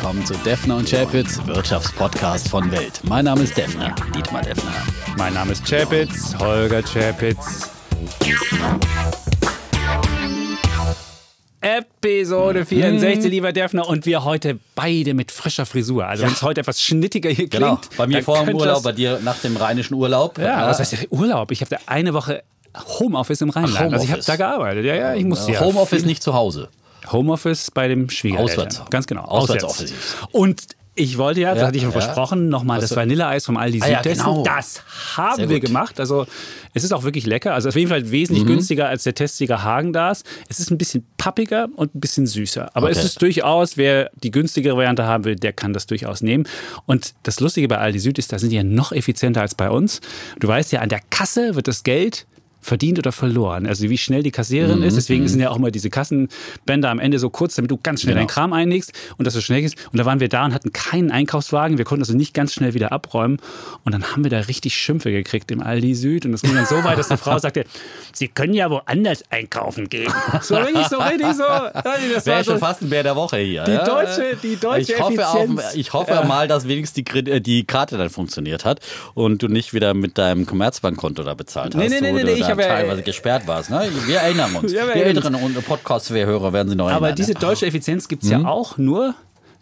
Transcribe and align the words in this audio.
willkommen 0.00 0.24
zu 0.24 0.32
Defner 0.46 0.78
und 0.78 0.88
Chapitz, 0.88 1.38
Wirtschaftspodcast 1.44 2.48
von 2.48 2.72
Welt. 2.72 3.00
Mein 3.02 3.26
Name 3.26 3.42
ist 3.42 3.54
Defner, 3.54 3.94
Dietmar 4.16 4.40
Defner. 4.40 4.72
Mein 5.18 5.34
Name 5.34 5.52
ist 5.52 5.66
Chapitz, 5.68 6.34
Holger 6.38 6.80
Chapitz. 6.82 7.68
Episode 11.60 12.64
64, 12.64 13.24
Hm. 13.24 13.30
lieber 13.30 13.52
Defner. 13.52 13.86
Und 13.86 14.06
wir 14.06 14.24
heute 14.24 14.58
beide 14.74 15.12
mit 15.12 15.30
frischer 15.30 15.66
Frisur. 15.66 16.06
Also 16.06 16.24
wenn 16.24 16.32
es 16.32 16.40
heute 16.40 16.62
etwas 16.62 16.80
schnittiger 16.80 17.28
hier 17.28 17.50
klingt. 17.50 17.52
Genau, 17.52 17.78
bei 17.98 18.06
mir 18.06 18.22
vor 18.22 18.42
dem 18.42 18.56
Urlaub, 18.56 18.82
bei 18.82 18.92
dir 18.92 19.20
nach 19.22 19.38
dem 19.40 19.58
rheinischen 19.58 19.92
Urlaub. 19.92 20.38
Ja, 20.38 20.66
was 20.66 20.78
heißt 20.78 21.08
Urlaub? 21.10 21.50
Ich 21.50 21.60
habe 21.60 21.68
da 21.68 21.76
eine 21.84 22.14
Woche 22.14 22.42
Homeoffice 22.98 23.42
im 23.42 23.50
Rheinland. 23.50 23.76
Ach, 23.76 23.82
also 23.92 23.96
ich 23.96 24.00
habe 24.12 24.22
Homeoffice. 24.22 24.24
da 24.24 24.36
gearbeitet. 24.36 24.86
Ja, 24.86 24.94
ja, 24.94 25.14
ich 25.14 25.24
musste 25.24 25.52
ja. 25.52 25.60
Homeoffice 25.60 26.06
nicht 26.06 26.22
zu 26.22 26.32
Hause. 26.32 26.70
Homeoffice 27.10 27.70
bei 27.70 27.88
dem 27.88 28.10
Schwiegereltern. 28.10 28.66
Auswärts. 28.68 28.90
Ganz 28.90 29.06
genau. 29.06 29.22
Auswärts 29.22 29.64
Auswärts. 29.64 29.92
Und 30.32 30.62
ich 30.96 31.16
wollte 31.16 31.40
ja, 31.40 31.50
das 31.52 31.60
Ja, 31.62 31.66
hatte 31.68 31.76
ich 31.78 31.84
ja 31.84 31.90
versprochen, 31.92 32.48
nochmal 32.48 32.80
das 32.80 32.94
Vanilleeis 32.94 33.46
vom 33.46 33.56
Aldi 33.56 33.80
Ah 33.80 33.88
ja, 33.88 34.02
genau. 34.02 34.42
Das 34.42 34.82
haben 35.16 35.36
Sehr 35.36 35.48
wir 35.48 35.60
gut. 35.60 35.68
gemacht. 35.68 36.00
Also 36.00 36.26
es 36.74 36.84
ist 36.84 36.92
auch 36.92 37.04
wirklich 37.04 37.24
lecker. 37.26 37.54
Also 37.54 37.70
auf 37.70 37.76
jeden 37.76 37.88
Fall 37.88 38.10
wesentlich 38.10 38.44
Mhm. 38.44 38.48
günstiger 38.48 38.88
als 38.88 39.04
der 39.04 39.14
Testsieger 39.14 39.62
Hagen-Dazs. 39.62 40.24
Es 40.48 40.58
ist 40.58 40.70
ein 40.70 40.76
bisschen 40.76 41.06
pappiger 41.16 41.68
und 41.76 41.94
ein 41.94 42.00
bisschen 42.00 42.26
süßer. 42.26 42.70
Aber 42.74 42.90
es 42.90 42.98
Okay. 42.98 43.06
ist 43.06 43.22
durchaus, 43.22 43.76
wer 43.78 44.10
die 44.22 44.30
günstigere 44.30 44.76
Variante 44.76 45.04
haben 45.04 45.24
will, 45.24 45.36
der 45.36 45.52
kann 45.54 45.72
das 45.72 45.86
durchaus 45.86 46.20
nehmen. 46.22 46.46
Und 46.86 47.14
das 47.22 47.40
Lustige 47.40 47.68
bei 47.68 47.78
Aldi 47.78 47.98
Süd 48.00 48.18
ist, 48.18 48.32
da 48.32 48.38
sind 48.38 48.50
die 48.50 48.56
ja 48.56 48.64
noch 48.64 48.92
effizienter 48.92 49.40
als 49.40 49.54
bei 49.54 49.70
uns. 49.70 50.00
Du 50.40 50.48
weißt 50.48 50.70
ja, 50.72 50.80
an 50.80 50.88
der 50.90 51.00
Kasse 51.08 51.54
wird 51.54 51.68
das 51.68 51.82
Geld 51.82 52.26
verdient 52.60 52.98
oder 52.98 53.12
verloren. 53.12 53.66
Also 53.66 53.88
wie 53.88 53.98
schnell 53.98 54.22
die 54.22 54.30
Kassiererin 54.30 54.78
Mhm, 54.80 54.84
ist. 54.84 54.96
Deswegen 54.96 55.26
sind 55.28 55.40
ja 55.40 55.50
auch 55.50 55.56
immer 55.56 55.70
diese 55.70 55.90
Kassenbänder 55.90 56.90
am 56.90 56.98
Ende 56.98 57.18
so 57.18 57.30
kurz, 57.30 57.54
damit 57.54 57.70
du 57.70 57.78
ganz 57.82 58.02
schnell 58.02 58.14
Genau. 58.14 58.26
deinen 58.26 58.34
Kram 58.34 58.52
einlegst 58.52 58.92
und 59.16 59.24
das 59.26 59.34
so 59.34 59.40
schnell 59.40 59.62
ist. 59.64 59.76
Und 59.92 59.98
da 59.98 60.04
waren 60.04 60.20
wir 60.20 60.28
da 60.28 60.44
und 60.44 60.52
hatten 60.54 60.72
keinen 60.72 61.10
Einkaufswagen. 61.10 61.78
Wir 61.78 61.84
konnten 61.84 62.02
also 62.02 62.16
nicht 62.16 62.34
ganz 62.34 62.52
schnell 62.52 62.74
wieder 62.74 62.92
abräumen. 62.92 63.38
Und 63.84 63.92
dann 63.92 64.12
haben 64.12 64.24
wir 64.24 64.30
da 64.30 64.40
richtig 64.40 64.74
Schimpfe 64.74 65.10
gekriegt 65.10 65.50
im 65.50 65.62
Aldi 65.62 65.94
Süd. 65.94 66.26
Und 66.26 66.32
das 66.32 66.42
ging 66.42 66.54
dann 66.54 66.66
so 66.66 66.82
weit, 66.84 66.98
dass 66.98 67.10
eine 67.10 67.18
Frau 67.18 67.38
sagte, 67.40 67.64
Sie 68.12 68.28
können 68.28 68.54
ja 68.54 68.68
woanders 68.70 69.22
einkaufen 69.30 69.88
gehen. 69.88 70.12
So 70.42 70.56
richtig, 70.56 70.86
so 70.88 70.98
richtig, 70.98 71.32
so. 71.34 71.42
Das 71.44 72.26
Wäre 72.26 72.36
war 72.36 72.44
so 72.44 72.50
schon 72.52 72.60
fast 72.60 72.82
ein 72.82 72.90
Bär 72.90 73.02
der 73.02 73.16
Woche 73.16 73.38
hier. 73.38 73.64
Die 73.64 73.76
deutsche- 73.76 74.36
die 74.42 74.56
deutsche 74.56 74.92
ich 74.92 75.00
hoffe, 75.00 75.14
Effizienz. 75.22 75.60
Auf, 75.64 75.74
ich 75.74 75.92
hoffe 75.92 76.12
Ja. 76.12 76.24
mal, 76.24 76.48
dass 76.48 76.66
wenigstens 76.68 77.04
die, 77.04 77.18
äh, 77.30 77.40
die 77.40 77.64
Karte 77.64 77.96
dann 77.96 78.10
funktioniert 78.10 78.64
hat 78.64 78.80
und 79.14 79.42
du 79.42 79.48
nicht 79.48 79.72
wieder 79.74 79.94
mit 79.94 80.18
deinem 80.18 80.46
Commerzbankkonto 80.46 81.22
da 81.22 81.34
bezahlt 81.34 81.74
hast, 81.74 81.80
Nee, 81.80 81.88
nee, 81.88 82.00
nee, 82.00 82.12
wo 82.12 82.16
nee, 82.16 82.22
ja- 82.58 82.68
teilweise 82.68 83.02
gesperrt 83.02 83.46
warst. 83.46 83.70
Ne? 83.70 83.88
Wir 84.06 84.18
erinnern 84.20 84.54
uns. 84.56 84.72
Ja, 84.72 84.86
wir 84.86 84.94
die 84.94 85.00
älteren 85.02 85.34
Podcast-Hörer 85.62 86.52
werden 86.52 86.68
sie 86.68 86.76
noch 86.76 86.86
Aber 86.88 87.06
erinnern. 87.08 87.16
diese 87.16 87.32
ja. 87.34 87.38
deutsche 87.38 87.66
Effizienz 87.66 88.08
gibt 88.08 88.22
es 88.22 88.30
Mhm. 88.30 88.42
ja 88.42 88.48
auch 88.48 88.78
nur, 88.78 89.14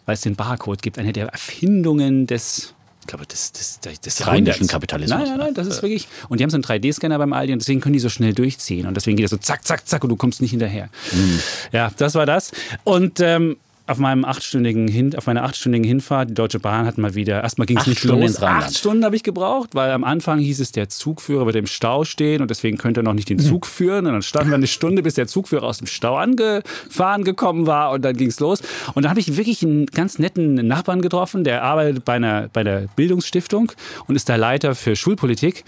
weil 0.05 0.13
es 0.13 0.21
den 0.21 0.35
Barcode 0.35 0.81
gibt. 0.81 0.97
Eine 0.97 1.13
der 1.13 1.27
Erfindungen 1.27 2.25
des, 2.27 2.73
ich 3.01 3.07
glaube, 3.07 3.25
des, 3.25 3.51
des, 3.51 3.79
des, 3.79 3.99
des 4.01 4.27
rheinischen. 4.27 4.67
Kapitalismus. 4.67 5.19
Nein, 5.19 5.29
nein, 5.29 5.37
nein, 5.37 5.53
das 5.53 5.67
ist 5.67 5.81
wirklich. 5.81 6.07
Und 6.29 6.39
die 6.39 6.43
haben 6.43 6.49
so 6.51 6.55
einen 6.57 6.63
3D-Scanner 6.63 7.17
beim 7.17 7.33
Aldi 7.33 7.53
und 7.53 7.59
deswegen 7.59 7.81
können 7.81 7.93
die 7.93 7.99
so 7.99 8.09
schnell 8.09 8.33
durchziehen. 8.33 8.85
Und 8.87 8.95
deswegen 8.95 9.17
geht 9.17 9.23
das 9.25 9.31
so 9.31 9.37
zack, 9.37 9.65
zack, 9.65 9.87
zack 9.87 10.03
und 10.03 10.09
du 10.09 10.15
kommst 10.15 10.41
nicht 10.41 10.51
hinterher. 10.51 10.89
Mhm. 11.11 11.39
Ja, 11.71 11.91
das 11.97 12.15
war 12.15 12.25
das. 12.25 12.51
Und 12.83 13.19
ähm, 13.19 13.57
auf 13.89 13.97
meinem 13.97 14.23
achtstündigen 14.23 14.87
Hin 14.87 15.15
auf 15.15 15.25
meiner 15.25 15.43
achtstündigen 15.43 15.85
Hinfahrt, 15.85 16.29
die 16.29 16.33
Deutsche 16.35 16.59
Bahn 16.59 16.85
hat 16.85 16.97
mal 16.97 17.15
wieder, 17.15 17.41
erstmal 17.41 17.65
ging 17.65 17.77
es 17.77 17.87
nicht 17.87 17.99
Stunden 17.99 18.21
los. 18.21 18.41
Acht 18.41 18.77
Stunden 18.77 19.03
habe 19.03 19.15
ich 19.15 19.23
gebraucht, 19.23 19.71
weil 19.73 19.91
am 19.91 20.03
Anfang 20.03 20.39
hieß 20.39 20.59
es, 20.59 20.71
der 20.71 20.89
Zugführer 20.89 21.45
wird 21.47 21.55
im 21.55 21.65
Stau 21.65 22.03
stehen 22.03 22.41
und 22.41 22.51
deswegen 22.51 22.77
könnte 22.77 22.99
er 22.99 23.03
noch 23.03 23.13
nicht 23.13 23.29
den 23.29 23.39
Zug 23.39 23.65
führen. 23.65 24.05
Und 24.05 24.13
dann 24.13 24.21
standen 24.21 24.49
wir 24.51 24.55
eine 24.55 24.67
Stunde, 24.67 25.01
bis 25.01 25.15
der 25.15 25.27
Zugführer 25.27 25.63
aus 25.63 25.79
dem 25.79 25.87
Stau 25.87 26.17
angefahren 26.17 27.23
gekommen 27.23 27.65
war 27.65 27.91
und 27.91 28.03
dann 28.05 28.15
ging 28.15 28.29
es 28.29 28.39
los. 28.39 28.61
Und 28.93 29.03
da 29.03 29.09
habe 29.09 29.19
ich 29.19 29.37
wirklich 29.37 29.63
einen 29.63 29.87
ganz 29.87 30.19
netten 30.19 30.53
Nachbarn 30.53 31.01
getroffen, 31.01 31.43
der 31.43 31.63
arbeitet 31.63 32.05
bei 32.05 32.13
einer, 32.13 32.47
bei 32.53 32.63
der 32.63 32.85
Bildungsstiftung 32.95 33.71
und 34.07 34.15
ist 34.15 34.29
da 34.29 34.35
Leiter 34.35 34.75
für 34.75 34.95
Schulpolitik. 34.95 35.63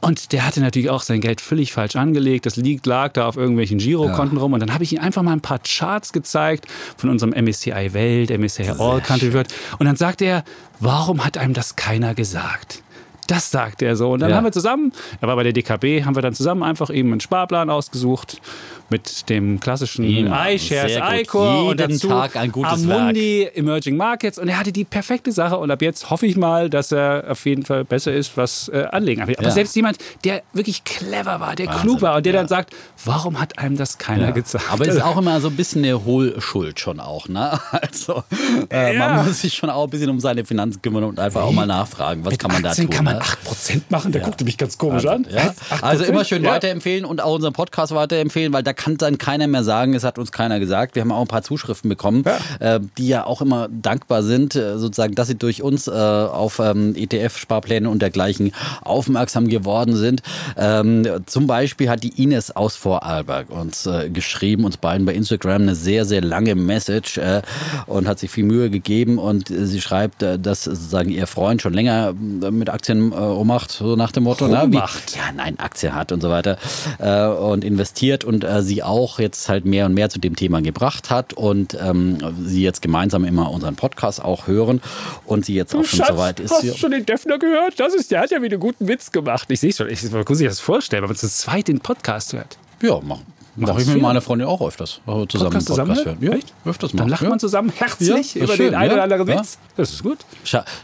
Und 0.00 0.32
der 0.32 0.46
hatte 0.46 0.60
natürlich 0.60 0.90
auch 0.90 1.02
sein 1.02 1.20
Geld 1.20 1.40
völlig 1.40 1.72
falsch 1.72 1.96
angelegt. 1.96 2.46
Das 2.46 2.56
liegt, 2.56 2.86
lag 2.86 3.12
da 3.12 3.26
auf 3.26 3.36
irgendwelchen 3.36 3.78
Girokonten 3.78 4.38
rum. 4.38 4.52
Und 4.52 4.60
dann 4.60 4.72
habe 4.72 4.84
ich 4.84 4.92
ihm 4.92 5.00
einfach 5.00 5.22
mal 5.22 5.32
ein 5.32 5.40
paar 5.40 5.58
Charts 5.58 6.12
gezeigt 6.12 6.66
von 6.96 7.10
unserem 7.10 7.32
MSCI 7.32 7.92
Welt, 7.92 8.30
MSCI 8.30 8.70
All 8.78 9.00
Country 9.00 9.32
World. 9.32 9.52
Und 9.78 9.86
dann 9.86 9.96
sagte 9.96 10.24
er, 10.24 10.44
warum 10.80 11.24
hat 11.24 11.38
einem 11.38 11.54
das 11.54 11.76
keiner 11.76 12.14
gesagt? 12.14 12.82
Das 13.26 13.50
sagt 13.50 13.82
er 13.82 13.96
so. 13.96 14.10
Und 14.12 14.20
dann 14.20 14.30
Ja. 14.30 14.36
haben 14.36 14.44
wir 14.44 14.52
zusammen, 14.52 14.92
er 15.20 15.28
war 15.28 15.36
bei 15.36 15.42
der 15.42 15.52
DKB, 15.52 16.04
haben 16.04 16.14
wir 16.14 16.22
dann 16.22 16.34
zusammen 16.34 16.62
einfach 16.62 16.90
eben 16.90 17.10
einen 17.12 17.20
Sparplan 17.20 17.70
ausgesucht 17.70 18.40
mit 18.88 19.28
dem 19.28 19.58
klassischen 19.58 20.04
iShares, 20.04 20.92
iCore 21.22 21.64
und 21.64 21.80
Jeden 21.80 21.92
dazu 21.92 22.08
Tag 22.08 22.36
ein 22.36 22.52
gutes 22.52 22.72
Amundi 22.84 23.48
Emerging 23.54 23.96
Markets. 23.96 24.38
Und 24.38 24.48
er 24.48 24.58
hatte 24.58 24.72
die 24.72 24.84
perfekte 24.84 25.32
Sache. 25.32 25.56
Und 25.58 25.70
ab 25.70 25.82
jetzt 25.82 26.10
hoffe 26.10 26.26
ich 26.26 26.36
mal, 26.36 26.70
dass 26.70 26.92
er 26.92 27.24
auf 27.30 27.44
jeden 27.46 27.64
Fall 27.64 27.84
besser 27.84 28.12
ist, 28.12 28.36
was 28.36 28.68
äh, 28.68 28.84
Anlegen 28.92 29.20
angeht. 29.22 29.38
Aber 29.38 29.48
Ja. 29.48 29.54
selbst 29.54 29.74
jemand, 29.74 29.98
der 30.24 30.42
wirklich 30.52 30.84
clever 30.84 31.40
war, 31.40 31.56
der 31.56 31.66
klug 31.66 32.00
war 32.02 32.16
und 32.16 32.26
der 32.26 32.32
dann 32.32 32.48
sagt, 32.48 32.74
warum 33.04 33.40
hat 33.40 33.58
einem 33.58 33.76
das 33.76 33.98
keiner 33.98 34.32
gezeigt? 34.32 34.64
Aber 34.70 34.86
es 34.86 34.94
ist 34.94 35.02
auch 35.02 35.18
immer 35.18 35.40
so 35.40 35.48
ein 35.48 35.56
bisschen 35.56 35.84
eine 35.84 36.04
Hohlschuld 36.04 36.78
schon 36.80 37.00
auch, 37.00 37.28
ne? 37.28 37.58
Also 37.72 38.22
äh, 38.70 38.96
man 38.98 39.24
muss 39.26 39.40
sich 39.40 39.54
schon 39.54 39.70
auch 39.70 39.84
ein 39.84 39.90
bisschen 39.90 40.10
um 40.10 40.20
seine 40.20 40.44
Finanzen 40.44 40.80
kümmern 40.82 41.04
und 41.04 41.18
einfach 41.18 41.42
auch 41.42 41.52
mal 41.52 41.66
nachfragen, 41.66 42.24
was 42.24 42.38
kann 42.38 42.52
man 42.52 42.62
da 42.62 42.74
tun. 42.74 42.88
kann 42.90 43.04
man 43.04 43.15
ne? 43.18 43.22
8% 43.22 43.82
machen? 43.88 44.12
Der 44.12 44.22
guckte 44.22 44.44
mich 44.44 44.58
ganz 44.58 44.78
komisch 44.78 45.06
an. 45.06 45.26
Ja? 45.30 45.54
8%? 45.70 45.82
Also 45.82 46.04
immer 46.04 46.24
schön 46.24 46.42
Ja. 46.44 46.52
weiterempfehlen 46.52 47.04
und 47.04 47.20
auch 47.20 47.34
unseren 47.34 47.52
Podcast 47.52 47.94
weiterempfehlen, 47.94 48.52
weil 48.52 48.62
da 48.62 48.72
kann 48.72 48.96
dann 48.96 49.18
keiner 49.18 49.46
mehr 49.46 49.64
sagen, 49.64 49.94
es 49.94 50.04
hat 50.04 50.18
uns 50.18 50.32
keiner 50.32 50.58
gesagt. 50.60 50.94
Wir 50.94 51.02
haben 51.02 51.12
auch 51.12 51.20
ein 51.22 51.28
paar 51.28 51.42
Zuschriften 51.42 51.88
bekommen, 51.88 52.24
äh, 52.60 52.80
die 52.98 53.08
ja 53.08 53.24
auch 53.24 53.40
immer 53.42 53.68
dankbar 53.70 54.22
sind, 54.22 54.54
äh, 54.56 54.78
sozusagen, 54.78 55.14
dass 55.14 55.28
sie 55.28 55.36
durch 55.36 55.62
uns 55.62 55.86
äh, 55.88 55.90
auf 55.92 56.58
ähm, 56.58 56.94
ETF-Sparpläne 56.96 57.88
und 57.88 58.00
dergleichen 58.02 58.52
aufmerksam 58.82 59.48
geworden 59.48 59.96
sind. 59.96 60.22
Ähm, 60.56 61.06
zum 61.26 61.46
Beispiel 61.46 61.90
hat 61.90 62.02
die 62.02 62.22
Ines 62.22 62.54
aus 62.54 62.76
Vorarlberg 62.76 63.50
uns 63.50 63.86
äh, 63.86 64.10
geschrieben, 64.10 64.64
uns 64.64 64.76
beiden 64.76 65.06
bei 65.06 65.14
Instagram 65.14 65.62
eine 65.62 65.74
sehr, 65.74 66.04
sehr 66.04 66.20
lange 66.22 66.54
Message 66.54 67.18
äh, 67.18 67.42
und 67.86 68.06
hat 68.08 68.18
sich 68.18 68.30
viel 68.30 68.44
Mühe 68.44 68.70
gegeben 68.70 69.18
und 69.18 69.50
äh, 69.50 69.66
sie 69.66 69.80
schreibt, 69.80 70.22
äh, 70.22 70.38
dass 70.38 70.64
sozusagen 70.64 71.10
ihr 71.10 71.26
Freund 71.26 71.62
schon 71.62 71.72
länger 71.72 72.14
äh, 72.42 72.50
mit 72.50 72.70
Aktien 72.70 73.05
äh, 73.12 73.16
rummacht, 73.16 73.70
so 73.70 73.96
nach 73.96 74.12
dem 74.12 74.24
Motto, 74.24 74.46
ne? 74.48 74.54
wie, 74.68 74.76
Rummacht. 74.76 75.16
ja, 75.16 75.22
nein, 75.34 75.58
Aktien 75.58 75.94
hat 75.94 76.12
und 76.12 76.20
so 76.20 76.30
weiter 76.30 76.56
äh, 76.98 77.26
und 77.26 77.64
investiert 77.64 78.24
und 78.24 78.44
äh, 78.44 78.62
sie 78.62 78.82
auch 78.82 79.18
jetzt 79.18 79.48
halt 79.48 79.64
mehr 79.64 79.86
und 79.86 79.94
mehr 79.94 80.08
zu 80.10 80.18
dem 80.18 80.36
Thema 80.36 80.60
gebracht 80.62 81.10
hat 81.10 81.32
und 81.34 81.76
ähm, 81.80 82.18
sie 82.44 82.62
jetzt 82.62 82.82
gemeinsam 82.82 83.24
immer 83.24 83.50
unseren 83.50 83.76
Podcast 83.76 84.22
auch 84.22 84.46
hören 84.46 84.80
und 85.24 85.44
sie 85.44 85.54
jetzt 85.54 85.74
auch 85.74 85.84
schon 85.84 85.98
Schatz, 86.00 86.08
so 86.08 86.16
weit 86.18 86.40
ist. 86.40 86.50
hast 86.52 86.62
sie- 86.62 86.70
du 86.70 86.76
schon 86.76 86.90
den 86.92 87.06
Defner 87.06 87.38
gehört? 87.38 87.78
Das 87.80 87.94
ist, 87.94 88.10
der 88.10 88.20
hat 88.20 88.30
ja 88.30 88.42
wieder 88.42 88.54
einen 88.54 88.60
guten 88.60 88.88
Witz 88.88 89.12
gemacht. 89.12 89.46
Ich 89.50 89.60
sehe 89.60 89.72
schon, 89.72 89.88
ich 89.88 90.02
muss 90.10 90.38
sich 90.38 90.46
das 90.48 90.60
vorstellen, 90.60 91.02
wenn 91.02 91.10
man 91.10 91.16
zu 91.16 91.28
zweit 91.28 91.68
den 91.68 91.80
Podcast 91.80 92.32
hört. 92.32 92.58
Ja, 92.82 93.00
mach, 93.02 93.18
mach 93.56 93.68
Machst 93.68 93.86
ich 93.86 93.92
mit 93.94 94.02
meiner 94.02 94.20
Freundin 94.20 94.46
auch 94.46 94.60
öfters. 94.60 95.00
äh, 95.06 95.26
Zusammen 95.26 95.26
Podcast 95.26 95.38
einen 95.38 95.50
Podcast 95.50 95.66
zusammen? 95.66 95.96
hören. 95.96 96.18
Ja, 96.20 96.30
Echt? 96.32 96.54
öfters 96.64 96.94
mal. 96.94 97.00
Dann 97.00 97.08
lacht 97.08 97.22
ja. 97.22 97.28
man 97.28 97.38
zusammen 97.40 97.72
Ja, 97.74 97.86
herzlich 97.86 98.36
ist 98.36 98.36
über 98.36 98.54
schön, 98.54 98.66
den 98.66 98.74
einen 98.74 98.90
ja, 98.90 98.94
oder 98.94 99.02
anderen 99.04 99.28
ja. 99.28 99.38
Witz. 99.40 99.58
Das 99.76 99.92
ist 99.92 100.02
gut. 100.02 100.18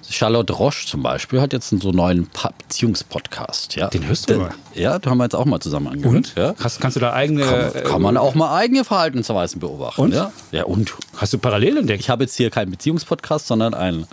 Charlotte 0.09 0.53
Roche 0.53 0.87
zum 0.87 1.03
Beispiel 1.03 1.41
hat 1.41 1.53
jetzt 1.53 1.69
so 1.71 1.88
einen 1.88 1.97
neuen 1.97 2.28
Beziehungspodcast. 2.59 3.77
Ja. 3.77 3.88
Den 3.88 4.06
hörst 4.06 4.31
du 4.31 4.38
mal? 4.38 4.50
Ja, 4.75 4.99
den 4.99 5.11
haben 5.11 5.19
wir 5.19 5.25
jetzt 5.25 5.34
auch 5.34 5.44
mal 5.44 5.61
zusammen 5.61 5.88
angehört. 5.88 6.32
Ja. 6.37 6.55
Hast, 6.62 6.81
kannst 6.81 6.97
du 6.97 7.00
da 7.00 7.12
eigene. 7.12 7.44
Kann, 7.44 7.84
kann 7.84 8.03
man 8.03 8.16
auch 8.16 8.34
mal 8.34 8.56
eigene 8.56 8.84
Verhaltensweisen 8.84 9.61
beobachten. 9.61 10.00
Und? 10.00 10.15
Ja, 10.15 10.32
ja 10.50 10.65
und? 10.65 10.94
Hast 11.16 11.32
du 11.32 11.38
parallel 11.38 11.78
entdeckt? 11.78 12.00
Ich 12.00 12.11
habe 12.11 12.25
jetzt 12.25 12.37
hier 12.37 12.50
keinen 12.50 12.71
Beziehungspodcast, 12.71 13.47
sondern 13.47 13.75
einen 13.75 14.06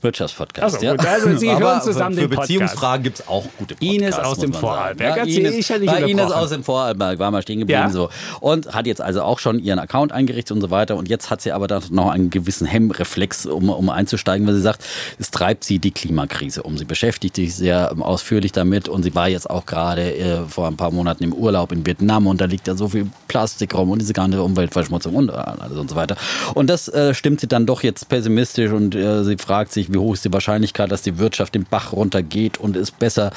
Wirtschaftspodcast. 0.00 0.76
Ach 0.76 0.80
so, 0.80 0.84
ja. 0.84 0.96
gut, 0.96 1.06
also 1.06 1.36
Sie 1.36 1.50
Aber 1.50 1.60
hören 1.60 1.82
zusammen 1.82 2.14
für, 2.14 2.20
den 2.22 2.30
für 2.30 2.36
Podcast. 2.36 2.48
Beziehungsfragen 2.48 3.02
gibt 3.02 3.20
es 3.20 3.28
auch 3.28 3.44
gute 3.58 3.74
Podcasts. 3.74 3.94
Ines 3.94 4.18
aus 4.18 4.38
dem 4.38 4.52
Vorarlberg. 4.52 5.16
sagen. 5.16 5.28
Erzähl, 5.28 5.46
Ines, 5.46 5.54
ich 5.54 5.66
dich 5.66 5.86
bei 5.86 6.02
Ines 6.02 6.32
aus 6.32 6.50
dem 6.50 6.64
Vorarlberg 6.64 7.18
war 7.18 7.30
mal 7.30 7.42
stehen 7.42 7.60
geblieben. 7.60 7.80
Ja. 7.80 7.90
So. 7.90 8.10
Und 8.40 8.74
hat 8.74 8.86
jetzt 8.86 9.00
also 9.00 9.22
auch 9.22 9.38
schon 9.38 9.58
ihren 9.58 9.78
Account 9.78 10.12
eingerichtet 10.12 10.52
und 10.52 10.60
so 10.60 10.70
weiter. 10.70 10.96
Und 10.96 11.08
jetzt 11.08 11.30
hat 11.30 11.40
sie 11.40 11.52
aber 11.52 11.66
da 11.66 11.80
noch 11.90 12.10
einen 12.10 12.30
gewissen 12.30 12.66
Hemmreflex, 12.66 13.46
um, 13.46 13.70
um 13.70 13.90
einzusteigen, 13.90 14.46
weil 14.46 14.54
sie 14.54 14.60
sagt, 14.60 14.84
es 15.18 15.30
treibt 15.30 15.64
sie 15.64 15.78
die 15.78 15.90
Klimakrise 15.90 16.62
um. 16.62 16.78
Sie 16.78 16.84
beschäftigt 16.84 17.36
sich 17.36 17.54
sehr 17.54 17.90
ähm, 17.92 18.02
ausführlich 18.02 18.52
damit 18.52 18.88
und 18.88 19.02
sie 19.02 19.14
war 19.14 19.28
jetzt 19.28 19.48
auch 19.50 19.66
gerade 19.66 20.14
äh, 20.14 20.44
vor 20.48 20.66
ein 20.66 20.76
paar 20.76 20.90
Monaten 20.90 21.24
im 21.24 21.32
Urlaub 21.32 21.72
in 21.72 21.84
Vietnam 21.86 22.26
und 22.26 22.40
da 22.40 22.44
liegt 22.44 22.66
ja 22.66 22.74
so 22.74 22.88
viel 22.88 23.06
Plastik 23.26 23.74
rum 23.74 23.90
und 23.90 24.00
diese 24.00 24.12
ganze 24.12 24.42
Umweltverschmutzung 24.42 25.14
und 25.14 25.30
äh, 25.30 25.32
alles 25.32 25.78
und 25.78 25.90
so 25.90 25.96
weiter. 25.96 26.16
Und 26.54 26.68
das 26.68 26.88
äh, 26.88 27.14
stimmt 27.14 27.40
sie 27.40 27.48
dann 27.48 27.66
doch 27.66 27.82
jetzt 27.82 28.08
pessimistisch 28.08 28.70
und 28.70 28.94
äh, 28.94 29.24
sie 29.24 29.36
fragt 29.36 29.72
sich, 29.72 29.87
letztendlich, 29.88 29.94
wie 29.94 29.98
hoch 29.98 30.14
ist 30.14 30.24
die 30.24 30.32
Wahrscheinlichkeit, 30.32 30.90
dass 30.90 31.02
die 31.02 31.18
Wirtschaft 31.18 31.54
den 31.54 31.64
Bach 31.64 31.92
runtergeht 31.92 32.58
und 32.58 32.76
es 32.76 32.90
besser 32.90 33.32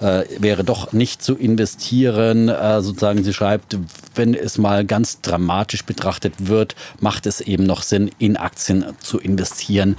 äh, 0.00 0.24
wäre 0.38 0.64
doch 0.64 0.92
nicht 0.92 1.22
zu 1.22 1.36
investieren. 1.36 2.48
Äh, 2.48 2.80
sozusagen, 2.82 3.24
sie 3.24 3.32
schreibt, 3.32 3.76
wenn 4.14 4.34
es 4.34 4.58
mal 4.58 4.84
ganz 4.84 5.20
dramatisch 5.20 5.84
betrachtet 5.84 6.34
wird, 6.38 6.74
macht 7.00 7.26
es 7.26 7.40
eben 7.40 7.64
noch 7.64 7.82
Sinn, 7.82 8.10
in 8.18 8.36
Aktien 8.36 8.84
zu 9.00 9.18
investieren. 9.18 9.96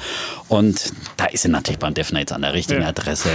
Und 0.47 0.93
da 1.17 1.25
ist 1.25 1.43
sie 1.43 1.49
natürlich 1.49 1.79
beim 1.79 1.93
jetzt 1.95 2.31
an 2.31 2.41
der 2.41 2.53
richtigen 2.53 2.81
ja. 2.81 2.89
Adresse. 2.89 3.29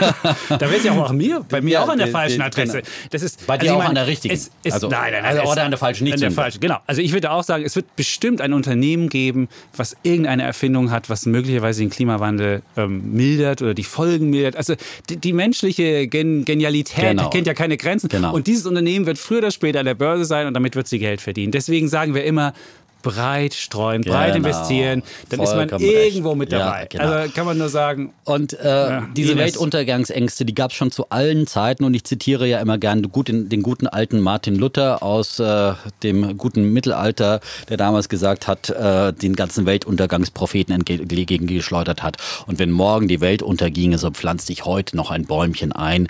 da 0.48 0.60
wäre 0.60 0.80
sie 0.80 0.90
auch 0.90 1.10
an 1.10 1.16
mir, 1.16 1.44
bei 1.48 1.60
mir 1.60 1.72
ja, 1.72 1.82
auch 1.82 1.88
an 1.88 1.98
der 1.98 2.08
falschen 2.08 2.42
Adresse. 2.42 2.78
Genau. 2.78 2.88
Das 3.10 3.22
ist, 3.22 3.46
bei 3.46 3.58
dir 3.58 3.70
also 3.70 3.74
auch 3.74 3.78
meine, 3.78 3.88
an 3.90 3.94
der 3.96 4.06
richtigen. 4.06 4.34
Es, 4.34 4.50
es, 4.62 4.74
also, 4.74 4.88
nein, 4.88 5.12
nein, 5.12 5.22
nein. 5.22 5.38
Also, 5.38 5.50
oder 5.50 5.64
an 5.64 5.70
der 5.70 5.78
falschen, 5.78 6.04
nicht 6.04 6.14
an 6.14 6.20
der 6.20 6.32
falschen. 6.32 6.60
Genau. 6.60 6.78
Also 6.86 7.02
ich 7.02 7.12
würde 7.12 7.30
auch 7.30 7.42
sagen, 7.42 7.64
es 7.64 7.76
wird 7.76 7.96
bestimmt 7.96 8.40
ein 8.40 8.52
Unternehmen 8.52 9.08
geben, 9.08 9.48
was 9.76 9.96
irgendeine 10.02 10.42
Erfindung 10.42 10.90
hat, 10.90 11.10
was 11.10 11.26
möglicherweise 11.26 11.80
den 11.80 11.90
Klimawandel 12.10 12.62
ähm, 12.76 13.12
mildert 13.14 13.62
oder 13.62 13.74
die 13.74 13.84
Folgen 13.84 14.30
mildert. 14.30 14.56
Also 14.56 14.74
die, 15.08 15.16
die 15.16 15.32
menschliche 15.32 16.08
Gen 16.08 16.44
Genialität 16.44 17.10
genau. 17.10 17.30
kennt 17.30 17.46
ja 17.46 17.54
keine 17.54 17.76
Grenzen. 17.76 18.08
Genau. 18.08 18.34
Und 18.34 18.46
dieses 18.46 18.66
Unternehmen 18.66 19.06
wird 19.06 19.18
früher 19.18 19.38
oder 19.38 19.50
später 19.50 19.80
an 19.80 19.86
der 19.86 19.94
Börse 19.94 20.24
sein 20.24 20.46
und 20.46 20.54
damit 20.54 20.76
wird 20.76 20.88
sie 20.88 20.98
Geld 20.98 21.20
verdienen. 21.20 21.52
Deswegen 21.52 21.88
sagen 21.88 22.14
wir 22.14 22.24
immer, 22.24 22.52
breit 23.02 23.54
streuen, 23.54 24.02
genau. 24.02 24.16
breit 24.16 24.36
investieren, 24.36 25.02
dann 25.28 25.40
Vollkommen 25.44 25.62
ist 25.62 25.70
man 25.70 25.80
irgendwo 25.80 26.34
mit 26.34 26.52
dabei. 26.52 26.80
Ja, 26.80 26.86
genau. 26.86 27.04
Also 27.04 27.32
kann 27.32 27.46
man 27.46 27.58
nur 27.58 27.68
sagen. 27.68 28.12
Und 28.24 28.58
äh, 28.58 28.66
ja, 28.66 29.08
diese 29.16 29.32
Ines. 29.32 29.44
Weltuntergangsängste, 29.44 30.44
die 30.44 30.54
gab 30.54 30.70
es 30.70 30.76
schon 30.76 30.90
zu 30.90 31.10
allen 31.10 31.46
Zeiten 31.46 31.84
und 31.84 31.94
ich 31.94 32.04
zitiere 32.04 32.46
ja 32.46 32.60
immer 32.60 32.78
gern 32.78 33.02
den, 33.02 33.48
den 33.48 33.62
guten 33.62 33.86
alten 33.86 34.20
Martin 34.20 34.56
Luther 34.56 35.02
aus 35.02 35.38
äh, 35.38 35.72
dem 36.02 36.36
guten 36.36 36.72
Mittelalter, 36.72 37.40
der 37.68 37.76
damals 37.76 38.08
gesagt 38.08 38.46
hat, 38.46 38.70
äh, 38.70 39.12
den 39.12 39.36
ganzen 39.36 39.66
Weltuntergangspropheten 39.66 40.74
entgegengeschleudert 40.74 42.02
hat. 42.02 42.16
Und 42.46 42.58
wenn 42.58 42.70
morgen 42.70 43.08
die 43.08 43.20
Welt 43.20 43.42
unterginge, 43.42 43.98
so 43.98 44.10
pflanzt 44.10 44.50
ich 44.50 44.64
heute 44.64 44.96
noch 44.96 45.10
ein 45.10 45.24
Bäumchen 45.24 45.72
ein 45.72 46.08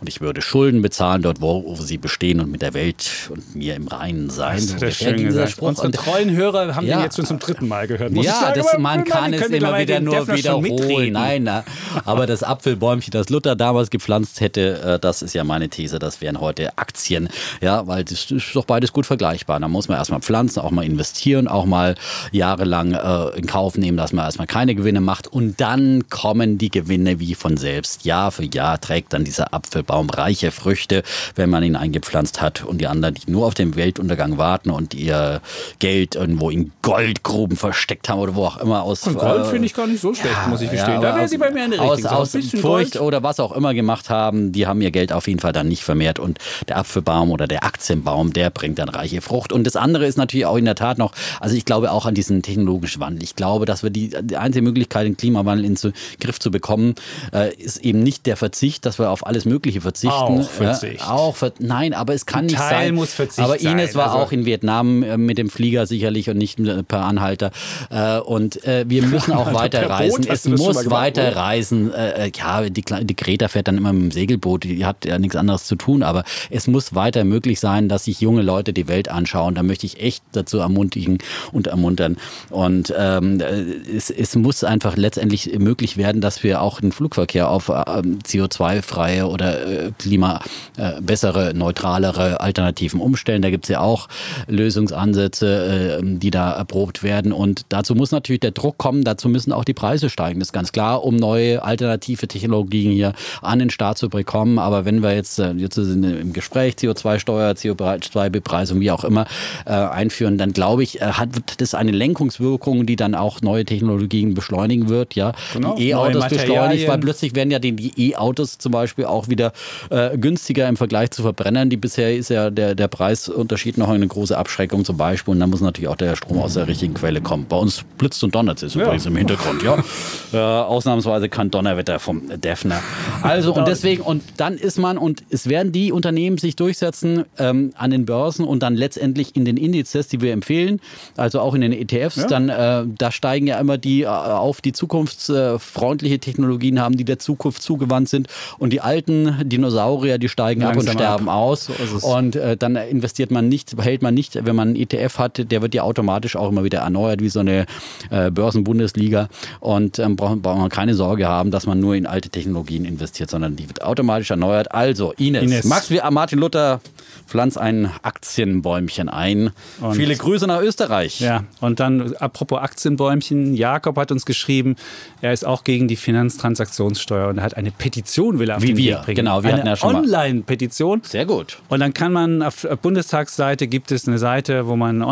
und 0.00 0.08
ich 0.08 0.20
würde 0.20 0.40
Schulden 0.40 0.80
bezahlen 0.80 1.22
dort, 1.22 1.42
wo, 1.42 1.62
wo 1.66 1.74
sie 1.74 1.98
bestehen 1.98 2.40
und 2.40 2.50
mit 2.50 2.62
der 2.62 2.72
Welt 2.72 3.30
und 3.30 3.54
mir 3.54 3.74
im 3.74 3.86
Reinen 3.86 4.30
sein. 4.30 4.56
Das 4.56 4.64
ist 4.64 4.80
so 4.80 4.90
schön 4.90 5.24
gesagt. 5.24 5.50
Spruch. 5.50 5.68
Unsere 5.68 5.90
treuen 5.90 6.29
Hörer 6.36 6.74
haben 6.74 6.86
ja, 6.86 6.96
den 6.96 7.04
jetzt 7.04 7.16
schon 7.16 7.26
zum 7.26 7.38
dritten 7.38 7.68
Mal 7.68 7.86
gehört. 7.86 8.12
Muss 8.12 8.26
ja, 8.26 8.32
sagen, 8.32 8.60
das, 8.60 8.78
man 8.78 9.04
kann 9.04 9.32
es 9.32 9.46
immer 9.48 9.78
wieder 9.78 10.00
nur 10.00 10.28
wiederholen. 10.28 11.12
Nein, 11.12 11.44
na, 11.44 11.64
aber 12.04 12.26
das 12.26 12.42
Apfelbäumchen, 12.42 13.10
das 13.10 13.28
Luther 13.28 13.56
damals 13.56 13.90
gepflanzt 13.90 14.40
hätte, 14.40 14.80
äh, 14.82 14.98
das 14.98 15.22
ist 15.22 15.34
ja 15.34 15.44
meine 15.44 15.68
These, 15.68 15.98
das 15.98 16.20
wären 16.20 16.40
heute 16.40 16.76
Aktien. 16.78 17.28
Ja, 17.60 17.86
weil 17.86 18.04
das 18.04 18.30
ist 18.30 18.54
doch 18.54 18.64
beides 18.64 18.92
gut 18.92 19.06
vergleichbar. 19.06 19.60
Da 19.60 19.68
muss 19.68 19.88
man 19.88 19.98
erstmal 19.98 20.20
pflanzen, 20.20 20.60
auch 20.60 20.70
mal 20.70 20.84
investieren, 20.84 21.48
auch 21.48 21.66
mal 21.66 21.94
jahrelang 22.32 22.94
äh, 22.94 23.38
in 23.38 23.46
Kauf 23.46 23.76
nehmen, 23.76 23.96
dass 23.96 24.12
man 24.12 24.24
erstmal 24.24 24.46
keine 24.46 24.74
Gewinne 24.74 25.00
macht 25.00 25.28
und 25.28 25.60
dann 25.60 26.08
kommen 26.08 26.58
die 26.58 26.70
Gewinne 26.70 27.20
wie 27.20 27.34
von 27.34 27.56
selbst. 27.56 28.04
Jahr 28.04 28.30
für 28.30 28.44
Jahr 28.44 28.80
trägt 28.80 29.12
dann 29.12 29.24
dieser 29.24 29.52
Apfel 29.54 29.82
Baum 29.82 30.10
reiche 30.10 30.50
Früchte, 30.50 31.02
wenn 31.34 31.50
man 31.50 31.62
ihn 31.62 31.76
eingepflanzt 31.76 32.40
hat. 32.40 32.64
Und 32.64 32.80
die 32.80 32.86
anderen, 32.86 33.14
die 33.14 33.30
nur 33.30 33.46
auf 33.46 33.54
den 33.54 33.76
Weltuntergang 33.76 34.38
warten 34.38 34.70
und 34.70 34.94
ihr 34.94 35.40
Geld 35.78 36.16
irgendwo 36.20 36.50
in 36.50 36.72
Goldgruben 36.82 37.56
versteckt 37.56 38.08
haben 38.08 38.20
oder 38.20 38.34
wo 38.34 38.44
auch 38.44 38.58
immer 38.58 38.82
aus. 38.82 39.06
Und 39.06 39.18
Gold 39.18 39.46
äh, 39.46 39.50
finde 39.50 39.66
ich 39.66 39.74
gar 39.74 39.86
nicht 39.86 40.00
so 40.00 40.14
schlecht, 40.14 40.34
ja, 40.34 40.48
muss 40.48 40.60
ich 40.60 40.70
gestehen. 40.70 40.94
Ja, 40.94 41.00
da 41.00 41.16
wäre 41.16 41.28
sie 41.28 41.38
bei 41.38 41.50
mir 41.50 41.64
eine 41.64 41.80
Aus, 41.80 42.04
aus 42.04 42.32
Furcht 42.32 42.62
Gold. 42.62 43.00
oder 43.00 43.22
was 43.22 43.40
auch 43.40 43.52
immer 43.52 43.74
gemacht 43.74 44.10
haben, 44.10 44.52
die 44.52 44.66
haben 44.66 44.80
ihr 44.80 44.90
Geld 44.90 45.12
auf 45.12 45.26
jeden 45.26 45.40
Fall 45.40 45.52
dann 45.52 45.68
nicht 45.68 45.82
vermehrt. 45.82 46.18
Und 46.18 46.38
der 46.68 46.78
Apfelbaum 46.78 47.30
oder 47.30 47.46
der 47.46 47.64
Aktienbaum, 47.64 48.32
der 48.32 48.50
bringt 48.50 48.78
dann 48.78 48.88
reiche 48.88 49.20
Frucht. 49.20 49.52
Und 49.52 49.64
das 49.64 49.76
andere 49.76 50.06
ist 50.06 50.18
natürlich 50.18 50.46
auch 50.46 50.56
in 50.56 50.64
der 50.66 50.74
Tat 50.74 50.98
noch, 50.98 51.12
also 51.40 51.56
ich 51.56 51.64
glaube 51.64 51.90
auch 51.90 52.06
an 52.06 52.14
diesen 52.14 52.42
technologischen 52.42 53.00
Wandel. 53.00 53.22
Ich 53.22 53.36
glaube, 53.36 53.66
dass 53.66 53.82
wir 53.82 53.90
die, 53.90 54.10
die 54.22 54.36
einzige 54.36 54.62
Möglichkeit, 54.62 55.06
den 55.06 55.16
Klimawandel 55.16 55.64
in 55.64 55.74
den 55.74 55.92
Griff 56.20 56.38
zu 56.38 56.50
bekommen, 56.50 56.94
äh, 57.32 57.54
ist 57.54 57.78
eben 57.78 58.02
nicht 58.02 58.26
der 58.26 58.36
Verzicht, 58.36 58.84
dass 58.86 58.98
wir 58.98 59.10
auf 59.10 59.26
alles 59.26 59.44
Mögliche 59.44 59.80
verzichten. 59.80 60.14
Auch 60.14 60.48
Verzicht. 60.48 61.00
Ja, 61.00 61.10
auch 61.10 61.36
ver 61.36 61.52
nein, 61.58 61.94
aber 61.94 62.14
es 62.14 62.26
kann 62.26 62.40
Ein 62.40 62.46
nicht 62.46 62.56
Teil 62.56 62.86
sein. 62.86 62.94
muss 62.94 63.12
Verzicht 63.12 63.40
aber 63.40 63.60
Ines 63.60 63.94
war 63.94 64.10
also 64.10 64.18
auch 64.18 64.32
in 64.32 64.44
Vietnam 64.44 65.02
äh, 65.02 65.16
mit 65.16 65.38
dem 65.38 65.50
Flieger 65.50 65.86
sicherlich 66.10 66.30
und 66.30 66.38
nicht 66.38 66.88
per 66.88 67.04
Anhalter. 67.04 67.50
Äh, 67.90 68.18
und 68.18 68.64
äh, 68.64 68.84
wir 68.88 69.02
müssen 69.06 69.32
auch 69.32 69.52
weiterreisen. 69.52 70.26
Es 70.28 70.46
muss 70.46 70.90
weiterreisen. 70.90 71.92
ja, 72.36 72.68
die, 72.68 72.84
die 73.02 73.16
Greta 73.16 73.48
fährt 73.48 73.68
dann 73.68 73.78
immer 73.78 73.92
mit 73.92 74.02
dem 74.02 74.10
Segelboot. 74.10 74.64
Die 74.64 74.84
hat 74.84 75.04
ja 75.04 75.18
nichts 75.18 75.36
anderes 75.36 75.64
zu 75.64 75.76
tun. 75.76 76.02
Aber 76.02 76.24
es 76.50 76.66
muss 76.66 76.94
weiter 76.94 77.24
möglich 77.24 77.60
sein, 77.60 77.88
dass 77.88 78.04
sich 78.04 78.20
junge 78.20 78.42
Leute 78.42 78.72
die 78.72 78.88
Welt 78.88 79.08
anschauen. 79.08 79.54
Da 79.54 79.62
möchte 79.62 79.86
ich 79.86 80.00
echt 80.00 80.22
dazu 80.32 80.58
ermutigen 80.58 81.18
und 81.52 81.66
ermuntern. 81.66 82.16
Und 82.50 82.92
ähm, 82.96 83.40
es, 83.40 84.10
es 84.10 84.36
muss 84.36 84.64
einfach 84.64 84.96
letztendlich 84.96 85.58
möglich 85.58 85.96
werden, 85.96 86.20
dass 86.20 86.42
wir 86.42 86.62
auch 86.62 86.80
den 86.80 86.92
Flugverkehr 86.92 87.48
auf 87.48 87.70
CO2-freie 87.70 89.26
oder 89.26 89.66
äh, 89.66 89.92
Klima 89.98 90.40
äh, 90.76 91.00
bessere, 91.00 91.52
neutralere 91.54 92.40
Alternativen 92.40 93.00
umstellen. 93.00 93.42
Da 93.42 93.50
gibt 93.50 93.64
es 93.64 93.68
ja 93.68 93.80
auch 93.80 94.08
Lösungsansätze, 94.48 95.98
äh, 95.99 95.99
die 96.02 96.30
da 96.30 96.52
erprobt 96.52 97.02
werden. 97.02 97.32
Und 97.32 97.64
dazu 97.68 97.94
muss 97.94 98.10
natürlich 98.10 98.40
der 98.40 98.50
Druck 98.50 98.78
kommen, 98.78 99.04
dazu 99.04 99.28
müssen 99.28 99.52
auch 99.52 99.64
die 99.64 99.74
Preise 99.74 100.10
steigen. 100.10 100.40
Das 100.40 100.48
ist 100.48 100.52
ganz 100.52 100.72
klar, 100.72 101.04
um 101.04 101.16
neue 101.16 101.62
alternative 101.62 102.28
Technologien 102.28 102.92
hier 102.92 103.12
an 103.42 103.58
den 103.58 103.70
Start 103.70 103.98
zu 103.98 104.08
bekommen. 104.08 104.58
Aber 104.58 104.84
wenn 104.84 105.02
wir 105.02 105.14
jetzt, 105.14 105.38
äh, 105.38 105.52
jetzt 105.52 105.74
sind 105.74 106.04
im 106.04 106.32
Gespräch 106.32 106.74
CO2-Steuer, 106.74 107.52
CO2-Bepreisung, 107.52 108.80
wie 108.80 108.90
auch 108.90 109.04
immer, 109.04 109.26
äh, 109.66 109.70
einführen, 109.70 110.38
dann 110.38 110.52
glaube 110.52 110.82
ich, 110.82 111.00
äh, 111.00 111.04
hat 111.04 111.28
das 111.58 111.74
eine 111.74 111.92
Lenkungswirkung, 111.92 112.86
die 112.86 112.96
dann 112.96 113.14
auch 113.14 113.42
neue 113.42 113.64
Technologien 113.64 114.34
beschleunigen 114.34 114.88
wird. 114.88 115.14
Ja, 115.14 115.32
genau. 115.52 115.76
die 115.76 115.90
E-Autos 115.90 116.28
beschleunigt, 116.28 116.88
weil 116.88 116.98
plötzlich 116.98 117.34
werden 117.34 117.50
ja 117.50 117.58
die 117.58 117.92
E-Autos 117.96 118.58
zum 118.58 118.72
Beispiel 118.72 119.04
auch 119.04 119.28
wieder 119.28 119.52
äh, 119.90 120.16
günstiger 120.16 120.68
im 120.68 120.76
Vergleich 120.76 121.10
zu 121.10 121.22
Verbrennern. 121.22 121.70
Die 121.70 121.76
bisher 121.76 122.14
ist 122.16 122.30
ja 122.30 122.50
der, 122.50 122.74
der 122.74 122.88
Preisunterschied 122.88 123.78
noch 123.78 123.88
eine 123.88 124.06
große 124.06 124.36
Abschreckung 124.36 124.84
zum 124.84 124.96
Beispiel. 124.96 125.32
Und 125.32 125.40
dann 125.40 125.50
muss 125.50 125.60
natürlich 125.60 125.88
auch 125.90 125.96
der 125.96 126.16
Strom 126.16 126.38
aus 126.38 126.54
der 126.54 126.68
richtigen 126.68 126.94
Quelle 126.94 127.20
kommen. 127.20 127.46
Bei 127.48 127.56
uns 127.56 127.84
blitzt 127.98 128.22
und 128.24 128.34
donnert 128.34 128.62
es 128.62 128.74
ja. 128.74 128.82
übrigens 128.82 129.06
im 129.06 129.16
Hintergrund. 129.16 129.62
Ja. 129.62 129.78
Äh, 130.32 130.36
ausnahmsweise 130.36 131.28
kein 131.28 131.50
Donnerwetter 131.50 131.98
vom 131.98 132.22
Defner. 132.40 132.80
Also 133.22 133.52
und 133.52 133.66
deswegen, 133.66 134.02
und 134.02 134.22
dann 134.36 134.54
ist 134.54 134.78
man, 134.78 134.96
und 134.96 135.24
es 135.28 135.48
werden 135.48 135.72
die 135.72 135.90
Unternehmen 135.90 136.38
sich 136.38 136.54
durchsetzen 136.54 137.24
ähm, 137.36 137.72
an 137.76 137.90
den 137.90 138.06
Börsen 138.06 138.44
und 138.44 138.62
dann 138.62 138.76
letztendlich 138.76 139.34
in 139.34 139.44
den 139.44 139.56
Indizes, 139.56 140.06
die 140.06 140.20
wir 140.20 140.32
empfehlen, 140.32 140.80
also 141.16 141.40
auch 141.40 141.54
in 141.54 141.62
den 141.62 141.72
ETFs, 141.72 142.16
ja. 142.16 142.26
dann 142.28 142.48
äh, 142.48 142.84
da 142.96 143.10
steigen 143.10 143.48
ja 143.48 143.58
immer 143.58 143.76
die 143.76 144.02
äh, 144.02 144.06
auf, 144.06 144.60
die 144.60 144.72
zukunftsfreundliche 144.72 146.20
Technologien 146.20 146.80
haben, 146.80 146.96
die 146.96 147.04
der 147.04 147.18
Zukunft 147.18 147.62
zugewandt 147.62 148.08
sind. 148.08 148.28
Und 148.58 148.72
die 148.72 148.80
alten, 148.80 149.48
Dinosaurier, 149.48 150.18
die 150.18 150.28
steigen 150.28 150.60
Langsam 150.60 150.80
ab 150.80 150.86
und 150.86 151.00
sterben 151.00 151.28
ab. 151.28 151.36
aus. 151.36 151.64
So 151.66 152.06
und 152.06 152.36
äh, 152.36 152.56
dann 152.56 152.76
investiert 152.76 153.30
man 153.30 153.48
nicht, 153.48 153.76
behält 153.76 154.02
man 154.02 154.14
nicht, 154.14 154.46
wenn 154.46 154.54
man 154.54 154.68
einen 154.68 154.76
ETF 154.76 155.18
hat, 155.18 155.50
der 155.50 155.62
wird 155.62 155.74
ja 155.74 155.79
automatisch 155.82 156.36
auch 156.36 156.48
immer 156.50 156.64
wieder 156.64 156.80
erneuert, 156.80 157.20
wie 157.20 157.28
so 157.28 157.40
eine 157.40 157.66
äh, 158.10 158.30
Börsenbundesliga. 158.30 159.28
Und 159.60 159.98
ähm, 159.98 160.16
braucht, 160.16 160.42
braucht 160.42 160.58
man 160.58 160.68
keine 160.68 160.94
Sorge 160.94 161.28
haben, 161.28 161.50
dass 161.50 161.66
man 161.66 161.80
nur 161.80 161.94
in 161.94 162.06
alte 162.06 162.28
Technologien 162.28 162.84
investiert, 162.84 163.30
sondern 163.30 163.56
die 163.56 163.68
wird 163.68 163.82
automatisch 163.82 164.30
erneuert. 164.30 164.72
Also, 164.72 165.12
Ines, 165.12 165.42
Ines. 165.42 165.88
du 165.88 165.94
wie 165.94 166.00
Martin 166.10 166.38
Luther, 166.38 166.80
pflanz 167.26 167.56
ein 167.56 167.90
Aktienbäumchen 168.02 169.08
ein. 169.08 169.50
Und 169.80 169.94
Viele 169.94 170.16
Grüße 170.16 170.46
nach 170.46 170.60
Österreich. 170.60 171.20
Ja, 171.20 171.44
und 171.60 171.80
dann 171.80 172.14
apropos 172.16 172.58
Aktienbäumchen, 172.58 173.54
Jakob 173.54 173.96
hat 173.96 174.10
uns 174.10 174.26
geschrieben, 174.26 174.76
er 175.20 175.32
ist 175.32 175.46
auch 175.46 175.64
gegen 175.64 175.86
die 175.86 175.96
Finanztransaktionssteuer 175.96 177.28
und 177.28 177.38
er 177.38 177.44
hat 177.44 177.56
eine 177.56 177.70
Petition 177.70 178.38
will 178.38 178.50
er 178.50 178.56
auf 178.56 178.62
Wie 178.62 178.68
den 178.68 178.76
wir, 178.76 178.96
Weg 178.96 179.04
bringen. 179.04 179.16
Genau, 179.16 179.42
wir 179.42 179.50
eine 179.50 179.58
hatten 179.58 179.68
ja 179.68 179.76
schon 179.76 179.94
Online-Petition. 179.94 181.02
Sehr 181.04 181.24
gut. 181.24 181.58
Und 181.68 181.80
dann 181.80 181.94
kann 181.94 182.12
man 182.12 182.42
auf 182.42 182.66
Bundestagsseite 182.82 183.68
gibt 183.68 183.92
es 183.92 184.08
eine 184.08 184.18
Seite, 184.18 184.66
wo 184.66 184.76
man 184.76 185.02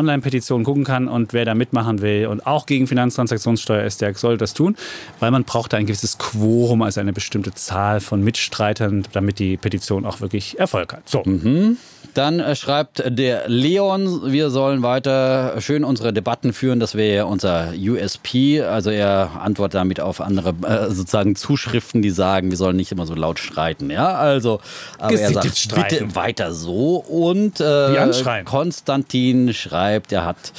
Online-Petitionen 0.59 0.65
gucken 0.65 0.85
kann 0.85 1.09
und 1.09 1.33
wer 1.33 1.45
da 1.45 1.55
mitmachen 1.55 2.01
will 2.01 2.27
und 2.27 2.47
auch 2.47 2.67
gegen 2.67 2.87
Finanztransaktionssteuer 2.87 3.85
ist, 3.85 4.01
der 4.01 4.15
soll 4.15 4.37
das 4.37 4.55
tun, 4.55 4.77
weil 5.21 5.31
man 5.31 5.45
braucht 5.45 5.73
da 5.73 5.77
ein 5.77 5.87
gewisses 5.87 6.19
Quorum, 6.19 6.83
also 6.83 7.01
eine 7.01 7.13
bestimmte 7.13 7.55
Zahl 7.55 8.01
von 8.01 8.23
Mitstreitern, 8.23 9.05
damit 9.13 9.39
die 9.39 9.57
Petition 9.57 10.05
auch 10.05 10.21
wirklich 10.21 10.59
Erfolg 10.59 10.93
hat. 10.93 11.09
So. 11.09 11.23
Mhm. 11.25 11.77
Dann 12.15 12.41
äh, 12.41 12.57
schreibt 12.57 13.03
der 13.07 13.49
Leon, 13.49 14.33
wir 14.33 14.51
sollen 14.51 14.83
weiter 14.83 15.61
schön 15.61 15.85
unsere 15.85 16.13
Debatten 16.13 16.53
führen. 16.53 16.81
Das 16.81 16.95
wäre 16.95 17.17
ja 17.17 17.25
unser 17.25 17.73
USP. 17.77 18.63
Also 18.63 18.91
er 18.91 19.31
antwortet 19.41 19.75
damit 19.75 20.01
auf 20.01 20.21
andere 20.21 20.55
äh, 20.67 20.91
sozusagen 20.91 21.37
Zuschriften, 21.37 22.03
die 22.03 22.11
sagen, 22.11 22.51
wir 22.51 22.57
sollen 22.57 22.77
nicht 22.77 22.91
immer 22.93 23.07
so 23.07 23.15
laut 23.15 23.39
streiten. 23.39 23.91
Ja, 23.91 24.15
also 24.15 24.61
aber 24.99 25.19
er 25.19 25.33
sagt, 25.33 25.57
streiten. 25.57 25.99
bitte 26.09 26.17
weiter 26.17 26.53
so. 26.53 26.97
Und 26.97 27.61
äh, 27.61 28.43
Konstantin 28.45 29.55
schreibt, 29.55 30.13
er 30.13 30.25
hat 30.25 30.53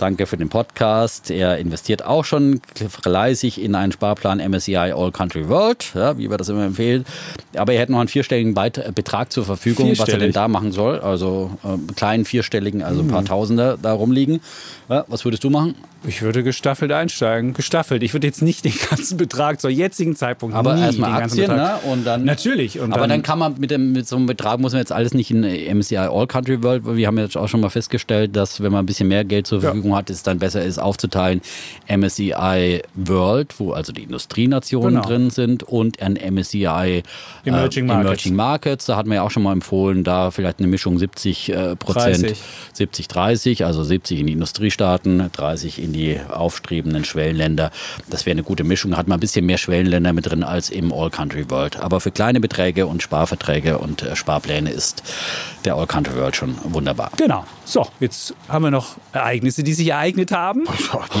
Danke 0.00 0.24
für 0.24 0.38
den 0.38 0.48
Podcast. 0.48 1.30
Er 1.30 1.58
investiert 1.58 2.06
auch 2.06 2.24
schon 2.24 2.62
fleißig 2.88 3.62
in 3.62 3.74
einen 3.74 3.92
Sparplan 3.92 4.38
MSCI 4.38 4.76
All 4.76 5.12
Country 5.12 5.46
World, 5.50 5.92
ja, 5.94 6.16
wie 6.16 6.30
wir 6.30 6.38
das 6.38 6.48
immer 6.48 6.64
empfehlen. 6.64 7.04
Aber 7.54 7.74
er 7.74 7.80
hätte 7.80 7.92
noch 7.92 7.98
einen 7.98 8.08
vierstelligen 8.08 8.54
Betrag 8.54 9.30
zur 9.30 9.44
Verfügung, 9.44 9.92
was 9.98 10.08
er 10.08 10.16
denn 10.16 10.32
da 10.32 10.48
machen 10.48 10.72
soll. 10.72 11.00
Also 11.00 11.50
äh, 11.64 11.92
kleinen 11.92 12.24
vierstelligen, 12.24 12.82
also 12.82 13.02
ein 13.02 13.08
paar 13.08 13.20
hm. 13.20 13.26
Tausender 13.26 13.76
da 13.76 13.92
rumliegen. 13.92 14.40
Ja, 14.88 15.04
was 15.06 15.26
würdest 15.26 15.44
du 15.44 15.50
machen? 15.50 15.74
Ich 16.04 16.22
würde 16.22 16.42
gestaffelt 16.42 16.92
einsteigen. 16.92 17.52
Gestaffelt. 17.52 18.02
Ich 18.02 18.14
würde 18.14 18.26
jetzt 18.26 18.40
nicht 18.40 18.64
den 18.64 18.72
ganzen 18.90 19.16
Betrag 19.18 19.60
zur 19.60 19.70
jetzigen 19.70 20.16
Zeitpunkt 20.16 20.56
Aber 20.56 20.76
erstmal 20.76 21.22
Aktien, 21.22 21.48
ne? 21.48 21.74
Und 21.84 22.04
dann. 22.04 22.24
Natürlich. 22.24 22.80
Und 22.80 22.92
aber 22.92 23.06
dann 23.06 23.22
kann 23.22 23.38
man 23.38 23.56
mit, 23.58 23.70
dem, 23.70 23.92
mit 23.92 24.08
so 24.08 24.16
einem 24.16 24.26
Betrag, 24.26 24.60
muss 24.60 24.72
man 24.72 24.80
jetzt 24.80 24.92
alles 24.92 25.12
nicht 25.12 25.30
in 25.30 25.40
MSCI 25.42 25.96
All 25.96 26.26
Country 26.26 26.62
World, 26.62 26.82
wir 26.86 27.06
haben 27.06 27.18
jetzt 27.18 27.36
auch 27.36 27.48
schon 27.48 27.60
mal 27.60 27.68
festgestellt, 27.68 28.34
dass 28.34 28.62
wenn 28.62 28.72
man 28.72 28.84
ein 28.84 28.86
bisschen 28.86 29.08
mehr 29.08 29.24
Geld 29.24 29.46
zur 29.46 29.60
Verfügung 29.60 29.94
hat, 29.94 30.08
es 30.10 30.22
dann 30.22 30.38
besser 30.38 30.64
ist 30.64 30.78
aufzuteilen 30.78 31.42
MSCI 31.88 32.82
World, 32.94 33.54
wo 33.58 33.72
also 33.72 33.92
die 33.92 34.02
Industrienationen 34.04 34.94
Genau. 34.94 35.06
drin 35.06 35.30
sind 35.30 35.62
und 35.62 36.00
ein 36.00 36.14
MSCI 36.14 37.02
Emerging 37.44 37.44
äh, 37.44 37.52
Markets. 37.52 37.90
Emerging 37.90 38.34
Markets. 38.36 38.86
Da 38.86 38.96
hatten 38.96 39.08
wir 39.08 39.16
ja 39.16 39.22
auch 39.22 39.30
schon 39.30 39.42
mal 39.42 39.52
empfohlen, 39.52 40.04
da 40.04 40.30
vielleicht 40.30 40.58
eine 40.58 40.68
Mischung 40.68 40.98
70 40.98 41.52
äh, 41.52 41.76
Prozent, 41.76 42.22
30. 42.22 42.38
70, 42.72 43.08
30, 43.08 43.64
also 43.64 43.82
70 43.82 44.20
in 44.20 44.26
die 44.26 44.32
Industriestaaten, 44.32 45.30
30 45.32 45.82
in 45.82 45.89
die 45.92 46.18
aufstrebenden 46.28 47.04
Schwellenländer. 47.04 47.70
Das 48.08 48.26
wäre 48.26 48.32
eine 48.32 48.42
gute 48.42 48.64
Mischung. 48.64 48.96
Hat 48.96 49.08
man 49.08 49.18
ein 49.18 49.20
bisschen 49.20 49.46
mehr 49.46 49.58
Schwellenländer 49.58 50.12
mit 50.12 50.30
drin 50.30 50.42
als 50.42 50.70
im 50.70 50.92
All 50.92 51.10
Country 51.10 51.50
World. 51.50 51.76
Aber 51.76 52.00
für 52.00 52.10
kleine 52.10 52.40
Beträge 52.40 52.86
und 52.86 53.02
Sparverträge 53.02 53.78
und 53.78 54.02
äh, 54.02 54.16
Sparpläne 54.16 54.70
ist 54.70 55.02
der 55.64 55.74
All 55.76 55.86
Country 55.86 56.16
World 56.16 56.36
schon 56.36 56.56
wunderbar. 56.64 57.10
Genau. 57.16 57.44
So, 57.70 57.86
jetzt 58.00 58.34
haben 58.48 58.64
wir 58.64 58.72
noch 58.72 58.96
Ereignisse, 59.12 59.62
die 59.62 59.72
sich 59.74 59.86
ereignet 59.90 60.32
haben. 60.32 60.64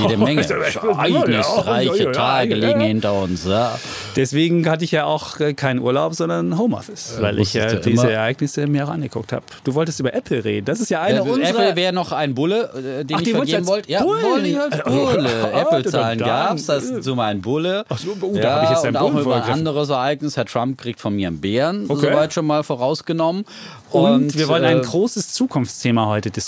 Jede 0.02 0.16
Menge. 0.16 0.42
Ereignisreiche 0.42 2.10
Tage 2.10 2.56
liegen 2.56 2.80
hinter 2.80 3.12
uns. 3.14 3.44
Ja. 3.46 3.78
Deswegen 4.16 4.68
hatte 4.68 4.84
ich 4.84 4.90
ja 4.90 5.04
auch 5.04 5.38
äh, 5.38 5.54
keinen 5.54 5.78
Urlaub, 5.78 6.14
sondern 6.16 6.58
Homeoffice, 6.58 7.18
weil 7.20 7.38
ich 7.38 7.54
ja 7.54 7.74
diese 7.74 8.10
Ereignisse 8.10 8.66
mir 8.66 8.84
auch 8.84 8.90
angeguckt 8.90 9.32
habe. 9.32 9.44
Du 9.62 9.74
wolltest 9.74 10.00
über 10.00 10.12
Apple 10.12 10.44
reden. 10.44 10.64
Das 10.64 10.80
ist 10.80 10.88
ja 10.90 11.02
eine 11.02 11.18
Äh, 11.18 11.22
unserer. 11.22 11.48
Apple 11.50 11.76
wäre 11.76 11.92
noch 11.92 12.10
ein 12.10 12.34
Bulle, 12.34 12.98
äh, 13.00 13.04
den 13.04 13.18
Ach, 13.18 13.20
ich 13.20 13.30
vergeben 13.30 13.66
wollte. 13.68 13.88
Ja, 13.92 14.00
als 14.00 14.78
Äh, 14.80 14.82
Bulle. 14.90 15.30
oh, 15.54 15.56
Apple-Zahlen 15.56 16.18
gab 16.18 16.56
es, 16.56 16.66
das 16.66 16.82
ist 16.82 17.04
so 17.04 17.14
mein 17.14 17.40
Bulle. 17.40 17.84
Ach 17.88 17.96
so, 17.96 18.16
oh, 18.20 18.34
da 18.34 18.40
ja, 18.40 18.54
hab 18.56 18.62
ich 18.64 18.70
jetzt 18.84 18.96
auch 18.96 19.10
Bullen 19.12 19.22
über 19.24 19.36
ein 19.36 19.42
anderes 19.52 19.88
Ereignis. 19.90 20.36
Herr 20.36 20.46
Trump 20.46 20.78
kriegt 20.80 20.98
von 21.00 21.14
mir 21.14 21.28
einen 21.28 21.40
Bären, 21.40 21.86
Okay. 21.88 22.08
soweit 22.10 22.32
schon 22.34 22.46
mal 22.46 22.64
vorausgenommen. 22.64 23.44
Und, 23.92 24.36
wir 24.36 24.48
wollen 24.48 24.64
äh, 24.64 24.68
ein 24.68 24.82
großes 24.82 25.32
Zukunftsthema 25.32 26.06
heute 26.06 26.30
diskutieren, 26.30 26.39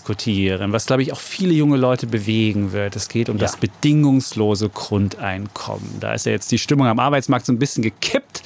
was, 0.72 0.86
glaube 0.86 1.02
ich, 1.02 1.12
auch 1.12 1.20
viele 1.20 1.52
junge 1.52 1.76
Leute 1.76 2.06
bewegen 2.06 2.72
wird. 2.72 2.96
Es 2.96 3.08
geht 3.08 3.28
um 3.28 3.38
das 3.38 3.56
bedingungslose 3.56 4.68
Grundeinkommen. 4.68 6.00
Da 6.00 6.14
ist 6.14 6.26
ja 6.26 6.32
jetzt 6.32 6.50
die 6.50 6.58
Stimmung 6.58 6.86
am 6.86 6.98
Arbeitsmarkt 6.98 7.46
so 7.46 7.52
ein 7.52 7.58
bisschen 7.58 7.82
gekippt. 7.82 8.42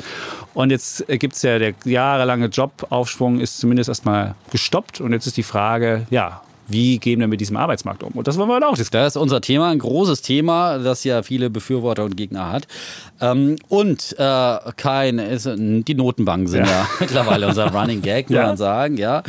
Und 0.55 0.71
jetzt 0.71 1.07
gibt 1.07 1.35
es 1.35 1.43
ja 1.43 1.59
der 1.59 1.75
jahrelange 1.85 2.47
Jobaufschwung 2.47 3.41
ist 3.41 3.59
zumindest 3.59 3.89
erstmal 3.89 4.35
gestoppt. 4.51 5.01
Und 5.01 5.13
jetzt 5.13 5.27
ist 5.27 5.37
die 5.37 5.43
Frage, 5.43 6.07
ja, 6.11 6.41
wie 6.69 6.99
gehen 6.99 7.21
wir 7.21 7.29
mit 7.29 7.41
diesem 7.41 7.57
Arbeitsmarkt 7.57 8.03
um? 8.03 8.13
Und 8.13 8.27
das 8.27 8.37
wollen 8.39 8.49
wir 8.49 8.57
heute 8.57 8.69
auch 8.69 8.75
diskutieren. 8.77 9.05
Das 9.05 9.15
ist 9.17 9.23
unser 9.23 9.41
Thema, 9.41 9.71
ein 9.71 9.79
großes 9.79 10.23
Thema, 10.23 10.79
das 10.79 11.05
ja 11.05 11.23
viele 11.23 11.51
Befürworter 11.51 12.05
und 12.05 12.17
Gegner 12.17 12.51
hat. 12.51 12.67
Ähm, 13.21 13.57
und 13.69 14.15
äh, 14.19 14.57
kein, 14.77 15.19
ist, 15.19 15.49
die 15.57 15.95
Notenbanken 15.95 16.49
sind 16.49 16.67
ja, 16.67 16.87
mittlerweile 17.01 17.49
unser 17.49 17.73
Running 17.75 18.03
Gag, 18.03 18.29
muss 18.31 18.37
Ja. 18.37 18.47
man 18.49 18.57
sagen. 18.57 18.97
Ja, 18.97 19.23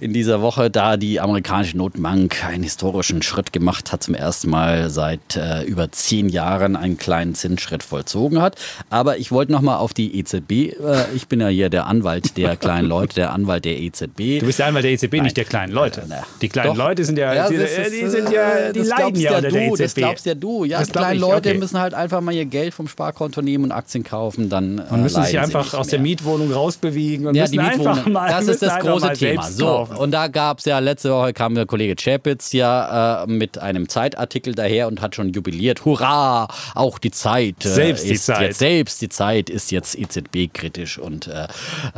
in 0.00 0.12
dieser 0.12 0.40
Woche, 0.42 0.70
da 0.70 0.96
die 0.96 1.20
amerikanische 1.20 1.76
Notenbank 1.76 2.44
einen 2.44 2.62
historischen 2.62 3.22
Schritt 3.22 3.52
gemacht 3.52 3.92
hat, 3.92 4.02
zum 4.02 4.14
ersten 4.14 4.50
Mal 4.50 4.90
seit 4.90 5.36
äh, 5.36 5.62
über 5.64 5.92
zehn 5.92 6.28
Jahren 6.28 6.76
einen 6.76 6.96
kleinen 6.96 7.34
Zinsschritt 7.34 7.82
vollzogen 7.82 8.40
hat. 8.42 8.56
Aber 8.88 9.18
ich 9.18 9.30
wollte 9.30 9.52
noch 9.52 9.60
mal 9.60 9.76
auf 9.76 9.94
die 9.94 10.18
EZB. 10.18 10.50
Äh, 10.52 10.74
ich 11.14 11.28
bin 11.28 11.40
ja 11.40 11.48
hier 11.48 11.68
der 11.70 11.86
Anwalt 11.86 12.36
der 12.36 12.56
kleinen 12.56 12.88
Leute, 12.88 13.14
der 13.16 13.32
Anwalt 13.32 13.64
der 13.64 13.78
EZB. 13.78 14.40
Du 14.40 14.46
bist 14.46 14.58
ja 14.58 14.66
einmal 14.66 14.82
der 14.82 14.92
EZB, 14.92 15.20
nicht 15.22 15.36
der 15.36 15.44
kleinen 15.44 15.72
Leute. 15.72 16.02
Na, 16.08 16.22
Die 16.42 16.48
kleinen 16.48 16.68
doch. 16.74 16.79
Leute 16.80 17.04
sind 17.04 17.18
ja, 17.18 17.48
die, 17.48 17.56
das 17.56 17.70
ist, 17.70 17.92
die 17.92 18.08
sind 18.08 18.30
ja, 18.32 18.72
die 18.72 18.78
das 18.80 18.88
leiden 18.88 19.14
glaubst 19.14 19.22
ja 19.22 19.36
unter 19.36 19.48
du, 19.48 19.54
der 19.54 19.66
EZB. 19.68 19.78
Das 19.82 19.94
glaubst 19.94 20.26
ja 20.26 20.34
du. 20.34 20.64
Ja, 20.64 20.78
Das 20.80 20.88
die 20.88 21.14
ich, 21.14 21.20
Leute 21.20 21.48
okay. 21.50 21.58
müssen 21.58 21.78
halt 21.78 21.94
einfach 21.94 22.20
mal 22.20 22.32
ihr 22.32 22.44
Geld 22.46 22.74
vom 22.74 22.88
Sparkonto 22.88 23.42
nehmen 23.42 23.64
und 23.64 23.72
Aktien 23.72 24.04
kaufen, 24.04 24.48
dann 24.48 24.78
äh, 24.78 24.82
Und 24.90 25.02
müssen 25.02 25.22
sich 25.24 25.38
einfach 25.38 25.74
aus 25.74 25.88
der 25.88 25.98
mehr. 25.98 26.10
Mietwohnung 26.10 26.52
rausbewegen 26.52 27.26
und 27.26 27.34
Ja, 27.34 27.42
müssen 27.44 27.52
die 27.52 27.58
einfach 27.60 28.06
mal 28.06 28.30
das 28.30 28.48
ist 28.48 28.62
das 28.62 28.78
große 28.78 29.12
Thema. 29.14 29.42
So, 29.42 29.66
kaufen. 29.66 29.96
und 29.96 30.10
da 30.12 30.28
gab 30.28 30.58
es 30.58 30.64
ja, 30.64 30.78
letzte 30.78 31.10
Woche 31.12 31.32
kam 31.32 31.54
der 31.54 31.66
Kollege 31.66 31.94
Chapitz 31.96 32.52
ja 32.52 33.24
äh, 33.24 33.26
mit 33.26 33.58
einem 33.58 33.88
Zeitartikel 33.88 34.54
daher 34.54 34.88
und 34.88 35.00
hat 35.00 35.14
schon 35.14 35.32
jubiliert. 35.32 35.84
Hurra, 35.84 36.48
auch 36.74 36.98
die 36.98 37.10
Zeit. 37.10 37.64
Äh, 37.64 37.68
Selbst 37.68 38.08
die 38.08 38.18
Zeit. 38.18 38.40
Jetzt, 38.42 38.58
selbst 38.58 39.02
die 39.02 39.08
Zeit 39.08 39.50
ist 39.50 39.70
jetzt 39.70 39.96
EZB-kritisch. 39.98 40.98
Und 40.98 41.26
äh, 41.26 41.46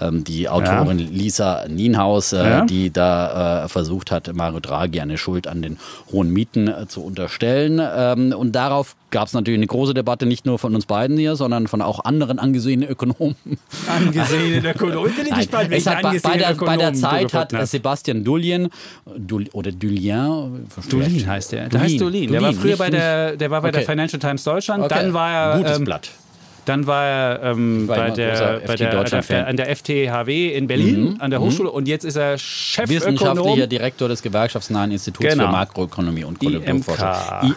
ähm, 0.00 0.24
die 0.24 0.48
Autorin 0.48 0.98
Lisa 0.98 1.64
Nienhaus, 1.68 2.32
äh, 2.32 2.42
Ja. 2.42 2.64
die 2.64 2.90
da 2.90 3.64
äh, 3.64 3.68
versucht 3.68 4.10
hat, 4.10 4.32
Mario 4.34 4.60
Draghi 4.72 5.00
eine 5.00 5.18
Schuld 5.18 5.46
an 5.46 5.62
den 5.62 5.78
hohen 6.10 6.30
Mieten 6.30 6.68
äh, 6.68 6.86
zu 6.88 7.04
unterstellen. 7.04 7.80
Ähm, 7.80 8.32
und 8.32 8.52
darauf 8.52 8.96
gab 9.10 9.28
es 9.28 9.34
natürlich 9.34 9.58
eine 9.58 9.66
große 9.66 9.92
Debatte, 9.92 10.24
nicht 10.26 10.46
nur 10.46 10.58
von 10.58 10.74
uns 10.74 10.86
beiden 10.86 11.18
hier, 11.18 11.36
sondern 11.36 11.68
von 11.68 11.82
auch 11.82 12.04
anderen 12.04 12.38
angesehenen 12.38 12.88
Ökonomen. 12.88 13.36
angesehene 13.86 14.70
Ökonom. 14.70 15.06
Ich 15.06 15.16
bin 15.16 15.26
Nein, 15.28 15.38
gespannt, 15.38 15.64
es 15.66 15.70
welchen 15.70 15.90
hat, 15.90 16.02
bei, 16.02 16.18
bei, 16.18 16.36
der, 16.38 16.46
angesehenen 16.48 16.66
bei 16.66 16.76
der 16.76 16.88
Ökonomen 16.88 16.94
Zeit 16.94 17.34
hat 17.34 17.52
hast. 17.52 17.70
Sebastian 17.70 18.24
Dulien 18.24 18.68
Dul, 19.16 19.48
oder 19.52 19.70
Dulien, 19.70 20.66
Dulin 20.88 21.26
heißt 21.26 21.52
der. 21.52 21.68
Der 21.68 21.80
heißt 21.80 22.00
Dulin. 22.00 22.32
Der 22.32 22.40
war 22.40 22.52
früher 22.54 22.76
bei 22.76 22.90
der, 22.90 23.36
der 23.36 23.50
war 23.50 23.60
bei 23.60 23.70
der 23.70 23.82
Okay. 23.82 23.90
Financial 23.90 24.20
Times 24.20 24.44
Deutschland. 24.44 24.84
Okay. 24.84 24.94
Dann 24.94 25.12
war 25.12 25.30
er, 25.30 25.58
Gutes 25.58 25.78
ähm, 25.78 25.84
Blatt. 25.84 26.10
Dann 26.64 26.86
war 26.86 27.04
er 27.04 27.42
ähm, 27.42 27.88
war 27.88 27.96
bei 27.96 28.10
der, 28.10 28.60
bei 28.66 28.76
der, 28.76 29.04
der, 29.04 29.46
an 29.48 29.56
der 29.56 29.74
FTHW 29.76 30.54
in 30.54 30.66
Berlin, 30.66 31.16
an 31.20 31.30
der 31.30 31.40
Hochschule. 31.40 31.70
Und 31.70 31.88
jetzt 31.88 32.04
ist 32.04 32.16
er 32.16 32.38
Chefökonom. 32.38 32.96
Wissenschaftlicher 33.16 33.66
Direktor 33.66 34.08
des 34.08 34.22
gewerkschaftsnahen 34.22 34.90
Instituts 34.92 35.28
Genau. 35.28 35.46
für 35.46 35.50
Makroökonomie 35.52 36.24
und 36.24 36.38
Konjunkturforschung. 36.38 37.08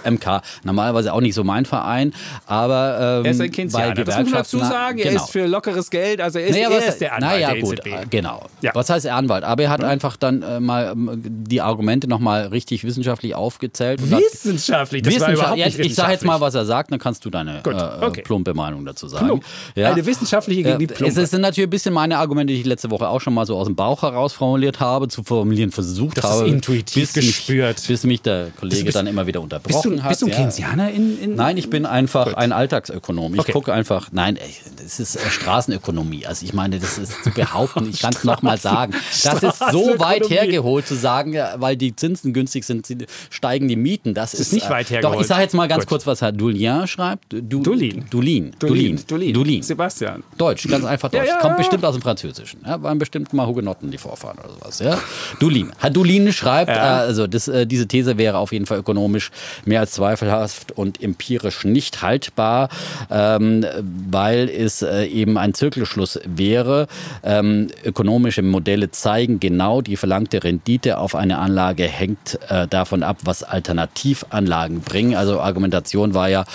IMK. 0.03 0.05
IMK. 0.25 0.41
Normalerweise 0.63 1.13
auch 1.13 1.21
nicht 1.21 1.35
so 1.35 1.43
mein 1.43 1.65
Verein, 1.65 2.13
aber 2.47 3.19
ähm, 3.19 3.25
Er 3.25 3.31
ist 3.31 3.41
ein 3.41 3.47
bei 3.49 3.55
Keynesianer. 3.55 3.93
Das 4.03 4.17
muss 4.17 4.25
man 4.25 4.33
dazu 4.33 4.59
sagen. 4.59 4.97
Er 4.99 5.11
Genau. 5.11 5.23
ist 5.23 5.31
für 5.31 5.45
lockeres 5.45 5.89
Geld. 5.91 6.21
Also 6.21 6.39
er 6.39 6.47
ist, 6.47 6.55
Naja, 6.55 6.69
er 6.69 6.87
ist 6.87 7.01
der 7.01 7.13
Anwalt 7.13 7.31
naja, 7.33 7.51
der 7.53 7.61
gut, 7.61 7.79
EZB. 7.79 7.87
äh, 7.87 8.05
genau. 8.09 8.45
Ja. 8.61 8.71
Was 8.73 8.89
heißt 8.89 9.05
er 9.05 9.15
Anwalt? 9.15 9.43
Aber 9.43 9.63
er 9.63 9.69
hat 9.69 9.83
einfach 9.83 10.17
dann 10.17 10.41
äh, 10.41 10.59
mal 10.59 10.91
ähm, 10.93 11.21
die 11.23 11.61
Argumente 11.61 12.07
nochmal 12.07 12.47
richtig 12.47 12.83
wissenschaftlich 12.83 13.35
aufgezählt. 13.35 13.99
Wissenschaftlich, 14.09 15.01
das 15.03 15.13
war 15.13 15.19
Wissenschaft- 15.19 15.37
überhaupt 15.39 15.57
ja, 15.59 15.65
nicht 15.65 15.79
ich 15.79 15.95
sage 15.95 16.11
jetzt 16.13 16.23
mal, 16.25 16.33
wissenschaftlich. 16.35 16.41
was 16.41 16.55
er 16.55 16.65
sagt, 16.65 16.91
dann 16.91 16.99
kannst 16.99 17.23
du 17.25 17.29
deine 17.29 17.61
Gut, 17.63 17.73
äh, 17.73 18.05
okay. 18.05 18.21
plumpe 18.23 18.53
Meinung 18.53 18.85
dazu 18.85 18.94
sagen. 19.07 19.25
Plump. 19.27 19.43
Eine 19.75 20.05
wissenschaftliche 20.05 20.63
gegen 20.63 20.79
die 20.79 20.85
Äh, 20.85 20.87
plumpe. 20.87 21.21
Es 21.21 21.29
sind 21.31 21.41
natürlich 21.41 21.67
ein 21.67 21.69
bisschen 21.69 21.93
meine 21.93 22.17
Argumente, 22.17 22.53
die 22.53 22.59
ich 22.61 22.65
letzte 22.65 22.89
Woche 22.91 23.07
auch 23.07 23.21
schon 23.21 23.33
mal 23.33 23.45
so 23.45 23.55
aus 23.57 23.67
dem 23.67 23.75
Bauch 23.75 24.01
heraus 24.01 24.33
formuliert 24.33 24.79
habe, 24.79 25.07
zu 25.07 25.23
formulieren 25.23 25.71
versucht 25.71 26.17
Das 26.17 26.25
ist 26.25 26.31
habe. 26.31 26.47
intuitiv 26.49 27.13
bis 27.13 27.25
gespürt. 27.25 27.77
Mich, 27.79 27.87
bis 27.87 28.03
mich 28.03 28.21
der 28.21 28.47
Kollege 28.59 28.83
bist- 28.85 28.95
dann 28.95 29.07
immer 29.07 29.27
wieder 29.27 29.39
Bist 29.41 29.53
unterbrochen 29.53 29.97
du, 29.97 30.03
hat. 30.03 30.09
bist 30.09 30.21
du 30.21 30.25
ein 30.25 30.29
ja. 30.31 30.35
Keynesianer 30.37 30.91
in, 30.91 31.19
in 31.21 31.35
Nein, 31.35 31.57
ich 31.57 31.69
bin 31.69 31.85
einfach 31.85 32.33
ein 32.33 32.51
Alltagsökonom. 32.51 33.33
Ich 33.35 33.39
Okay. 33.41 33.51
gucke 33.51 33.73
einfach, 33.73 34.09
nein, 34.11 34.37
das 34.81 34.99
ist 34.99 35.15
äh, 35.15 35.29
Straßenökonomie. 35.29 36.25
Also 36.25 36.45
ich 36.45 36.53
meine, 36.53 36.79
das 36.79 36.97
ist 36.97 37.23
zu 37.23 37.31
behaupten, 37.31 37.89
ich 37.89 37.99
kann 38.01 38.13
es 38.13 38.23
nochmal 38.23 38.57
sagen. 38.57 38.93
Das 39.23 39.43
ist 39.43 39.59
so 39.71 39.95
weit 39.99 40.29
hergeholt 40.29 40.87
zu 40.87 40.95
sagen, 40.95 41.33
ja, 41.33 41.55
weil 41.57 41.75
die 41.77 41.95
Zinsen 41.95 42.33
günstig 42.33 42.65
sind, 42.65 42.87
steigen 43.29 43.67
die 43.67 43.75
Mieten. 43.75 44.13
Das, 44.13 44.33
ist 44.33 44.53
nicht 44.53 44.69
weit 44.69 44.87
Doch, 44.87 44.91
hergeholt. 44.91 45.21
ich 45.21 45.27
sage 45.27 45.41
jetzt 45.41 45.53
mal 45.53 45.67
ganz 45.67 45.83
Gut. 45.83 45.89
kurz, 45.89 46.07
was 46.07 46.21
Herr 46.21 46.31
Dulien 46.31 46.87
schreibt. 46.87 47.25
Du, 47.31 47.41
Dulin. 47.61 48.05
Dulin. 48.09 48.55
Dulin. 48.59 48.84
Dulin. 49.07 49.33
Dulin. 49.33 49.63
Sebastian. 49.63 50.23
Deutsch, 50.37 50.67
ganz 50.67 50.85
einfach 50.85 51.09
Deutsch. 51.09 51.27
Ja, 51.27 51.35
ja, 51.35 51.39
Kommt 51.39 51.57
bestimmt 51.57 51.85
aus 51.85 51.95
dem 51.95 52.01
Französischen. 52.01 52.61
Ja, 52.65 52.81
waren 52.81 52.99
bestimmt 52.99 53.33
mal 53.33 53.47
Hugenotten 53.47 53.91
die 53.91 53.97
Vorfahren 53.97 54.37
oder 54.39 54.53
sowas. 54.53 54.79
Ja? 54.79 54.97
Dulin. 55.39 55.71
Herr 55.79 55.89
Dulin 55.89 56.31
schreibt, 56.31 56.69
äh, 56.69 56.73
also 56.73 57.27
das, 57.27 57.47
äh, 57.47 57.65
diese 57.65 57.87
These 57.87 58.17
wäre 58.17 58.37
auf 58.37 58.51
jeden 58.51 58.65
Fall 58.65 58.79
ökonomisch 58.79 59.31
mehr 59.65 59.79
als 59.79 59.91
zweifelhaft 59.93 60.71
und 60.73 61.01
empirisch 61.01 61.63
nicht 61.63 62.01
haltbar, 62.01 62.69
ähm, 63.09 63.65
weil 64.09 64.49
es 64.49 64.81
äh, 64.81 65.05
eben 65.05 65.37
ein 65.37 65.53
Zirkelschluss 65.53 66.19
wäre. 66.25 66.87
Ähm, 67.23 67.67
ökonomische 67.83 68.41
Modelle 68.41 68.91
zeigen 68.91 69.39
genau, 69.39 69.81
die 69.81 69.97
verlangte 69.97 70.43
Rendite 70.43 70.97
auf 70.97 71.15
eine 71.15 71.39
Anlage 71.39 71.83
hängt 71.83 72.39
äh, 72.49 72.67
davon 72.67 73.03
ab, 73.03 73.17
was 73.23 73.43
Alternativanlagen 73.43 74.81
bringen. 74.81 75.15
Also 75.15 75.39
Argumentation 75.39 76.13
war 76.13 76.29
ja 76.29 76.45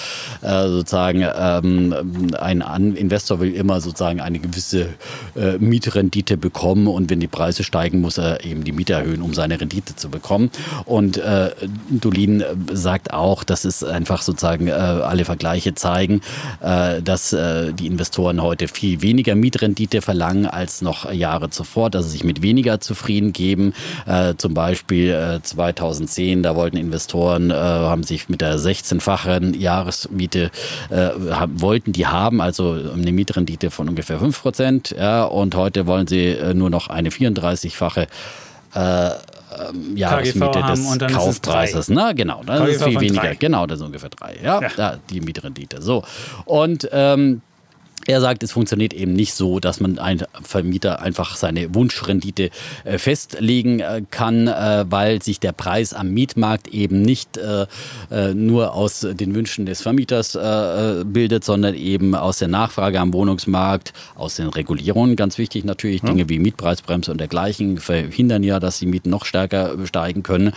sozusagen, 0.42 1.24
ähm, 1.36 1.94
ein 2.34 2.96
Investor 2.96 3.40
will 3.40 3.54
immer 3.54 3.80
sozusagen 3.80 4.20
eine 4.20 4.38
gewisse 4.38 4.86
äh, 5.36 5.58
Mietrendite 5.58 6.36
bekommen 6.36 6.86
und 6.86 7.10
wenn 7.10 7.20
die 7.20 7.28
Preise 7.28 7.64
steigen, 7.64 8.00
muss 8.00 8.18
er 8.18 8.44
eben 8.44 8.64
die 8.64 8.72
Miete 8.72 8.94
erhöhen, 8.94 9.22
um 9.22 9.34
seine 9.34 9.60
Rendite 9.60 9.96
zu 9.96 10.08
bekommen. 10.08 10.50
Und 10.84 11.18
äh, 11.18 11.50
Dolin 11.88 12.40
äh, 12.40 12.54
sagt 12.72 13.12
auch, 13.12 13.44
dass 13.44 13.64
es 13.64 13.82
einfach 13.84 14.22
sozusagen 14.22 14.68
äh, 14.68 14.72
alle 14.72 15.24
Vergleiche 15.24 15.74
zeigen, 15.74 16.20
äh, 16.60 17.02
dass 17.02 17.32
äh, 17.32 17.72
die 17.72 17.86
Investoren 17.86 18.42
heute 18.42 18.68
viel 18.68 19.02
weniger 19.02 19.34
Mietrendite 19.34 20.02
verlangen 20.02 20.46
als 20.46 20.82
noch 20.82 21.10
Jahre 21.12 21.50
zuvor, 21.50 21.90
dass 21.90 22.06
sie 22.06 22.12
sich 22.12 22.24
mit 22.24 22.42
weniger 22.42 22.80
zufrieden 22.80 23.32
geben. 23.32 23.72
Äh, 24.06 24.34
zum 24.36 24.54
Beispiel 24.54 25.10
äh, 25.10 25.42
2010, 25.42 26.42
da 26.42 26.56
wollten 26.56 26.76
Investoren, 26.76 27.52
haben 27.52 28.02
sich 28.02 28.28
mit 28.28 28.40
der 28.40 28.58
16-fachen 28.58 29.54
Jahresmiete, 29.54 30.50
wollten 31.54 31.92
die 31.92 32.06
haben, 32.10 32.40
also 32.40 32.72
eine 32.92 33.12
Mietrendite 33.12 33.70
von 33.70 33.88
ungefähr 33.88 34.18
5 34.18 34.42
Prozent. 34.42 34.94
Ja, 34.96 35.24
und 35.24 35.54
heute 35.54 35.86
wollen 35.86 36.06
sie 36.06 36.26
äh, 36.26 36.54
nur 36.54 36.70
noch 36.70 36.88
eine 36.88 37.10
34-fache 37.10 38.06
äh, 38.74 39.10
ähm, 39.10 39.96
Jahresmiete 39.96 40.62
des 40.62 40.98
Kaufpreises. 41.12 41.88
Ne? 41.88 42.12
Genau, 42.14 42.42
das 42.44 42.58
KGV 42.58 42.70
ist 42.70 42.84
viel 42.84 43.00
weniger. 43.00 43.34
Genau, 43.34 43.66
das 43.66 43.80
ist 43.80 43.84
ungefähr 43.84 44.10
drei. 44.10 44.36
Ja, 44.42 44.60
ja. 44.60 44.68
Da, 44.76 44.98
die 45.10 45.20
Mietrendite. 45.20 45.82
So. 45.82 46.04
Und 46.44 46.88
ähm, 46.92 47.42
er 48.06 48.20
sagt, 48.20 48.42
es 48.42 48.52
funktioniert 48.52 48.94
eben 48.94 49.12
nicht 49.12 49.34
so, 49.34 49.60
dass 49.60 49.80
man 49.80 49.98
ein 49.98 50.24
Vermieter 50.42 51.02
einfach 51.02 51.36
seine 51.36 51.74
Wunschrendite 51.74 52.50
äh, 52.84 52.98
festlegen 52.98 53.80
äh, 53.80 54.02
kann, 54.10 54.48
äh, 54.48 54.86
weil 54.88 55.22
sich 55.22 55.38
der 55.38 55.52
Preis 55.52 55.92
am 55.92 56.10
Mietmarkt 56.10 56.68
eben 56.68 57.02
nicht 57.02 57.38
nur 58.34 58.74
aus 58.74 59.00
den 59.00 59.34
Wünschen 59.34 59.66
des 59.66 59.82
Vermieters 59.82 60.32
bildet, 61.04 61.44
sondern 61.44 61.74
eben 61.74 62.14
aus 62.14 62.38
der 62.38 62.48
Nachfrage 62.48 62.98
am 63.00 63.12
Wohnungsmarkt, 63.12 63.92
aus 64.14 64.36
den 64.36 64.48
Regulierungen. 64.48 65.16
Ganz 65.16 65.38
wichtig 65.38 65.64
natürlich, 65.64 66.02
Dinge 66.02 66.28
wie 66.28 66.38
Mietpreisbremse 66.38 67.12
und 67.12 67.18
dergleichen 67.18 67.78
verhindern 67.78 68.42
ja, 68.42 68.60
dass 68.60 68.78
die 68.78 68.86
Mieten 68.86 69.10
noch 69.10 69.24
stärker 69.24 69.76
steigen 69.86 70.22
können 70.22 70.52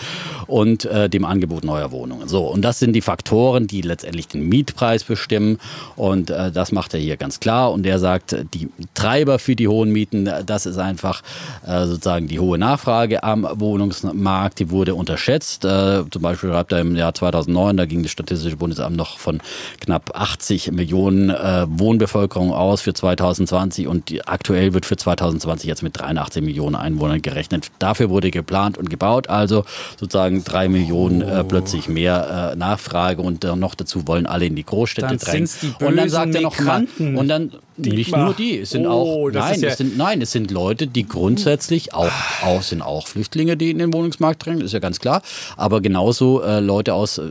und 0.47 0.88
dem 0.91 1.25
Angebot 1.25 1.63
neuer 1.63 1.91
Wohnungen. 1.91 2.27
So, 2.27 2.45
und 2.47 2.62
das 2.63 2.79
sind 2.79 2.93
die 2.93 3.01
Faktoren, 3.01 3.67
die 3.67 3.81
letztendlich 3.81 4.27
den 4.27 4.47
Mietpreis 4.47 5.03
bestimmen 5.03 5.59
und 5.95 6.29
das 6.29 6.71
macht 6.71 6.93
er 6.93 7.00
hier 7.00 7.17
ganz 7.17 7.33
klar 7.40 7.72
und 7.72 7.84
der 7.84 8.00
sagt, 8.00 8.36
die 8.54 8.70
Treiber 8.94 9.40
für 9.40 9.56
die 9.56 9.68
hohen 9.68 9.92
Mieten, 9.92 10.30
das 10.46 10.66
ist 10.66 10.78
einfach 10.78 11.22
äh, 11.66 11.86
sozusagen 11.86 12.28
die 12.28 12.40
hohe 12.40 12.58
Nachfrage 12.58 13.24
am 13.24 13.48
Wohnungsmarkt, 13.56 14.60
die 14.60 14.70
wurde 14.70 14.96
unterschätzt. 14.96 15.66
Äh, 15.66 16.04
zum 16.10 16.22
Beispiel 16.22 16.50
schreibt 16.50 16.72
er 16.72 16.80
im 16.80 16.96
Jahr 16.96 17.13
2009, 17.13 17.78
da 17.78 17.86
ging 17.86 18.04
das 18.04 18.12
Statistische 18.12 18.58
Bundesamt 18.58 18.96
noch 18.96 19.18
von 19.18 19.42
knapp 19.80 20.12
80 20.16 20.72
Millionen 20.72 21.30
äh, 21.30 21.66
Wohnbevölkerung 21.68 22.54
aus 22.54 22.82
für 22.82 22.94
2020 22.94 23.88
und 23.88 24.10
die, 24.10 24.25
aktuell 24.25 24.74
wird 24.74 24.86
für 24.86 24.98
2020 24.98 25.68
jetzt 25.68 25.84
mit 25.84 26.00
83 26.00 26.44
Millionen 26.44 26.75
Einwohnern 26.75 27.22
gerechnet. 27.22 27.72
Dafür 27.80 28.10
wurde 28.10 28.32
geplant 28.32 28.78
und 28.78 28.90
gebaut, 28.90 29.30
also 29.30 29.66
sozusagen 30.00 30.44
drei 30.44 30.68
Millionen 30.70 31.22
äh, 31.22 31.42
oh. 31.42 31.44
plötzlich 31.44 31.88
mehr 31.88 32.54
äh, 32.54 32.56
Nachfrage 32.56 33.22
und 33.22 33.44
noch 33.44 33.75
dazu 33.75 34.08
wollen 34.08 34.25
alle 34.25 34.46
in 34.46 34.56
die 34.56 34.63
Großstädte 34.63 35.08
dann 35.08 35.18
drängen. 35.18 35.50
und 35.80 35.98
dann 35.98 36.10
sagt 36.10 36.36
er 36.36 36.42
noch 36.42 36.60
mal, 36.60 36.88
und 36.98 37.23
dann 37.27 37.51
nicht 37.77 38.15
nur 38.15 38.34
die, 38.34 38.60
es 38.60 38.72
sind 38.72 38.86
oh, 38.86 39.27
auch 39.27 39.32
nein, 39.32 39.60
ja 39.60 39.70
es 39.70 39.77
sind 39.77 39.98
nein, 39.98 40.22
es 40.22 40.32
sind 40.32 40.51
Leute, 40.51 40.88
die 40.88 41.08
grundsätzlich 41.08 41.94
auch, 41.94 42.12
auch 42.44 42.62
sind 42.62 42.82
auch 42.82 43.08
Flüchtlinge, 43.08 43.58
die 43.58 43.72
in 43.72 43.80
den 43.80 43.94
Wohnungsmarkt 43.94 44.46
drängen, 44.46 44.62
ist 44.62 44.74
ja 44.74 44.80
ganz 44.80 45.00
klar, 45.00 45.22
aber 45.58 45.82
genauso 45.82 46.42
äh, 46.42 46.60
Leute 46.60 46.94
aus 46.94 47.18
äh, 47.18 47.22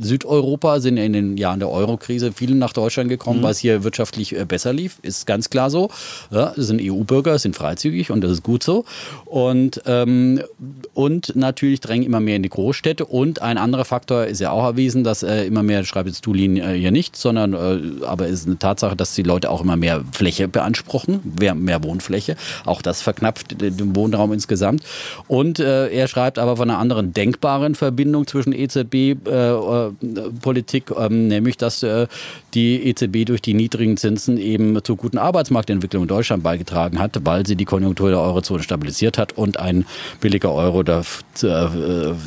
Südeuropa 0.00 0.80
sind 0.80 0.96
in 0.96 1.12
den 1.12 1.36
Jahren 1.36 1.60
der 1.60 1.70
Eurokrise 1.70 2.32
viele 2.32 2.54
nach 2.54 2.72
Deutschland 2.72 3.08
gekommen, 3.08 3.40
mhm. 3.40 3.44
weil 3.44 3.52
es 3.52 3.58
hier 3.58 3.84
wirtschaftlich 3.84 4.36
äh, 4.36 4.44
besser 4.44 4.72
lief, 4.72 4.98
ist 5.02 5.26
ganz 5.26 5.50
klar 5.50 5.70
so. 5.70 5.90
Ja, 6.30 6.52
es 6.56 6.66
sind 6.66 6.80
EU-Bürger, 6.82 7.38
sind 7.38 7.56
freizügig 7.56 8.10
und 8.10 8.22
das 8.22 8.32
ist 8.32 8.42
gut 8.42 8.62
so. 8.62 8.84
Und 9.24 9.82
ähm, 9.86 10.42
und 10.94 11.34
natürlich 11.36 11.80
drängen 11.80 12.04
immer 12.04 12.20
mehr 12.20 12.36
in 12.36 12.42
die 12.42 12.48
Großstädte 12.48 13.04
und 13.04 13.42
ein 13.42 13.58
anderer 13.58 13.84
Faktor 13.84 14.24
ist 14.24 14.40
ja 14.40 14.50
auch 14.50 14.64
erwiesen, 14.64 15.04
dass 15.04 15.22
äh, 15.22 15.44
immer 15.44 15.62
mehr 15.62 15.84
schreibt 15.84 16.08
jetzt 16.08 16.26
Dulin 16.26 16.56
äh, 16.56 16.74
hier 16.74 16.90
nicht, 16.90 17.16
sondern 17.16 17.54
äh, 17.54 18.04
aber 18.04 18.26
ist 18.26 18.46
eine 18.46 18.58
Tatsache, 18.58 18.96
dass 18.96 19.14
die 19.14 19.22
Leute 19.30 19.50
auch 19.50 19.62
immer 19.62 19.76
mehr 19.76 20.02
Fläche 20.12 20.48
beanspruchen, 20.48 21.20
mehr, 21.38 21.54
mehr 21.54 21.84
Wohnfläche. 21.84 22.34
Auch 22.64 22.82
das 22.82 23.00
verknappt 23.00 23.60
den 23.60 23.94
Wohnraum 23.94 24.32
insgesamt. 24.32 24.82
Und 25.28 25.60
äh, 25.60 25.86
er 25.88 26.08
schreibt 26.08 26.36
aber 26.38 26.56
von 26.56 26.68
einer 26.68 26.80
anderen 26.80 27.12
denkbaren 27.12 27.76
Verbindung 27.76 28.26
zwischen 28.26 28.52
EZB-Politik, 28.52 30.90
äh, 30.90 30.94
äh, 30.94 31.06
ähm, 31.06 31.28
nämlich 31.28 31.56
dass 31.56 31.84
äh, 31.84 32.08
die 32.54 32.88
EZB 32.88 33.26
durch 33.26 33.40
die 33.40 33.54
niedrigen 33.54 33.96
Zinsen 33.96 34.36
eben 34.36 34.82
zur 34.82 34.96
guten 34.96 35.18
Arbeitsmarktentwicklung 35.18 36.02
in 36.02 36.08
Deutschland 36.08 36.42
beigetragen 36.42 36.98
hat, 36.98 37.20
weil 37.24 37.46
sie 37.46 37.54
die 37.54 37.66
Konjunktur 37.66 38.10
der 38.10 38.18
Eurozone 38.18 38.64
stabilisiert 38.64 39.16
hat 39.16 39.38
und 39.38 39.60
ein 39.60 39.86
billiger 40.20 40.52
Euro 40.52 40.82
dazu 40.82 41.46
äh, 41.46 41.68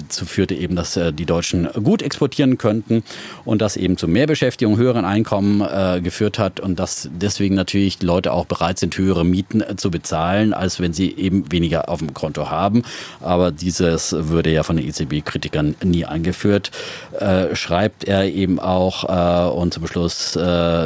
führte 0.09 0.55
eben, 0.55 0.77
dass 0.77 0.95
äh, 0.95 1.11
die 1.11 1.25
Deutschen 1.25 1.67
gut 1.83 2.01
exportieren 2.01 2.57
könnten 2.57 3.03
und 3.43 3.61
das 3.61 3.75
eben 3.75 3.97
zu 3.97 4.07
mehr 4.07 4.27
Beschäftigung, 4.27 4.77
höheren 4.77 5.03
Einkommen 5.03 5.61
geführt 6.03 6.37
hat 6.39 6.59
und 6.59 6.77
dass 6.93 7.09
deswegen 7.11 7.55
natürlich 7.55 8.01
Leute 8.03 8.31
auch 8.31 8.45
bereit 8.45 8.79
sind, 8.79 8.97
höhere 8.97 9.25
Mieten 9.25 9.61
äh, 9.61 9.75
zu 9.75 9.89
bezahlen, 9.89 10.53
als 10.53 10.79
wenn 10.79 10.93
sie 10.93 11.15
eben 11.15 11.51
weniger 11.51 11.89
auf 11.89 11.99
dem 11.99 12.13
Konto 12.13 12.49
haben. 12.49 12.83
Aber 13.19 13.51
dieses 13.51 14.15
würde 14.17 14.51
ja 14.51 14.63
von 14.63 14.77
den 14.77 14.87
EZB-Kritikern 14.87 15.75
nie 15.83 16.05
angeführt. 16.05 16.71
Äh, 17.19 17.55
schreibt 17.55 18.03
er 18.03 18.25
eben 18.25 18.59
auch 18.59 19.03
äh, 19.03 19.49
und 19.49 19.73
zum 19.73 19.87
Schluss 19.87 20.37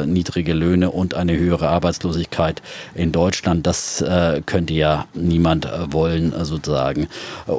niedrige 0.06 0.52
Löhne 0.52 0.90
und 0.90 1.14
eine 1.14 1.36
höhere 1.36 1.68
Arbeitslosigkeit 1.68 2.62
in 2.94 3.12
Deutschland. 3.12 3.66
Das 3.66 4.04
könnte 4.46 4.72
ja 4.74 5.06
niemand 5.14 5.68
wollen, 5.90 6.32
sozusagen, 6.44 7.08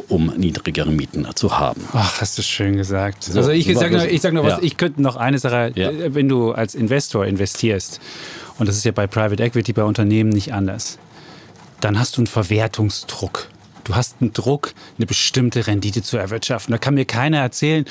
um 0.08 0.34
niedrigere 0.38 0.92
Mieten 0.92 1.28
zu 1.36 1.58
haben. 1.60 1.82
Ach, 1.94 2.22
hast 2.22 2.38
du 2.38 2.42
schön 2.42 2.78
gesagt. 2.78 3.24
So, 3.24 3.40
also 3.40 3.52
ich 3.52 3.66
sage 3.78 3.98
nur, 3.98 4.20
sag 4.20 4.34
nur 4.34 4.44
was, 4.44 4.54
ja. 4.54 4.60
ich 4.62 4.78
könnte 4.78 5.02
noch 5.02 5.16
eine 5.16 5.40
Sache, 5.40 5.72
ja. 5.76 5.92
wenn 6.14 6.28
du 6.28 6.52
als 6.52 6.76
Investor 6.76 7.26
investierst, 7.26 8.00
und 8.60 8.68
das 8.68 8.78
ist 8.78 8.86
ja 8.86 8.92
bei 8.92 9.08
Private 9.08 9.42
Equity, 9.42 9.74
bei 9.74 9.84
Unternehmen 9.84 10.30
nicht 10.30 10.54
anders, 10.54 11.00
dann 11.82 12.00
hast 12.00 12.18
du 12.18 12.22
einen 12.22 12.28
Verwertungsdruck. 12.28 13.48
Du 13.86 13.96
hast 13.96 14.18
einen 14.22 14.34
Druck, 14.34 14.74
eine 14.98 15.08
bestimmte 15.08 15.66
Rendite 15.66 16.04
zu 16.04 16.18
erwirtschaften. 16.18 16.72
Da 16.72 16.78
kann 16.78 16.94
mir 16.94 17.06
keiner 17.06 17.40
erzählen, 17.40 17.86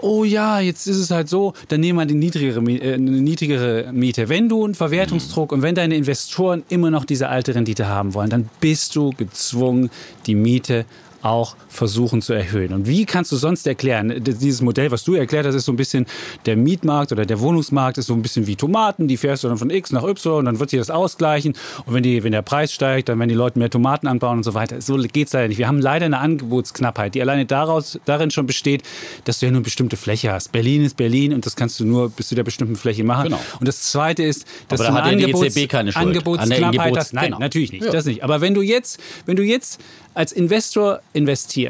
oh 0.00 0.22
ja, 0.24 0.60
jetzt 0.60 0.86
ist 0.86 0.98
es 0.98 1.10
halt 1.10 1.28
so, 1.28 1.54
dann 1.68 1.80
nehmen 1.80 1.98
wir 1.98 2.02
eine 2.02 2.12
niedrigere, 2.12 2.60
äh, 2.70 2.94
eine 2.94 3.10
niedrigere 3.10 3.92
Miete. 3.92 4.28
Wenn 4.28 4.48
du 4.48 4.64
einen 4.64 4.74
Verwertungsdruck 4.74 5.50
und 5.50 5.62
wenn 5.62 5.74
deine 5.74 5.96
Investoren 5.96 6.62
immer 6.68 6.90
noch 6.90 7.04
diese 7.04 7.28
alte 7.28 7.54
Rendite 7.54 7.88
haben 7.88 8.14
wollen, 8.14 8.30
dann 8.30 8.50
bist 8.60 8.94
du 8.94 9.10
gezwungen, 9.10 9.90
die 10.26 10.34
Miete 10.34 10.84
auch 11.22 11.56
versuchen 11.72 12.20
zu 12.20 12.34
erhöhen. 12.34 12.72
Und 12.72 12.86
wie 12.86 13.06
kannst 13.06 13.32
du 13.32 13.36
sonst 13.36 13.66
erklären, 13.66 14.22
dieses 14.22 14.60
Modell, 14.60 14.90
was 14.90 15.04
du 15.04 15.14
erklärt 15.14 15.46
hast, 15.46 15.54
ist 15.54 15.64
so 15.64 15.72
ein 15.72 15.76
bisschen 15.76 16.06
der 16.44 16.56
Mietmarkt 16.56 17.12
oder 17.12 17.24
der 17.24 17.40
Wohnungsmarkt 17.40 17.98
ist 17.98 18.06
so 18.06 18.14
ein 18.14 18.22
bisschen 18.22 18.46
wie 18.46 18.56
Tomaten, 18.56 19.08
die 19.08 19.16
fährst 19.16 19.42
du 19.42 19.48
dann 19.48 19.56
von 19.56 19.70
X 19.70 19.90
nach 19.90 20.04
Y 20.04 20.40
und 20.40 20.44
dann 20.44 20.60
wird 20.60 20.70
sich 20.70 20.78
das 20.78 20.90
ausgleichen 20.90 21.54
und 21.86 21.94
wenn, 21.94 22.02
die, 22.02 22.22
wenn 22.22 22.32
der 22.32 22.42
Preis 22.42 22.72
steigt, 22.72 23.08
dann 23.08 23.18
werden 23.18 23.30
die 23.30 23.34
Leute 23.34 23.58
mehr 23.58 23.70
Tomaten 23.70 24.06
anbauen 24.06 24.38
und 24.38 24.42
so 24.44 24.52
weiter. 24.52 24.80
So 24.80 24.96
geht 24.96 25.28
es 25.28 25.32
leider 25.32 25.48
nicht. 25.48 25.58
Wir 25.58 25.66
haben 25.66 25.80
leider 25.80 26.04
eine 26.04 26.18
Angebotsknappheit, 26.18 27.14
die 27.14 27.22
alleine 27.22 27.46
daraus, 27.46 27.98
darin 28.04 28.30
schon 28.30 28.46
besteht, 28.46 28.82
dass 29.24 29.40
du 29.40 29.46
ja 29.46 29.52
nur 29.52 29.58
eine 29.58 29.64
bestimmte 29.64 29.96
Fläche 29.96 30.30
hast. 30.30 30.52
Berlin 30.52 30.84
ist 30.84 30.96
Berlin 30.96 31.32
und 31.32 31.46
das 31.46 31.56
kannst 31.56 31.80
du 31.80 31.86
nur 31.86 32.10
bis 32.10 32.28
zu 32.28 32.34
der 32.34 32.44
bestimmten 32.44 32.76
Fläche 32.76 33.02
machen. 33.02 33.24
Genau. 33.24 33.40
Und 33.58 33.66
das 33.66 33.82
Zweite 33.82 34.22
ist, 34.22 34.46
dass 34.68 34.80
Aber 34.80 34.90
du 34.90 34.96
da 34.96 35.02
eine 35.04 35.24
Angebots 35.24 35.56
e 35.56 35.68
Angebotsknappheit 35.94 36.96
hast. 36.96 37.14
Nein, 37.14 37.24
genau. 37.26 37.38
natürlich 37.38 37.72
nicht. 37.72 37.84
Ja. 37.86 37.92
Das 37.92 38.04
nicht. 38.04 38.22
Aber 38.22 38.40
wenn 38.40 38.52
du 38.52 38.60
jetzt, 38.60 39.00
wenn 39.24 39.36
du 39.36 39.42
jetzt 39.42 39.80
als 40.14 40.32
Investor 40.32 41.00
investierst, 41.14 41.61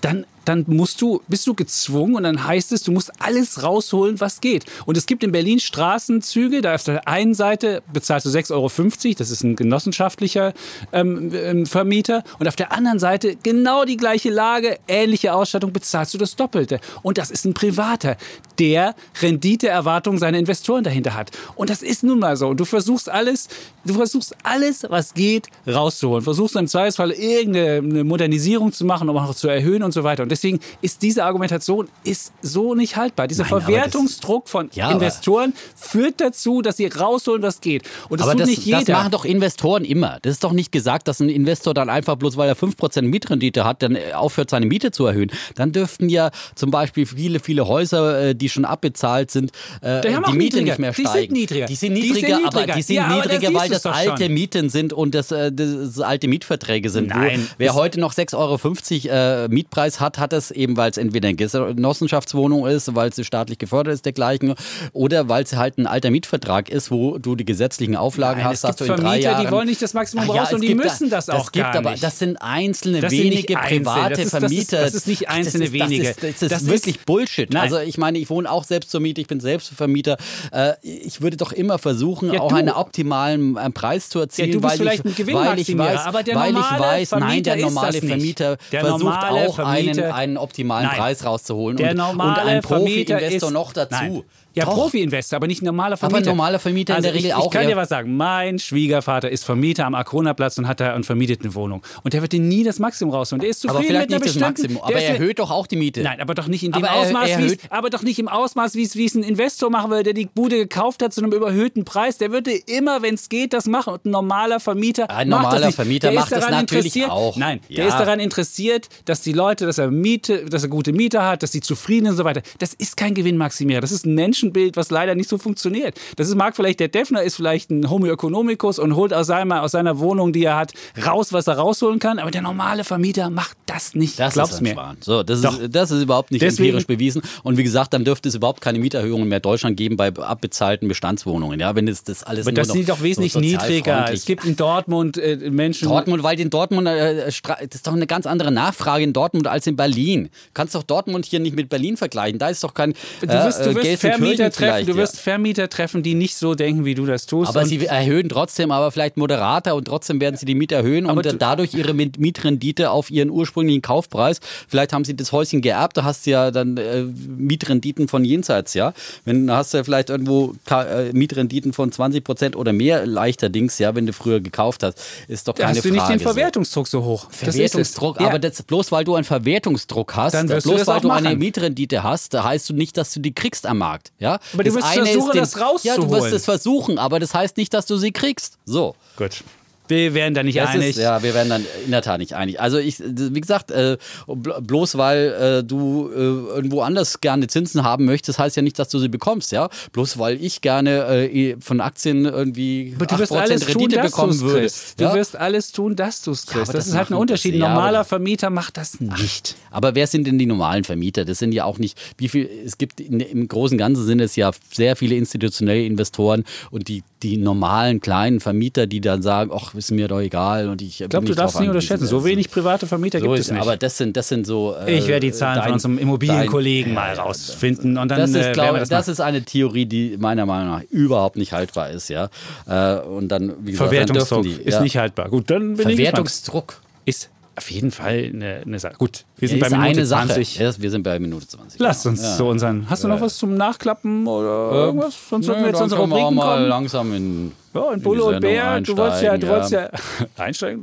dann 0.00 0.26
dann 0.46 0.64
musst 0.68 1.02
du, 1.02 1.20
bist 1.28 1.46
du 1.46 1.54
gezwungen 1.54 2.14
und 2.14 2.22
dann 2.22 2.46
heißt 2.46 2.72
es, 2.72 2.82
du 2.82 2.92
musst 2.92 3.12
alles 3.20 3.62
rausholen, 3.62 4.20
was 4.20 4.40
geht. 4.40 4.64
Und 4.86 4.96
es 4.96 5.06
gibt 5.06 5.22
in 5.24 5.32
Berlin 5.32 5.58
Straßenzüge, 5.58 6.62
da 6.62 6.74
auf 6.74 6.84
der 6.84 7.06
einen 7.06 7.34
Seite 7.34 7.82
bezahlst 7.92 8.26
du 8.26 8.30
6,50 8.30 8.52
Euro, 8.52 9.14
das 9.18 9.30
ist 9.30 9.42
ein 9.42 9.56
genossenschaftlicher 9.56 10.54
ähm, 10.92 11.30
ähm, 11.34 11.66
Vermieter, 11.66 12.22
und 12.38 12.48
auf 12.48 12.56
der 12.56 12.72
anderen 12.72 12.98
Seite 12.98 13.36
genau 13.42 13.84
die 13.84 13.96
gleiche 13.96 14.30
Lage, 14.30 14.78
ähnliche 14.88 15.34
Ausstattung, 15.34 15.72
bezahlst 15.72 16.14
du 16.14 16.18
das 16.18 16.36
Doppelte. 16.36 16.80
Und 17.02 17.18
das 17.18 17.30
ist 17.30 17.44
ein 17.44 17.54
Privater, 17.54 18.16
der 18.58 18.94
Renditeerwartungen 19.20 20.18
seiner 20.18 20.38
Investoren 20.38 20.84
dahinter 20.84 21.14
hat. 21.14 21.30
Und 21.56 21.70
das 21.70 21.82
ist 21.82 22.02
nun 22.02 22.20
mal 22.20 22.36
so. 22.36 22.48
Und 22.48 22.60
du 22.60 22.64
versuchst 22.64 23.08
alles, 23.08 23.48
du 23.84 23.94
versuchst 23.94 24.36
alles, 24.42 24.86
was 24.88 25.14
geht, 25.14 25.48
rauszuholen. 25.66 26.22
Versuchst 26.22 26.56
im 26.56 26.68
Zweifelsfall 26.68 27.10
irgendeine 27.10 28.04
Modernisierung 28.04 28.72
zu 28.72 28.84
machen, 28.84 29.08
um 29.08 29.16
auch 29.16 29.34
zu 29.34 29.48
erhöhen 29.48 29.82
und 29.82 29.92
so 29.92 30.04
weiter. 30.04 30.22
Und 30.22 30.30
deswegen 30.36 30.60
ist 30.82 31.02
diese 31.02 31.24
Argumentation 31.24 31.88
ist 32.04 32.32
so 32.42 32.74
nicht 32.74 32.96
haltbar. 32.96 33.26
Dieser 33.26 33.44
Nein, 33.44 33.60
Verwertungsdruck 33.60 34.48
von 34.48 34.70
ja, 34.72 34.90
Investoren 34.90 35.54
führt 35.74 36.20
dazu, 36.20 36.62
dass 36.62 36.76
sie 36.76 36.86
rausholen, 36.86 37.42
was 37.42 37.60
geht. 37.60 37.82
Und 38.08 38.20
das 38.20 38.26
aber 38.26 38.32
tut 38.32 38.42
das, 38.42 38.48
nicht 38.48 38.64
jeder. 38.64 38.80
Das 38.80 38.88
machen 38.88 39.10
doch 39.10 39.24
Investoren 39.24 39.84
immer. 39.84 40.18
Das 40.22 40.32
ist 40.32 40.44
doch 40.44 40.52
nicht 40.52 40.72
gesagt, 40.72 41.08
dass 41.08 41.20
ein 41.20 41.28
Investor 41.28 41.74
dann 41.74 41.88
einfach 41.88 42.16
bloß, 42.16 42.36
weil 42.36 42.48
er 42.48 42.56
5% 42.56 43.02
Mietrendite 43.02 43.64
hat, 43.64 43.82
dann 43.82 43.96
äh, 43.96 44.12
aufhört, 44.14 44.50
seine 44.50 44.66
Miete 44.66 44.90
zu 44.90 45.06
erhöhen. 45.06 45.30
Dann 45.54 45.72
dürften 45.72 46.08
ja 46.08 46.30
zum 46.54 46.70
Beispiel 46.70 47.06
viele, 47.06 47.40
viele 47.40 47.66
Häuser, 47.66 48.28
äh, 48.28 48.34
die 48.34 48.48
schon 48.48 48.64
abbezahlt 48.64 49.30
sind, 49.30 49.52
äh, 49.80 50.00
die, 50.02 50.08
die 50.30 50.36
Miete 50.36 50.62
nicht 50.62 50.78
mehr 50.78 50.92
steigen. 50.92 51.06
Die 51.12 51.16
sind 51.16 51.32
niedriger. 51.32 51.66
Die 51.66 51.74
sind 51.74 51.92
niedriger, 51.94 52.14
die 52.14 52.22
sind 52.22 52.42
niedriger. 52.42 52.62
aber 52.62 52.72
die 52.74 52.82
sind 52.82 52.96
ja, 52.96 53.08
niedriger, 53.08 53.54
weil 53.54 53.68
das 53.70 53.86
alte 53.86 54.24
schon. 54.24 54.34
Mieten 54.34 54.68
sind 54.70 54.92
und 54.92 55.14
das, 55.14 55.28
das, 55.28 56.00
alte 56.00 56.28
Mietverträge 56.28 56.90
sind. 56.90 57.08
Nein. 57.08 57.48
wer 57.58 57.74
heute 57.74 58.00
noch 58.00 58.12
6,50 58.12 59.10
Euro 59.10 59.48
Mietpreis 59.48 60.00
hat, 60.00 60.18
hat 60.18 60.25
hat 60.26 60.32
das 60.32 60.50
eben, 60.50 60.76
weil 60.76 60.90
es 60.90 60.96
entweder 60.98 61.28
eine 61.28 61.36
Genossenschaftswohnung 61.36 62.66
ist, 62.66 62.94
weil 62.94 63.12
sie 63.12 63.24
staatlich 63.24 63.58
gefördert 63.58 63.94
ist, 63.94 64.04
dergleichen, 64.04 64.54
oder 64.92 65.28
weil 65.28 65.44
es 65.44 65.54
halt 65.54 65.78
ein 65.78 65.86
alter 65.86 66.10
Mietvertrag 66.10 66.68
ist, 66.68 66.90
wo 66.90 67.18
du 67.18 67.36
die 67.36 67.44
gesetzlichen 67.44 67.96
Auflagen 67.96 68.40
Nein, 68.40 68.48
hast, 68.48 68.56
es 68.56 68.62
dass 68.62 68.76
du 68.76 68.84
in 68.84 68.90
drei 68.90 68.96
Vermieter, 68.96 69.18
Jahren... 69.30 69.46
die 69.46 69.50
wollen 69.52 69.66
nicht 69.68 69.80
das 69.82 69.94
Maximum 69.94 70.28
Ah, 70.30 70.34
ja, 70.34 70.42
raus 70.42 70.52
und 70.52 70.60
es 70.62 70.66
die 70.68 70.74
müssen 70.74 71.10
da, 71.10 71.16
das 71.16 71.30
auch 71.30 71.38
Das 71.38 71.52
gibt 71.52 71.64
gar 71.64 71.76
aber, 71.76 71.90
nicht. 71.92 72.02
das 72.02 72.18
sind 72.18 72.36
einzelne 72.40 73.00
Das 73.00 73.10
sind 73.12 73.22
wenige 73.24 73.58
einzelne. 73.58 73.80
private 73.82 74.10
Das 74.10 74.18
ist- 74.18 74.24
das 74.34 74.42
ist- 74.42 74.48
Vermieter. 74.48 74.80
das 74.82 74.94
ist 74.94 75.06
nicht 75.06 75.28
einzelne 75.28 75.64
das 75.64 75.72
ist, 75.74 75.80
wenige. 75.80 76.02
Das 76.04 76.10
ist, 76.16 76.22
das 76.22 76.42
ist 76.42 76.52
Das 76.52 76.66
wirklich 76.66 77.00
Bullshit. 77.04 77.52
Nein. 77.52 77.62
Also 77.62 77.78
ich 77.78 77.98
meine, 77.98 78.18
ich 78.18 78.28
wohne 78.30 78.50
auch 78.50 78.64
selbst 78.64 78.90
zur 78.90 79.00
Miete, 79.00 79.20
ich 79.20 79.26
bin 79.28 79.40
selbst 79.40 79.68
Vermieter. 79.70 80.16
Äh, 80.52 80.72
ich 80.82 81.20
würde 81.20 81.36
doch 81.36 81.52
immer 81.52 81.78
versuchen, 81.78 82.32
Ja, 82.32 82.40
auch 82.40 82.52
einen 82.52 82.70
optimalen 82.70 83.56
äh, 83.56 83.70
Preis 83.70 84.08
zu 84.08 84.18
erzielen, 84.20 84.52
Ja, 84.52 84.62
weil, 84.62 84.80
ich, 84.80 85.04
weil 85.34 85.58
ich 85.60 85.76
weiß, 85.78 86.00
aber 86.06 86.22
der 86.22 86.34
weil 86.36 86.50
ich 86.50 86.56
weiß, 86.56 87.10
nein, 87.12 87.20
Vermieter 87.20 87.42
der 87.42 87.56
ist 87.56 87.62
normale 87.74 88.00
das. 88.00 88.08
Vermieter 88.08 88.56
Der 88.72 88.80
versucht 88.80 89.02
normale 89.04 89.48
auch 89.48 89.54
Vermieter- 89.56 90.02
einen 90.04 90.12
optimalen 90.36 90.86
Nein. 90.86 90.96
Preis 90.98 91.24
rauszuholen 91.24 91.76
Der 91.76 91.90
und, 91.90 91.96
normale 91.98 92.42
und 92.42 92.48
ein 92.48 92.62
Profi-Investor 92.62 93.50
noch 93.50 93.72
dazu. 93.72 93.94
Nein. 93.94 94.22
Ja. 94.54 94.64
Profi-Investor, 94.64 95.36
aber 95.36 95.48
nicht 95.48 95.60
ein 95.60 95.66
normaler 95.66 95.98
Vermieter. 95.98 96.18
ein 96.30 96.36
normaler 96.36 96.58
Vermieter 96.58 96.96
in 96.96 97.02
der 97.02 97.10
also 97.12 97.16
Regel 97.18 97.28
ich, 97.28 97.34
auch 97.34 97.44
Ich 97.44 97.50
kann 97.50 97.66
dir 97.68 97.76
was 97.76 97.90
sagen. 97.90 98.16
Mein 98.16 98.58
Schwiegervater 98.58 99.28
ist 99.30 99.44
Vermieter 99.44 99.84
am 99.84 99.94
Arkona-Platz 99.94 100.56
und 100.56 100.66
hat 100.66 100.80
da 100.80 100.94
und 100.94 101.04
vermietet 101.04 101.42
eine 101.42 101.54
Wohnung. 101.54 101.82
Und 102.04 102.14
der 102.14 102.22
wird 102.22 102.32
dir 102.32 102.40
nie 102.40 102.64
das 102.64 102.78
Maximum 102.78 103.12
rausholen. 103.12 103.40
Der 103.42 103.50
ist 103.50 103.60
zufrieden 103.60 103.76
aber 103.76 103.86
vielleicht 103.86 104.08
mit 104.10 104.22
nicht 104.22 104.34
das. 104.36 104.40
Maximum, 104.40 104.82
aber 104.82 104.92
der 104.94 105.02
er 105.02 105.10
erhöht 105.16 105.40
doch 105.40 105.50
auch 105.50 105.66
die 105.66 105.76
Miete. 105.76 106.00
Nein, 106.00 106.22
aber 106.22 106.32
doch 106.34 106.46
nicht 106.46 106.62
in 106.62 106.72
dem 106.72 106.82
Aber 106.84 106.94
er- 106.94 107.00
Ausmaß, 107.02 107.28
er 107.28 107.38
erhöht- 107.38 107.58
aber 107.68 107.90
doch 107.90 108.00
nicht 108.02 108.18
im 108.18 108.28
Ausmaß, 108.28 108.74
wie 108.76 108.84
es, 108.84 109.14
ein 109.14 109.24
Investor 109.24 109.68
machen 109.68 109.90
würde, 109.90 110.04
der 110.04 110.12
die 110.14 110.24
Bude 110.24 110.56
gekauft 110.56 111.02
hat 111.02 111.12
zu 111.12 111.20
einem 111.22 111.32
überhöhten 111.32 111.84
Preis. 111.84 112.16
Der 112.16 112.32
würde 112.32 112.52
immer, 112.52 113.02
wenn 113.02 113.16
es 113.16 113.28
geht, 113.28 113.52
das 113.52 113.66
machen. 113.66 113.92
Und 113.92 114.06
ein 114.06 114.10
normaler 114.10 114.58
Vermieter 114.58 115.10
Ein 115.10 115.28
macht 115.28 115.42
normaler 115.42 115.58
das 115.60 115.66
nicht. 115.66 115.76
Vermieter 115.76 116.10
der 116.12 116.18
macht 116.18 116.32
das 116.32 116.48
natürlich 116.48 117.04
auch. 117.04 117.36
Nein, 117.36 117.60
der 117.68 117.76
Ja. 117.84 117.88
ist 117.88 117.98
daran 117.98 118.20
interessiert, 118.20 118.88
dass 119.04 119.20
die 119.20 119.32
Leute, 119.34 119.66
dass 119.66 119.76
er 119.76 119.90
Miete, 119.96 120.44
dass 120.46 120.62
er 120.62 120.68
gute 120.68 120.92
Mieter 120.92 121.24
hat, 121.26 121.42
dass 121.42 121.52
sie 121.52 121.60
zufrieden 121.60 122.04
sind 122.06 122.12
und 122.12 122.16
so 122.18 122.24
weiter. 122.24 122.42
Das 122.58 122.74
ist 122.74 122.96
kein 122.96 123.14
Gewinnmaximierer. 123.14 123.80
Das 123.80 123.92
ist 123.92 124.06
ein 124.06 124.14
Menschenbild, 124.14 124.76
was 124.76 124.90
leider 124.90 125.14
nicht 125.14 125.28
so 125.28 125.38
funktioniert. 125.38 125.98
Das 126.16 126.28
ist, 126.28 126.34
mag 126.34 126.54
vielleicht 126.56 126.80
der 126.80 126.88
Defner 126.88 127.22
ist 127.22 127.36
vielleicht 127.36 127.70
ein 127.70 127.90
Homo 127.90 128.06
economicus 128.06 128.78
und 128.78 128.94
holt 128.96 129.12
aus 129.12 129.26
seiner, 129.26 129.62
aus 129.62 129.72
seiner 129.72 129.98
Wohnung, 129.98 130.32
die 130.32 130.44
er 130.44 130.56
hat, 130.56 130.72
raus, 131.04 131.32
was 131.32 131.46
er 131.46 131.54
rausholen 131.58 131.98
kann. 131.98 132.18
Aber 132.18 132.30
der 132.30 132.42
normale 132.42 132.84
Vermieter 132.84 133.30
macht 133.30 133.56
das 133.66 133.94
nicht. 133.94 134.18
Das 134.20 134.34
Glaub's 134.34 134.52
ist 134.52 134.60
mir. 134.60 134.74
Schwan. 134.74 134.96
So, 135.00 135.22
das 135.22 135.40
Doch. 135.40 135.58
ist, 135.60 135.74
das 135.74 135.90
ist 135.90 136.02
überhaupt 136.02 136.30
nicht 136.30 136.42
Deswegen- 136.42 136.68
empirisch 136.68 136.86
bewiesen. 136.86 137.22
Und 137.42 137.56
wie 137.56 137.62
gesagt, 137.64 137.92
dann 137.94 138.04
dürfte 138.04 138.28
es 138.28 138.34
überhaupt 138.34 138.60
keine 138.60 138.78
Mieterhöhungen 138.78 139.28
mehr 139.28 139.38
in 139.38 139.42
Deutschland 139.42 139.76
geben 139.76 139.96
bei 139.96 140.08
abbezahlten 140.14 140.88
Bestandswohnungen. 140.88 141.58
Ja, 141.60 141.74
wenn 141.74 141.88
es 141.88 142.04
das 142.04 142.22
alles 142.22 142.46
Aber 142.46 142.54
das 142.54 142.68
sind 142.68 142.88
doch 142.88 143.02
wesentlich 143.02 143.32
so 143.32 143.40
niedriger. 143.40 144.10
Es 144.12 144.24
gibt 144.24 144.44
in 144.44 144.56
Dortmund 144.56 145.16
äh, 145.18 145.36
Menschen. 145.50 145.88
Dortmund, 145.88 146.22
weil 146.22 146.38
in 146.40 146.50
Dortmund, 146.50 146.86
äh, 146.86 147.26
Stra- 147.30 147.58
das 147.58 147.76
ist 147.76 147.86
doch 147.86 147.92
eine 147.94 148.06
ganz 148.06 148.26
andere 148.26 148.50
Nachfrage 148.52 149.04
in 149.04 149.12
Dortmund 149.12 149.46
als 149.46 149.66
in 149.66 149.76
Berlin. 149.76 149.85
Du 149.92 150.28
kannst 150.54 150.74
doch 150.74 150.82
Dortmund 150.82 151.26
hier 151.26 151.40
nicht 151.40 151.56
mit 151.56 151.68
Berlin 151.68 151.96
vergleichen. 151.96 152.38
Da 152.38 152.48
ist 152.48 152.62
doch 152.64 152.74
kein 152.74 152.94
Du 153.20 153.28
wirst, 153.28 153.64
du 153.64 153.70
äh, 153.70 153.74
wirst 153.76 154.00
Vermieter 154.00 154.50
treffen, 154.50 154.86
du 154.86 154.96
wirst 154.96 155.18
Vermieter 155.20 155.68
treffen, 155.68 156.02
die 156.02 156.14
nicht 156.14 156.34
so 156.36 156.54
denken, 156.54 156.84
wie 156.84 156.94
du 156.94 157.06
das 157.06 157.26
tust. 157.26 157.48
Aber 157.48 157.64
sie 157.66 157.84
erhöhen 157.86 158.28
trotzdem, 158.28 158.70
aber 158.70 158.90
vielleicht 158.90 159.16
moderater 159.16 159.74
und 159.74 159.84
trotzdem 159.86 160.20
werden 160.20 160.36
sie 160.36 160.46
die 160.46 160.54
Miete 160.54 160.74
erhöhen 160.74 161.06
und 161.06 161.24
du- 161.24 161.34
dadurch 161.34 161.74
ihre 161.74 161.92
Miet- 161.92 162.18
Mietrendite 162.18 162.90
auf 162.90 163.10
ihren 163.10 163.30
ursprünglichen 163.30 163.82
Kaufpreis. 163.82 164.40
Vielleicht 164.68 164.92
haben 164.92 165.04
sie 165.04 165.16
das 165.16 165.32
Häuschen 165.32 165.62
geerbt, 165.62 165.96
da 165.96 166.04
hast 166.04 166.26
du 166.26 166.30
ja 166.30 166.50
dann 166.50 166.76
äh, 166.76 167.02
Mietrenditen 167.02 168.08
von 168.08 168.24
jenseits, 168.24 168.74
ja. 168.74 168.92
Wenn 169.24 169.50
hast 169.50 169.72
du 169.74 169.78
ja 169.78 169.84
vielleicht 169.84 170.10
irgendwo 170.10 170.54
äh, 170.70 171.12
Mietrenditen 171.12 171.72
von 171.72 171.92
20 171.92 172.24
Prozent 172.24 172.56
oder 172.56 172.72
mehr 172.72 173.06
leichterdings, 173.06 173.78
ja, 173.78 173.94
wenn 173.94 174.06
du 174.06 174.12
früher 174.12 174.40
gekauft 174.40 174.82
hast, 174.82 174.98
ist 175.28 175.46
doch 175.48 175.54
da 175.54 175.64
keine 175.64 175.76
hast 175.76 175.84
du 175.84 175.90
nicht 175.90 176.00
Frage. 176.00 176.14
den 176.18 176.20
Verwertungsdruck 176.20 176.86
so 176.88 177.04
hoch. 177.04 177.22
so. 177.24 177.28
Das. 177.30 177.38
Verwertungsdruck, 177.54 178.20
Ja. 178.20 178.28
aber 178.28 178.38
das, 178.38 178.62
bloß 178.62 178.92
weil 178.92 179.04
du 179.04 179.14
einen 179.14 179.24
Verwertungsdruck 179.24 179.75
hast, 180.14 180.34
Dann 180.34 180.48
wirst 180.48 180.66
du 180.66 180.70
bloß 180.70 180.80
das 180.80 180.88
weil 180.88 181.00
du 181.00 181.10
eine 181.10 181.28
machen. 181.28 181.38
Mietrendite 181.38 182.02
hast, 182.02 182.34
da 182.34 182.44
heißt 182.44 182.70
du 182.70 182.74
nicht, 182.74 182.96
dass 182.96 183.12
du 183.12 183.20
die 183.20 183.32
kriegst 183.34 183.66
am 183.66 183.78
Markt. 183.78 184.12
Ja? 184.18 184.38
Aber 184.52 184.64
du 184.64 184.70
Das 184.70 184.74
wirst 184.76 184.86
eine 184.86 185.06
versuchen, 185.06 185.32
den- 185.32 185.40
das 185.40 185.60
rauszuholen. 185.60 185.82
Ja, 185.82 185.96
du 185.96 186.10
wirst 186.10 186.32
es 186.32 186.44
versuchen, 186.44 186.98
aber 186.98 187.18
das 187.20 187.34
heißt 187.34 187.56
nicht, 187.56 187.72
dass 187.74 187.86
du 187.86 187.96
sie 187.96 188.12
kriegst. 188.12 188.58
So. 188.64 188.94
Gut. 189.16 189.42
Wir 189.88 190.14
werden 190.14 190.34
da 190.34 190.42
nicht 190.42 190.58
Das 190.58 190.70
einig. 190.70 190.90
Ist, 190.90 190.98
ja, 190.98 191.22
wir 191.22 191.34
werden 191.34 191.48
dann 191.48 191.64
in 191.84 191.90
der 191.90 192.02
Tat 192.02 192.18
nicht 192.18 192.34
einig. 192.34 192.60
Also 192.60 192.78
ich, 192.78 192.98
wie 193.00 193.40
gesagt, 193.40 193.70
äh, 193.70 193.96
bl- 194.26 194.60
bloß 194.60 194.96
weil 194.98 195.60
äh, 195.60 195.64
du 195.64 196.10
äh, 196.12 196.16
irgendwo 196.16 196.80
anders 196.82 197.20
gerne 197.20 197.46
Zinsen 197.46 197.82
haben 197.84 198.04
möchtest, 198.04 198.38
heißt 198.38 198.56
ja 198.56 198.62
nicht, 198.62 198.78
dass 198.78 198.88
du 198.88 198.98
sie 198.98 199.08
bekommst, 199.08 199.52
ja. 199.52 199.68
Bloß 199.92 200.18
weil 200.18 200.42
ich 200.42 200.60
gerne 200.60 201.56
von 201.60 201.80
Aktien 201.80 202.24
irgendwie 202.24 202.92
Aber 202.96 203.06
du 203.06 203.18
wirst 203.18 203.32
8% 203.32 203.36
alles 203.36 203.60
tun, 203.62 203.68
Rendite 203.72 203.96
dass 203.96 204.06
bekommen 204.12 204.40
würde. 204.40 204.60
kriegst. 204.60 205.00
Du 205.00 205.04
ja? 205.04 205.14
wirst 205.14 205.36
alles 205.36 205.72
tun, 205.72 205.96
dass 205.96 206.22
du 206.22 206.32
es 206.32 206.46
kriegst. 206.46 206.68
aber 206.68 206.72
das, 206.72 206.84
das 206.84 206.88
ist 206.88 206.94
halt 206.94 207.10
ein 207.10 207.14
Unterschied. 207.14 207.54
Ein 207.54 207.60
ja, 207.60 207.68
normaler 207.68 208.04
Vermieter 208.04 208.50
macht 208.50 208.76
das 208.76 209.00
nicht. 209.00 209.56
Aber 209.70 209.94
wer 209.94 210.06
sind 210.06 210.26
denn 210.26 210.38
die 210.38 210.46
normalen 210.46 210.84
Vermieter? 210.84 211.24
Das 211.24 211.38
sind 211.38 211.52
ja 211.52 211.64
auch 211.64 211.78
nicht, 211.78 211.98
wie 212.18 212.28
viel, 212.28 212.48
es 212.64 212.78
gibt 212.78 213.00
in, 213.00 213.20
im 213.20 213.48
Großen 213.48 213.74
und 213.74 213.78
Ganzen 213.78 214.04
sind 214.04 214.20
es 214.20 214.36
ja 214.36 214.50
sehr 214.72 214.96
viele 214.96 215.14
institutionelle 215.16 215.84
Investoren 215.84 216.44
und 216.70 216.88
die, 216.88 217.02
die 217.22 217.36
normalen 217.36 218.00
kleinen 218.00 218.40
Vermieter, 218.40 218.86
die 218.86 219.00
dann 219.00 219.22
sagen, 219.22 219.50
ach, 219.54 219.74
ist 219.76 219.90
mir 219.90 220.08
doch 220.08 220.20
egal 220.20 220.68
und 220.68 220.82
ich 220.82 221.00
Ich 221.00 221.08
glaube, 221.08 221.26
du 221.26 221.34
darfst 221.34 221.58
nicht 221.60 221.68
unterschätzen. 221.68 222.06
So 222.06 222.24
wenig 222.24 222.50
private 222.50 222.86
Vermieter 222.86 223.20
so 223.20 223.26
gibt 223.26 223.38
es 223.38 223.50
nicht. 223.50 223.60
Aber 223.60 223.76
das 223.76 223.96
sind, 223.96 224.16
das 224.16 224.28
sind 224.28 224.46
so. 224.46 224.74
äh, 224.86 224.98
ich 224.98 225.06
werde 225.06 225.26
die 225.26 225.32
Zahlen 225.32 225.56
dein- 225.56 225.64
von 225.64 225.72
unserem 225.74 225.98
Immobilienkollegen 225.98 226.94
mal 226.94 227.14
rausfinden 227.14 227.98
und 227.98 228.08
dann 228.08 228.18
Das 228.18 228.34
äh, 228.34 228.38
ist, 228.38 228.44
werden 228.46 228.52
glaub, 228.54 228.78
das, 228.78 228.88
das, 228.88 229.08
ist 229.08 229.20
eine 229.20 229.42
Theorie, 229.42 229.86
die 229.86 230.16
meiner 230.18 230.46
Meinung 230.46 230.72
nach 230.72 230.82
überhaupt 230.90 231.36
nicht 231.36 231.52
haltbar 231.52 231.90
ist, 231.90 232.08
ja. 232.08 232.28
Äh, 232.66 233.00
und 233.00 233.28
dann, 233.28 233.54
wie 233.60 233.72
gesagt, 233.72 233.90
Verwertungsdruck 233.90 234.42
die, 234.42 234.50
ist 234.52 234.74
ja. 234.74 234.80
nicht 234.82 234.96
haltbar. 234.96 235.28
Gut, 235.28 235.50
dann 235.50 235.76
bin 235.76 235.88
ich. 235.88 235.96
Verwertungsdruck. 235.96 236.80
ist 237.04 237.30
auf 237.56 237.70
jeden 237.70 237.90
Fall 237.90 238.30
eine, 238.34 238.62
eine 238.66 238.78
Sache. 238.78 238.94
Gut, 238.98 239.24
wir 239.38 239.48
sind 239.48 239.58
ist 239.62 239.70
bei 239.70 239.76
Minute 239.76 239.90
eine 239.98 240.06
Sache. 240.06 240.26
20. 240.28 240.58
Ja, 240.58 240.70
wir 240.78 240.90
sind 240.90 241.02
bei 241.02 241.18
Minute 241.18 241.46
20. 241.48 241.80
Lass 241.80 242.04
uns 242.06 242.22
Ja. 242.22 242.36
so 242.36 242.48
unseren. 242.48 242.88
Hast 242.90 243.02
du 243.04 243.08
noch 243.08 243.20
was 243.20 243.36
zum 243.36 243.54
Nachklappen 243.54 244.26
oder 244.26 244.70
irgendwas? 244.72 245.16
Sonst 245.30 245.46
sollten 245.46 245.62
wir 245.62 245.68
jetzt 245.70 245.80
unsere 245.80 246.02
Rubriken 246.02 246.34
mal 246.34 246.56
kommen. 246.56 246.68
langsam 246.68 247.14
in. 247.14 247.52
Ja, 247.74 247.92
in 247.92 248.00
Bulle 248.00 248.24
und 248.24 248.40
Bär, 248.40 248.80
du 248.80 248.96
wolltest 248.96 249.22
ja, 249.22 249.36
du 249.36 249.46
einsteigen, 249.46 249.48
wolltest 249.50 249.72
ja 250.38 250.42
einsteigen. 250.44 250.80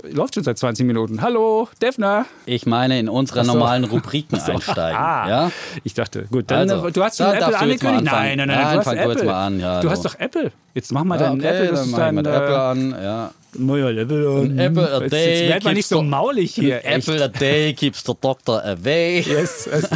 läuft 0.16 0.34
schon 0.34 0.44
seit 0.44 0.56
20 0.58 0.86
Minuten. 0.86 1.20
Hallo, 1.20 1.68
Defner. 1.82 2.24
Ich 2.44 2.66
meine, 2.66 3.00
in 3.00 3.08
unsere 3.08 3.44
so. 3.44 3.52
normalen 3.52 3.82
Rubriken 3.90 4.38
einsteigen. 4.38 4.96
Ah, 4.96 5.28
Ja? 5.28 5.50
ich 5.82 5.94
dachte, 5.94 6.26
gut, 6.30 6.44
dann 6.50 6.70
Also, 6.70 6.86
äh, 6.86 6.92
du 6.92 7.02
hast 7.02 7.16
schon 7.18 7.26
Apple 7.26 7.40
du 7.50 7.58
angekündigt. 7.58 8.04
Nein, 8.04 8.38
nein, 8.38 8.46
nein, 8.48 8.58
Nein, 8.62 8.78
du 8.78 8.84
hast 8.84 8.92
Apple. 8.96 9.24
mal 9.24 9.46
an, 9.46 9.58
ja, 9.60 9.80
du 9.80 9.88
so. 9.88 9.90
hast 9.92 10.04
doch 10.04 10.14
Apple. 10.20 10.52
Jetzt 10.74 10.92
mach 10.92 11.02
mal 11.02 11.20
Ja, 11.20 11.26
deinen 11.28 11.40
okay, 11.40 11.48
Apple, 11.48 11.66
das 11.68 11.86
ist 11.86 11.96
dein 11.98 12.16
äh, 12.16 12.20
Apple 12.20 12.60
an. 12.60 12.90
Ja. 13.02 13.30
Neuer 13.58 13.90
Apple. 13.96 14.28
Und 14.30 14.58
Apple 14.58 14.92
a 14.92 15.00
jetzt, 15.02 15.12
day 15.12 15.40
jetzt 15.40 15.48
werd 15.50 15.64
mal 15.64 15.70
nicht 15.74 15.76
keeps 15.76 15.88
so 15.88 16.00
the- 16.00 16.06
maulig 16.06 16.54
hier. 16.54 16.84
Apple 16.84 17.24
a 17.24 17.28
day 17.28 17.72
keeps 17.74 18.02
the 18.06 18.12
doctor 18.20 18.62
away. 18.64 19.20
Yes, 19.20 19.66
es- 19.66 19.88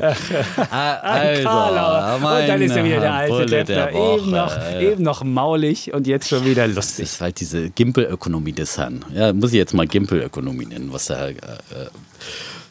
Ah, 0.70 0.94
Also, 1.02 1.42
Carla. 1.42 2.16
Und 2.16 2.48
dann 2.48 2.62
ist 2.62 2.76
er 2.76 2.84
wieder 2.84 3.00
der 3.00 3.14
alte 3.14 3.34
Woche. 3.50 4.20
Eben 4.20 4.30
noch, 4.30 4.80
eben 4.80 5.02
noch 5.02 5.24
maulig 5.24 5.92
und 5.94 6.06
jetzt 6.06 6.28
schon 6.28 6.44
wieder 6.44 6.66
Das 6.66 6.76
lustig. 6.76 7.04
ist 7.04 7.20
halt 7.20 7.40
diese 7.40 7.70
Gimpelökonomie 7.70 8.52
des 8.52 8.76
Herrn. 8.78 9.04
Ja, 9.14 9.32
muss 9.32 9.50
ich 9.50 9.56
jetzt 9.56 9.74
mal 9.74 9.86
Gimpelökonomie 9.86 10.66
nennen, 10.66 10.88
was 10.92 11.06
der 11.06 11.16
Herr 11.18 11.28
äh, 11.28 11.34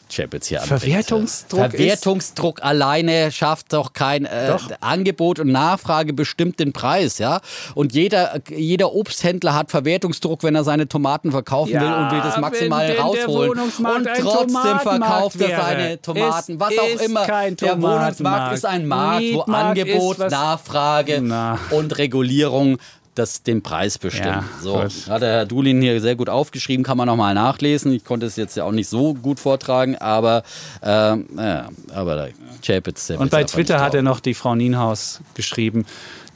Chapitz 0.08 0.46
hier 0.48 0.62
anbringt. 0.62 0.80
Verwertungsdruck 0.82 1.64
ist- 1.64 1.70
Verwertungsdruck 1.76 2.62
alleine 2.62 3.32
schafft 3.32 3.72
doch 3.72 3.92
kein 3.92 4.24
äh, 4.24 4.48
Doch. 4.48 4.68
Angebot 4.80 5.38
und 5.40 5.48
Nachfrage 5.50 6.12
bestimmt 6.12 6.60
den 6.60 6.72
Preis, 6.72 7.18
ja. 7.18 7.40
Und 7.74 7.92
jeder, 7.92 8.40
jeder 8.48 8.92
Obsthändler 8.94 9.54
hat 9.54 9.70
Verwertungsdruck, 9.70 10.42
wenn 10.42 10.54
er 10.54 10.64
seine 10.64 10.88
Tomaten 10.88 11.30
verkaufen 11.32 11.72
Ja, 11.72 11.80
will 11.80 11.92
und 11.92 12.10
will 12.12 12.20
das 12.20 12.38
maximal 12.38 12.90
rausholen. 12.92 13.58
Und 13.60 14.08
trotzdem 14.20 14.78
verkauft 14.80 15.40
er 15.40 15.60
seine 15.60 16.00
Tomaten, 16.02 16.52
Es 16.54 16.60
was 16.60 16.78
auch 16.78 16.88
ist 16.94 17.02
immer. 17.02 17.26
kein 17.26 17.56
der 17.56 17.80
Wohnungsmarkt 17.82 18.54
ist 18.54 18.64
ein 18.66 18.86
Markt, 18.86 19.22
wo 19.32 19.38
Mietmarkt 19.38 19.78
Angebot, 19.78 20.12
ist 20.14 20.20
was- 20.20 20.32
Nachfrage 20.32 21.20
Na. 21.22 21.58
und 21.70 21.96
Regulierung 21.98 22.78
das 23.18 23.42
den 23.42 23.62
Preis 23.62 23.98
bestimmen. 23.98 24.26
Ja, 24.28 24.44
so, 24.62 24.82
hat 24.82 25.22
der 25.22 25.32
Herr 25.32 25.46
Dulin 25.46 25.80
hier 25.80 26.00
sehr 26.00 26.16
gut 26.16 26.28
aufgeschrieben, 26.28 26.84
kann 26.84 26.96
man 26.96 27.06
nochmal 27.06 27.34
nachlesen. 27.34 27.92
Ich 27.92 28.04
konnte 28.04 28.26
es 28.26 28.36
jetzt 28.36 28.56
ja 28.56 28.64
auch 28.64 28.72
nicht 28.72 28.88
so 28.88 29.14
gut 29.14 29.40
vortragen, 29.40 29.96
aber, 29.96 30.42
ähm, 30.82 31.26
ja, 31.36 31.68
aber 31.92 32.16
der 32.16 32.30
Chapitz, 32.64 33.10
Und 33.10 33.30
bei 33.30 33.44
Twitter 33.44 33.80
hat 33.80 33.94
er 33.94 34.02
noch 34.02 34.20
die 34.20 34.34
Frau 34.34 34.54
Nienhaus 34.54 35.20
geschrieben. 35.34 35.86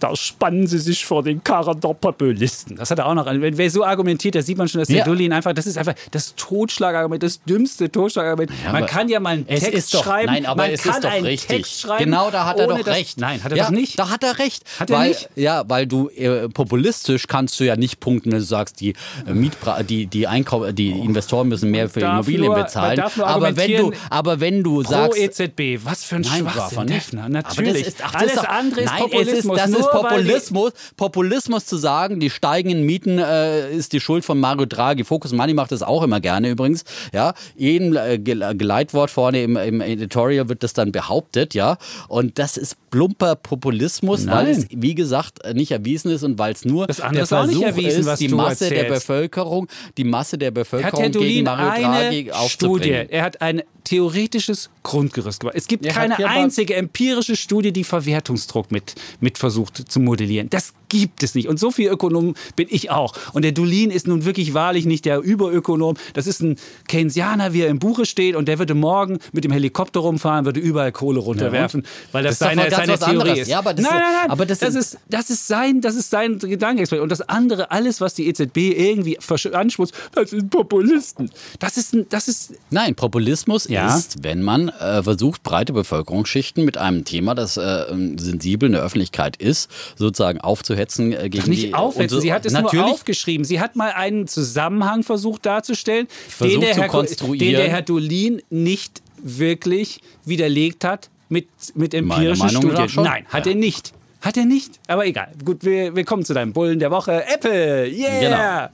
Da 0.00 0.16
spannen 0.16 0.66
sie 0.66 0.78
sich 0.78 1.04
vor 1.04 1.22
den 1.22 1.44
Karren 1.44 1.78
der 1.80 1.94
Populisten. 1.94 2.76
Das 2.76 2.90
hat 2.90 2.98
er 2.98 3.06
auch 3.06 3.14
noch. 3.14 3.26
Wenn 3.26 3.56
wer 3.58 3.70
so 3.70 3.84
argumentiert, 3.84 4.34
da 4.34 4.42
sieht 4.42 4.58
man 4.58 4.66
schon, 4.68 4.80
dass 4.80 4.88
der 4.88 4.98
Ja. 4.98 5.04
Dullin 5.04 5.32
einfach, 5.32 5.52
das 5.52 5.66
ist 5.66 5.78
einfach 5.78 5.94
das 6.10 6.34
Totschlagargument, 6.36 7.22
das 7.22 7.42
dümmste 7.44 7.90
Totschlagargument. 7.90 8.50
man 8.64 8.76
aber 8.76 8.86
kann 8.86 9.08
ja 9.08 9.20
mal 9.20 9.30
einen 9.34 9.46
Text 9.46 9.94
doch, 9.94 10.04
schreiben. 10.04 10.32
nein, 10.32 10.46
aber 10.46 10.62
man 10.64 10.70
es 10.72 10.82
kann 10.82 10.94
ist 10.94 11.04
doch 11.04 11.10
einen 11.10 11.26
richtig. 11.26 11.48
Text 11.56 11.80
schreiben. 11.80 12.04
genau, 12.04 12.30
da 12.30 12.46
hat 12.46 12.58
er 12.58 12.66
doch 12.66 12.86
recht. 12.86 13.20
Nein, 13.20 13.42
hat 13.44 13.52
er 13.52 13.58
ja, 13.58 13.64
doch 13.64 13.70
nicht. 13.70 13.98
Da 13.98 14.08
hat 14.10 14.24
er 14.24 14.38
recht. 14.38 14.64
Hat 14.78 14.90
er 14.90 14.96
weil, 14.98 15.08
nicht? 15.10 15.28
Ja, 15.36 15.64
weil 15.68 15.86
du 15.86 16.08
äh, 16.10 16.48
populistisch 16.48 17.26
kannst 17.26 17.60
du 17.60 17.64
ja 17.64 17.76
nicht 17.76 18.00
punkten, 18.00 18.32
wenn 18.32 18.38
du 18.38 18.44
sagst, 18.44 18.80
die 18.80 18.94
äh, 19.26 19.32
Mietpra 19.32 19.82
die 19.82 20.06
die 20.06 20.26
Einkau 20.26 20.72
die 20.72 20.90
Investoren 20.90 21.48
müssen 21.48 21.70
mehr 21.70 21.88
für 21.88 22.00
Immobilien 22.00 22.46
nur- 22.46 22.54
man 22.56 22.64
bezahlen. 22.64 23.02
nur 23.16 23.26
aber 23.26 23.56
wenn 23.56 23.76
du 23.76 23.92
aber 24.08 24.40
wenn 24.40 24.62
du 24.62 24.82
Pro 24.82 24.90
sagst 24.90 25.18
EZB, 25.18 25.80
was 25.84 26.04
für 26.04 26.16
ein 26.16 26.22
Nein, 26.22 26.48
Schwachsinn, 26.50 27.30
Natürlich. 27.30 27.86
ist- 27.86 27.98
ach, 28.02 28.14
Alles 28.14 28.34
doch- 28.36 28.44
andere 28.44 28.80
ist 28.82 28.86
Nein, 28.86 28.98
es 28.98 29.04
ist- 29.04 29.12
Populismus. 29.12 29.56
das 29.58 29.70
ist 29.92 30.00
Populismus, 30.02 30.72
Populismus 30.96 31.66
zu 31.66 31.76
sagen, 31.76 32.20
die 32.20 32.30
steigenden 32.30 32.84
Mieten 32.84 33.18
äh, 33.18 33.70
ist 33.72 33.92
die 33.92 34.00
Schuld 34.00 34.24
von 34.24 34.38
Mario 34.38 34.66
Draghi. 34.66 35.04
Focus 35.04 35.32
Money 35.32 35.54
macht 35.54 35.72
das 35.72 35.82
auch 35.82 36.02
immer 36.02 36.20
gerne 36.20 36.50
übrigens. 36.50 36.84
Ja, 37.12 37.34
jedem 37.56 37.96
äh, 37.96 38.18
Geleitwort 38.18 39.10
vorne 39.10 39.42
im, 39.42 39.56
im 39.56 39.80
Editorial 39.80 40.48
wird 40.48 40.62
das 40.62 40.72
dann 40.72 40.92
behauptet, 40.92 41.54
ja. 41.54 41.76
Und 42.08 42.38
das 42.38 42.56
ist 42.56 42.76
plumper 42.90 43.36
Populismus, 43.36 44.24
Nein. 44.24 44.36
weil 44.36 44.48
es, 44.48 44.66
wie 44.70 44.94
gesagt, 44.94 45.38
nicht 45.54 45.70
erwiesen 45.70 46.10
ist 46.10 46.22
und 46.22 46.38
weil 46.38 46.52
es 46.52 46.64
nur 46.64 46.86
der 46.86 47.26
Versuch 47.26 47.62
erwiesen, 47.62 48.06
ist, 48.06 48.20
die 48.20 48.28
Masse 48.28 48.64
erzählst. 48.64 48.84
der 48.84 48.94
Bevölkerung, 48.94 49.68
die 49.96 50.04
Masse 50.04 50.38
der 50.38 50.50
Bevölkerung 50.50 51.12
gegen 51.12 51.44
Mario 51.44 51.82
Draghi 51.82 52.32
aufzubringen. 52.32 53.04
Studie. 53.04 53.12
Er 53.12 53.22
hat 53.22 53.40
ein 53.40 53.62
theoretisches 53.84 54.70
Grundgerüst 54.82 55.40
gemacht. 55.40 55.56
Es 55.56 55.68
gibt 55.68 55.84
ja, 55.84 55.92
keine 55.92 56.16
einzige 56.26 56.74
empirische 56.74 57.36
Studie, 57.36 57.72
die 57.72 57.84
Verwertungsdruck 57.84 58.70
mit, 58.70 58.94
mit 59.20 59.38
versucht 59.38 59.76
zu 59.90 60.00
modellieren. 60.00 60.48
Das 60.50 60.72
gibt 60.90 61.22
es 61.22 61.34
nicht. 61.34 61.48
Und 61.48 61.58
so 61.58 61.70
viel 61.70 61.88
Ökonom 61.88 62.34
bin 62.56 62.66
ich 62.68 62.90
auch. 62.90 63.14
Und 63.32 63.42
der 63.42 63.52
Dulin 63.52 63.90
ist 63.90 64.06
nun 64.06 64.26
wirklich 64.26 64.52
wahrlich 64.52 64.84
nicht 64.84 65.06
der 65.06 65.20
Überökonom. 65.20 65.96
Das 66.12 66.26
ist 66.26 66.42
ein 66.42 66.56
Keynesianer, 66.88 67.54
wie 67.54 67.62
er 67.62 67.68
im 67.68 67.78
Buche 67.78 68.04
steht. 68.04 68.36
Und 68.36 68.46
der 68.46 68.58
würde 68.58 68.74
morgen 68.74 69.18
mit 69.32 69.44
dem 69.44 69.52
Helikopter 69.52 70.00
rumfahren, 70.00 70.44
würde 70.44 70.60
überall 70.60 70.92
Kohle 70.92 71.20
runterwerfen, 71.20 71.82
ja, 71.82 71.88
weil 72.12 72.24
das, 72.24 72.38
das 72.38 72.48
seine, 72.48 72.70
seine 72.70 72.98
Theorie 72.98 73.10
anderes. 73.10 73.38
ist. 73.38 73.48
Ja, 73.48 73.58
aber 73.60 73.72
das 73.72 73.84
nein, 73.84 73.98
nein, 73.98 74.12
nein. 74.20 74.30
Aber 74.30 74.44
das, 74.44 74.58
das 74.58 74.74
ist, 74.74 74.98
das 75.08 75.30
ist 75.30 75.46
sein, 75.46 75.80
das 75.80 75.94
ist 75.94 76.10
sein 76.10 76.38
Gedanke. 76.38 77.00
Und 77.00 77.10
das 77.10 77.22
andere, 77.22 77.70
alles, 77.70 78.00
was 78.00 78.14
die 78.14 78.28
EZB 78.28 78.56
irgendwie 78.56 79.18
anschmutzt, 79.52 79.94
das 80.12 80.30
sind 80.30 80.50
Populisten. 80.50 81.30
Das 81.60 81.76
ist, 81.76 81.96
das 82.10 82.28
ist. 82.28 82.54
Nein, 82.70 82.94
Populismus 82.94 83.68
ja. 83.68 83.96
ist, 83.96 84.22
wenn 84.22 84.42
man 84.42 84.68
äh, 84.68 85.02
versucht, 85.02 85.42
breite 85.42 85.72
Bevölkerungsschichten 85.72 86.64
mit 86.64 86.76
einem 86.76 87.04
Thema, 87.04 87.34
das 87.34 87.56
äh, 87.56 87.84
sensibel 88.16 88.66
in 88.66 88.72
der 88.72 88.82
Öffentlichkeit 88.82 89.36
ist, 89.36 89.70
sozusagen 89.96 90.40
aufzuhetzen 90.80 91.12
äh, 91.12 91.28
gegen 91.28 91.44
Ach 91.44 91.48
nicht 91.48 91.62
die. 91.64 91.74
Aufhetzen. 91.74 92.14
So, 92.16 92.20
sie 92.20 92.32
hat 92.32 92.46
es 92.46 92.52
nur 92.52 92.86
aufgeschrieben. 92.86 93.44
Sie 93.44 93.60
hat 93.60 93.76
mal 93.76 93.92
einen 93.92 94.26
Zusammenhang 94.26 95.02
versucht 95.02 95.46
darzustellen, 95.46 96.08
den 96.40 96.60
der, 96.60 96.74
Herr, 96.74 97.02
den 97.02 97.38
der 97.38 97.68
Herr 97.68 97.82
Dolin 97.82 98.42
nicht 98.50 99.02
wirklich 99.22 100.00
widerlegt 100.24 100.84
hat 100.84 101.10
mit, 101.28 101.48
mit 101.74 101.94
empirischen 101.94 102.48
Studien. 102.48 102.88
Nein, 102.96 103.26
hat 103.28 103.46
ja. 103.46 103.52
er 103.52 103.58
nicht. 103.58 103.92
Hat 104.20 104.36
er 104.36 104.44
nicht. 104.44 104.78
Aber 104.86 105.06
egal. 105.06 105.32
Gut, 105.44 105.64
wir, 105.64 105.96
wir 105.96 106.04
kommen 106.04 106.24
zu 106.24 106.34
deinem 106.34 106.52
Bullen 106.52 106.78
der 106.78 106.90
Woche. 106.90 107.24
Apple. 107.26 107.90
Yeah. 107.90 108.20
Genau. 108.20 108.68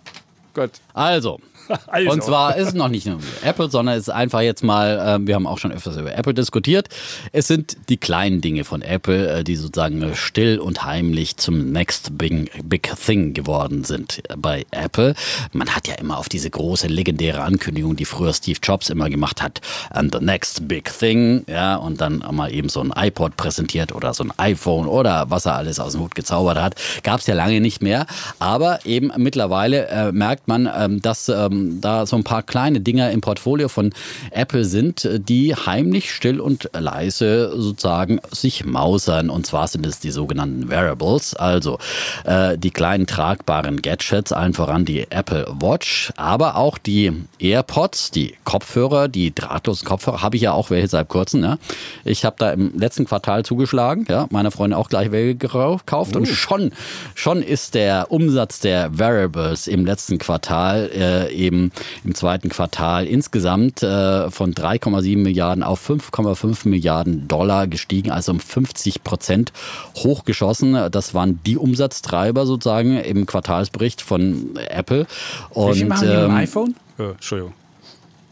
Gut. 0.55 0.73
Also, 0.93 1.39
also. 1.87 2.11
Und 2.11 2.23
zwar 2.23 2.57
ist 2.57 2.69
es 2.69 2.75
noch 2.75 2.89
nicht 2.89 3.07
nur 3.07 3.19
Apple, 3.43 3.71
sondern 3.71 3.97
es 3.97 4.03
ist 4.03 4.11
einfach 4.11 4.41
jetzt 4.41 4.63
mal, 4.63 5.21
äh, 5.21 5.27
wir 5.27 5.35
haben 5.35 5.47
auch 5.47 5.59
schon 5.59 5.73
öfters 5.73 5.97
über 5.97 6.15
Apple 6.17 6.35
diskutiert. 6.35 6.89
Es 7.33 7.47
sind 7.47 7.77
die 7.89 7.97
kleinen 7.97 8.41
Dinge 8.41 8.65
von 8.65 8.83
Apple, 8.83 9.39
äh, 9.39 9.45
die 9.45 9.57
sozusagen 9.57 10.15
still 10.15 10.59
und 10.59 10.85
heimlich 10.85 11.37
zum 11.37 11.73
Next 11.73 12.17
Big, 12.19 12.51
Big 12.69 12.93
Thing 13.05 13.35
geworden 13.35 13.85
sind 13.85 14.23
bei 14.37 14.67
Apple. 14.71 15.15
Man 15.53 15.75
hat 15.75 15.89
ja 15.89 15.95
immer 15.95 16.19
auf 16.19 16.29
diese 16.29 16.51
große 16.51 16.87
legendäre 16.87 17.43
Ankündigung, 17.43 17.97
die 17.97 18.05
früher 18.05 18.33
Steve 18.33 18.59
Jobs 18.63 18.91
immer 18.91 19.11
gemacht 19.11 19.43
hat, 19.43 19.61
and 19.91 20.15
the 20.15 20.25
next 20.25 20.69
big 20.69 20.91
thing, 20.99 21.45
ja, 21.49 21.77
und 21.77 22.01
dann 22.01 22.25
mal 22.31 22.53
eben 22.53 22.69
so 22.69 22.81
ein 22.81 22.93
iPod 22.97 23.37
präsentiert 23.37 23.93
oder 23.93 24.15
so 24.15 24.25
ein 24.25 24.33
iPhone 24.39 24.87
oder 24.87 25.31
was 25.31 25.47
er 25.47 25.57
alles 25.57 25.81
aus 25.81 25.93
dem 25.93 26.03
Hut 26.03 26.15
gezaubert 26.15 26.59
hat. 26.59 26.75
Gab 27.03 27.21
es 27.21 27.27
ja 27.27 27.35
lange 27.35 27.61
nicht 27.61 27.83
mehr, 27.83 28.07
aber 28.39 28.85
eben 28.85 29.11
mittlerweile 29.17 29.89
äh, 29.89 30.13
merkt 30.13 30.49
man, 30.49 30.69
ähm, 30.75 31.03
dass 31.03 31.29
ähm, 31.29 31.56
ähm, 31.57 31.81
da 31.81 32.07
so 32.07 32.17
ein 32.17 32.25
paar 32.25 32.43
kleine 32.43 32.81
Dinger 32.81 33.11
im 33.11 33.21
Portfolio 33.21 33.69
von 33.69 33.93
Apple 34.31 34.65
sind, 34.65 35.09
die 35.29 35.55
heimlich, 35.55 36.13
still 36.13 36.41
und 36.41 36.71
leise 36.73 37.53
sozusagen 37.57 38.21
sich 38.31 38.65
mausern. 38.65 39.31
Und 39.31 39.47
zwar 39.47 39.69
sind 39.69 39.87
es 39.87 39.99
die 40.01 40.11
sogenannten 40.11 40.69
Wearables, 40.69 41.35
also 41.35 41.79
äh, 42.25 42.57
die 42.59 42.71
kleinen 42.71 43.07
tragbaren 43.07 43.83
Gadgets, 43.83 44.33
allen 44.33 44.55
voran 44.55 44.85
die 44.85 45.11
Apple 45.11 45.47
Watch, 45.61 46.13
aber 46.17 46.57
auch 46.57 46.79
die 46.79 47.13
AirPods, 47.39 48.11
die 48.11 48.35
Kopfhörer, 48.45 49.09
die 49.09 49.35
drahtlosen 49.35 49.87
Kopfhörer, 49.87 50.23
habe 50.23 50.37
ich 50.37 50.43
ja 50.43 50.53
auch 50.53 50.71
welche 50.71 50.89
seit 50.89 51.09
kurzem. 51.09 51.41
Ne? 51.41 51.59
Ich 52.05 52.25
habe 52.25 52.37
da 52.39 52.51
im 52.53 52.79
letzten 52.79 53.05
Quartal 53.05 53.45
zugeschlagen, 53.45 54.07
ja, 54.09 54.27
meiner 54.31 54.51
Freundin 54.51 54.79
auch 54.79 54.89
gleich 54.89 55.11
welche 55.11 55.37
gekauft 55.37 56.15
uh. 56.15 56.19
und 56.19 56.27
schon, 56.27 56.73
schon 57.15 57.43
ist 57.43 57.75
der 57.75 58.11
Umsatz 58.11 58.61
der 58.61 58.99
Wearables 58.99 59.67
im 59.67 59.85
letzten 59.85 60.19
Quartal 60.19 60.91
äh, 60.95 61.46
eben 61.47 61.73
im 62.05 62.15
zweiten 62.15 62.49
Quartal 62.49 63.07
insgesamt 63.07 63.83
äh, 63.83 64.31
von 64.31 64.55
3,7 64.55 65.19
Milliarden 65.19 65.63
auf 65.63 65.89
5,5 65.89 66.69
Milliarden 66.69 67.29
Dollar 67.29 67.67
gestiegen, 67.67 68.11
also 68.11 68.33
um 68.33 68.41
50 68.41 69.05
Prozent 69.05 69.53
hochgeschossen. 69.97 70.91
Das 70.91 71.15
waren 71.15 71.41
die 71.47 71.57
Umsatztreiber 71.57 72.47
sozusagen 72.47 72.99
im 72.99 73.27
Quartalsbericht 73.27 74.03
von 74.03 74.57
Apple. 74.69 75.07
Und, 75.51 75.75
Wie 75.75 75.79
viel 75.79 75.87
machen 75.87 76.09
die 76.09 76.15
ähm, 76.15 76.35
iPhone? 76.35 76.75
Oh, 76.99 77.11
Entschuldigung. 77.11 77.55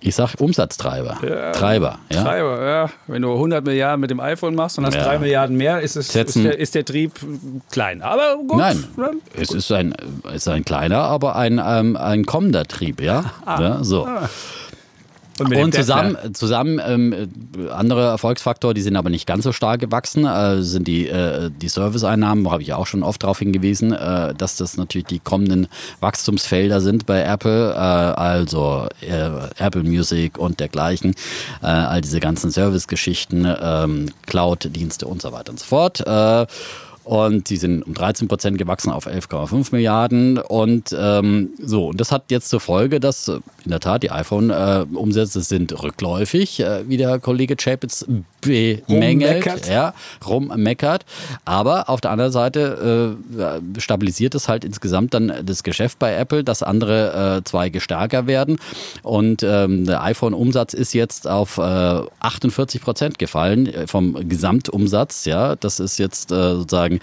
Ich 0.07 0.17
sag 0.17 0.35
Umsatztreiber. 0.39 1.17
Ja, 1.27 1.53
Treiber. 1.53 1.99
Ja? 2.13 2.25
Treiber, 2.25 2.67
ja. 2.67 2.91
Wenn 3.07 3.23
du 3.23 3.33
100 3.33 3.65
Milliarden 3.65 4.01
mit 4.01 4.11
dem 4.11 4.21
iPhone 4.21 4.55
machst 4.55 4.77
und 4.77 4.85
hast 4.85 4.97
ja. 4.97 5.05
3 5.05 5.19
Milliarden 5.19 5.57
mehr, 5.57 5.81
ist, 5.81 5.97
es, 5.97 6.15
ist, 6.15 6.37
der, 6.37 6.59
ist 6.59 6.75
der 6.75 6.85
Trieb 6.85 7.13
klein. 7.71 8.03
Aber 8.03 8.37
gut. 8.37 8.59
Nein, 8.59 8.85
es 9.35 9.51
ist 9.51 9.73
ein, 9.73 9.95
es 10.29 10.47
ist 10.47 10.49
ein 10.49 10.63
kleiner, 10.63 10.99
aber 10.99 11.37
ein, 11.37 11.59
ähm, 11.65 11.97
ein 11.97 12.27
kommender 12.27 12.65
Trieb, 12.65 13.01
ja. 13.01 13.33
Ah. 13.47 13.61
ja 13.61 13.85
so. 13.85 14.07
Ah. 14.07 14.29
Und, 15.39 15.55
und 15.55 15.75
zusammen, 15.75 16.17
zusammen 16.33 16.81
ähm, 16.87 17.29
andere 17.73 18.07
Erfolgsfaktor, 18.07 18.73
die 18.73 18.83
sind 18.83 18.97
aber 18.97 19.11
nicht 19.11 19.27
ganz 19.27 19.45
so 19.45 19.53
stark 19.53 19.81
gewachsen, 19.81 20.25
äh, 20.25 20.63
sind 20.63 20.87
die, 20.87 21.09
äh, 21.09 21.51
die 21.51 21.69
Serviceeinnahmen, 21.69 22.51
habe 22.51 22.63
ich 22.63 22.73
auch 22.73 22.87
schon 22.87 23.03
oft 23.03 23.23
darauf 23.23 23.41
hingewiesen, 23.41 23.93
äh, 23.93 24.33
dass 24.35 24.57
das 24.57 24.77
natürlich 24.77 25.07
die 25.07 25.19
kommenden 25.19 25.67
Wachstumsfelder 26.01 26.81
sind 26.81 27.07
bei 27.07 27.23
Apple, 27.23 27.73
äh, 27.73 27.77
also 27.77 28.87
äh, 29.01 29.31
Apple 29.59 29.83
Music 29.83 30.39
und 30.39 30.61
dergleichen, 30.61 31.15
äh, 31.63 31.67
all 31.67 32.01
diese 32.01 32.21
ganzen 32.21 32.51
Servicegeschichten, 32.51 33.47
ähm, 33.61 34.11
Cloud-Dienste 34.27 35.07
und 35.07 35.21
so 35.21 35.33
weiter 35.33 35.51
und 35.51 35.59
so 35.59 35.67
fort. 35.67 36.05
Äh, 37.05 37.09
und 37.09 37.51
die 37.51 37.57
sind 37.57 37.83
um 37.83 37.95
13 37.95 38.29
Prozent 38.29 38.59
gewachsen 38.59 38.91
auf 38.91 39.07
11,5 39.07 39.69
Milliarden. 39.73 40.39
Und 40.39 40.95
ähm, 40.99 41.51
so, 41.61 41.89
und 41.89 42.01
das 42.01 42.13
hat 42.13 42.31
jetzt 42.31 42.49
zur 42.49 42.61
Folge, 42.61 43.01
dass 43.01 43.29
äh, 43.29 43.41
in 43.65 43.71
der 43.71 43.81
Tat 43.81 44.03
die 44.03 44.11
iPhone-Umsätze 44.11 45.41
sind 45.41 45.83
rückläufig, 45.83 46.61
äh, 46.61 46.89
wie 46.89 46.97
der 46.97 47.19
Kollege 47.19 47.57
Chapitz 47.57 48.07
bemängelt, 48.41 49.47
rummeckert. 49.47 49.69
ja, 49.69 49.95
rummeckert. 50.27 51.05
Aber 51.45 51.89
auf 51.89 52.01
der 52.01 52.11
anderen 52.11 52.33
Seite 52.33 53.17
äh, 53.77 53.81
stabilisiert 53.81 54.35
es 54.35 54.49
halt 54.49 54.65
insgesamt 54.65 55.15
dann 55.15 55.33
das 55.45 55.63
Geschäft 55.63 55.99
bei 55.99 56.15
Apple, 56.15 56.45
dass 56.45 56.63
andere 56.63 57.39
äh, 57.39 57.45
Zweige 57.45 57.81
stärker 57.81 58.27
werden. 58.27 58.59
Und 59.03 59.43
ähm, 59.43 59.87
der 59.87 60.03
iPhone-Umsatz 60.03 60.75
ist 60.75 60.93
jetzt 60.93 61.27
auf 61.27 61.59
äh, 61.59 61.61
48 61.61 62.83
Prozent 62.83 63.19
gefallen 63.19 63.67
äh, 63.67 63.87
vom 63.87 64.29
Gesamtumsatz. 64.29 65.25
Ja, 65.25 65.57
das 65.57 65.81
ist 65.81 65.99
jetzt 65.99 66.33
äh, 66.33 66.65
sozusagen 66.95 67.01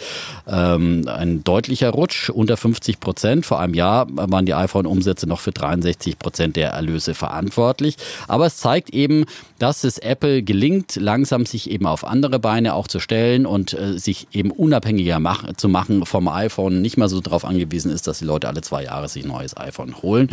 ähm, 0.47 1.07
ein 1.07 1.43
deutlicher 1.43 1.89
Rutsch 1.89 2.29
unter 2.29 2.57
50 2.57 2.99
Prozent. 2.99 3.45
Vor 3.45 3.59
einem 3.59 3.73
Jahr 3.73 4.07
waren 4.09 4.45
die 4.45 4.53
iPhone-Umsätze 4.53 5.27
noch 5.27 5.39
für 5.39 5.51
63 5.51 6.19
Prozent 6.19 6.55
der 6.55 6.71
Erlöse 6.71 7.13
verantwortlich. 7.13 7.97
Aber 8.27 8.45
es 8.45 8.57
zeigt 8.57 8.91
eben, 8.91 9.25
dass 9.59 9.83
es 9.83 9.97
Apple 9.97 10.43
gelingt, 10.43 10.95
langsam 10.95 11.45
sich 11.45 11.69
eben 11.69 11.85
auf 11.85 12.05
andere 12.05 12.39
Beine 12.39 12.73
auch 12.73 12.87
zu 12.87 12.99
stellen 12.99 13.45
und 13.45 13.73
äh, 13.73 13.97
sich 13.97 14.27
eben 14.31 14.51
unabhängiger 14.51 15.19
mach, 15.19 15.53
zu 15.53 15.69
machen 15.69 16.05
vom 16.05 16.27
iPhone, 16.27 16.81
nicht 16.81 16.97
mehr 16.97 17.09
so 17.09 17.21
darauf 17.21 17.45
angewiesen 17.45 17.91
ist, 17.91 18.07
dass 18.07 18.19
die 18.19 18.25
Leute 18.25 18.47
alle 18.47 18.61
zwei 18.61 18.83
Jahre 18.83 19.07
sich 19.07 19.23
ein 19.23 19.29
neues 19.29 19.55
iPhone 19.57 20.01
holen. 20.01 20.29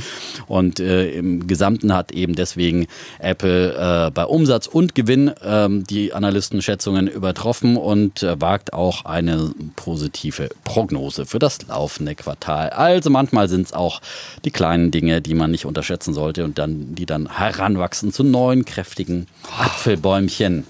Und 0.46 0.80
äh, 0.80 1.10
im 1.10 1.46
Gesamten 1.46 1.94
hat 1.94 2.12
eben 2.12 2.34
deswegen 2.34 2.86
Apple 3.18 4.06
äh, 4.06 4.10
bei 4.10 4.24
Umsatz 4.24 4.66
und 4.66 4.94
Gewinn 4.94 5.30
ähm, 5.44 5.84
die 5.86 6.12
Analystenschätzungen 6.12 7.06
übertroffen 7.08 7.76
und 7.76 8.22
äh, 8.22 8.40
wagt 8.40 8.72
auch 8.72 9.04
eine 9.04 9.47
positive 9.76 10.48
Prognose 10.64 11.26
für 11.26 11.38
das 11.38 11.66
laufende 11.66 12.14
Quartal. 12.14 12.70
Also 12.70 13.10
manchmal 13.10 13.48
sind 13.48 13.66
es 13.66 13.72
auch 13.72 14.00
die 14.44 14.50
kleinen 14.50 14.90
Dinge, 14.90 15.20
die 15.20 15.34
man 15.34 15.50
nicht 15.50 15.66
unterschätzen 15.66 16.14
sollte 16.14 16.44
und 16.44 16.58
dann, 16.58 16.94
die 16.94 17.06
dann 17.06 17.38
heranwachsen 17.38 18.12
zu 18.12 18.24
neuen, 18.24 18.64
kräftigen 18.64 19.26
Apfelbäumchen. 19.58 20.64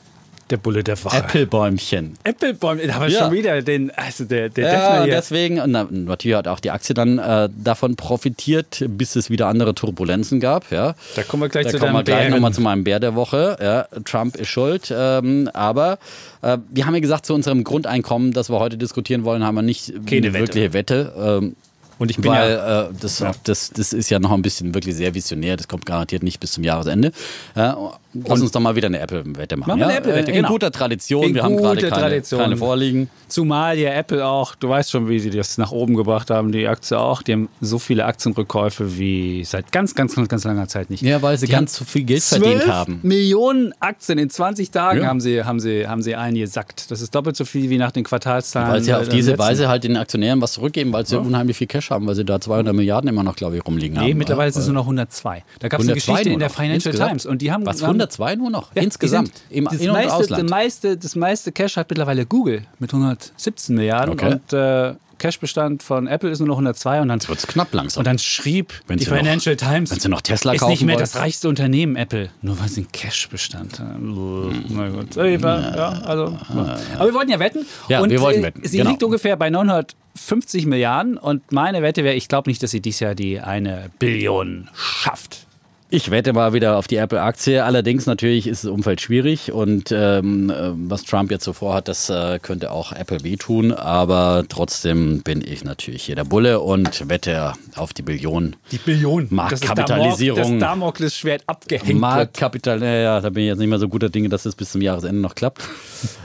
Der 0.51 0.57
Bulle 0.57 0.83
der 0.83 1.03
Woche. 1.05 1.17
Äpfelbäumchen. 1.17 2.17
Äpfelbäumchen, 2.25 2.89
da 2.89 2.95
haben 2.95 3.03
wir 3.03 3.11
ja. 3.11 3.19
schon 3.21 3.33
wieder 3.33 3.61
den, 3.63 3.91
also 3.91 4.25
der, 4.25 4.49
der 4.49 4.73
ja, 4.73 5.05
hier. 5.05 5.15
deswegen, 5.15 5.61
und 5.61 5.73
natürlich 6.07 6.37
hat 6.37 6.49
auch 6.49 6.61
die 6.61 6.71
Aktie 6.71 6.95
dann 6.95 7.19
äh, 7.19 7.49
davon 7.55 7.97
profitiert, 7.97 8.85
bis 8.89 9.17
es 9.17 9.29
wieder 9.29 9.49
andere 9.49 9.75
Turbulenzen 9.75 10.41
gab. 10.41 10.71
Ja. 10.71 10.95
Da 11.17 11.23
kommen 11.23 11.43
wir 11.43 11.49
gleich 11.49 11.67
da 11.67 11.73
zu 11.73 11.79
kommen 11.79 11.95
wir 11.95 12.03
gleich 12.03 12.31
nochmal 12.31 12.53
zu 12.53 12.61
meinem 12.61 12.85
Bär 12.85 12.99
der 13.01 13.15
Woche. 13.15 13.57
Ja. 13.61 14.01
Trump 14.05 14.37
ist 14.37 14.49
schuld, 14.49 14.93
ähm, 14.97 15.51
aber 15.53 15.99
äh, 16.43 16.59
wir 16.71 16.87
haben 16.87 16.95
ja 16.95 17.01
gesagt, 17.01 17.27
zu 17.27 17.35
unserem 17.35 17.65
Grundeinkommen, 17.65 18.33
das 18.33 18.51
wir 18.51 18.59
heute 18.59 18.79
diskutieren 18.79 19.25
wollen, 19.25 19.45
haben 19.45 19.55
wir 19.55 19.63
nicht 19.63 19.93
Keine 20.07 20.29
eine 20.29 20.35
wirkliche 20.35 20.73
Wette. 20.73 21.13
Wette 21.13 21.39
ähm, 21.43 21.57
und 21.99 22.11
ich 22.11 22.17
bin 22.17 22.31
Weil, 22.31 22.53
ja, 22.53 22.83
äh, 22.85 22.89
das, 23.01 23.19
ja. 23.19 23.33
Das, 23.45 23.71
das 23.71 23.93
ist 23.93 24.09
ja 24.09 24.19
noch 24.21 24.31
ein 24.31 24.43
bisschen 24.43 24.73
wirklich 24.73 24.95
sehr 24.95 25.15
visionär. 25.15 25.57
Das 25.57 25.67
kommt 25.67 25.85
garantiert 25.85 26.23
nicht 26.23 26.39
bis 26.39 26.53
zum 26.53 26.63
Jahresende. 26.63 27.13
Ja, 27.57 27.77
Lass 28.15 28.41
uns 28.41 28.51
doch 28.53 28.61
mal 28.61 28.75
wieder 28.75 28.87
eine 28.87 28.99
Apple-Wette 29.01 29.57
machen. 29.57 29.69
Machen 29.69 29.81
wir 29.81 29.87
eine 29.89 29.99
Apple-Wette, 29.99 30.31
In 30.31 30.37
genau. 30.39 30.49
guter 30.49 30.71
Tradition. 30.73 31.25
In 31.25 31.35
wir 31.35 31.43
haben 31.43 31.57
gerade 31.57 31.81
keine, 31.89 31.93
Tradition. 32.03 32.41
keine 32.41 32.57
vorliegen. 32.57 33.11
Zumal 33.29 33.79
ja 33.79 33.93
Apple 33.93 34.25
auch, 34.27 34.55
du 34.55 34.69
weißt 34.71 34.91
schon, 34.91 35.09
wie 35.09 35.19
sie 35.21 35.29
das 35.31 35.59
nach 35.59 35.73
oben 35.73 35.95
gebracht 35.95 36.31
haben, 36.31 36.51
die 36.51 36.67
Aktie 36.67 36.99
auch. 36.99 37.21
Die 37.23 37.33
haben 37.35 37.49
so 37.61 37.79
viele 37.79 38.07
Aktienrückkäufe 38.07 38.97
wie 38.99 39.45
seit 39.45 39.73
ganz, 39.73 39.95
ganz, 39.95 40.15
ganz, 40.15 40.29
ganz 40.29 40.45
langer 40.45 40.69
Zeit 40.69 40.91
nicht. 40.91 41.03
Ja, 41.03 41.21
weil 41.23 41.37
sie 41.39 41.47
Die 41.47 41.53
ganz 41.53 41.75
so 41.77 41.85
viel 41.85 42.05
Geld 42.05 42.23
verdient 42.23 42.63
12 42.63 42.69
haben. 42.73 43.01
Millionen 43.03 43.75
Aktien 43.81 44.19
in 44.19 44.31
20 44.31 44.71
Tagen 44.71 45.01
Ja. 45.03 45.07
haben, 45.09 45.21
sie, 45.21 45.45
haben, 45.45 45.61
sie, 45.61 45.87
haben 45.87 46.03
sie 46.03 46.15
eingesackt. 46.17 46.91
Das 46.91 47.01
ist 47.03 47.15
doppelt 47.15 47.37
so 47.37 47.45
viel 47.45 47.69
wie 47.71 47.79
nach 47.79 47.93
den 47.93 48.05
Quartalszahlen. 48.05 48.71
Weil 48.73 48.83
sie 48.83 48.95
auf 48.95 49.07
äh, 49.09 49.11
diese 49.11 49.33
letzten- 49.33 49.43
Weise 49.45 49.69
halt 49.69 49.85
den 49.85 49.97
Aktionären 49.97 50.41
was 50.41 50.53
zurückgeben, 50.55 50.93
weil 50.93 51.07
sie 51.07 51.19
unheimlich 51.19 51.57
viel 51.57 51.67
Cash 51.67 51.91
haben, 51.91 52.07
weil 52.07 52.15
sie 52.15 52.25
da 52.25 52.41
200 52.41 52.75
Milliarden 52.75 53.09
immer 53.09 53.23
noch, 53.23 53.37
glaube 53.37 53.57
ich, 53.59 53.67
rumliegen 53.67 53.99
haben. 53.99 54.07
Nee, 54.07 54.15
mittlerweile 54.15 54.51
sind 54.51 54.63
es 54.63 54.67
nur 54.69 54.75
noch 54.75 54.85
102. 54.85 55.45
Da 55.59 55.69
gab 55.69 55.81
es 55.81 55.87
eine 55.87 55.93
102 55.93 56.13
Geschichte 56.13 56.31
in 56.33 56.39
der. 56.39 56.49
Financial? 56.49 56.95
Times. 56.95 57.27
Und 57.27 57.43
die 57.43 57.53
haben, 57.53 57.67
Was, 57.67 57.83
haben 57.83 57.98
102 58.01 58.37
nur 58.37 58.51
noch? 58.51 58.75
Ja, 58.75 58.83
Insgesamt? 58.83 59.33
Im 59.51 59.65
das, 59.67 59.75
In- 59.75 59.91
und 59.91 59.95
meiste, 59.97 60.15
Ausland? 60.15 60.43
Das 60.45 60.51
meiste, 60.51 60.97
das 60.97 61.17
meiste 61.17 61.53
Cash 61.53 61.77
hat 61.77 61.91
mittlerweile 61.91 62.27
Google 62.27 62.63
mit 62.79 62.93
117 62.93 63.75
Milliarden 63.77 64.15
Okay. 64.15 64.33
und 64.33 64.53
äh, 64.53 64.95
Cashbestand 65.19 65.83
von 65.83 66.07
Apple 66.07 66.31
ist 66.31 66.39
nur 66.39 66.47
noch 66.47 66.55
102 66.55 67.01
und 67.01 67.09
dann 67.09 67.21
Wird's 67.27 67.45
knapp 67.49 67.75
langsam. 67.75 68.03
und 68.03 68.07
dann 68.07 68.21
schrieb 68.21 68.73
Wenn 68.87 68.99
die 68.99 69.05
sie 69.05 69.11
noch- 69.11 69.17
Financial 69.17 69.57
Times, 69.57 69.91
wenn 69.91 69.99
sie 69.99 70.09
noch 70.09 70.21
Tesla 70.21 70.53
ist 70.53 70.61
kaufen 70.61 70.71
nicht 70.71 70.85
mehr 70.85 70.95
wollen. 70.95 71.01
das 71.03 71.17
reichste 71.17 71.49
Unternehmen 71.49 71.97
Apple, 71.97 72.31
nur 72.41 72.61
weil 72.61 72.69
sie 72.69 72.83
einen 72.83 72.93
Cashbestand 72.93 73.81
haben. 73.81 74.65
Na 74.69 74.89
gut. 74.91 75.17
Ja, 75.17 75.89
also, 76.05 76.39
aber 76.49 77.07
wir 77.07 77.15
wollten 77.15 77.33
ja 77.33 77.41
wetten. 77.41 77.67
Ja, 77.89 78.01
und, 78.01 78.11
wir 78.11 78.21
wollten 78.21 78.41
äh, 78.41 78.45
wetten, 78.45 78.61
Sie 78.65 78.77
genau. 78.79 78.91
liegt 78.91 79.03
ungefähr 79.03 79.37
bei 79.37 79.51
950 79.51 80.67
Milliarden 80.67 81.19
und 81.19 81.51
meine 81.51 81.83
Wette 81.83 82.05
wäre, 82.05 82.15
ich 82.15 82.29
glaube 82.29 82.49
nicht, 82.49 82.63
dass 82.63 82.71
sie 82.71 82.81
dieses 82.81 83.01
Jahr 83.01 83.17
die 83.17 83.41
eine 83.41 83.91
Billion 83.99 84.69
schafft. 84.73 85.48
Ich 85.91 86.11
wette 86.11 86.35
mal 86.35 86.53
wieder 86.53 86.77
auf 86.77 86.87
die 86.87 86.97
Apple-Aktie. 86.97 87.65
Allerdings 87.65 88.05
natürlich 88.05 88.47
ist 88.47 88.63
das 88.63 88.71
Umfeld 88.71 89.01
schwierig 89.01 89.53
und 89.53 89.91
ähm, 89.91 90.51
äh, 90.51 90.73
was 90.75 91.03
Trump 91.05 91.31
jetzt 91.31 91.45
so 91.45 91.55
vorhat, 91.55 91.89
das 91.89 92.11
äh, 92.11 92.39
könnte 92.41 92.73
auch 92.73 92.93
Apple 92.93 93.25
wehtun. 93.25 93.73
Aber 93.73 94.45
trotzdem 94.51 95.23
bin 95.23 95.43
ich 95.43 95.65
natürlich 95.65 96.03
hier 96.03 96.15
der 96.15 96.25
Bulle 96.25 96.61
und 96.61 97.09
wette 97.09 97.55
auf 97.75 97.95
die 97.95 98.03
Billion. 98.03 98.57
Die 98.71 98.77
Billion. 98.77 99.29
Marktkapitalisierung. 99.31 100.59
Das 100.59 100.69
Damoklesschwert 100.69 101.45
abgehängt. 101.47 101.99
Marktkapital, 101.99 102.83
ja, 102.83 103.23
da 103.23 103.31
bin 103.31 103.45
ich 103.45 103.49
jetzt 103.49 103.59
nicht 103.59 103.69
mehr 103.69 103.79
so 103.79 103.89
guter 103.89 104.11
Dinge, 104.11 104.29
dass 104.29 104.45
es 104.45 104.55
bis 104.55 104.73
zum 104.73 104.83
Jahresende 104.83 105.23
noch 105.23 105.35
klappt. 105.35 105.63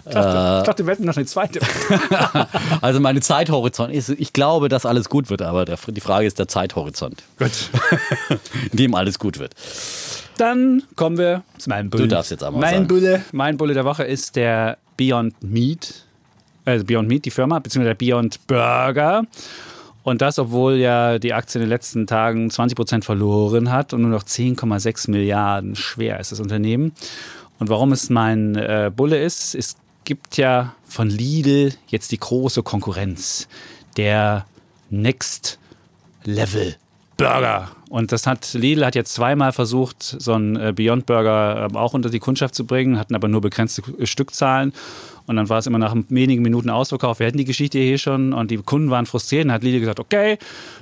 Ich 0.06 0.14
dachte, 0.14 0.58
ich 0.60 0.66
dachte, 0.68 0.86
wir 0.86 0.92
hätten 0.92 1.06
noch 1.06 1.16
eine 1.16 1.26
zweite. 1.26 1.60
Also 2.82 3.00
meine 3.00 3.22
Zeithorizont 3.22 3.94
ist, 3.94 4.10
ich 4.10 4.34
glaube, 4.34 4.68
dass 4.68 4.86
alles 4.86 5.08
gut 5.08 5.30
wird, 5.30 5.42
aber 5.42 5.64
der, 5.64 5.78
die 5.88 6.02
Frage 6.02 6.28
ist 6.28 6.40
der 6.40 6.48
Zeithorizont, 6.48 7.24
Gut. 7.38 7.52
in 8.72 8.78
dem 8.78 8.96
alles 8.96 9.20
gut 9.20 9.40
wird. 9.40 9.53
Dann 10.38 10.84
kommen 10.96 11.18
wir 11.18 11.44
zu 11.58 11.70
meinem 11.70 11.90
Bulle. 11.90 12.04
Du 12.04 12.10
darfst 12.10 12.32
jetzt 12.32 12.44
einmal 12.44 12.62
mein 12.62 12.74
sagen. 12.74 12.88
Bulle, 12.88 13.24
mein 13.32 13.58
Bulle 13.58 13.74
der 13.74 13.86
Woche 13.86 14.04
ist 14.04 14.36
der 14.36 14.78
Beyond 14.98 15.44
Meat. 15.44 16.06
Also 16.66 16.86
Beyond 16.86 17.08
Meat, 17.08 17.26
die 17.26 17.32
Firma, 17.32 17.60
beziehungsweise 17.60 17.96
der 17.96 18.06
Beyond 18.06 18.48
Burger. 18.48 19.24
Und 20.04 20.22
das, 20.22 20.38
obwohl 20.38 20.76
ja 20.76 21.18
die 21.18 21.34
Aktie 21.34 21.60
in 21.60 21.66
den 21.66 21.70
letzten 21.70 22.08
Tagen 22.08 22.50
20 22.50 22.76
Prozent 22.76 23.06
verloren 23.06 23.72
hat 23.72 23.94
und 23.94 24.02
nur 24.02 24.12
noch 24.12 24.24
10,6 24.24 25.10
Milliarden 25.10 25.76
schwer 25.76 26.20
ist 26.20 26.32
das 26.32 26.40
Unternehmen. 26.40 26.94
Und 27.60 27.70
warum 27.70 27.92
es 27.94 28.10
mein 28.10 28.56
äh, 28.56 28.92
Bulle 28.94 29.22
ist, 29.22 29.56
es 29.56 29.78
gibt 30.04 30.36
ja 30.38 30.76
von 30.86 31.10
Lidl 31.10 31.74
jetzt 31.88 32.12
die 32.12 32.20
große 32.20 32.64
Konkurrenz. 32.64 33.48
Der 33.96 34.46
Next 34.90 35.60
Level 36.26 36.76
Burger. 37.18 37.70
Und 37.90 38.12
das 38.12 38.26
hat 38.26 38.54
Lidl 38.54 38.86
hat 38.86 38.96
jetzt 38.96 39.14
zweimal 39.14 39.52
versucht, 39.52 40.02
so 40.02 40.34
einen 40.34 40.56
äh, 40.56 40.74
Beyond 40.76 41.06
Burger 41.06 41.68
ähm, 41.70 41.78
auch 41.78 41.94
unter 41.94 42.10
die 42.10 42.20
Kundschaft 42.20 42.56
zu 42.56 42.66
bringen, 42.66 42.98
hatten 42.98 43.14
aber 43.16 43.28
nur 43.28 43.42
begrenzte 43.42 43.84
Stückzahlen. 44.06 44.74
Und 45.26 45.36
dann 45.36 45.50
war 45.50 45.60
es 45.60 45.68
immer 45.68 45.78
nach 45.78 45.96
wenigen 46.10 46.42
Minuten 46.42 46.70
ausverkauft. 46.70 47.20
Wir 47.20 47.28
hatten 47.28 47.38
die 47.38 47.46
Geschichte 47.46 47.80
hier 47.80 47.98
schon 47.98 48.34
und 48.34 48.52
die 48.52 48.58
Kunden 48.58 48.90
waren 48.90 49.06
frustriert. 49.06 49.46
Dann 49.46 49.54
hat 49.54 49.64
Lidl 49.64 49.80
gesagt, 49.80 50.00
okay, 50.00 50.38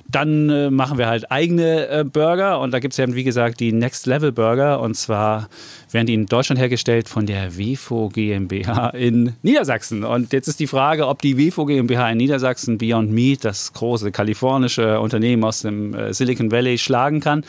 dann 0.07 0.49
äh, 0.49 0.69
machen 0.69 0.97
wir 0.97 1.07
halt 1.07 1.31
eigene 1.31 1.87
äh, 1.87 2.03
Burger. 2.03 2.59
Und 2.59 2.71
da 2.71 2.79
gibt 2.79 2.93
es 2.93 2.97
ja, 2.97 3.13
wie 3.13 3.23
gesagt, 3.23 3.59
die 3.59 3.71
Next 3.71 4.05
Level 4.07 4.31
Burger. 4.31 4.79
Und 4.79 4.95
zwar 4.95 5.47
werden 5.91 6.07
die 6.07 6.13
in 6.13 6.25
Deutschland 6.25 6.59
hergestellt 6.59 7.07
von 7.07 7.25
der 7.25 7.57
WFO 7.57 8.09
GmbH 8.09 8.89
in 8.89 9.33
Niedersachsen. 9.43 10.03
Und 10.03 10.33
jetzt 10.33 10.47
ist 10.47 10.59
die 10.59 10.67
Frage, 10.67 11.07
ob 11.07 11.21
die 11.21 11.37
WFO 11.37 11.65
GmbH 11.65 12.09
in 12.11 12.17
Niedersachsen 12.17 12.77
Beyond 12.77 13.11
Meat, 13.11 13.45
das 13.45 13.73
große 13.73 14.11
kalifornische 14.11 14.99
Unternehmen 14.99 15.43
aus 15.43 15.61
dem 15.61 15.93
äh, 15.93 16.13
Silicon 16.13 16.51
Valley, 16.51 16.77
schlagen 16.77 17.19
kann. 17.19 17.43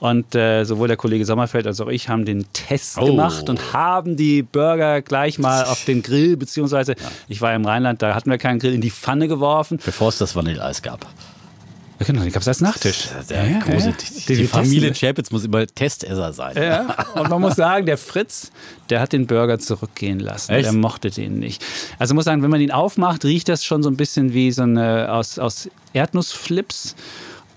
Und 0.00 0.34
äh, 0.34 0.64
sowohl 0.64 0.88
der 0.88 0.96
Kollege 0.96 1.24
Sommerfeld 1.26 1.66
als 1.66 1.80
auch 1.80 1.88
ich 1.88 2.08
haben 2.08 2.24
den 2.24 2.46
Test 2.54 2.96
Oh. 2.98 3.04
gemacht 3.06 3.48
und 3.50 3.72
haben 3.74 4.16
die 4.16 4.42
Burger 4.42 5.02
gleich 5.02 5.38
mal 5.38 5.64
auf 5.64 5.84
den 5.84 6.02
Grill, 6.02 6.36
beziehungsweise 6.38 6.94
ich 7.28 7.40
war 7.42 7.54
im 7.54 7.64
Rheinland, 7.66 8.00
da 8.02 8.14
hatten 8.14 8.30
wir 8.30 8.38
keinen 8.38 8.58
Grill, 8.58 8.72
in 8.74 8.80
die 8.80 8.90
Pfanne 8.90 9.28
geworfen. 9.28 9.78
Bevor 9.84 10.08
es 10.08 10.16
das 10.18 10.34
Vanilleeis 10.34 10.80
gab. 10.82 11.04
Ja, 11.04 12.06
Genau, 12.06 12.22
den 12.22 12.32
gab 12.32 12.40
es 12.40 12.48
als 12.48 12.62
Nachtisch. 12.62 13.08
Der 13.28 13.46
Ja, 13.46 13.58
große, 13.58 13.88
ja. 13.90 13.94
Die, 14.26 14.26
die 14.32 14.38
wir 14.38 14.48
Familie. 14.48 14.92
Chapitz 14.94 15.30
muss 15.30 15.44
immer 15.44 15.66
Testesser 15.66 16.32
sein. 16.32 16.56
Ja, 16.56 16.96
und 17.14 17.28
man 17.28 17.42
muss 17.42 17.56
sagen, 17.56 17.84
der 17.84 17.98
Fritz, 17.98 18.50
der 18.88 19.00
hat 19.02 19.12
den 19.12 19.26
Burger 19.26 19.58
zurückgehen 19.58 20.18
lassen. 20.18 20.50
Echt? 20.52 20.64
Der 20.64 20.72
mochte 20.72 21.10
den 21.10 21.40
nicht. 21.40 21.62
Also 21.98 22.14
muss 22.14 22.24
sagen, 22.24 22.42
wenn 22.42 22.48
man 22.48 22.62
ihn 22.62 22.70
aufmacht, 22.70 23.26
riecht 23.26 23.50
das 23.50 23.66
schon 23.66 23.82
so 23.82 23.90
ein 23.90 23.98
bisschen 23.98 24.32
wie 24.32 24.50
so 24.50 24.62
eine 24.62 25.12
aus, 25.12 25.38
aus 25.38 25.68
Erdnussflips 25.92 26.96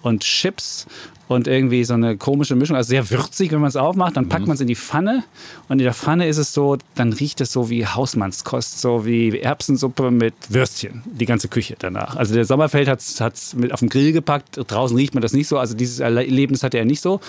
und 0.01 0.23
Chips 0.23 0.88
und 1.28 1.48
irgendwie 1.48 1.84
so 1.84 1.94
eine 1.94 2.18
komische 2.18 2.56
Mischung. 2.56 2.76
Also 2.76 2.90
sehr 2.90 3.10
würzig, 3.10 3.52
wenn 3.52 3.60
man 3.60 3.70
es 3.70 3.76
aufmacht. 3.76 4.18
Dann 4.18 4.30
packt 4.30 4.48
man 4.48 4.56
es 4.56 4.62
in 4.62 4.68
die 4.68 4.76
Pfanne 4.76 5.24
und 5.70 5.80
in 5.80 5.86
der 5.86 5.94
Pfanne 5.94 6.28
ist 6.28 6.38
es 6.38 6.54
so, 6.54 6.78
dann 6.96 7.14
riecht 7.14 7.42
es 7.42 7.52
so 7.52 7.70
wie 7.70 7.86
Hausmannskost, 7.86 8.80
so 8.80 9.06
wie 9.06 9.40
Erbsensuppe 9.40 10.12
mit 10.12 10.34
Würstchen. 10.50 11.04
Die 11.06 11.26
ganze 11.26 11.48
Küche 11.48 11.76
danach. 11.80 12.16
Also 12.16 12.34
der 12.34 12.46
Sommerfeld 12.46 12.88
hat 12.88 13.00
es 13.00 13.54
mit 13.56 13.74
auf 13.74 13.80
den 13.80 13.90
Grill 13.90 14.12
gepackt. 14.12 14.60
Draußen 14.68 14.96
riecht 14.98 15.14
man 15.14 15.22
das 15.22 15.34
nicht 15.34 15.48
so. 15.48 15.58
Also 15.58 15.76
dieses 15.76 16.00
Erlebnis 16.00 16.64
hatte 16.64 16.78
er 16.78 16.86
nicht 16.86 17.02
so. 17.02 17.20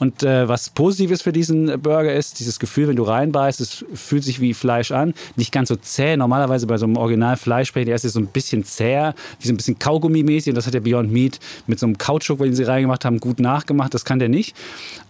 Und 0.00 0.22
äh, 0.22 0.48
was 0.48 0.70
Positives 0.70 1.20
für 1.20 1.30
diesen 1.30 1.78
Burger 1.82 2.14
ist, 2.14 2.40
dieses 2.40 2.58
Gefühl, 2.58 2.88
wenn 2.88 2.96
du 2.96 3.02
reinbeißt, 3.02 3.60
es 3.60 3.84
fühlt 3.92 4.24
sich 4.24 4.40
wie 4.40 4.54
Fleisch 4.54 4.92
an. 4.92 5.12
Nicht 5.36 5.52
ganz 5.52 5.68
so 5.68 5.76
zäh. 5.76 6.16
Normalerweise 6.16 6.66
bei 6.66 6.78
so 6.78 6.86
einem 6.86 6.96
Original 6.96 7.36
Fleischspray, 7.36 7.84
der 7.84 7.96
ist 7.96 8.04
jetzt 8.04 8.14
so 8.14 8.20
ein 8.20 8.26
bisschen 8.26 8.64
zäher, 8.64 9.14
wie 9.38 9.46
so 9.46 9.52
ein 9.52 9.58
bisschen 9.58 9.78
Kaugummi-mäßig. 9.78 10.48
Und 10.48 10.54
das 10.54 10.66
hat 10.66 10.72
der 10.72 10.80
Beyond 10.80 11.12
Meat 11.12 11.38
mit 11.66 11.78
so 11.78 11.84
einem 11.84 11.98
Kautschuk, 11.98 12.38
den 12.38 12.54
sie 12.54 12.62
reingemacht 12.64 13.04
haben, 13.04 13.20
gut 13.20 13.29
nachgemacht. 13.38 13.94
Das 13.94 14.04
kann 14.04 14.18
der 14.18 14.28
nicht. 14.28 14.56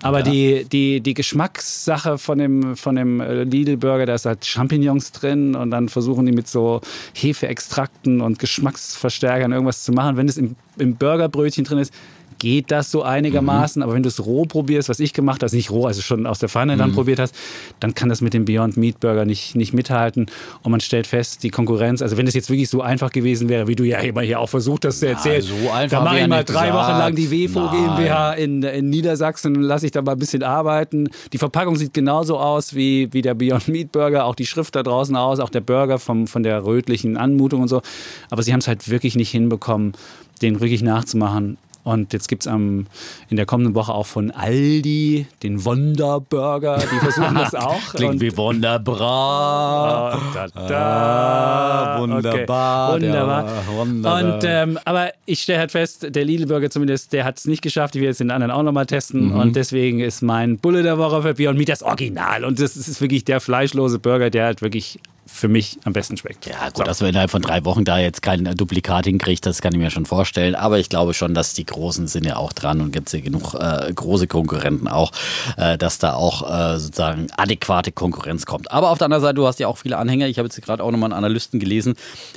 Aber 0.03 0.23
die, 0.23 0.67
die, 0.71 1.01
die 1.01 1.15
Geschmackssache 1.15 2.19
von 2.19 2.39
dem, 2.39 2.77
von 2.77 2.97
dem 2.97 3.21
äh, 3.21 3.45
Lidl-Burger, 3.45 4.07
da 4.07 4.15
ist 4.15 4.27
halt 4.27 4.45
Champignons 4.45 5.13
drin 5.13 5.55
und 5.55 5.71
dann 5.71 5.89
versuchen 5.89 6.27
die 6.27 6.33
mit 6.33 6.49
so 6.49 6.81
Hefeextrakten 7.15 8.21
und 8.21 8.39
Geschmacksverstärkern 8.39 9.53
irgendwas 9.53 9.85
zu 9.85 9.93
machen. 9.93 10.17
Wenn 10.17 10.29
es 10.29 10.37
im, 10.37 10.57
im 10.77 10.97
Burgerbrötchen 10.97 11.65
drin 11.65 11.79
ist, 11.79 11.93
geht 12.41 12.73
das 12.73 12.91
so 12.91 13.03
einigermaßen. 13.05 13.83
Aber 13.83 13.95
wenn 13.95 14.03
du 14.03 14.09
es 14.09 14.25
roh 14.27 14.45
probierst, 14.45 14.89
was 14.89 14.99
ich 14.99 15.13
gemacht 15.13 15.45
habe, 15.45 15.55
nicht 15.55 15.71
roh, 15.71 15.87
also 15.87 16.03
schon 16.03 16.27
aus 16.27 16.41
der 16.41 16.49
Pfanne 16.49 16.77
dann 16.77 16.93
probiert 16.93 17.21
hast, 17.21 17.35
dann 17.79 17.95
kann 17.95 18.09
das 18.09 18.21
mit 18.21 18.35
dem 18.35 18.45
Beyond 18.45 18.77
Meat 18.77 18.99
Burger 18.99 19.25
nicht, 19.25 19.55
nicht 19.55 19.73
mithalten. 19.73 20.27
Und 20.63 20.73
man 20.73 20.81
stellt 20.81 21.07
fest, 21.07 21.43
die 21.43 21.51
Konkurrenz, 21.51 22.03
also 22.03 22.17
wenn 22.17 22.27
es 22.27 22.35
jetzt 22.35 22.51
wirklich 22.51 22.69
so 22.69 22.81
einfach 22.83 23.13
gewesen 23.13 23.49
wäre, 23.49 23.69
wie 23.69 23.77
du 23.77 23.85
ja 23.85 23.99
immer 23.99 24.23
hier 24.23 24.41
auch 24.41 24.49
versucht 24.49 24.85
hast 24.85 25.01
zu 25.01 25.09
erzählen, 25.09 25.43
so 25.43 25.71
einfach 25.71 25.99
da 25.99 26.05
mache 26.05 26.21
ich 26.21 26.27
mal 26.27 26.45
drei 26.45 26.69
gesagt. 26.69 26.89
Wochen 26.89 26.99
lang 26.99 27.15
die 27.15 27.31
WFO 27.31 27.61
Nein. 27.61 27.97
GmbH 27.97 28.33
in, 28.33 28.63
in 28.63 28.91
Niedersachsen 28.91 29.57
und 29.57 29.63
lasse 29.63 29.87
ich 29.87 29.93
da 29.93 30.03
mal 30.03 30.13
ein 30.13 30.19
bisschen 30.19 30.43
arbeiten. 30.43 31.11
Die 31.33 31.39
Verpackung 31.39 31.77
sieht 31.77 31.93
genauso 31.93 32.39
aus 32.39 32.75
wie, 32.75 33.13
wie 33.13 33.23
der 33.23 33.35
Beyond 33.35 33.69
Meat 33.69 33.93
Burger, 33.93 34.25
auch 34.25 34.35
die 34.35 34.47
Schrift 34.47 34.75
da 34.75 34.83
draußen 34.83 35.15
aus, 35.15 35.41
auch 35.41 35.51
der 35.51 35.61
Burger 35.61 35.99
vom, 35.99 36.27
von 36.27 36.43
der 36.43 36.65
rötlichen 36.65 37.19
Anmutung 37.19 37.63
und 37.63 37.69
so. 37.69 37.83
Aber 38.31 38.43
sie 38.43 38.53
haben 38.53 38.61
es 38.61 38.69
halt 38.69 38.89
wirklich 38.89 39.15
nicht 39.15 39.31
hinbekommen, 39.31 39.93
den 40.41 40.61
wirklich 40.61 40.83
nachzumachen. 40.83 41.59
Und 41.83 42.13
jetzt 42.13 42.29
gibt 42.29 42.45
es 42.47 42.53
in 42.53 42.87
der 43.31 43.47
kommenden 43.47 43.75
Woche 43.75 43.93
auch 43.95 44.07
von 44.07 44.31
Aldi 44.31 45.27
den 45.43 45.65
Wonderburger. 45.65 46.79
Die 46.79 46.99
versuchen 46.99 47.35
das 47.35 47.55
auch. 47.55 47.81
Klingt 47.95 48.15
Und- 48.15 48.21
wie 48.21 48.37
wunderbar. 48.37 50.13
Ah, 50.15 50.19
da, 50.35 50.69
da. 50.69 51.95
Ah, 51.97 52.01
wunderbar, 52.01 52.95
Okay. 52.95 53.03
Wunderbar. 53.07 53.45
der 53.45 53.75
wunderbar. 53.77 54.35
Und, 54.35 54.45
ähm, 54.45 54.79
aber 54.85 55.11
ich 55.27 55.41
stelle 55.43 55.59
halt 55.61 55.71
fest, 55.73 56.07
der 56.15 56.25
Lidl-Burger 56.25 56.71
zumindest, 56.71 57.13
der 57.13 57.25
hat 57.25 57.39
es 57.39 57.47
nicht 57.47 57.63
geschafft. 57.63 57.95
Ich 57.97 58.01
will 58.03 58.09
jetzt 58.09 58.21
den 58.21 58.31
anderen 58.31 58.51
auch 58.51 58.63
nochmal 58.63 58.87
testen. 58.87 59.33
Und 59.33 59.57
deswegen 59.57 60.01
ist 60.01 60.23
mein 60.23 60.59
Bulle 60.59 60.83
der 60.83 60.99
Woche 60.99 61.23
für 61.23 61.35
Beyond 61.35 61.59
Meat 61.59 61.69
das 61.71 61.83
Original. 61.83 62.45
Und 62.45 62.61
das 62.61 62.77
ist 62.77 63.01
wirklich 63.01 63.25
der 63.25 63.41
fleischlose 63.41 63.99
Burger, 63.99 64.31
der 64.31 64.45
halt 64.45 64.63
wirklich 64.63 64.99
für 65.33 65.49
mich 65.49 65.79
am 65.85 65.93
besten 65.93 66.17
schmeckt. 66.17 66.47
Ja, 66.47 66.69
gut, 66.71 66.87
dass 66.87 67.01
wir 67.01 67.09
innerhalb 67.09 67.31
von 67.31 67.41
drei 67.41 67.65
Wochen 67.65 67.85
da 67.85 67.99
jetzt 67.99 68.21
kein 68.23 68.45
Duplikat 68.57 69.07
hinkriegt, 69.07 69.47
das 69.47 69.63
kann 69.63 69.73
ich 69.73 69.79
mir 69.79 69.91
schon 69.91 70.05
vorstellen. 70.07 70.55
Aber 70.55 70.79
ich 70.79 70.89
glaube 70.89 71.15
schon, 71.15 71.35
dass 71.35 71.55
die 71.55 71.65
Großen 71.65 72.09
sind 72.09 72.27
ja 72.27 72.37
auch 72.37 72.53
dran 72.53 72.81
und 72.81 72.93
gibt 72.93 73.07
es 73.09 73.13
ja 73.13 73.21
genug 73.21 73.55
äh, 73.55 73.93
große 73.93 74.27
Konkurrenten 74.27 74.89
auch, 74.89 75.13
äh, 75.57 75.79
dass 75.79 75.99
da 75.99 76.15
auch 76.15 76.43
äh, 76.75 76.79
sozusagen 76.79 77.29
adäquate 77.37 77.93
Konkurrenz 77.93 78.45
kommt. 78.45 78.71
Aber 78.71 78.91
auf 78.91 78.99
der 78.99 79.07
anderen 79.07 79.23
Seite, 79.23 79.35
du 79.37 79.47
hast 79.47 79.61
ja 79.61 79.69
auch 79.69 79.79
viele 79.79 79.97
Anhänger. 79.97 80.27
Ich 80.27 80.39
habe 80.39 80.47
jetzt 80.49 80.61
gerade 80.61 80.83
auch 80.83 80.91
nochmal 80.91 81.13
einen 81.13 81.25
Analysten 81.25 81.61
gelesen, 81.61 81.95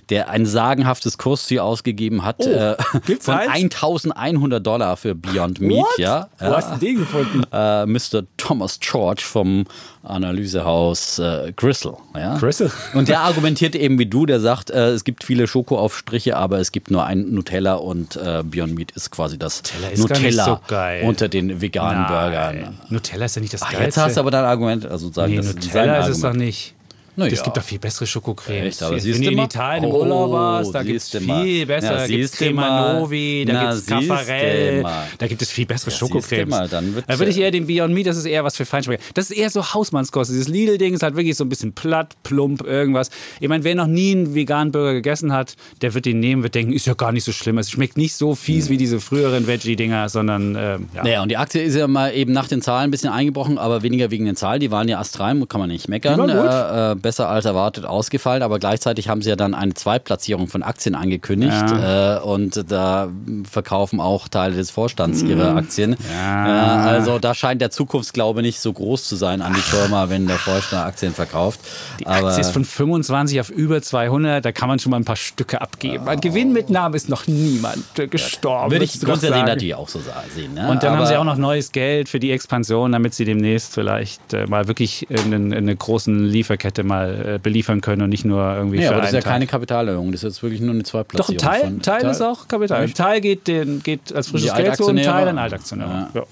der 0.09 0.29
ein 0.29 0.45
sagenhaftes 0.45 1.17
Kursziel 1.17 1.59
ausgegeben 1.59 2.23
hat 2.23 2.43
äh, 2.45 2.75
gibt's 3.05 3.25
von 3.25 3.35
eins? 3.35 3.75
1100 3.75 4.65
Dollar 4.65 4.97
für 4.97 5.15
Beyond 5.15 5.61
Meat. 5.61 5.79
What? 5.79 5.97
Ja, 5.97 6.29
Wo 6.39 6.55
hast 6.55 6.71
du 6.73 6.77
den 6.77 6.97
gefunden? 6.97 7.43
äh, 7.51 7.85
Mr. 7.85 8.23
Thomas 8.37 8.79
George 8.79 9.23
vom 9.25 9.65
Analysehaus 10.03 11.17
äh, 11.19 11.53
Gristle. 11.55 11.95
Ja? 12.15 12.37
Gristle? 12.37 12.71
Und 12.93 13.07
der 13.07 13.21
argumentiert 13.21 13.75
eben 13.75 13.97
wie 13.97 14.05
du, 14.05 14.25
der 14.25 14.39
sagt, 14.39 14.69
äh, 14.69 14.89
es 14.89 15.03
gibt 15.03 15.23
viele 15.23 15.47
Schokoaufstriche, 15.47 16.35
aber 16.35 16.59
es 16.59 16.71
gibt 16.71 16.91
nur 16.91 17.05
ein 17.05 17.33
Nutella 17.33 17.75
und 17.75 18.17
äh, 18.17 18.43
Beyond 18.43 18.75
Meat 18.75 18.91
ist 18.91 19.11
quasi 19.11 19.37
das 19.39 19.63
Nutella, 19.95 20.45
so 20.45 21.07
unter 21.07 21.29
den 21.29 21.61
veganen 21.61 22.03
Nein. 22.03 22.07
Burgern. 22.07 22.79
Nutella 22.89 23.25
ist 23.25 23.35
ja 23.35 23.41
nicht 23.41 23.53
das 23.53 23.61
Ach, 23.61 23.71
Geilste. 23.71 23.85
Jetzt 23.85 23.97
hast 23.97 24.17
du 24.17 24.21
aber 24.21 24.31
dein 24.31 24.45
Argument. 24.45 24.85
Also 24.85 25.11
sagen, 25.11 25.33
nee, 25.33 25.41
Nutella 25.41 25.99
ist 25.99 26.09
es 26.09 26.21
doch 26.21 26.33
nicht. 26.33 26.73
Es 27.15 27.31
ja. 27.31 27.43
gibt 27.43 27.57
doch 27.57 27.63
viel 27.63 27.79
bessere 27.79 28.07
Schokocremes. 28.07 28.81
aber 28.81 28.95
Wenn 28.95 29.21
du 29.21 29.31
in 29.31 29.37
Italien 29.37 29.83
im 29.83 29.91
oh, 29.91 29.99
Urlaub 29.99 30.31
warst, 30.31 30.73
da 30.73 30.81
gibt 30.81 30.97
es 30.97 31.09
viel 31.09 31.65
besser. 31.65 31.97
Da 31.97 32.07
gibt 32.07 32.25
es 32.25 32.31
Crema 32.31 32.99
Novi, 32.99 33.45
da 33.47 33.61
gibt 33.61 33.73
es 33.73 33.85
Caffarel, 33.85 34.83
da 35.17 35.27
gibt 35.27 35.41
es 35.41 35.51
viel 35.51 35.65
bessere 35.65 35.91
ja, 35.91 36.67
dann 36.67 37.03
da 37.07 37.19
würde 37.19 37.31
ich 37.31 37.37
eher 37.37 37.51
den 37.51 37.67
Beyond 37.67 37.93
Meat, 37.93 38.07
das 38.07 38.17
ist 38.17 38.25
eher 38.25 38.43
was 38.43 38.57
für 38.57 38.65
Feinschmecker. 38.65 39.03
Das 39.13 39.29
ist 39.29 39.37
eher 39.37 39.49
so 39.49 39.73
Hausmannskost. 39.73 40.31
Dieses 40.31 40.47
Lidl-Ding 40.47 40.93
ist 40.93 41.03
halt 41.03 41.15
wirklich 41.15 41.35
so 41.35 41.43
ein 41.43 41.49
bisschen 41.49 41.73
platt, 41.73 42.15
plump, 42.23 42.65
irgendwas. 42.65 43.09
Ich 43.39 43.47
meine, 43.47 43.63
wer 43.63 43.75
noch 43.75 43.87
nie 43.87 44.11
einen 44.11 44.33
veganen 44.33 44.71
Burger 44.71 44.93
gegessen 44.93 45.33
hat, 45.33 45.55
der 45.81 45.93
wird 45.93 46.05
den 46.05 46.19
nehmen, 46.19 46.43
wird 46.43 46.55
denken, 46.55 46.73
ist 46.73 46.87
ja 46.87 46.93
gar 46.93 47.11
nicht 47.11 47.23
so 47.23 47.31
schlimm. 47.31 47.57
Es 47.57 47.69
schmeckt 47.69 47.97
nicht 47.97 48.15
so 48.15 48.35
fies 48.35 48.65
mhm. 48.65 48.73
wie 48.73 48.77
diese 48.77 48.99
früheren 48.99 49.47
Veggie-Dinger, 49.47 50.09
sondern 50.09 50.55
äh, 50.55 50.59
ja. 50.95 51.03
Naja, 51.03 51.23
und 51.23 51.29
die 51.29 51.37
Aktie 51.37 51.61
ist 51.61 51.75
ja 51.75 51.87
mal 51.87 52.13
eben 52.13 52.33
nach 52.33 52.47
den 52.47 52.61
Zahlen 52.61 52.85
ein 52.85 52.91
bisschen 52.91 53.11
eingebrochen, 53.11 53.57
aber 53.57 53.83
weniger 53.83 54.11
wegen 54.11 54.25
den 54.25 54.35
Zahlen. 54.35 54.59
Die 54.59 54.71
waren 54.71 54.87
ja 54.87 54.99
astrein, 54.99 55.47
kann 55.47 55.59
man 55.59 55.69
nicht 55.69 55.87
meckern. 55.87 56.29
Äh, 56.29 56.91
äh, 56.91 56.95
besser 57.03 57.29
als 57.29 57.45
erwartet 57.45 57.85
ausgefallen, 57.85 58.41
aber 58.41 58.57
gleichzeitig 58.57 59.09
haben 59.09 59.21
sie 59.21 59.29
ja 59.29 59.35
dann 59.35 59.53
eine 59.53 59.75
Zweitplatzierung 59.75 60.47
von 60.47 60.63
Aktien 60.63 60.95
angekündigt 60.95 61.51
ja. 61.51 62.17
äh, 62.17 62.21
und 62.21 62.71
da 62.71 63.09
verkaufen 63.49 63.99
auch 63.99 64.27
Teile 64.27 64.55
des 64.55 64.71
Vorstands 64.71 65.21
ihre 65.21 65.51
mhm. 65.51 65.57
Aktien. 65.57 65.95
Ja. 66.11 66.47
Äh, 66.47 66.89
also 66.89 67.19
da 67.19 67.35
scheint 67.35 67.61
der 67.61 67.69
Zukunftsglaube 67.69 68.41
nicht 68.41 68.59
so 68.59 68.73
groß 68.73 69.07
zu 69.07 69.15
sein 69.15 69.43
an 69.43 69.53
die 69.53 69.61
Firma, 69.61 70.09
wenn 70.09 70.25
der 70.25 70.37
Vorstand 70.37 70.85
Aktien 70.85 71.13
verkauft. 71.13 71.59
Die 71.99 72.07
aber 72.07 72.29
Aktie 72.29 72.41
ist 72.41 72.49
von 72.51 72.65
25 72.65 73.39
auf 73.39 73.49
über 73.49 73.81
200, 73.81 74.43
da 74.43 74.51
kann 74.51 74.69
man 74.69 74.79
schon 74.79 74.89
mal 74.89 74.97
ein 74.97 75.05
paar 75.05 75.15
Stücke 75.15 75.61
abgeben. 75.61 76.07
An 76.07 76.21
Gewinnmitnahme 76.21 76.95
ist 76.95 77.09
noch 77.09 77.27
niemand 77.27 77.83
gestorben. 78.09 78.71
Würde 78.71 78.85
ich 78.85 78.99
grundsätzlich 78.99 79.43
natürlich 79.43 79.75
auch 79.75 79.89
so 79.89 79.99
sehen. 80.33 80.53
Ne? 80.53 80.69
Und 80.69 80.81
dann 80.81 80.93
aber 80.93 80.99
haben 80.99 81.07
sie 81.07 81.17
auch 81.17 81.23
noch 81.23 81.37
neues 81.37 81.71
Geld 81.71 82.09
für 82.09 82.19
die 82.19 82.31
Expansion, 82.31 82.91
damit 82.91 83.13
sie 83.13 83.25
demnächst 83.25 83.73
vielleicht 83.73 84.33
äh, 84.33 84.47
mal 84.47 84.67
wirklich 84.67 85.07
eine, 85.09 85.55
eine 85.55 85.75
großen 85.75 86.25
Lieferkette 86.25 86.83
mal 86.93 87.35
äh, 87.35 87.39
beliefern 87.39 87.63
liefern 87.63 87.81
können 87.81 88.01
und 88.01 88.09
nicht 88.09 88.25
nur 88.25 88.41
irgendwie 88.55 88.77
ja, 88.77 88.89
für 88.89 88.93
aber 88.93 89.01
das 89.01 89.11
ist 89.11 89.15
ja 89.15 89.21
Tag. 89.21 89.31
keine 89.33 89.47
Kapitalerhöhung, 89.47 90.11
das 90.11 90.23
ist 90.23 90.35
jetzt 90.35 90.43
wirklich 90.43 90.61
nur 90.61 90.73
eine 90.73 90.83
Zweitplatzierung. 90.83 91.37
Doch, 91.37 91.47
ein 91.47 91.61
Teil, 91.61 91.79
Teil, 91.79 92.01
Teil 92.01 92.11
ist 92.11 92.21
auch 92.21 92.47
Kapital. 92.47 92.81
Ein 92.81 92.93
Teil 92.93 93.21
geht, 93.21 93.47
den, 93.47 93.81
geht 93.81 94.13
als 94.13 94.27
frisches 94.27 94.53
Geld 94.53 94.75
zu, 94.75 94.87
ein 94.87 94.97
Teil 94.97 95.27
an 95.27 95.37
Altaktionäre. 95.37 95.89
Ja. 95.89 96.09
Ja. 96.13 96.23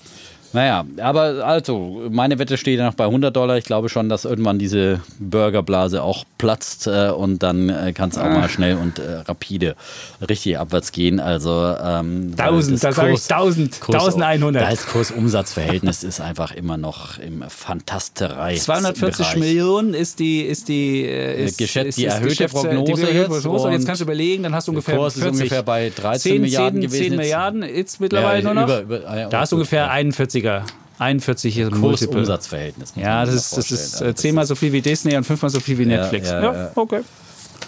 Naja, 0.53 0.85
aber 1.01 1.45
also, 1.45 2.09
meine 2.09 2.37
Wette 2.37 2.57
steht 2.57 2.79
ja 2.79 2.85
noch 2.85 2.95
bei 2.95 3.05
100 3.05 3.35
Dollar. 3.35 3.57
Ich 3.57 3.63
glaube 3.63 3.87
schon, 3.89 4.09
dass 4.09 4.25
irgendwann 4.25 4.59
diese 4.59 4.99
Burgerblase 5.19 6.03
auch 6.03 6.25
platzt 6.37 6.87
äh, 6.87 7.09
und 7.09 7.41
dann 7.41 7.69
äh, 7.69 7.93
kann 7.93 8.09
es 8.09 8.17
auch 8.17 8.25
mal 8.25 8.49
schnell 8.49 8.75
und 8.75 8.99
äh, 8.99 9.19
rapide 9.19 9.75
richtig 10.27 10.57
abwärts 10.57 10.91
gehen. 10.91 11.19
Also 11.19 11.75
ähm, 11.81 12.33
1000, 12.37 12.83
da 12.83 12.91
sage 12.91 13.13
ich 13.13 13.21
1000, 13.31 13.79
Kurs, 13.79 14.15
1100. 14.15 14.61
Das 14.61 14.87
Kurs-Umsatz-Verhältnis 14.87 16.03
ist 16.03 16.19
einfach 16.19 16.51
immer 16.51 16.77
noch 16.77 17.17
im 17.19 17.43
Fantasterei. 17.47 18.55
240 18.55 19.17
Bereich. 19.17 19.35
Millionen 19.37 19.93
ist 19.93 20.19
die, 20.19 20.41
ist 20.41 20.67
die, 20.67 21.05
äh, 21.05 21.45
ist, 21.45 21.57
Geschäft, 21.57 21.87
ist, 21.87 21.97
die 21.97 22.05
erhöhte 22.05 22.47
Prognose. 22.47 23.05
Die 23.05 23.11
jetzt, 23.11 23.45
und, 23.45 23.45
und 23.45 23.71
jetzt 23.71 23.85
kannst 23.85 24.01
du 24.01 24.05
überlegen, 24.05 24.43
dann 24.43 24.53
hast 24.53 24.67
du 24.67 24.71
ungefähr 24.71 24.97
Kurs 24.97 25.13
40, 25.13 25.31
ist 25.31 25.39
ungefähr 25.39 25.63
bei 25.63 25.91
13 25.95 26.19
10, 26.19 26.41
Milliarden 26.41 26.81
10, 26.81 26.89
gewesen. 26.89 27.09
10 27.11 27.15
Milliarden 27.17 27.63
jetzt 27.63 28.01
mittlerweile 28.01 28.43
ja, 28.43 28.53
nur 28.53 28.53
noch. 28.53 28.63
Über, 28.63 28.81
über, 28.81 29.09
ah 29.09 29.19
ja, 29.19 29.29
da 29.29 29.39
hast 29.41 29.51
du 29.53 29.55
ungefähr 29.55 29.89
41 29.89 30.40
40er. 30.41 30.63
41 30.99 31.57
ist 31.57 31.71
Multiple. 31.71 32.19
Umsatzverhältnis. 32.19 32.93
Ja, 32.95 33.25
das 33.25 33.33
ist, 33.33 33.57
das 33.57 33.71
ist 33.71 34.01
also 34.01 34.13
zehnmal 34.13 34.45
so 34.45 34.53
viel 34.53 34.71
wie 34.71 34.81
Disney 34.81 35.15
und 35.15 35.23
fünfmal 35.23 35.49
so 35.49 35.59
viel 35.59 35.77
wie 35.79 35.85
Netflix. 35.85 36.29
Ja, 36.29 36.43
ja, 36.43 36.53
ja. 36.53 36.71
okay. 36.75 37.01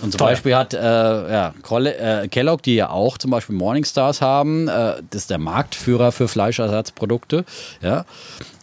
Und 0.01 0.11
zum 0.11 0.19
Toll. 0.19 0.29
Beispiel 0.31 0.55
hat 0.55 0.73
äh, 0.73 0.77
ja, 0.77 1.53
äh, 1.71 2.27
Kellogg, 2.27 2.61
die 2.63 2.75
ja 2.75 2.89
auch 2.89 3.17
zum 3.17 3.31
Beispiel 3.31 3.55
Morningstars 3.55 4.21
haben, 4.21 4.67
äh, 4.67 5.01
das 5.09 5.21
ist 5.21 5.29
der 5.29 5.37
Marktführer 5.37 6.11
für 6.11 6.27
Fleischersatzprodukte, 6.27 7.45
ja, 7.81 8.01
äh, 8.01 8.03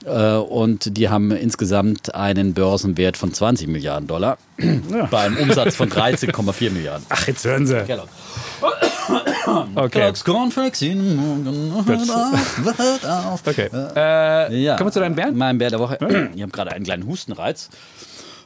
und 0.08 0.96
die 0.96 1.08
haben 1.08 1.30
insgesamt 1.30 2.14
einen 2.14 2.54
Börsenwert 2.54 3.16
von 3.16 3.32
20 3.32 3.68
Milliarden 3.68 4.06
Dollar 4.06 4.38
ja. 4.58 5.06
bei 5.10 5.20
einem 5.20 5.36
Umsatz 5.36 5.76
von 5.76 5.90
13,4 5.90 6.70
Milliarden. 6.70 7.04
Ach, 7.08 7.26
jetzt 7.26 7.44
hören 7.44 7.66
Sie. 7.66 7.82
Kellogg. 7.84 8.08
Okay. 9.74 10.12
Okay. 13.46 13.70
Äh, 13.96 14.62
ja. 14.62 14.76
Kommen 14.76 14.88
wir 14.88 14.92
zu 14.92 15.00
deinem 15.00 15.14
Bär? 15.14 15.32
Mein 15.32 15.58
Bär 15.58 15.70
der 15.70 15.80
Woche. 15.80 15.98
Ich 16.34 16.42
habe 16.42 16.52
gerade 16.52 16.72
einen 16.72 16.84
kleinen 16.84 17.06
Hustenreiz. 17.06 17.70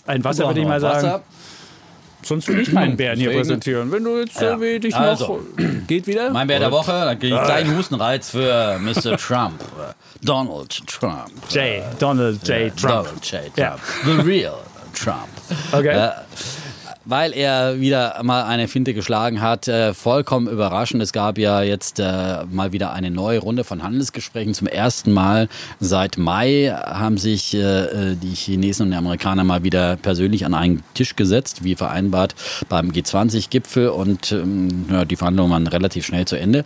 Ein 0.07 0.25
Wasser 0.25 0.47
würde 0.47 0.61
ich 0.61 0.67
mal 0.67 0.81
sagen. 0.81 1.07
Wasser. 1.07 1.23
Sonst 2.25 2.49
will 2.49 2.61
ich 2.61 2.73
meinen 2.73 2.97
Bären 2.99 3.19
hier 3.19 3.33
präsentieren. 3.33 3.91
Wenn 3.93 4.05
du 4.05 4.19
jetzt 4.19 4.41
ja. 4.41 4.61
äh, 4.61 4.79
dich 4.79 4.95
also. 4.95 5.43
noch. 5.57 5.65
Geht 5.87 6.07
wieder? 6.07 6.31
Mein 6.31 6.47
Bär 6.47 6.59
der 6.59 6.73
Woche, 6.73 6.93
dann 6.93 7.19
gehe 7.19 7.35
ich 7.35 7.43
gleich 7.43 7.65
einen 7.65 7.77
Hustenreiz 7.77 8.31
für 8.31 8.79
Mr. 8.79 9.17
Trump. 9.19 9.63
Donald 10.23 10.87
Trump. 10.87 11.31
J. 11.51 11.83
Donald 11.99 12.47
J. 12.47 12.75
Trump. 12.77 13.07
Donald 13.07 13.31
J. 13.31 13.55
Trump. 13.55 13.81
The 14.05 14.23
real 14.23 14.59
Trump. 14.95 15.29
Okay. 15.73 16.11
Weil 17.07 17.35
er 17.35 17.81
wieder 17.81 18.19
mal 18.23 18.45
eine 18.45 18.67
Finte 18.67 18.95
geschlagen 18.95 19.43
hat. 19.43 19.69
Äh, 19.69 19.93
vollkommen 19.93 20.49
überraschend. 20.49 21.03
Es 21.03 21.13
gab 21.13 21.37
ja 21.37 21.63
jetzt 21.63 22.01
äh, 22.01 22.45
mal 22.51 22.73
wieder 22.73 22.95
eine 22.95 23.11
neue 23.11 23.41
Runde 23.41 23.63
von 23.63 23.83
Handelsgesprächen. 23.83 24.55
Zum 24.55 24.67
ersten 24.67 25.13
Mal 25.13 25.49
seit 25.81 26.17
Mai 26.17 26.75
haben 26.75 27.19
sich 27.19 27.55
äh, 27.55 27.59
äh 28.13 28.17
die 28.17 28.35
Chinesen 28.35 28.87
und 28.87 28.91
die 28.93 28.97
Amerikaner 28.97 29.45
mal 29.45 29.63
wieder 29.63 29.97
persönlich 29.97 30.47
an 30.47 30.55
einen 30.55 30.83
Tisch 30.95 31.15
gesetzt, 31.15 31.63
wie 31.63 31.75
vereinbart 31.75 32.35
beim 32.71 32.91
G20-Gipfel. 32.91 33.89
Und 33.89 34.33
ähm, 34.33 34.87
ja, 34.91 35.05
die 35.05 35.17
Verhandlungen 35.17 35.53
waren 35.53 35.67
relativ 35.67 36.07
schnell 36.07 36.25
zu 36.25 36.39
Ende. 36.39 36.65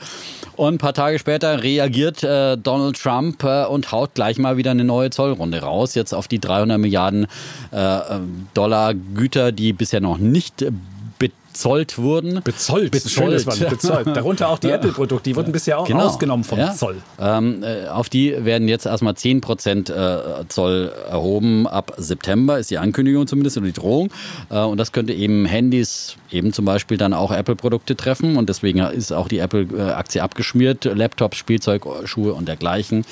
Und 0.54 0.74
ein 0.74 0.78
paar 0.78 0.94
Tage 0.94 1.18
später 1.18 1.64
reagiert 1.64 2.22
äh, 2.22 2.56
Donald 2.56 2.96
Trump 3.00 3.42
äh, 3.42 3.64
und 3.64 3.90
haut 3.90 4.14
gleich 4.14 4.38
mal 4.38 4.56
wieder 4.56 4.70
eine 4.70 4.84
neue 4.84 5.10
Zollrunde 5.10 5.62
raus. 5.62 5.96
Jetzt 5.96 6.12
auf 6.14 6.28
die 6.28 6.38
300 6.38 6.78
Milliarden 6.78 7.26
Dollar 8.54 8.94
Güter, 8.94 9.52
die 9.52 9.72
bisher 9.72 10.00
noch 10.00 10.16
nicht 10.18 10.27
nicht 10.30 10.64
bezollt 11.58 11.98
wurden. 11.98 12.40
Bezollt, 12.44 12.92
bezollt. 12.92 13.48
bezollt. 13.68 14.06
Darunter 14.14 14.48
auch 14.48 14.60
die 14.60 14.70
Apple-Produkte, 14.70 15.30
die 15.30 15.36
wurden 15.36 15.50
bisher 15.50 15.80
auch 15.80 15.86
genau. 15.86 16.06
ausgenommen 16.06 16.44
vom 16.44 16.60
ja. 16.60 16.72
Zoll. 16.72 16.98
Ähm, 17.20 17.64
äh, 17.64 17.88
auf 17.88 18.08
die 18.08 18.44
werden 18.44 18.68
jetzt 18.68 18.86
erstmal 18.86 19.14
10% 19.14 19.90
äh, 19.90 20.44
Zoll 20.48 20.92
erhoben. 21.10 21.66
Ab 21.66 21.94
September 21.96 22.60
ist 22.60 22.70
die 22.70 22.78
Ankündigung 22.78 23.26
zumindest 23.26 23.56
oder 23.56 23.66
die 23.66 23.72
Drohung. 23.72 24.10
Äh, 24.50 24.60
und 24.60 24.78
das 24.78 24.92
könnte 24.92 25.12
eben 25.12 25.46
Handys, 25.46 26.14
eben 26.30 26.52
zum 26.52 26.64
Beispiel 26.64 26.96
dann 26.96 27.12
auch 27.12 27.32
Apple-Produkte 27.32 27.96
treffen. 27.96 28.36
Und 28.36 28.48
deswegen 28.48 28.78
ist 28.78 29.10
auch 29.10 29.26
die 29.26 29.38
Apple-Aktie 29.38 30.22
abgeschmiert. 30.22 30.84
Laptops, 30.84 31.38
Spielzeug, 31.38 31.84
Schuhe 32.04 32.34
und 32.34 32.46
dergleichen. 32.46 33.04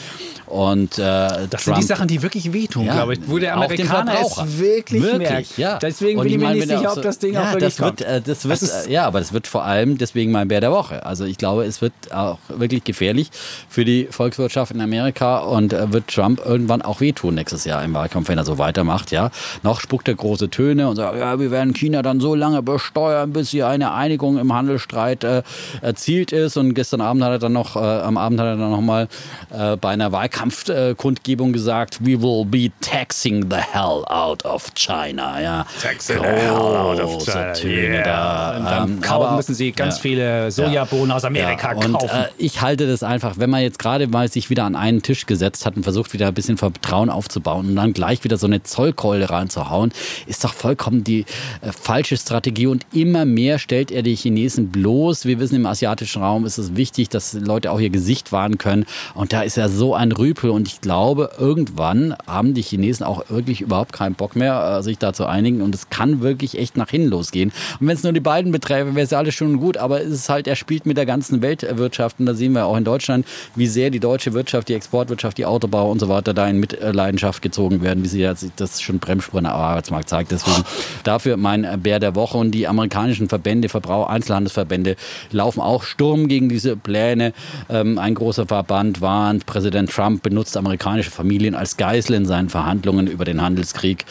Und, 0.47 0.99
äh, 0.99 1.03
das 1.03 1.49
Trump, 1.49 1.63
sind 1.65 1.79
die 1.79 1.83
Sachen, 1.83 2.07
die 2.07 2.23
wirklich 2.23 2.53
wehtun, 2.53 2.87
ja, 2.87 2.93
glaube 2.95 3.15
ich. 3.15 3.21
Wo 3.27 3.39
der 3.39 3.57
Amerikaner 3.57 4.15
es 4.21 4.37
wirklich, 4.59 5.03
wirklich 5.03 5.29
merkt. 5.29 5.59
Ja. 5.59 5.79
Deswegen 5.79 6.21
bin 6.21 6.31
ich 6.31 6.39
mir 6.39 6.53
nicht 6.53 6.69
sicher, 6.69 6.93
ob 6.97 7.03
das 7.03 7.19
Ding 7.19 7.37
auch 7.37 7.51
wirklich 7.51 7.75
das 7.75 7.81
wird, 7.81 8.03
äh, 8.03 8.21
das 8.21 8.36
wird, 8.45 8.63
das 8.63 8.87
äh, 8.87 8.93
ja, 8.93 9.07
aber 9.07 9.19
das 9.19 9.33
wird 9.33 9.47
vor 9.47 9.65
allem 9.65 9.99
deswegen 9.99 10.33
mein 10.33 10.49
Bär 10.49 10.61
der 10.61 10.73
Woche. 10.73 11.05
Also 11.05 11.25
ich 11.25 11.39
glaube, 11.39 11.65
es 11.65 11.81
wird 11.81 11.93
auch 12.13 12.39
wirklich 12.49 12.85
gefährlich 12.85 13.31
für 13.69 13.85
die 13.85 14.09
Volkswirtschaft 14.11 14.73
in 14.73 14.81
Amerika 14.81 15.39
und 15.39 15.73
äh, 15.73 15.93
wird 15.93 16.09
Trump 16.09 16.41
irgendwann 16.45 16.83
auch 16.83 17.01
wehtun 17.01 17.35
nächstes 17.35 17.65
Jahr 17.65 17.85
im 17.85 17.95
Wahlkampf, 17.95 18.29
wenn 18.29 18.39
er 18.39 18.45
so 18.45 18.59
weitermacht. 18.59 19.11
Ja, 19.11 19.31
noch 19.63 19.81
spuckt 19.81 20.09
er 20.09 20.15
große 20.15 20.51
Töne 20.51 20.89
und 20.89 20.97
sagt, 20.97 21.19
ja, 21.19 21.39
wir 21.39 21.51
werden 21.51 21.75
China 21.75 22.03
dann 22.03 22.21
so 22.21 22.35
lange 22.35 22.63
besteuern, 22.63 23.33
bis 23.33 23.51
hier 23.51 23.69
eine 23.69 23.93
Einigung 23.93 24.39
im 24.39 24.53
Handelsstreit 24.53 25.25
äh, 25.25 25.43
erzielt 25.83 26.33
ist. 26.33 26.57
Und 26.57 26.75
gestern 26.75 27.01
Abend 27.01 27.23
hat 27.25 27.31
er 27.31 27.39
dann 27.39 27.53
noch, 27.53 27.77
äh, 27.77 27.79
am 27.79 28.17
Abend 28.17 28.41
hat 28.41 28.47
er 28.47 28.57
dann 28.57 28.71
noch 28.71 28.81
mal 28.81 29.09
äh, 29.51 29.77
bei 29.77 29.91
einer 29.91 30.13
Wahlkampfkundgebung 30.13 31.53
gesagt, 31.53 31.99
we 32.05 32.21
will 32.21 32.45
be 32.45 32.71
taxing 32.81 33.51
the 33.51 33.57
hell 33.57 34.05
out 34.07 34.45
of 34.45 34.73
China. 34.75 35.41
Ja, 35.41 35.67
taxing 35.81 36.19
the 36.19 36.27
hell 36.27 36.77
out 36.77 37.01
of 37.01 37.25
China. 37.25 37.53
Töne 37.53 37.97
yeah. 37.97 38.05
da 38.05 38.26
und 38.57 38.65
dann 38.65 38.91
ähm, 38.91 39.01
kaufen 39.01 39.27
aber, 39.27 39.37
müssen 39.37 39.55
sie 39.55 39.73
ganz 39.73 39.97
ja, 39.97 40.03
viele 40.03 40.51
Sojabohnen 40.51 41.13
aus 41.13 41.25
Amerika 41.25 41.73
ja, 41.73 41.77
und, 41.77 41.93
kaufen. 41.93 42.09
Äh, 42.09 42.29
ich 42.39 42.61
halte 42.61 42.87
das 42.87 43.03
einfach, 43.03 43.39
wenn 43.39 43.51
man 43.51 43.63
jetzt 43.63 43.79
gerade 43.79 44.07
mal 44.09 44.29
sich 44.29 44.51
wieder 44.51 44.65
an 44.65 44.77
einen 44.77 45.03
Tisch 45.03 45.27
gesetzt 45.27 45.67
hat 45.67 45.77
und 45.77 45.83
versucht 45.83 46.13
wieder 46.13 46.29
ein 46.29 46.35
bisschen 46.35 46.57
Vertrauen 46.57 47.11
aufzubauen 47.11 47.69
und 47.69 47.77
dann 47.77 47.93
gleich 47.93 48.25
wieder 48.25 48.37
so 48.37 48.47
eine 48.47 48.63
Zollkeule 48.63 49.31
reinzuhauen, 49.31 49.93
ist 50.27 50.45
doch 50.45 50.55
vollkommen 50.55 51.05
die 51.05 51.27
äh, 51.61 51.73
falsche 51.73 52.17
Strategie 52.17 52.67
und 52.67 52.87
immer 52.93 53.25
mehr 53.25 53.59
stellt 53.59 53.91
er 53.91 54.03
die 54.03 54.15
Chinesen 54.15 54.71
bloß. 54.71 55.25
Wir 55.25 55.39
wissen, 55.39 55.57
im 55.57 55.67
asiatischen 55.67 56.23
Raum 56.23 56.47
ist 56.47 56.59
es 56.59 56.77
wichtig, 56.77 57.09
dass 57.09 57.35
Leute 57.35 57.71
auch 57.73 57.81
ihr 57.81 57.91
Gesicht 57.91 58.33
wahren 58.33 58.59
können 58.59 58.87
und 59.15 59.33
da 59.33 59.43
ist 59.43 59.57
ja 59.57 59.69
so 59.69 59.95
ein 59.95 60.13
Rüpel 60.13 60.51
und 60.51 60.69
ich 60.69 60.81
glaube, 60.81 61.31
irgendwann 61.39 62.17
haben 62.27 62.55
die 62.55 62.63
Chinesen 62.63 63.05
auch 63.05 63.29
wirklich 63.29 63.61
überhaupt 63.61 63.93
keinen 63.93 64.15
Bock 64.15 64.37
mehr, 64.37 64.79
äh, 64.79 64.83
sich 64.83 64.99
da 64.99 65.13
zu 65.13 65.27
einigen 65.27 65.63
und 65.63 65.75
es 65.75 65.91
kann 65.91 66.21
wirklich 66.21 66.59
echt 66.59 66.77
nach 66.77 66.91
hinten 66.91 67.09
losgehen. 67.09 67.53
Und 67.81 67.89
wenn 67.89 67.97
es 67.97 68.03
nur 68.07 68.13
die 68.13 68.21
beiden 68.21 68.53
beträfe, 68.53 68.95
wäre 68.95 69.05
es 69.05 69.13
alles 69.13 69.35
schon 69.35 69.59
gut. 69.59 69.77
Aber 69.77 70.01
es 70.01 70.11
ist 70.11 70.29
halt, 70.29 70.47
er 70.47 70.57
spielt 70.57 70.87
mit 70.87 70.97
der 70.97 71.07
ganzen 71.07 71.43
Weltwirtschaft. 71.43 72.19
Und 72.19 72.27
da 72.27 72.35
sehen 72.35 72.53
wir 72.53 72.65
auch 72.67 72.77
in 72.77 72.85
Deutschland, 72.85 73.27
wie 73.55 73.67
sehr 73.67 73.91
die 73.91 74.01
deutsche 74.01 74.33
Wirtschaft, 74.33 74.69
die 74.69 74.75
Exportwirtschaft, 74.75 75.37
die 75.39 75.47
Autobau 75.47 75.91
und 75.91 75.99
so 75.99 76.09
weiter 76.09 76.33
da 76.33 76.49
in 76.49 76.59
Mitleidenschaft 76.61 77.43
gezogen 77.43 77.83
werden, 77.83 78.03
wie 78.03 78.09
sie 78.09 78.29
das 78.57 78.81
schon 78.81 78.99
Bremsspuren 78.99 79.47
am 79.47 79.61
Arbeitsmarkt 79.61 80.09
zeigt. 80.09 80.31
Deswegen 80.31 80.65
dafür 81.05 81.37
mein 81.37 81.67
Bär 81.83 82.01
der 82.01 82.15
Woche. 82.15 82.39
Und 82.39 82.53
die 82.53 82.67
amerikanischen 82.67 83.29
Verbände, 83.29 83.69
Verbrauch, 83.69 84.09
Einzelhandelsverbände 84.09 84.97
laufen 85.33 85.61
auch 85.61 85.83
Sturm 85.83 86.29
gegen 86.29 86.49
diese 86.49 86.77
Pläne. 86.77 87.33
Ähm, 87.69 87.99
ein 87.99 88.15
großer 88.15 88.47
Verband 88.47 89.01
warnt, 89.01 89.47
Präsident 89.47 89.91
Trump 89.91 90.23
benutzt 90.23 90.57
amerikanische 90.57 91.11
Familien 91.11 91.55
als 91.55 91.77
Geisel 91.77 92.15
in 92.15 92.27
seinen 92.27 92.49
Verhandlungen 92.49 93.07
über 93.07 93.25
den 93.25 93.43
Handelskrieg 93.43 94.05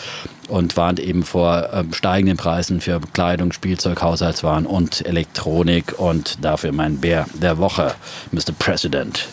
und 0.48 0.78
warnt 0.78 1.00
eben 1.00 1.24
vor 1.24 1.70
ähm, 1.74 1.94
steigenden 1.94 2.38
Preisen 2.38 2.82
für 2.82 3.00
Kleidung, 3.14 3.52
Spielzeug, 3.52 4.02
Haushaltswaren 4.02 4.66
und 4.66 5.06
Elektronik. 5.06 5.98
Und 5.98 6.44
dafür 6.44 6.72
mein 6.72 6.98
Bär 6.98 7.26
der 7.34 7.58
Woche, 7.58 7.96
Mr. 8.32 8.52
President. 8.58 9.28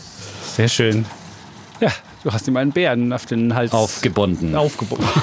Sehr 0.56 0.68
schön. 0.68 1.04
Ja, 1.80 1.90
du 2.22 2.32
hast 2.32 2.46
ihm 2.46 2.56
einen 2.56 2.72
Bären 2.72 3.12
auf 3.12 3.26
den 3.26 3.54
Hals 3.54 3.72
aufgebunden. 3.72 4.54
Aufgebunden. 4.54 5.06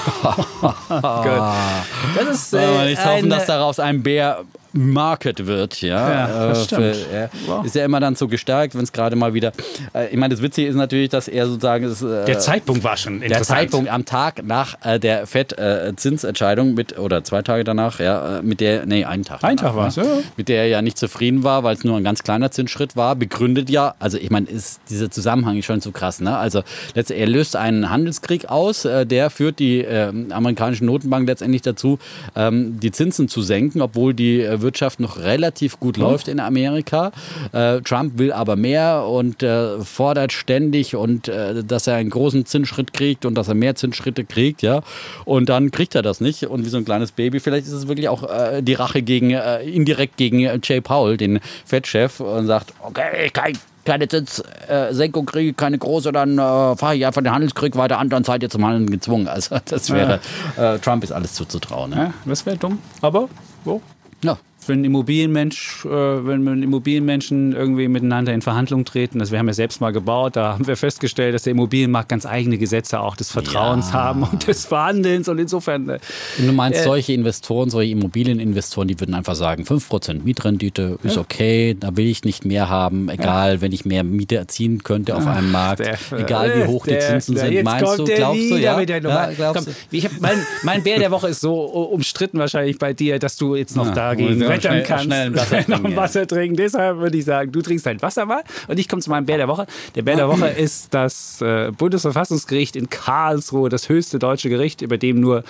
Das 2.15 2.29
ist 2.29 2.53
äh, 2.53 2.91
ich 2.91 3.05
hoffe, 3.05 3.27
dass 3.27 3.45
daraus 3.45 3.79
ein 3.79 4.03
Bär 4.03 4.43
Market 4.73 5.47
wird, 5.47 5.81
ja. 5.81 6.11
ja 6.11 6.47
das 6.49 6.71
äh, 6.71 6.75
für, 6.75 7.11
er 7.11 7.29
wow. 7.47 7.65
Ist 7.65 7.75
ja 7.75 7.85
immer 7.85 7.99
dann 7.99 8.15
so 8.15 8.27
gestärkt, 8.27 8.75
wenn 8.75 8.83
es 8.83 8.91
gerade 8.91 9.15
mal 9.15 9.33
wieder. 9.33 9.51
Äh, 9.93 10.09
ich 10.09 10.17
meine, 10.17 10.33
das 10.33 10.43
Witzige 10.43 10.67
ist 10.67 10.75
natürlich, 10.75 11.09
dass 11.09 11.27
er 11.27 11.47
sozusagen. 11.47 11.85
Ist, 11.85 12.01
äh, 12.01 12.25
der 12.25 12.39
Zeitpunkt 12.39 12.83
war 12.83 12.97
schon 12.97 13.21
interessant. 13.21 13.49
Der 13.49 13.55
Zeitpunkt 13.55 13.89
am 13.89 14.05
Tag 14.05 14.43
nach 14.45 14.75
äh, 14.83 14.99
der 14.99 15.25
FED-Zinsentscheidung 15.25 16.75
mit, 16.75 16.97
oder 16.99 17.23
zwei 17.23 17.41
Tage 17.41 17.63
danach, 17.63 17.99
ja, 17.99 18.39
äh, 18.39 18.41
mit 18.41 18.59
der, 18.59 18.85
nee, 18.85 19.05
einen 19.05 19.23
Tag. 19.23 19.43
Ein 19.43 19.57
Tag 19.57 19.75
war 19.75 19.87
es, 19.87 19.95
ja. 19.95 20.03
Mit 20.37 20.49
der 20.49 20.63
er 20.63 20.67
ja 20.67 20.81
nicht 20.81 20.97
zufrieden 20.97 21.43
war, 21.43 21.63
weil 21.63 21.75
es 21.75 21.83
nur 21.83 21.97
ein 21.97 22.03
ganz 22.03 22.23
kleiner 22.23 22.51
Zinsschritt 22.51 22.95
war, 22.95 23.15
begründet 23.15 23.69
ja, 23.69 23.95
also 23.99 24.17
ich 24.17 24.29
meine, 24.29 24.47
ist 24.47 24.81
dieser 24.89 25.09
Zusammenhang 25.09 25.57
ist 25.57 25.65
schon 25.65 25.81
so 25.81 25.91
krass, 25.91 26.21
ne? 26.21 26.37
Also 26.37 26.63
er 26.95 27.27
löst 27.27 27.55
einen 27.55 27.89
Handelskrieg 27.89 28.49
aus, 28.49 28.85
äh, 28.85 29.05
der 29.05 29.29
führt 29.29 29.59
die 29.59 29.79
amerikanische 29.89 30.85
Notenbank 30.85 31.27
letztendlich 31.27 31.61
dazu, 31.61 31.99
ähm, 32.35 32.79
die 32.79 32.91
Zinsen 32.91 33.27
zu 33.27 33.41
senken, 33.41 33.81
obwohl 33.81 34.13
die 34.13 34.41
Wirtschaft 34.61 34.99
noch 34.99 35.17
relativ 35.17 35.79
gut 35.79 35.97
mhm. 35.97 36.03
läuft 36.03 36.27
in 36.27 36.39
Amerika. 36.39 37.11
Äh, 37.51 37.81
Trump 37.81 38.17
will 38.17 38.31
aber 38.31 38.55
mehr 38.55 39.05
und 39.05 39.43
äh, 39.43 39.81
fordert 39.81 40.31
ständig 40.31 40.95
und 40.95 41.27
äh, 41.27 41.63
dass 41.63 41.87
er 41.87 41.95
einen 41.95 42.09
großen 42.09 42.45
Zinsschritt 42.45 42.93
kriegt 42.93 43.25
und 43.25 43.35
dass 43.35 43.47
er 43.47 43.55
mehr 43.55 43.75
Zinsschritte 43.75 44.25
kriegt, 44.25 44.61
ja. 44.61 44.81
Und 45.25 45.49
dann 45.49 45.71
kriegt 45.71 45.95
er 45.95 46.01
das 46.01 46.21
nicht 46.21 46.45
und 46.45 46.65
wie 46.65 46.69
so 46.69 46.77
ein 46.77 46.85
kleines 46.85 47.11
Baby. 47.11 47.39
Vielleicht 47.39 47.67
ist 47.67 47.73
es 47.73 47.87
wirklich 47.87 48.09
auch 48.09 48.23
äh, 48.23 48.61
die 48.61 48.73
Rache 48.73 49.01
gegen 49.01 49.31
äh, 49.31 49.61
indirekt 49.63 50.17
gegen 50.17 50.39
Jay 50.63 50.81
Powell, 50.81 51.17
den 51.17 51.39
Fed-Chef, 51.65 52.19
und 52.19 52.47
sagt, 52.47 52.73
okay, 52.81 53.29
kein 53.31 53.57
keine 53.85 54.07
Zinssenkung 54.07 55.25
kriege, 55.25 55.53
keine 55.53 55.79
große, 55.79 56.11
dann 56.11 56.37
äh, 56.37 56.75
fahre 56.75 56.95
ich 56.95 57.07
einfach 57.07 57.23
den 57.23 57.31
Handelskrieg 57.31 57.75
weiter 57.75 57.97
an, 57.97 58.09
dann 58.09 58.23
seid 58.23 58.43
ihr 58.43 58.49
zum 58.49 58.63
Handeln 58.63 58.89
gezwungen. 58.91 59.27
Also 59.27 59.57
das 59.65 59.89
wäre, 59.89 60.19
äh, 60.57 60.77
Trump 60.77 61.03
ist 61.03 61.11
alles 61.11 61.33
zuzutrauen. 61.33 61.89
Ne? 61.89 61.95
Ja, 61.95 62.13
das 62.25 62.45
wäre 62.45 62.57
dumm. 62.57 62.77
Aber 63.01 63.29
wo? 63.63 63.81
Ja 64.21 64.37
wenn 64.69 64.85
Immobilienmensch, 64.85 65.83
äh, 65.85 65.89
wenn 65.89 66.63
Immobilienmenschen 66.63 67.53
irgendwie 67.53 67.87
miteinander 67.87 68.33
in 68.33 68.41
Verhandlungen 68.41 68.85
treten, 68.85 69.19
also 69.19 69.31
wir 69.31 69.39
haben 69.39 69.47
ja 69.47 69.53
selbst 69.53 69.81
mal 69.81 69.91
gebaut, 69.91 70.35
da 70.35 70.53
haben 70.53 70.67
wir 70.67 70.77
festgestellt, 70.77 71.33
dass 71.33 71.43
der 71.43 71.51
Immobilienmarkt 71.51 72.07
ganz 72.09 72.25
eigene 72.25 72.57
Gesetze 72.57 72.99
auch 72.99 73.17
des 73.17 73.31
Vertrauens 73.31 73.87
ja. 73.87 73.93
haben 73.93 74.23
und 74.23 74.47
des 74.47 74.65
Verhandelns 74.65 75.27
und 75.27 75.39
insofern. 75.39 75.89
Äh, 75.89 75.99
und 76.37 76.47
du 76.47 76.53
meinst, 76.53 76.79
äh, 76.79 76.83
solche 76.83 77.13
Investoren, 77.13 77.69
solche 77.69 77.91
Immobilieninvestoren, 77.91 78.87
die 78.87 78.99
würden 78.99 79.15
einfach 79.15 79.35
sagen, 79.35 79.63
5% 79.63 80.23
Mietrendite 80.23 80.99
ist 81.03 81.15
ja. 81.15 81.21
okay, 81.21 81.75
da 81.77 81.97
will 81.97 82.07
ich 82.07 82.23
nicht 82.23 82.45
mehr 82.45 82.69
haben, 82.69 83.09
egal, 83.09 83.55
ja. 83.55 83.61
wenn 83.61 83.71
ich 83.71 83.85
mehr 83.85 84.03
Miete 84.03 84.35
erzielen 84.35 84.83
könnte 84.83 85.15
auf 85.15 85.25
einem 85.25 85.51
Markt, 85.51 85.79
der, 85.79 85.97
egal 86.11 86.53
wie 86.55 86.67
hoch 86.67 86.85
der, 86.85 86.99
die 86.99 87.05
Zinsen 87.05 87.35
der, 87.35 87.45
sind. 87.45 87.63
Meinst 87.63 87.99
du, 87.99 88.05
glaubst 88.05 88.51
du, 88.51 88.55
ja? 88.55 88.79
ja 88.79 89.31
glaubst 89.31 89.65
Komm, 89.65 89.75
ich 89.91 90.05
hab, 90.05 90.19
mein, 90.19 90.37
mein 90.63 90.83
Bär 90.83 90.99
der 90.99 91.11
Woche 91.11 91.29
ist 91.29 91.41
so 91.41 91.59
umstritten 91.63 92.37
wahrscheinlich 92.37 92.77
bei 92.77 92.93
dir, 92.93 93.19
dass 93.19 93.35
du 93.35 93.55
jetzt 93.55 93.75
noch 93.75 93.93
dagegen 93.93 94.39
wettern 94.63 94.83
kannst. 94.85 95.05
Schnell 95.05 95.35
Wasser 95.35 95.65
trinken, 95.65 95.95
Wasser 95.95 96.27
trinken. 96.27 96.55
Deshalb 96.57 96.97
würde 96.97 97.17
ich 97.17 97.25
sagen, 97.25 97.51
du 97.51 97.61
trinkst 97.61 97.85
dein 97.85 98.01
Wasser 98.01 98.25
mal 98.25 98.43
und 98.67 98.79
ich 98.79 98.87
komme 98.87 99.01
zu 99.01 99.09
meinem 99.09 99.25
Bär 99.25 99.37
der 99.37 99.47
Woche. 99.47 99.65
Der 99.95 100.03
Bär 100.03 100.15
der 100.15 100.29
Woche 100.29 100.47
ist 100.57 100.93
das 100.93 101.41
äh, 101.41 101.71
Bundesverfassungsgericht 101.71 102.75
in 102.75 102.89
Karlsruhe, 102.89 103.69
das 103.69 103.89
höchste 103.89 104.19
deutsche 104.19 104.49
Gericht, 104.49 104.81
über 104.81 104.97
dem 104.97 105.19
nur 105.19 105.43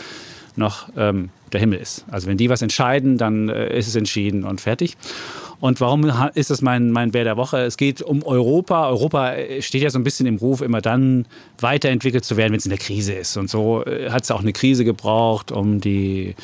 noch 0.56 0.90
ähm, 0.98 1.30
der 1.52 1.60
Himmel 1.60 1.80
ist. 1.80 2.06
Also 2.12 2.28
wenn 2.28 2.38
die 2.38 2.50
was 2.50 2.62
entscheiden, 2.62 3.18
dann 3.18 3.50
äh, 3.50 3.78
ist 3.78 3.88
es 3.88 3.96
entschieden 3.96 4.44
und 4.44 4.62
fertig. 4.62 4.98
Und 5.60 5.82
warum 5.82 6.10
ist 6.36 6.52
das 6.52 6.62
mein, 6.62 6.92
mein 6.92 7.12
Bär 7.12 7.26
der 7.26 7.36
Woche? 7.36 7.58
Es 7.60 7.76
geht 7.76 8.02
um 8.02 8.24
Europa. 8.24 8.88
Europa 8.88 9.34
äh, 9.34 9.62
steht 9.62 9.82
ja 9.82 9.90
so 9.90 10.00
ein 10.00 10.04
bisschen 10.04 10.26
im 10.26 10.38
Ruf, 10.38 10.62
immer 10.62 10.82
dann 10.82 11.26
weiterentwickelt 11.60 12.24
zu 12.24 12.38
werden, 12.38 12.54
wenn 12.54 12.60
es 12.60 12.66
in 12.66 12.70
der 12.70 12.80
Krise 12.80 13.14
ist. 13.14 13.36
Und 13.36 13.50
so 13.50 13.84
äh, 13.86 14.10
hat 14.10 14.24
es 14.24 14.32
auch 14.32 14.40
eine 14.40 14.54
Krise 14.54 14.86
gebraucht, 14.86 15.52
um 15.52 15.82
die 15.82 16.36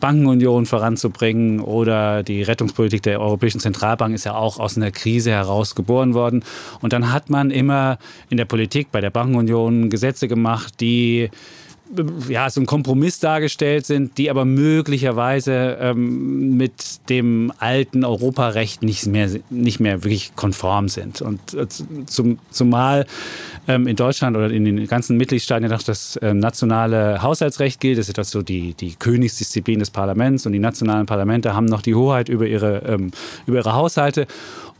Bankenunion 0.00 0.66
voranzubringen 0.66 1.60
oder 1.60 2.22
die 2.22 2.42
Rettungspolitik 2.42 3.02
der 3.02 3.20
Europäischen 3.20 3.60
Zentralbank 3.60 4.14
ist 4.14 4.24
ja 4.24 4.34
auch 4.34 4.58
aus 4.58 4.76
einer 4.76 4.90
Krise 4.90 5.30
heraus 5.30 5.74
geboren 5.74 6.14
worden. 6.14 6.42
Und 6.80 6.92
dann 6.92 7.12
hat 7.12 7.30
man 7.30 7.50
immer 7.50 7.98
in 8.28 8.36
der 8.36 8.46
Politik 8.46 8.90
bei 8.90 9.00
der 9.00 9.10
Bankenunion 9.10 9.90
Gesetze 9.90 10.26
gemacht, 10.26 10.80
die 10.80 11.30
ja, 12.28 12.48
so 12.50 12.60
ein 12.60 12.66
Kompromiss 12.66 13.18
dargestellt 13.18 13.86
sind, 13.86 14.16
die 14.18 14.30
aber 14.30 14.44
möglicherweise 14.44 15.78
ähm, 15.80 16.56
mit 16.56 17.08
dem 17.08 17.52
alten 17.58 18.04
Europarecht 18.04 18.82
nicht 18.82 19.06
mehr, 19.06 19.28
nicht 19.50 19.80
mehr 19.80 20.04
wirklich 20.04 20.34
konform 20.36 20.88
sind. 20.88 21.20
Und 21.20 21.54
äh, 21.54 21.66
zum, 22.06 22.38
zumal 22.50 23.06
ähm, 23.66 23.86
in 23.86 23.96
Deutschland 23.96 24.36
oder 24.36 24.50
in 24.50 24.64
den 24.64 24.86
ganzen 24.86 25.16
Mitgliedstaaten 25.16 25.64
ja 25.64 25.70
noch 25.70 25.82
das 25.82 26.16
äh, 26.16 26.32
nationale 26.32 27.22
Haushaltsrecht 27.22 27.80
gilt, 27.80 27.98
das 27.98 28.08
ist 28.08 28.18
das 28.18 28.30
so 28.30 28.42
die, 28.42 28.74
die 28.74 28.94
Königsdisziplin 28.94 29.80
des 29.80 29.90
Parlaments 29.90 30.46
und 30.46 30.52
die 30.52 30.58
nationalen 30.58 31.06
Parlamente 31.06 31.54
haben 31.54 31.66
noch 31.66 31.82
die 31.82 31.94
Hoheit 31.94 32.28
über 32.28 32.46
ihre, 32.46 32.82
ähm, 32.86 33.10
über 33.46 33.58
ihre 33.58 33.74
Haushalte. 33.74 34.26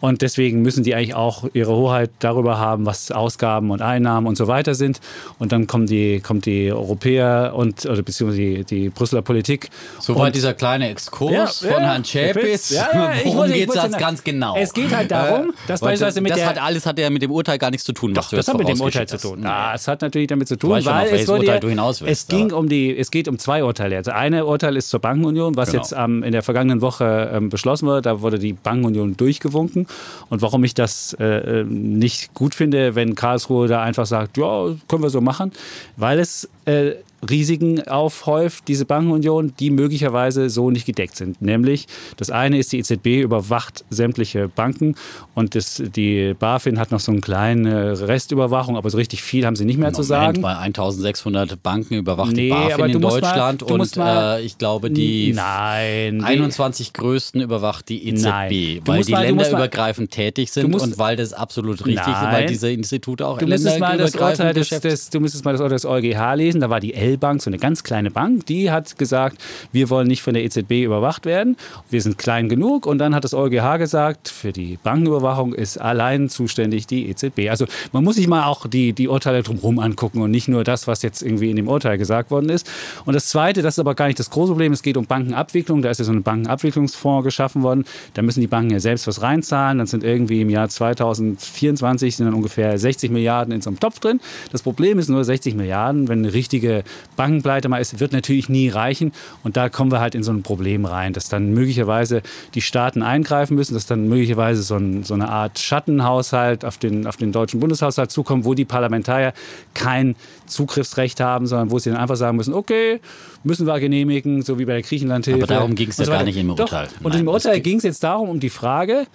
Und 0.01 0.23
deswegen 0.23 0.63
müssen 0.63 0.83
die 0.83 0.95
eigentlich 0.95 1.15
auch 1.15 1.45
ihre 1.53 1.75
Hoheit 1.75 2.11
darüber 2.21 2.59
haben, 2.59 2.87
was 2.87 3.11
Ausgaben 3.11 3.71
und 3.71 3.83
Einnahmen 3.83 4.27
und 4.27 4.37
so 4.37 4.49
weiter 4.49 4.75
sind. 4.75 5.01
Und 5.39 5.53
dann 5.53 5.67
kommen 5.67 5.87
die, 5.87 6.21
kommt 6.21 6.47
die 6.47 6.73
Europäer 6.73 7.53
und 7.55 7.85
oder 7.85 8.03
beziehungsweise 8.03 8.41
die, 8.41 8.65
die 8.65 8.89
Brüsseler 8.89 9.23
Politik. 9.23 9.69
Soweit 9.99 10.35
dieser 10.35 10.55
kleine 10.55 10.89
Exkurs 10.89 11.61
ja, 11.61 11.69
von 11.73 11.83
ja, 11.83 11.91
Herrn 11.91 12.05
Schäpitz. 12.05 12.71
Ja, 12.71 12.89
ja, 12.93 13.13
Worum 13.25 13.53
geht 13.53 13.69
es 13.69 13.75
jetzt 13.75 13.99
ganz 13.99 14.25
genau? 14.25 14.57
Es 14.57 14.73
geht 14.73 14.95
halt 14.95 15.11
darum, 15.11 15.53
dass 15.67 15.81
beispielsweise 15.81 16.21
mit 16.21 16.33
das 16.33 16.39
der... 16.39 16.49
hat 16.49 16.63
alles 16.63 16.87
hat 16.87 16.99
ja 16.99 17.11
mit 17.11 17.23
dem 17.23 17.31
Urteil 17.31 17.59
gar 17.59 17.71
nichts 17.71 17.85
zu 17.85 17.93
tun. 17.93 18.15
Doch, 18.15 18.31
das 18.31 18.49
hat 18.49 18.59
mit 18.59 18.69
dem 18.69 18.81
Urteil 18.81 19.07
zu 19.07 19.19
tun. 19.19 19.43
Ja, 19.43 19.75
es 19.75 19.87
hat 19.87 20.03
natürlich 20.03 20.29
damit 20.29 20.49
zu 20.49 20.57
tun, 20.57 20.71
weil 20.71 20.83
schon, 20.83 21.19
es, 21.19 21.29
wurde 21.29 21.47
ja, 21.47 21.91
es 22.07 22.27
ging 22.27 22.53
um 22.53 22.69
die, 22.69 22.97
es 22.97 23.11
geht 23.11 23.29
um 23.29 23.39
zwei 23.39 23.65
Urteile. 23.65 23.97
Also 23.97 24.13
eine 24.13 24.47
Urteil 24.47 24.77
ist 24.77 24.89
zur 24.89 25.01
Bankenunion, 25.01 25.57
was 25.57 25.71
genau. 25.71 25.83
jetzt 25.83 25.95
ähm, 25.97 26.23
in 26.23 26.33
der 26.33 26.43
vergangenen 26.43 26.81
Woche 26.81 27.31
ähm, 27.35 27.49
beschlossen 27.49 27.87
wurde. 27.87 28.03
Da 28.03 28.23
wurde 28.23 28.39
die 28.39 28.53
Bankenunion 28.53 29.17
durchgewunken. 29.17 29.87
Und 30.29 30.43
warum 30.43 30.63
ich 30.65 30.75
das 30.75 31.15
äh, 31.19 31.61
äh, 31.61 31.65
nicht 31.65 32.35
gut 32.35 32.55
finde, 32.55 32.95
wenn 32.95 33.15
Karlsruhe 33.15 33.69
da 33.69 33.83
einfach 33.83 34.07
sagt, 34.07 34.37
ja, 34.37 34.75
können 34.89 35.03
wir 35.03 35.11
so 35.11 35.21
machen, 35.21 35.53
weil 35.97 36.19
es 36.19 36.49
äh, 36.67 36.93
Risiken 37.29 37.87
aufhäuft, 37.87 38.69
diese 38.69 38.85
Bankenunion, 38.85 39.53
die 39.59 39.71
möglicherweise 39.71 40.49
so 40.49 40.71
nicht 40.71 40.87
gedeckt 40.87 41.17
sind. 41.17 41.43
Nämlich, 41.43 41.87
das 42.17 42.31
eine 42.31 42.59
ist, 42.59 42.73
die 42.73 42.79
EZB 42.79 43.23
überwacht 43.23 43.85
sämtliche 43.91 44.49
Banken 44.49 44.95
und 45.35 45.55
das, 45.55 45.83
die 45.95 46.35
BaFin 46.39 46.79
hat 46.79 46.91
noch 46.91 47.01
so 47.01 47.13
eine 47.13 47.21
kleine 47.21 48.09
Restüberwachung, 48.09 48.77
aber 48.77 48.89
so 48.91 48.97
richtig 48.97 49.23
viel 49.23 49.45
haben 49.45 49.57
sie 49.57 49.65
nicht 49.65 49.77
mehr 49.77 49.87
Moment, 49.87 49.97
zu 49.97 50.03
sagen. 50.03 50.41
Bei 50.41 50.57
1600 50.57 51.63
Banken 51.63 51.95
überwacht 51.95 52.33
nee, 52.33 52.45
die 52.45 52.49
BaFin 52.49 52.91
in 52.91 53.01
Deutschland 53.01 53.69
mal, 53.69 53.81
und 53.81 53.97
äh, 53.97 54.41
ich 54.43 54.57
glaube, 54.57 54.91
die 54.91 55.33
nein, 55.35 56.25
21 56.25 56.93
größten 56.93 57.41
überwacht 57.41 57.89
die 57.89 58.09
EZB, 58.09 58.87
weil 58.87 59.05
die 59.05 59.13
mal, 59.13 59.23
länderübergreifend 59.23 60.11
tätig 60.11 60.51
sind 60.51 60.71
musst, 60.71 60.87
und 60.87 60.99
weil 60.99 61.17
das 61.17 61.33
absolut 61.33 61.85
richtig 61.85 62.07
nein, 62.07 62.15
ist, 62.15 62.33
weil 62.33 62.47
diese 62.47 62.71
Institute 62.71 63.27
auch 63.27 63.39
du 63.39 63.47
länderübergreifend 63.47 64.01
das 64.01 64.15
Urteil 64.15 64.55
des, 64.55 65.11
Du 65.11 65.21
müsstest 65.21 65.45
mal 65.45 65.53
das 65.53 65.61
Urteil 65.61 65.77
des 65.77 65.85
EuGH 65.85 66.35
lesen, 66.37 66.61
da 66.61 66.71
war 66.71 66.81
die 66.81 66.95
Bank, 67.17 67.43
so 67.43 67.51
eine 67.51 67.59
ganz 67.59 67.83
kleine 67.83 68.11
Bank, 68.11 68.47
die 68.47 68.71
hat 68.71 68.99
gesagt, 68.99 69.39
wir 69.73 69.91
wollen 69.91 70.09
nicht 70.09 70.23
von 70.23 70.35
der 70.35 70.45
EZB 70.45 70.85
überwacht 70.85 71.27
werden. 71.27 71.57
Wir 71.91 72.03
sind 72.03 72.19
klein 72.19 72.49
genug. 72.49 72.87
Und 72.87 72.99
dann 72.99 73.15
hat 73.15 73.25
das 73.25 73.35
EuGH 73.35 73.79
gesagt, 73.79 74.29
für 74.29 74.53
die 74.53 74.79
Bankenüberwachung 74.83 75.55
ist 75.55 75.79
allein 75.79 76.29
zuständig 76.29 76.87
die 76.87 77.09
EZB. 77.09 77.49
Also 77.51 77.67
man 77.93 78.05
muss 78.05 78.17
sich 78.17 78.29
mal 78.29 78.45
auch 78.45 78.67
die, 78.67 78.93
die 78.93 79.09
Urteile 79.09 79.43
drumherum 79.43 79.79
angucken 79.79 80.23
und 80.23 80.31
nicht 80.31 80.49
nur 80.49 80.65
das, 80.65 80.87
was 80.87 81.03
jetzt 81.03 81.23
irgendwie 81.23 81.51
in 81.51 81.57
dem 81.57 81.69
Urteil 81.69 81.99
gesagt 81.99 82.31
worden 82.31 82.49
ist. 82.49 82.71
Und 83.05 83.15
das 83.15 83.27
Zweite, 83.27 83.63
das 83.63 83.75
ist 83.75 83.79
aber 83.79 83.95
gar 83.95 84.07
nicht 84.07 84.19
das 84.19 84.31
große 84.31 84.53
Problem, 84.53 84.73
es 84.73 84.83
geht 84.83 84.97
um 84.97 85.07
Bankenabwicklung. 85.07 85.83
Da 85.83 85.91
ist 85.91 85.99
ja 85.99 86.05
so 86.05 86.13
ein 86.13 86.23
Bankenabwicklungsfonds 86.23 87.25
geschaffen 87.25 87.63
worden. 87.63 87.85
Da 88.15 88.23
müssen 88.23 88.41
die 88.41 88.47
Banken 88.47 88.71
ja 88.71 88.81
selbst 88.81 89.07
was 89.07 89.23
reinzahlen. 89.23 89.79
Dann 89.79 89.87
sind 89.87 90.05
irgendwie 90.05 90.41
im 90.41 90.51
Jahr 90.51 90.69
2024 90.69 92.17
sind 92.17 92.27
dann 92.27 92.35
ungefähr 92.35 92.79
60 92.79 93.11
Milliarden 93.11 93.53
in 93.53 93.61
so 93.61 93.71
einem 93.71 93.81
Topf 93.81 94.01
drin. 94.01 94.21
Das 94.53 94.63
Problem 94.63 94.99
ist 94.99 95.09
nur 95.09 95.25
60 95.25 95.55
Milliarden, 95.55 96.09
wenn 96.09 96.21
eine 96.21 96.33
richtige 96.33 96.85
Bankenpleite 97.17 97.69
mal 97.69 97.79
ist, 97.79 98.01
wird 98.01 98.13
natürlich 98.13 98.49
nie 98.49 98.69
reichen. 98.69 99.13
Und 99.45 99.57
da 99.57 99.69
kommen 99.69 99.91
wir 99.93 100.01
halt 100.01 100.15
in 100.15 100.23
so 100.23 100.33
ein 100.33 100.43
Problem 100.43 100.85
rein, 100.85 101.13
dass 101.13 101.29
dann 101.29 101.53
möglicherweise 101.53 102.23
die 102.55 102.63
Staaten 102.63 103.03
eingreifen 103.03 103.55
müssen, 103.57 103.75
dass 103.75 103.87
dann 103.87 104.09
möglicherweise 104.09 104.63
so, 104.63 104.77
ein, 104.77 105.03
so 105.05 105.15
eine 105.15 105.29
Art 105.29 105.59
Schattenhaushalt 105.59 106.65
auf 106.65 106.79
den, 106.79 107.07
auf 107.07 107.17
den 107.17 107.33
deutschen 107.33 107.61
Bundeshaushalt 107.61 108.11
zukommt, 108.11 108.45
wo 108.45 108.55
die 108.55 108.65
Parlamentarier 108.65 109.33
kein 109.75 110.17
Zugriffsrecht 110.47 111.21
haben, 111.21 111.47
sondern 111.47 111.71
wo 111.71 111.79
sie 111.79 111.91
dann 111.91 111.99
einfach 111.99 112.17
sagen 112.17 112.37
müssen, 112.37 112.55
okay, 112.55 113.01
müssen 113.45 113.67
wir 113.67 113.79
genehmigen, 113.81 114.43
so 114.43 114.59
wie 114.59 114.65
bei 114.65 114.73
der 114.75 114.83
Griechenlandhilfe. 114.83 115.43
Aber 115.45 115.55
darum 115.55 115.75
ging 115.75 115.89
es 115.91 115.97
ja 115.99 116.05
so 116.05 116.11
gar 116.13 116.23
nicht 116.25 116.37
im 116.37 116.49
Doch. 116.49 116.61
Urteil. 116.61 116.89
Und 117.03 117.13
Nein, 117.13 117.21
im 117.23 117.29
Urteil 117.29 117.55
ging- 117.55 117.63
ging 117.63 117.79
es 117.79 117.85
jetzt 117.85 118.03
darum, 118.05 118.29
um 118.29 118.41
die 118.41 118.51
Frage, 118.51 119.07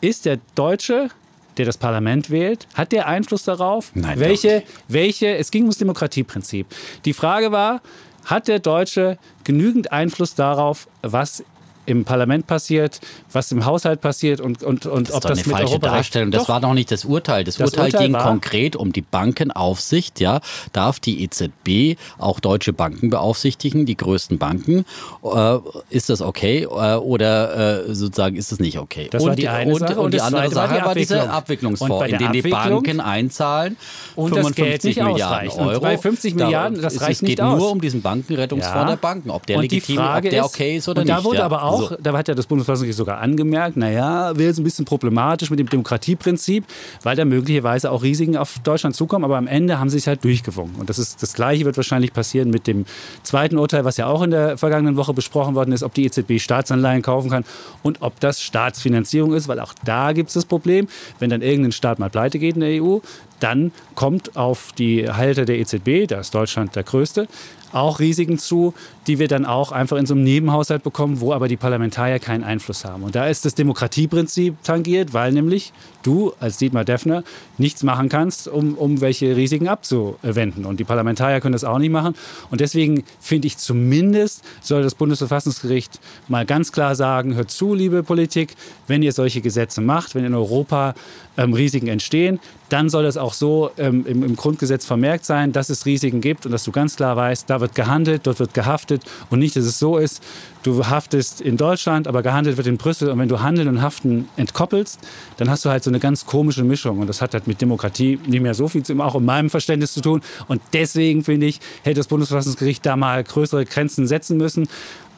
ist 0.00 0.24
der 0.26 0.38
Deutsche, 0.54 1.08
der 1.56 1.66
das 1.66 1.78
Parlament 1.78 2.30
wählt, 2.30 2.66
hat 2.74 2.92
der 2.92 3.06
Einfluss 3.06 3.44
darauf? 3.44 3.92
Nein, 3.94 4.18
welche, 4.18 4.62
welche, 4.88 5.36
es 5.36 5.50
ging 5.50 5.62
ums 5.62 5.78
Demokratieprinzip. 5.78 6.66
Die 7.04 7.12
Frage 7.12 7.52
war, 7.52 7.80
hat 8.24 8.48
der 8.48 8.58
Deutsche 8.58 9.18
genügend 9.44 9.92
Einfluss 9.92 10.34
darauf, 10.34 10.88
was 11.02 11.44
im 11.86 12.04
Parlament 12.04 12.46
passiert, 12.46 13.00
was 13.32 13.50
im 13.52 13.64
Haushalt 13.64 14.00
passiert 14.00 14.40
und, 14.40 14.62
und, 14.62 14.86
und 14.86 15.08
Das 15.08 15.16
ob 15.16 15.22
das 15.22 15.30
eine 15.32 15.38
mit 15.38 15.46
falsche 15.56 15.72
Europarecht... 15.72 15.96
Darstellung. 15.98 16.30
Das 16.30 16.42
Doch. 16.42 16.48
war 16.50 16.60
noch 16.60 16.74
nicht 16.74 16.90
das 16.90 17.04
Urteil. 17.04 17.44
Das, 17.44 17.56
Das 17.56 17.70
Urteil, 17.72 17.86
Urteil 17.92 18.06
ging 18.06 18.12
konkret 18.16 18.76
um 18.76 18.92
die 18.92 19.02
Bankenaufsicht. 19.02 20.20
Ja, 20.20 20.40
darf 20.72 21.00
die 21.00 21.22
EZB 21.24 21.98
auch 22.18 22.40
deutsche 22.40 22.72
Banken 22.72 23.10
beaufsichtigen, 23.10 23.86
die 23.86 23.96
größten 23.96 24.38
Banken? 24.38 24.84
Äh, 25.24 25.58
ist 25.90 26.08
das 26.10 26.20
okay 26.22 26.62
äh, 26.62 26.96
oder 26.96 27.86
äh, 27.88 27.94
sozusagen 27.94 28.36
ist 28.36 28.52
das 28.52 28.58
nicht 28.60 28.78
okay? 28.78 29.08
Das 29.10 29.22
und, 29.22 29.30
war 29.30 29.36
die 29.36 29.48
eine 29.48 29.72
und, 29.72 29.78
Sache. 29.80 29.92
und 29.98 30.04
Und 30.06 30.14
die 30.14 30.20
andere 30.20 30.50
zweite 30.50 30.56
war 30.56 30.68
die 30.68 30.74
Sache 30.74 30.86
war 30.86 30.94
diese 30.94 31.30
Abwicklung. 31.30 31.72
Und 31.72 31.82
Abwicklungsfonds, 31.92 32.12
in 32.12 32.18
den 32.18 32.32
die 32.32 32.42
Banken 32.42 33.00
einzahlen. 33.00 33.76
Und 34.16 34.30
das 34.36 34.46
55 34.48 34.56
Geld 34.64 34.84
nicht 34.84 34.96
Milliarden 35.04 35.48
ausreicht. 35.48 35.58
Und 35.58 35.66
Euro. 35.68 35.80
bei 35.80 35.98
50 35.98 36.34
Da- 36.36 36.44
Milliarden, 36.44 36.80
das 36.82 36.94
es, 36.94 37.00
reicht 37.02 37.10
es 37.12 37.18
geht 37.20 37.28
nicht 37.38 37.42
nur 37.42 37.54
aus. 37.56 37.72
um 37.72 37.80
diesen 37.80 38.02
Bankenrettungsfonds 38.02 38.90
der 38.90 38.96
Banken, 38.96 39.30
ob 39.30 39.46
der 39.46 39.56
und 39.56 39.62
legitim, 39.62 39.96
Frage 39.96 40.28
ob 40.28 40.32
der 40.32 40.44
okay 40.44 40.76
ist 40.76 40.88
oder 40.88 41.00
und 41.00 41.06
nicht. 41.06 41.18
da 41.18 41.24
wurde 41.24 41.38
ja. 41.38 41.44
aber 41.44 41.62
auch, 41.64 41.71
So. 41.78 41.96
da 42.00 42.12
hat 42.12 42.28
ja 42.28 42.34
das 42.34 42.46
Bundesverfassungsgericht 42.46 42.96
sogar 42.96 43.18
angemerkt, 43.18 43.76
naja, 43.76 44.36
wäre 44.36 44.48
jetzt 44.48 44.58
ein 44.58 44.64
bisschen 44.64 44.84
problematisch 44.84 45.50
mit 45.50 45.58
dem 45.58 45.68
Demokratieprinzip, 45.68 46.64
weil 47.02 47.16
da 47.16 47.24
möglicherweise 47.24 47.90
auch 47.90 48.02
Risiken 48.02 48.36
auf 48.36 48.58
Deutschland 48.60 48.96
zukommen, 48.96 49.24
aber 49.24 49.36
am 49.36 49.46
Ende 49.46 49.78
haben 49.78 49.90
sie 49.90 49.98
es 49.98 50.06
halt 50.06 50.24
durchgewungen. 50.24 50.76
Und 50.76 50.88
das 50.88 50.98
ist 50.98 51.22
das 51.22 51.34
Gleiche 51.34 51.64
wird 51.64 51.76
wahrscheinlich 51.76 52.12
passieren 52.12 52.50
mit 52.50 52.66
dem 52.66 52.84
zweiten 53.22 53.58
Urteil, 53.58 53.84
was 53.84 53.96
ja 53.96 54.06
auch 54.06 54.22
in 54.22 54.30
der 54.30 54.58
vergangenen 54.58 54.96
Woche 54.96 55.14
besprochen 55.14 55.54
worden 55.54 55.72
ist, 55.72 55.82
ob 55.82 55.94
die 55.94 56.04
EZB 56.04 56.38
Staatsanleihen 56.38 57.02
kaufen 57.02 57.30
kann 57.30 57.44
und 57.82 58.02
ob 58.02 58.20
das 58.20 58.42
Staatsfinanzierung 58.42 59.32
ist, 59.34 59.48
weil 59.48 59.60
auch 59.60 59.74
da 59.84 60.12
gibt 60.12 60.28
es 60.28 60.34
das 60.34 60.44
Problem, 60.44 60.88
wenn 61.18 61.30
dann 61.30 61.42
irgendein 61.42 61.72
Staat 61.72 61.98
mal 61.98 62.10
pleite 62.10 62.38
geht 62.38 62.54
in 62.54 62.60
der 62.60 62.82
EU, 62.82 62.98
dann 63.42 63.72
kommt 63.94 64.36
auf 64.36 64.72
die 64.72 65.10
Halter 65.10 65.44
der 65.44 65.58
EZB, 65.58 66.06
da 66.08 66.20
ist 66.20 66.34
Deutschland 66.34 66.76
der 66.76 66.82
größte, 66.82 67.28
auch 67.72 68.00
Risiken 68.00 68.38
zu, 68.38 68.74
die 69.06 69.18
wir 69.18 69.28
dann 69.28 69.46
auch 69.46 69.72
einfach 69.72 69.96
in 69.96 70.06
so 70.06 70.14
einem 70.14 70.24
Nebenhaushalt 70.24 70.82
bekommen, 70.82 71.20
wo 71.20 71.32
aber 71.32 71.48
die 71.48 71.56
Parlamentarier 71.56 72.18
keinen 72.18 72.44
Einfluss 72.44 72.84
haben. 72.84 73.02
Und 73.02 73.14
da 73.14 73.26
ist 73.26 73.44
das 73.44 73.54
Demokratieprinzip 73.54 74.62
tangiert, 74.62 75.14
weil 75.14 75.32
nämlich 75.32 75.72
du 76.02 76.32
als 76.38 76.58
Dietmar 76.58 76.84
Deffner 76.84 77.24
nichts 77.58 77.82
machen 77.82 78.08
kannst, 78.08 78.48
um, 78.48 78.74
um 78.74 79.00
welche 79.00 79.36
Risiken 79.36 79.68
abzuwenden. 79.68 80.64
Und 80.64 80.80
die 80.80 80.84
Parlamentarier 80.84 81.40
können 81.40 81.52
das 81.54 81.64
auch 81.64 81.78
nicht 81.78 81.90
machen. 81.90 82.14
Und 82.50 82.60
deswegen 82.60 83.04
finde 83.20 83.46
ich 83.46 83.58
zumindest, 83.58 84.44
soll 84.60 84.82
das 84.82 84.94
Bundesverfassungsgericht 84.94 85.98
mal 86.28 86.44
ganz 86.44 86.72
klar 86.72 86.94
sagen, 86.94 87.34
hört 87.34 87.50
zu, 87.50 87.74
liebe 87.74 88.02
Politik, 88.02 88.54
wenn 88.86 89.02
ihr 89.02 89.12
solche 89.12 89.40
Gesetze 89.40 89.80
macht, 89.80 90.14
wenn 90.14 90.24
in 90.24 90.34
Europa 90.34 90.94
ähm, 91.36 91.54
Risiken 91.54 91.88
entstehen, 91.88 92.40
dann 92.68 92.88
soll 92.88 93.02
das 93.02 93.16
auch 93.16 93.34
so 93.34 93.70
ähm, 93.76 94.06
im, 94.06 94.22
im 94.22 94.34
Grundgesetz 94.34 94.86
vermerkt 94.86 95.26
sein, 95.26 95.52
dass 95.52 95.68
es 95.68 95.84
Risiken 95.84 96.20
gibt 96.20 96.46
und 96.46 96.52
dass 96.52 96.64
du 96.64 96.72
ganz 96.72 96.96
klar 96.96 97.16
weißt, 97.16 97.48
da 97.50 97.60
wird 97.60 97.74
gehandelt, 97.74 98.22
dort 98.26 98.38
wird 98.40 98.54
gehaftet 98.54 99.02
und 99.28 99.40
nicht, 99.40 99.54
dass 99.56 99.64
es 99.64 99.78
so 99.78 99.98
ist, 99.98 100.22
du 100.62 100.86
haftest 100.86 101.40
in 101.40 101.56
Deutschland, 101.56 102.08
aber 102.08 102.22
gehandelt 102.22 102.56
wird 102.56 102.66
in 102.66 102.78
Brüssel 102.78 103.10
und 103.10 103.18
wenn 103.18 103.28
du 103.28 103.40
Handeln 103.40 103.68
und 103.68 103.82
Haften 103.82 104.28
entkoppelst, 104.36 105.00
dann 105.36 105.50
hast 105.50 105.64
du 105.64 105.70
halt 105.70 105.84
so 105.84 105.90
eine 105.90 106.00
ganz 106.00 106.24
komische 106.24 106.64
Mischung 106.64 106.98
und 106.98 107.08
das 107.08 107.20
hat 107.20 107.34
halt 107.34 107.46
mit 107.46 107.60
Demokratie 107.60 108.18
nicht 108.26 108.40
mehr 108.40 108.54
so 108.54 108.68
viel, 108.68 108.82
zu, 108.82 108.98
auch 109.00 109.16
in 109.16 109.24
meinem 109.24 109.50
Verständnis 109.50 109.92
zu 109.92 110.00
tun 110.00 110.22
und 110.48 110.62
deswegen 110.72 111.24
finde 111.24 111.46
ich, 111.46 111.60
hätte 111.82 111.96
das 112.00 112.06
Bundesverfassungsgericht 112.06 112.86
da 112.86 112.96
mal 112.96 113.22
größere 113.22 113.66
Grenzen 113.66 114.06
setzen 114.06 114.36
müssen. 114.36 114.68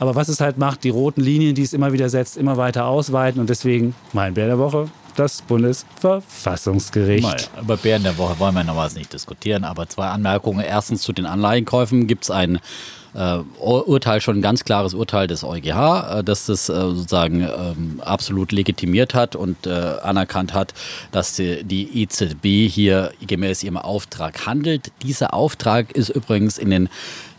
Aber 0.01 0.17
was 0.17 0.29
es 0.29 0.41
halt 0.41 0.59
macht, 0.59 0.83
die 0.83 0.91
roten 0.91 1.21
Linien, 1.21 1.55
die 1.55 1.63
es 1.63 1.73
immer 1.73 1.93
wieder 1.93 2.09
setzt, 2.09 2.37
immer 2.37 2.57
weiter 2.57 2.87
ausweiten 2.87 3.41
und 3.41 3.49
deswegen 3.49 3.95
mein 4.13 4.35
Bär 4.35 4.49
der 4.49 4.59
Woche, 4.59 4.89
das 5.17 5.43
Bundesverfassungsgericht. 5.43 7.23
Mal, 7.23 7.37
über 7.61 7.77
Bären 7.77 8.03
der 8.03 8.19
Woche 8.19 8.39
wollen 8.39 8.55
wir 8.55 8.65
noch 8.65 8.95
nicht 8.95 9.13
diskutieren, 9.13 9.65
aber 9.65 9.89
zwei 9.89 10.09
Anmerkungen. 10.09 10.61
Erstens 10.61 11.03
zu 11.03 11.13
den 11.13 11.27
Anleihenkäufen 11.27 12.07
gibt 12.07 12.25
es 12.25 12.31
ein 12.31 12.61
äh, 13.15 13.39
Ur- 13.61 13.87
Urteil, 13.89 14.21
schon 14.21 14.39
ein 14.39 14.43
ganz 14.43 14.65
klares 14.65 14.93
Urteil 14.93 15.27
des 15.29 15.45
EuGH, 15.45 16.19
äh, 16.19 16.25
dass 16.25 16.47
das 16.47 16.69
äh, 16.69 16.73
sozusagen 16.73 17.43
ähm, 17.43 18.03
absolut 18.05 18.51
legitimiert 18.53 19.15
hat 19.15 19.37
und 19.37 19.67
äh, 19.67 19.71
anerkannt 20.03 20.53
hat, 20.53 20.75
dass 21.13 21.35
die, 21.35 21.63
die 21.63 22.03
EZB 22.03 22.69
hier 22.69 23.13
gemäß 23.27 23.63
ihrem 23.63 23.77
Auftrag 23.77 24.47
handelt. 24.47 24.91
Dieser 25.03 25.33
Auftrag 25.33 25.93
ist 25.93 26.09
übrigens 26.09 26.59
in 26.59 26.71
den 26.71 26.89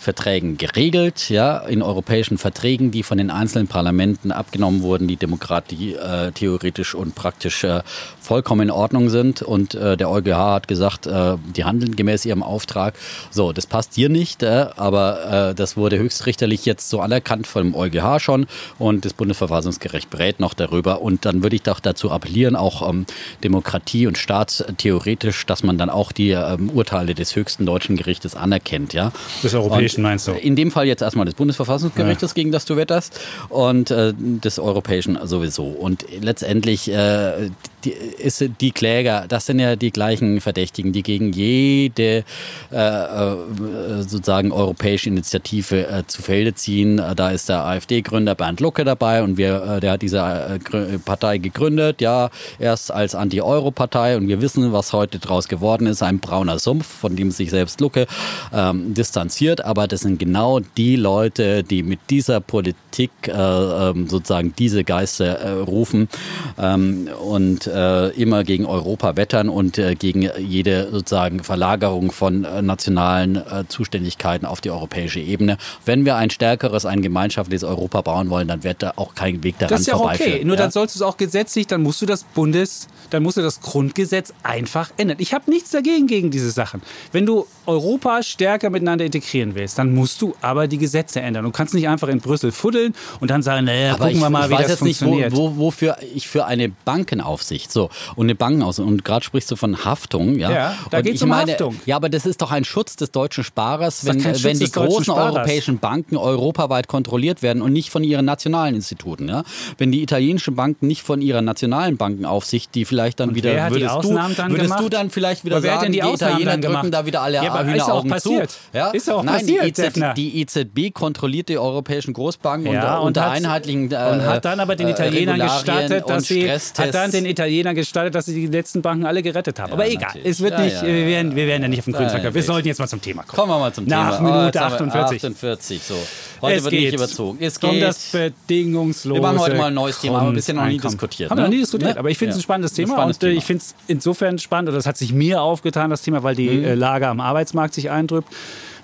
Verträgen 0.06 0.58
geregelt, 0.58 1.30
ja, 1.30 1.58
in 1.58 1.82
europäischen 1.82 2.38
Verträgen, 2.38 2.92
die 2.92 3.02
von 3.02 3.18
den 3.18 3.32
einzelnen 3.32 3.68
Parlamenten 3.68 4.32
abgenommen 4.32 4.84
wurden, 4.84 5.08
die 5.08 5.16
Demokratie 5.16 5.96
äh, 5.96 6.32
theoretisch 6.32 6.94
und 6.94 7.16
praktisch 7.16 7.64
äh, 7.64 7.82
vollkommen 8.22 8.62
in 8.62 8.72
Ordnung 8.72 9.10
sind. 9.10 9.42
Und 9.42 9.74
äh, 9.74 9.98
der 9.98 10.10
EuGH 10.12 10.38
hat 10.38 10.68
gesagt, 10.68 11.08
äh, 11.08 11.38
die 11.56 11.64
handeln 11.66 11.96
gemäß 11.96 12.24
ihrem 12.26 12.44
Auftrag. 12.44 12.94
So, 13.32 13.52
das 13.52 13.66
passt 13.66 13.98
dir 13.98 14.10
nicht, 14.10 14.44
äh, 14.44 14.68
aber 14.76 15.50
äh, 15.50 15.56
das 15.56 15.76
wurde 15.76 15.98
höchstrichterlich 15.98 16.66
jetzt 16.66 16.90
so 16.90 17.00
anerkannt 17.02 17.48
vom 17.48 17.74
EuGH 17.74 18.20
schon 18.20 18.46
und 18.78 19.06
das 19.06 19.14
Bundesverfassungsgericht 19.14 20.12
berät 20.12 20.40
noch 20.40 20.54
darüber. 20.54 21.02
Und 21.02 21.26
dann 21.26 21.42
würde 21.42 21.56
ich 21.56 21.64
doch 21.64 21.80
dazu 21.80 22.12
appellieren, 22.12 22.56
auch 22.56 22.88
ähm, 22.88 23.08
Demokratie 23.44 24.06
und 24.06 24.20
staatstheoretisch, 24.20 25.48
dass 25.48 25.64
man 25.64 25.80
dann 25.80 25.90
auch 25.90 26.12
die 26.12 26.30
ähm, 26.30 26.70
Urteile 26.70 27.16
des 27.16 27.36
höchsten 27.36 27.66
deutschen 27.66 27.96
Gerichtes 27.96 28.36
anerkennt, 28.36 28.94
ja. 28.94 29.12
Des 29.42 29.56
Europäischen 29.56 29.95
Und 29.98 30.04
meinst 30.04 30.28
du? 30.28 30.32
In 30.34 30.56
dem 30.56 30.72
Fall 30.72 30.88
jetzt 30.88 31.02
erstmal 31.02 31.26
des 31.26 31.36
Bundesverfassungsgerichtes, 31.36 32.34
gegen 32.34 32.52
das 32.52 32.66
du 32.66 32.76
wetterst, 32.76 33.20
und 33.50 33.92
äh, 33.92 34.14
des 34.16 34.60
Europäischen 34.60 35.18
sowieso. 35.24 35.66
Und 35.66 36.06
letztendlich 36.22 36.90
äh, 36.92 37.50
die, 37.86 37.92
ist 37.92 38.44
die 38.60 38.72
Kläger, 38.72 39.26
das 39.28 39.46
sind 39.46 39.60
ja 39.60 39.76
die 39.76 39.92
gleichen 39.92 40.42
Verdächtigen, 40.42 40.92
die 40.92 41.04
gegen 41.04 41.32
jede 41.32 42.24
äh, 42.72 42.78
äh, 42.78 44.02
sozusagen 44.02 44.52
europäische 44.52 45.10
Initiative 45.10 45.88
äh, 45.88 46.04
zu 46.08 46.22
Felde 46.22 46.54
ziehen. 46.56 47.02
Da 47.16 47.30
ist 47.32 47.50
der 47.50 47.66
AfD-Gründer 47.66 48.36
Bernd 48.36 48.60
Lucke 48.60 48.84
dabei 48.84 49.24
und 49.24 49.38
wir, 49.38 49.64
äh, 49.64 49.80
der 49.80 49.94
hat 49.94 50.02
diese 50.02 50.20
äh, 50.20 50.98
Partei 51.00 51.38
gegründet, 51.38 52.02
ja, 52.02 52.30
erst 52.60 52.92
als 52.92 53.16
Anti-Euro-Partei. 53.16 54.18
Und 54.18 54.28
wir 54.28 54.42
wissen, 54.42 54.74
was 54.74 54.94
heute 54.94 55.20
draus 55.20 55.48
geworden 55.48 55.88
ist, 55.88 56.02
ein 56.02 56.20
brauner 56.20 56.60
Sumpf, 56.60 56.86
von 56.86 57.16
dem 57.16 57.32
sich 57.32 57.50
selbst 57.52 57.82
Lucke 57.82 58.08
ähm, 58.54 58.94
distanziert, 58.94 59.64
aber 59.64 59.88
das 59.88 60.02
sind 60.02 60.20
genau 60.20 60.60
die 60.78 60.96
Leute, 60.96 61.64
die 61.64 61.84
mit 61.84 62.00
dieser 62.10 62.42
Politik 62.42 63.12
äh, 63.28 63.32
ähm, 63.32 64.08
sozusagen 64.08 64.54
diese 64.58 64.84
Geister 64.84 65.40
äh, 65.40 65.52
rufen. 65.52 66.10
Ähm, 66.58 67.10
und 67.22 67.68
äh, 67.76 68.10
immer 68.20 68.44
gegen 68.44 68.66
Europa 68.66 69.18
wettern 69.18 69.50
und 69.50 69.78
äh, 69.78 69.96
gegen 69.96 70.30
jede 70.40 70.90
sozusagen 70.92 71.44
Verlagerung 71.44 72.12
von 72.12 72.46
äh, 72.46 72.62
nationalen 72.62 73.36
äh, 73.36 73.66
Zuständigkeiten 73.68 74.46
auf 74.46 74.62
die 74.62 74.72
europäische 74.72 75.20
Ebene. 75.20 75.58
Wenn 75.86 76.06
wir 76.06 76.16
ein 76.16 76.30
stärkeres, 76.30 76.86
ein 76.86 77.02
gemeinschaftliches 77.02 77.64
Europa 77.64 78.02
bauen 78.02 78.30
wollen, 78.30 78.48
dann 78.48 78.64
wird 78.64 78.82
da 78.82 78.94
auch 78.96 79.14
kein 79.14 79.44
Weg 79.44 79.60
daran 79.60 79.72
Das 79.72 79.82
ist 79.82 79.88
ja 79.88 79.98
vorbeiführen. 79.98 80.34
okay. 80.34 80.46
Nur 80.46 80.56
ja? 80.56 80.64
dann 80.64 80.72
sollst 80.72 80.96
du 80.96 81.00
es 81.00 81.02
auch 81.02 81.18
gesetzlich, 81.18 81.68
dann 81.68 81.84
musst 81.84 82.02
du 82.02 82.06
das 82.06 82.24
Bundes, 82.24 82.88
dann 83.10 83.22
musst 83.22 83.38
du 83.38 83.42
das 83.42 83.62
Grundgesetz 83.62 84.34
einfach 84.44 84.90
ändern. 84.98 85.18
Ich 85.20 85.34
habe 85.34 85.52
nichts 85.52 85.72
dagegen 85.72 86.08
gegen 86.08 86.32
diese 86.32 86.52
Sachen. 86.52 86.82
Wenn 87.12 87.26
du 87.26 87.46
Europa 87.66 88.24
stärker 88.24 88.70
miteinander 88.70 89.06
integrieren 89.06 89.56
willst, 89.56 89.78
dann 89.78 89.94
musst 89.94 90.22
du 90.22 90.34
aber 90.42 90.68
die 90.68 90.78
Gesetze 90.78 91.20
ändern. 91.20 91.44
Du 91.44 91.52
kannst 91.52 91.74
nicht 91.74 91.88
einfach 91.90 92.08
in 92.08 92.20
Brüssel 92.20 92.52
fuddeln 92.52 92.94
und 93.20 93.30
dann 93.32 93.42
sagen, 93.44 93.66
naja, 93.66 93.94
Aber 93.94 94.06
gucken 94.06 94.18
ich, 94.18 94.22
wir 94.22 94.30
mal, 94.30 94.46
ich 94.46 94.50
wie 94.50 94.54
weiß 94.54 94.62
das 94.62 94.72
jetzt 94.72 94.84
nicht, 94.84 95.02
wo, 95.02 95.06
funktioniert. 95.06 95.36
wo, 95.36 95.58
wofür 95.58 95.98
ich 96.16 96.28
für 96.28 96.46
eine 96.46 96.70
Bankenaufsicht 96.70 97.65
so 97.72 97.90
und 98.16 98.26
eine 98.28 98.36
Bankenaufsicht 98.36 98.88
und 98.88 99.04
gerade 99.06 99.24
sprichst 99.26 99.52
du 99.52 99.56
von 99.56 99.86
Haftung, 99.86 100.38
ja? 100.40 100.52
Ja, 100.52 100.76
da 100.92 100.98
und 100.98 101.04
geht's 101.04 101.18
ich 101.18 101.24
um 101.24 101.30
meine, 101.30 101.52
Haftung. 101.52 101.76
Ja, 101.86 101.96
aber 101.98 102.10
das 102.10 102.26
ist 102.26 102.42
doch 102.42 102.52
ein 102.52 102.66
Schutz 102.66 102.96
des 102.96 103.12
deutschen 103.12 103.44
Sparers, 103.44 104.06
wenn, 104.06 104.20
Schutz 104.22 104.44
wenn 104.44 104.60
die 104.60 104.72
großen 104.72 105.14
europäischen 105.14 105.80
Banken 105.80 106.18
europaweit 106.18 106.88
kontrolliert 106.88 107.42
werden 107.42 107.62
und 107.62 107.74
nicht 107.74 107.90
von 107.90 108.04
ihren 108.04 108.26
nationalen 108.26 108.76
Instituten, 108.76 109.28
ja? 109.30 109.44
Wenn 109.78 109.92
die 109.92 110.02
italienischen 110.02 110.56
Banken 110.56 110.88
nicht 110.88 111.04
von 111.04 111.22
ihrer 111.22 111.42
nationalen 111.42 111.98
Bankenaufsicht, 111.98 112.74
die 112.76 112.86
vielleicht 112.86 113.20
dann 113.20 113.36
wieder 113.36 113.52
wer 113.52 113.68
die 113.70 113.76
würdest 113.76 113.92
Ausnahmen 113.96 114.36
du 114.36 114.42
dann 114.42 114.52
würdest 114.52 114.68
gemacht? 114.68 114.84
du 114.84 114.90
dann 114.90 115.10
vielleicht 115.10 115.46
wieder 115.46 115.62
sagen, 115.62 115.84
denn 115.84 115.92
die 115.92 116.00
die, 116.02 116.08
Italiener 116.14 116.58
drücken 116.58 116.92
da 116.92 117.06
wieder 117.06 117.22
alle 117.22 117.36
Ja, 117.44 117.64
Hühneraugen 117.64 118.10
passiert. 118.10 118.52
zu. 118.52 118.58
Ja? 118.74 118.90
Ist 118.92 119.10
auch 119.10 119.24
Nein, 119.24 119.40
passiert, 119.40 119.64
die, 119.64 119.68
EZ, 119.70 119.78
Defner. 119.78 120.14
die 120.14 120.42
EZB 120.42 120.94
kontrolliert 120.94 121.50
die 121.50 121.58
europäischen 121.58 122.14
Großbanken 122.14 122.72
Ja, 122.74 122.96
und, 122.96 123.02
und 123.02 123.08
unter 123.08 123.26
hat- 123.26 123.32
einheitlichen 123.34 123.92
äh, 123.92 123.96
und 123.96 124.26
hat 124.26 124.46
dann 124.46 124.60
aber 124.60 124.76
den 124.76 124.88
äh, 124.88 124.92
Italienern 124.92 125.42
Regularien 125.42 125.66
gestattet, 125.66 126.04
und 126.06 126.10
dass 126.12 126.26
sie 126.26 126.50
hat 126.52 126.94
dann 126.96 127.12
den 127.12 127.26
Italienern 127.26 127.55
Italienern 127.56 127.76
gestattet, 127.76 128.16
dass 128.16 128.26
sie 128.26 128.34
die 128.34 128.48
letzten 128.48 128.82
Banken 128.82 129.06
alle 129.06 129.22
gerettet 129.24 129.60
haben. 129.60 129.70
Ja, 129.70 129.74
Aber 129.74 129.88
egal, 129.88 130.02
natürlich. 130.08 130.28
es 130.28 130.42
wird 130.42 130.54
Ja, 130.54 130.60
nicht, 130.66 130.76
ja, 130.76 130.84
wir, 130.88 131.06
werden, 131.08 131.36
wir 131.36 131.48
werden 131.48 131.62
ja 131.64 131.68
nicht 131.68 131.80
auf 131.80 131.86
den 131.86 131.94
grünen 131.94 132.10
Zweig. 132.10 132.34
Wir 132.34 132.44
sollten 132.44 132.68
jetzt 132.68 132.80
mal 132.80 132.88
zum 132.88 133.02
Thema 133.02 133.24
kommen. 133.24 133.36
Kommen 133.38 133.52
wir 133.52 133.60
mal 133.60 133.74
zum 133.74 133.86
Nach 133.86 134.18
Thema. 134.18 134.30
Minute 134.30 134.46
jetzt 134.46 134.60
haben 134.60 134.72
wir 134.94 135.04
48. 135.04 135.24
48, 135.26 135.82
so. 135.84 135.96
Heute 136.42 136.56
es 136.58 136.64
wird 136.64 136.74
nicht 136.74 136.94
überzogen. 136.94 137.38
Es 137.42 137.58
um 137.58 137.72
geht. 137.72 137.84
das 137.84 138.12
bedingungslose 138.12 139.16
Wir 139.16 139.22
machen 139.22 139.40
heute 139.40 139.56
mal 139.56 139.68
ein 139.68 139.74
neues 139.74 140.00
Thema, 140.00 140.22
haben 140.22 140.28
wir 140.30 140.34
bisher 140.36 140.56
noch 140.56 140.66
nie 140.66 140.78
diskutiert, 140.78 141.32
Haben 141.32 141.38
wir 141.38 141.44
noch 141.44 141.50
ne? 141.50 141.56
nie 141.56 141.62
diskutiert, 141.62 141.94
Ne? 141.94 142.00
aber 142.00 142.10
ich 142.10 142.18
finde 142.18 142.32
es 142.32 142.38
ein 142.40 142.42
spannendes 142.44 142.72
Ein 142.74 142.76
Thema 142.76 142.94
spannendes 142.94 143.18
und 143.18 143.24
äh, 143.24 143.28
Thema. 143.30 143.38
ich 143.40 143.46
finde 143.46 143.62
es 143.64 143.76
insofern 143.88 144.40
spannend, 144.40 144.70
oder 144.70 144.78
das 144.78 144.86
hat 144.86 144.98
sich 144.98 145.14
mir 145.14 145.42
aufgetan, 145.42 145.90
das 145.90 146.02
Thema, 146.02 146.24
weil 146.24 146.36
die 146.36 146.50
Mhm. 146.50 146.64
äh, 146.66 146.74
Lage 146.76 147.08
am 147.08 147.20
Arbeitsmarkt 147.20 147.74
sich 147.74 147.90
eindrückt. 147.90 148.30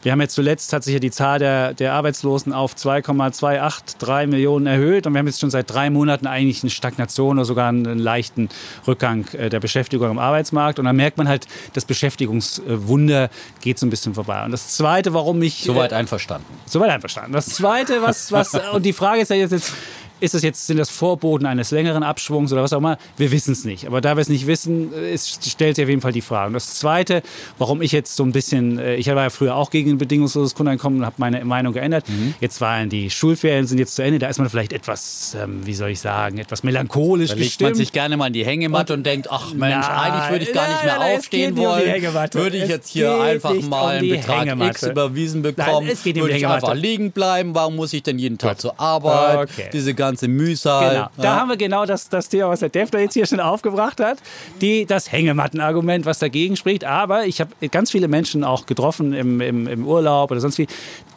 Wir 0.03 0.11
haben 0.11 0.21
jetzt 0.21 0.33
zuletzt, 0.33 0.73
hat 0.73 0.83
sich 0.83 0.93
ja 0.93 0.99
die 0.99 1.11
Zahl 1.11 1.37
der, 1.37 1.75
der 1.75 1.93
Arbeitslosen 1.93 2.53
auf 2.53 2.75
2,283 2.75 4.27
Millionen 4.27 4.65
erhöht 4.65 5.05
und 5.05 5.13
wir 5.13 5.19
haben 5.19 5.27
jetzt 5.27 5.39
schon 5.39 5.51
seit 5.51 5.69
drei 5.69 5.91
Monaten 5.91 6.25
eigentlich 6.25 6.63
eine 6.63 6.71
Stagnation 6.71 7.37
oder 7.37 7.45
sogar 7.45 7.69
einen 7.69 7.99
leichten 7.99 8.49
Rückgang 8.87 9.27
äh, 9.33 9.49
der 9.49 9.59
Beschäftigung 9.59 10.09
am 10.09 10.17
Arbeitsmarkt 10.17 10.79
und 10.79 10.85
dann 10.85 10.95
merkt 10.95 11.17
man 11.17 11.27
halt, 11.27 11.47
das 11.73 11.85
Beschäftigungswunder 11.85 13.29
geht 13.61 13.77
so 13.77 13.85
ein 13.85 13.91
bisschen 13.91 14.15
vorbei. 14.15 14.43
Und 14.43 14.51
das 14.51 14.75
Zweite, 14.75 15.13
warum 15.13 15.39
ich... 15.43 15.63
Soweit 15.65 15.91
äh, 15.91 15.95
einverstanden. 15.95 16.47
Soweit 16.65 16.89
einverstanden. 16.89 17.33
Das 17.33 17.45
Zweite, 17.45 18.01
was, 18.01 18.31
was 18.31 18.55
und 18.73 18.83
die 18.83 18.93
Frage 18.93 19.21
ist 19.21 19.29
ja 19.29 19.35
jetzt, 19.35 19.51
jetzt 19.51 19.73
ist 20.21 20.33
das 20.33 20.43
jetzt, 20.43 20.67
sind 20.67 20.77
das 20.77 20.89
Vorboten 20.89 21.45
eines 21.45 21.71
längeren 21.71 22.03
Abschwungs 22.03 22.53
oder 22.53 22.63
was 22.63 22.71
auch 22.73 22.77
immer? 22.77 22.97
Wir 23.17 23.31
wissen 23.31 23.51
es 23.51 23.65
nicht. 23.65 23.87
Aber 23.87 23.99
da 24.01 24.15
wir 24.15 24.21
es 24.21 24.29
nicht 24.29 24.47
wissen, 24.47 24.93
äh, 24.93 25.11
es 25.11 25.39
stellt 25.45 25.75
sich 25.75 25.83
auf 25.85 25.89
jeden 25.89 26.01
Fall 26.01 26.11
die 26.11 26.21
Frage. 26.21 26.47
Und 26.47 26.53
das 26.53 26.75
Zweite, 26.75 27.23
warum 27.57 27.81
ich 27.81 27.91
jetzt 27.91 28.15
so 28.15 28.23
ein 28.23 28.31
bisschen, 28.31 28.79
äh, 28.79 28.95
ich 28.95 29.07
war 29.07 29.15
ja 29.15 29.29
früher 29.29 29.55
auch 29.55 29.69
gegen 29.71 29.91
ein 29.91 29.97
bedingungsloses 29.97 30.55
Grundeinkommen 30.55 30.99
und 30.99 31.05
habe 31.05 31.15
meine 31.17 31.43
Meinung 31.43 31.73
geändert. 31.73 32.07
Mhm. 32.07 32.35
Jetzt 32.39 32.61
waren 32.61 32.89
die 32.89 33.09
Schulferien 33.09 33.67
sind 33.67 33.79
jetzt 33.79 33.95
zu 33.95 34.03
Ende. 34.03 34.19
Da 34.19 34.27
ist 34.27 34.37
man 34.37 34.49
vielleicht 34.49 34.73
etwas, 34.73 35.35
ähm, 35.41 35.65
wie 35.65 35.73
soll 35.73 35.89
ich 35.89 35.99
sagen, 35.99 36.37
etwas 36.37 36.63
melancholisch 36.63 37.31
Da 37.31 37.35
gestimmt. 37.35 37.71
man 37.71 37.75
sich 37.75 37.91
gerne 37.91 38.15
mal 38.15 38.27
in 38.27 38.33
die 38.33 38.45
Hängematte 38.45 38.93
und, 38.93 39.05
denkt, 39.05 39.27
ach 39.31 39.53
Mensch, 39.53 39.87
Nein, 39.87 40.11
eigentlich 40.11 40.29
würde 40.31 40.45
ich 40.45 40.53
gar 40.53 40.67
nicht 40.67 40.77
nein, 40.77 40.85
mehr 40.85 40.97
nein, 40.99 41.11
es 41.11 41.17
aufstehen 41.19 41.53
um 41.53 41.65
wollen. 41.65 41.87
Hängematte. 41.87 42.39
Würde 42.39 42.57
ich 42.57 42.69
jetzt 42.69 42.89
hier 42.89 43.19
einfach 43.19 43.53
mal 43.53 43.81
um 43.81 43.89
einen 43.89 44.09
Betrag 44.09 44.41
Hängematte. 44.41 44.71
X 44.71 44.83
überwiesen 44.83 45.41
bekommen, 45.41 45.87
es 45.91 46.03
geht 46.03 46.15
um 46.17 46.21
würde 46.21 46.33
die 46.35 46.39
ich 46.39 46.47
einfach 46.47 46.75
liegen 46.75 47.11
bleiben. 47.11 47.55
Warum 47.55 47.75
muss 47.75 47.91
ich 47.93 48.03
denn 48.03 48.19
jeden 48.19 48.37
Tag 48.37 48.61
zur 48.61 48.79
Arbeit? 48.79 49.49
Okay. 49.49 49.69
Diese 49.73 49.93
ganze 50.11 50.27
Mühsal. 50.27 50.89
Genau. 50.89 51.07
Da 51.17 51.35
haben 51.39 51.49
wir 51.49 51.57
genau 51.57 51.85
das, 51.85 52.09
das 52.09 52.29
Thema, 52.29 52.49
was 52.49 52.59
der 52.59 52.69
Defner 52.69 52.99
jetzt 52.99 53.13
hier 53.13 53.25
schon 53.25 53.39
aufgebracht 53.39 53.99
hat. 53.99 54.19
Die, 54.61 54.85
das 54.85 55.11
Hängemattenargument, 55.11 56.05
was 56.05 56.19
dagegen 56.19 56.55
spricht. 56.55 56.83
Aber 56.85 57.25
ich 57.25 57.39
habe 57.41 57.51
ganz 57.69 57.91
viele 57.91 58.07
Menschen 58.07 58.43
auch 58.43 58.65
getroffen 58.65 59.13
im, 59.13 59.41
im, 59.41 59.67
im 59.67 59.87
Urlaub 59.87 60.31
oder 60.31 60.39
sonst 60.39 60.57
wie, 60.57 60.67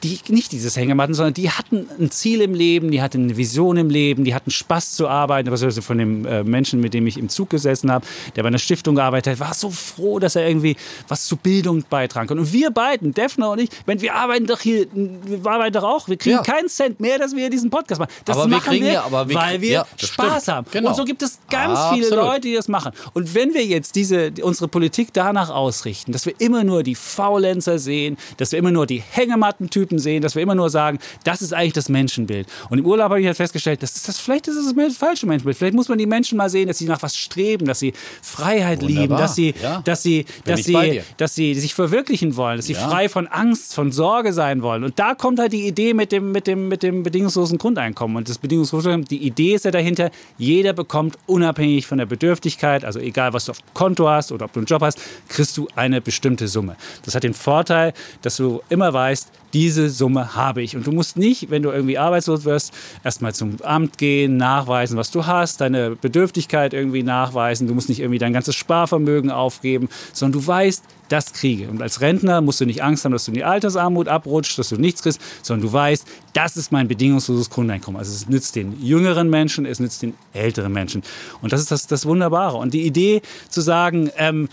die 0.02 0.18
nicht 0.28 0.52
dieses 0.52 0.76
Hängematten, 0.76 1.14
sondern 1.14 1.34
die 1.34 1.50
hatten 1.50 1.86
ein 1.98 2.10
Ziel 2.10 2.40
im 2.40 2.54
Leben, 2.54 2.90
die 2.90 3.00
hatten 3.02 3.24
eine 3.24 3.36
Vision 3.36 3.76
im 3.76 3.90
Leben, 3.90 4.24
die 4.24 4.34
hatten 4.34 4.50
Spaß 4.50 4.92
zu 4.94 5.08
arbeiten. 5.08 5.50
Was 5.50 5.62
also 5.62 5.82
von 5.82 5.98
dem 5.98 6.26
äh, 6.26 6.44
Menschen, 6.44 6.80
mit 6.80 6.94
dem 6.94 7.06
ich 7.06 7.18
im 7.18 7.28
Zug 7.28 7.50
gesessen 7.50 7.90
habe, 7.90 8.04
der 8.36 8.42
bei 8.42 8.48
einer 8.48 8.58
Stiftung 8.58 8.94
gearbeitet 8.94 9.34
hat, 9.34 9.40
war 9.40 9.54
so 9.54 9.70
froh, 9.70 10.18
dass 10.18 10.36
er 10.36 10.46
irgendwie 10.46 10.76
was 11.08 11.24
zur 11.26 11.38
Bildung 11.38 11.84
beitragen 11.88 12.28
kann. 12.28 12.38
Und 12.38 12.52
wir 12.52 12.70
beiden, 12.70 13.12
Defner 13.14 13.50
und 13.50 13.60
ich, 13.60 13.70
wenn 13.86 14.00
wir 14.00 14.14
arbeiten 14.14 14.46
doch 14.46 14.60
hier, 14.60 14.86
wir 14.92 15.50
arbeiten 15.50 15.72
doch 15.72 15.84
auch, 15.84 16.08
wir 16.08 16.16
kriegen 16.16 16.36
Ja. 16.36 16.42
keinen 16.42 16.68
Cent 16.68 17.00
mehr, 17.00 17.18
dass 17.18 17.34
wir 17.34 17.48
diesen 17.50 17.70
Podcast 17.70 18.00
machen. 18.00 18.10
Das 18.24 18.36
Aber 18.36 18.46
wir 18.50 18.56
machen 18.56 18.70
kriegen 18.70 18.83
ja- 18.92 19.04
aber 19.04 19.28
wir- 19.28 19.36
weil 19.36 19.60
wir 19.60 19.70
ja, 19.70 19.86
Spaß 19.96 20.42
stimmt. 20.42 20.56
haben. 20.56 20.66
Genau. 20.70 20.88
Und 20.90 20.96
so 20.96 21.04
gibt 21.04 21.22
es 21.22 21.38
ganz 21.50 21.78
viele 21.92 22.06
Absolut. 22.06 22.24
Leute, 22.26 22.40
die 22.42 22.54
das 22.54 22.68
machen. 22.68 22.92
Und 23.12 23.34
wenn 23.34 23.54
wir 23.54 23.64
jetzt 23.64 23.94
diese, 23.96 24.32
unsere 24.42 24.68
Politik 24.68 25.08
danach 25.12 25.50
ausrichten, 25.50 26.12
dass 26.12 26.26
wir 26.26 26.34
immer 26.38 26.64
nur 26.64 26.82
die 26.82 26.94
Faulenzer 26.94 27.78
sehen, 27.78 28.16
dass 28.36 28.52
wir 28.52 28.58
immer 28.58 28.70
nur 28.70 28.86
die 28.86 29.02
Hängemattentypen 29.10 29.98
sehen, 29.98 30.22
dass 30.22 30.34
wir 30.34 30.42
immer 30.42 30.54
nur 30.54 30.70
sagen, 30.70 30.98
das 31.24 31.42
ist 31.42 31.52
eigentlich 31.52 31.72
das 31.72 31.88
Menschenbild. 31.88 32.46
Und 32.70 32.78
im 32.78 32.86
Urlaub 32.86 33.04
habe 33.10 33.20
ich 33.20 33.26
halt 33.26 33.36
festgestellt, 33.36 33.82
das 33.82 33.96
ist 33.96 34.08
das, 34.08 34.18
vielleicht 34.18 34.46
ist 34.48 34.56
es 34.56 34.74
das 34.74 34.96
falsche 34.96 35.26
Menschenbild. 35.26 35.56
Vielleicht 35.56 35.74
muss 35.74 35.88
man 35.88 35.98
die 35.98 36.06
Menschen 36.06 36.36
mal 36.38 36.48
sehen, 36.50 36.68
dass 36.68 36.78
sie 36.78 36.86
nach 36.86 37.02
was 37.02 37.16
streben, 37.16 37.66
dass 37.66 37.78
sie 37.78 37.92
Freiheit 38.22 38.82
lieben, 38.82 38.94
Wunderbar. 39.02 39.18
dass 39.20 39.34
sie, 39.34 39.54
Ja. 39.62 39.80
dass 39.84 40.02
sie, 40.02 40.24
dass 40.44 40.64
sie, 40.64 41.00
dass 41.16 41.34
sie 41.34 41.54
sich 41.54 41.74
verwirklichen 41.74 42.36
wollen, 42.36 42.56
dass 42.56 42.66
sie 42.66 42.72
Ja. 42.74 42.88
frei 42.88 43.08
von 43.08 43.26
Angst, 43.26 43.74
von 43.74 43.92
Sorge 43.92 44.32
sein 44.32 44.62
wollen. 44.62 44.84
Und 44.84 44.98
da 44.98 45.14
kommt 45.14 45.38
halt 45.38 45.52
die 45.52 45.66
Idee 45.66 45.94
mit 45.94 46.12
dem, 46.12 46.32
mit 46.32 46.46
dem, 46.46 46.68
mit 46.68 46.82
dem 46.82 47.02
bedingungslosen 47.02 47.58
Grundeinkommen. 47.58 48.16
Und 48.16 48.28
das 48.28 48.38
bedingungslose 48.38 48.73
Grundeinkommen, 48.74 49.08
die 49.08 49.26
Idee 49.26 49.54
ist 49.54 49.64
ja 49.64 49.70
dahinter, 49.70 50.10
jeder 50.38 50.72
bekommt 50.72 51.18
unabhängig 51.26 51.86
von 51.86 51.98
der 51.98 52.06
Bedürftigkeit, 52.06 52.84
also 52.84 52.98
egal 52.98 53.32
was 53.32 53.46
du 53.46 53.52
auf 53.52 53.58
dem 53.58 53.74
Konto 53.74 54.08
hast 54.08 54.32
oder 54.32 54.46
ob 54.46 54.52
du 54.52 54.60
einen 54.60 54.66
Job 54.66 54.82
hast, 54.82 55.00
kriegst 55.28 55.56
du 55.56 55.68
eine 55.76 56.00
bestimmte 56.00 56.48
Summe. 56.48 56.76
Das 57.04 57.14
hat 57.14 57.22
den 57.22 57.34
Vorteil, 57.34 57.92
dass 58.22 58.36
du 58.36 58.62
immer 58.68 58.92
weißt, 58.92 59.30
diese 59.54 59.88
Summe 59.88 60.34
habe 60.34 60.62
ich. 60.62 60.76
Und 60.76 60.86
du 60.86 60.92
musst 60.92 61.16
nicht, 61.16 61.50
wenn 61.50 61.62
du 61.62 61.70
irgendwie 61.70 61.96
arbeitslos 61.96 62.44
wirst, 62.44 62.74
erstmal 63.04 63.32
zum 63.34 63.56
Amt 63.62 63.98
gehen, 63.98 64.36
nachweisen, 64.36 64.98
was 64.98 65.12
du 65.12 65.26
hast, 65.26 65.60
deine 65.60 65.90
Bedürftigkeit 65.94 66.74
irgendwie 66.74 67.04
nachweisen. 67.04 67.68
Du 67.68 67.74
musst 67.74 67.88
nicht 67.88 68.00
irgendwie 68.00 68.18
dein 68.18 68.32
ganzes 68.32 68.56
Sparvermögen 68.56 69.30
aufgeben, 69.30 69.88
sondern 70.12 70.40
du 70.40 70.46
weißt, 70.46 70.82
das 71.08 71.32
kriege. 71.32 71.68
Und 71.68 71.82
als 71.82 72.00
Rentner 72.00 72.40
musst 72.40 72.60
du 72.60 72.66
nicht 72.66 72.82
Angst 72.82 73.04
haben, 73.04 73.12
dass 73.12 73.24
du 73.24 73.30
in 73.30 73.36
die 73.36 73.44
Altersarmut 73.44 74.08
abrutscht, 74.08 74.58
dass 74.58 74.70
du 74.70 74.76
nichts 74.76 75.02
kriegst, 75.02 75.20
sondern 75.42 75.68
du 75.68 75.72
weißt, 75.72 76.06
das 76.32 76.56
ist 76.56 76.72
mein 76.72 76.88
bedingungsloses 76.88 77.50
Grundeinkommen. 77.50 77.98
Also 77.98 78.12
es 78.12 78.28
nützt 78.28 78.56
den 78.56 78.82
jüngeren 78.82 79.30
Menschen, 79.30 79.66
es 79.66 79.80
nützt 79.80 80.02
den 80.02 80.14
älteren 80.32 80.72
Menschen. 80.72 81.02
Und 81.42 81.52
das 81.52 81.60
ist 81.60 81.70
das, 81.70 81.86
das 81.86 82.06
Wunderbare. 82.06 82.56
Und 82.56 82.74
die 82.74 82.86
Idee 82.86 83.22
zu 83.48 83.60
sagen, 83.60 84.10
ähm, 84.16 84.44
äh, 84.44 84.48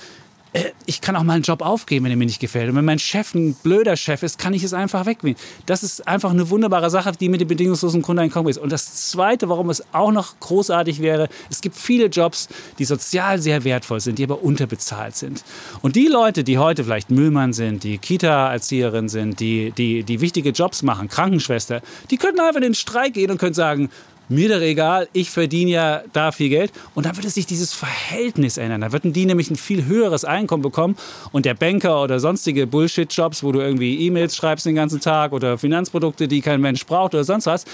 ich 0.86 0.99
kann 0.99 1.16
auch 1.16 1.24
mal 1.24 1.34
einen 1.34 1.43
Job 1.43 1.62
aufgeben, 1.62 2.06
wenn 2.06 2.12
er 2.12 2.18
mir 2.18 2.26
nicht 2.26 2.41
gefällt. 2.41 2.70
Und 2.70 2.76
wenn 2.76 2.84
mein 2.84 2.99
Chef 2.99 3.34
ein 3.34 3.54
blöder 3.54 3.95
Chef 3.95 4.22
ist, 4.22 4.38
kann 4.38 4.54
ich 4.54 4.64
es 4.64 4.74
einfach 4.74 5.06
wegnehmen. 5.06 5.39
Das 5.66 5.82
ist 5.82 6.06
einfach 6.06 6.32
eine 6.32 6.49
wunderbare 6.49 6.89
Sache, 6.89 7.14
die 7.18 7.30
mit 7.30 7.39
dem 7.39 7.47
bedingungslosen 7.47 8.02
Grundeinkommen 8.02 8.49
ist. 8.49 8.58
Und 8.58 8.70
das 8.72 9.10
Zweite, 9.10 9.47
warum 9.47 9.70
es 9.70 9.82
auch 9.93 10.12
noch 10.12 10.38
großartig 10.41 11.02
wäre, 11.02 11.30
es 11.49 11.62
gibt 11.62 11.78
viele 11.78 12.08
Jobs, 12.08 12.49
die 12.80 12.86
sozial 12.86 13.41
sehr 13.41 13.64
wertvoll 13.64 14.02
sind, 14.02 14.20
die 14.20 14.26
aber 14.26 14.43
unterbezahlt 14.43 15.16
sind. 15.16 15.45
Und 15.82 15.95
die 15.95 16.08
Leute, 16.08 16.43
die 16.43 16.58
heute 16.58 16.84
vielleicht 16.84 17.12
Müllmann 17.12 17.54
sind, 17.54 17.86
die 17.86 17.97
Kita-Erzieherin 17.97 19.08
sind, 19.08 19.39
die, 19.39 19.72
die, 19.72 20.04
die 20.04 20.20
wichtige 20.20 20.49
Jobs 20.49 20.84
machen, 20.84 21.08
Krankenschwester, 21.08 21.82
die 22.10 22.18
könnten 22.18 22.41
einfach 22.41 22.58
in 22.58 22.64
den 22.64 22.74
Streik 22.74 23.14
gehen 23.14 23.32
und 23.32 23.38
können 23.38 23.54
sagen, 23.54 23.89
mir 24.32 24.50
doch 24.50 24.62
egal, 24.62 25.08
ich 25.14 25.30
verdiene 25.30 25.72
ja 25.72 26.04
da 26.14 26.32
viel 26.32 26.50
Geld. 26.50 26.72
Und 26.96 27.06
dann 27.06 27.16
würde 27.18 27.30
sich 27.30 27.46
dieses 27.46 27.74
Verhältnis 27.74 28.58
ändern. 28.58 28.82
Da 28.82 28.92
würden 28.92 29.14
die 29.14 29.26
nämlich 29.26 29.52
ein 29.52 29.56
viel 29.56 29.86
höheres 29.86 30.26
Einkommen 30.26 30.64
bekommen. 30.64 30.96
Und 31.32 31.46
der 31.46 31.54
Banker 31.54 32.02
oder 32.02 32.20
sonstige 32.20 32.66
Bullshit-Jobs, 32.68 33.44
wo 33.44 33.52
du 33.52 33.60
irgendwie 33.60 34.00
E-Mails 34.06 34.36
schreibst 34.36 34.66
den 34.66 34.76
ganzen 34.76 35.00
Tag 35.00 35.34
oder 35.34 35.58
Finanzprodukte, 35.58 36.28
die 36.28 36.42
kein 36.42 36.62
Mensch 36.62 36.86
braucht 36.86 37.14
oder 37.14 37.24
sonst 37.24 37.46
was, 37.46 37.66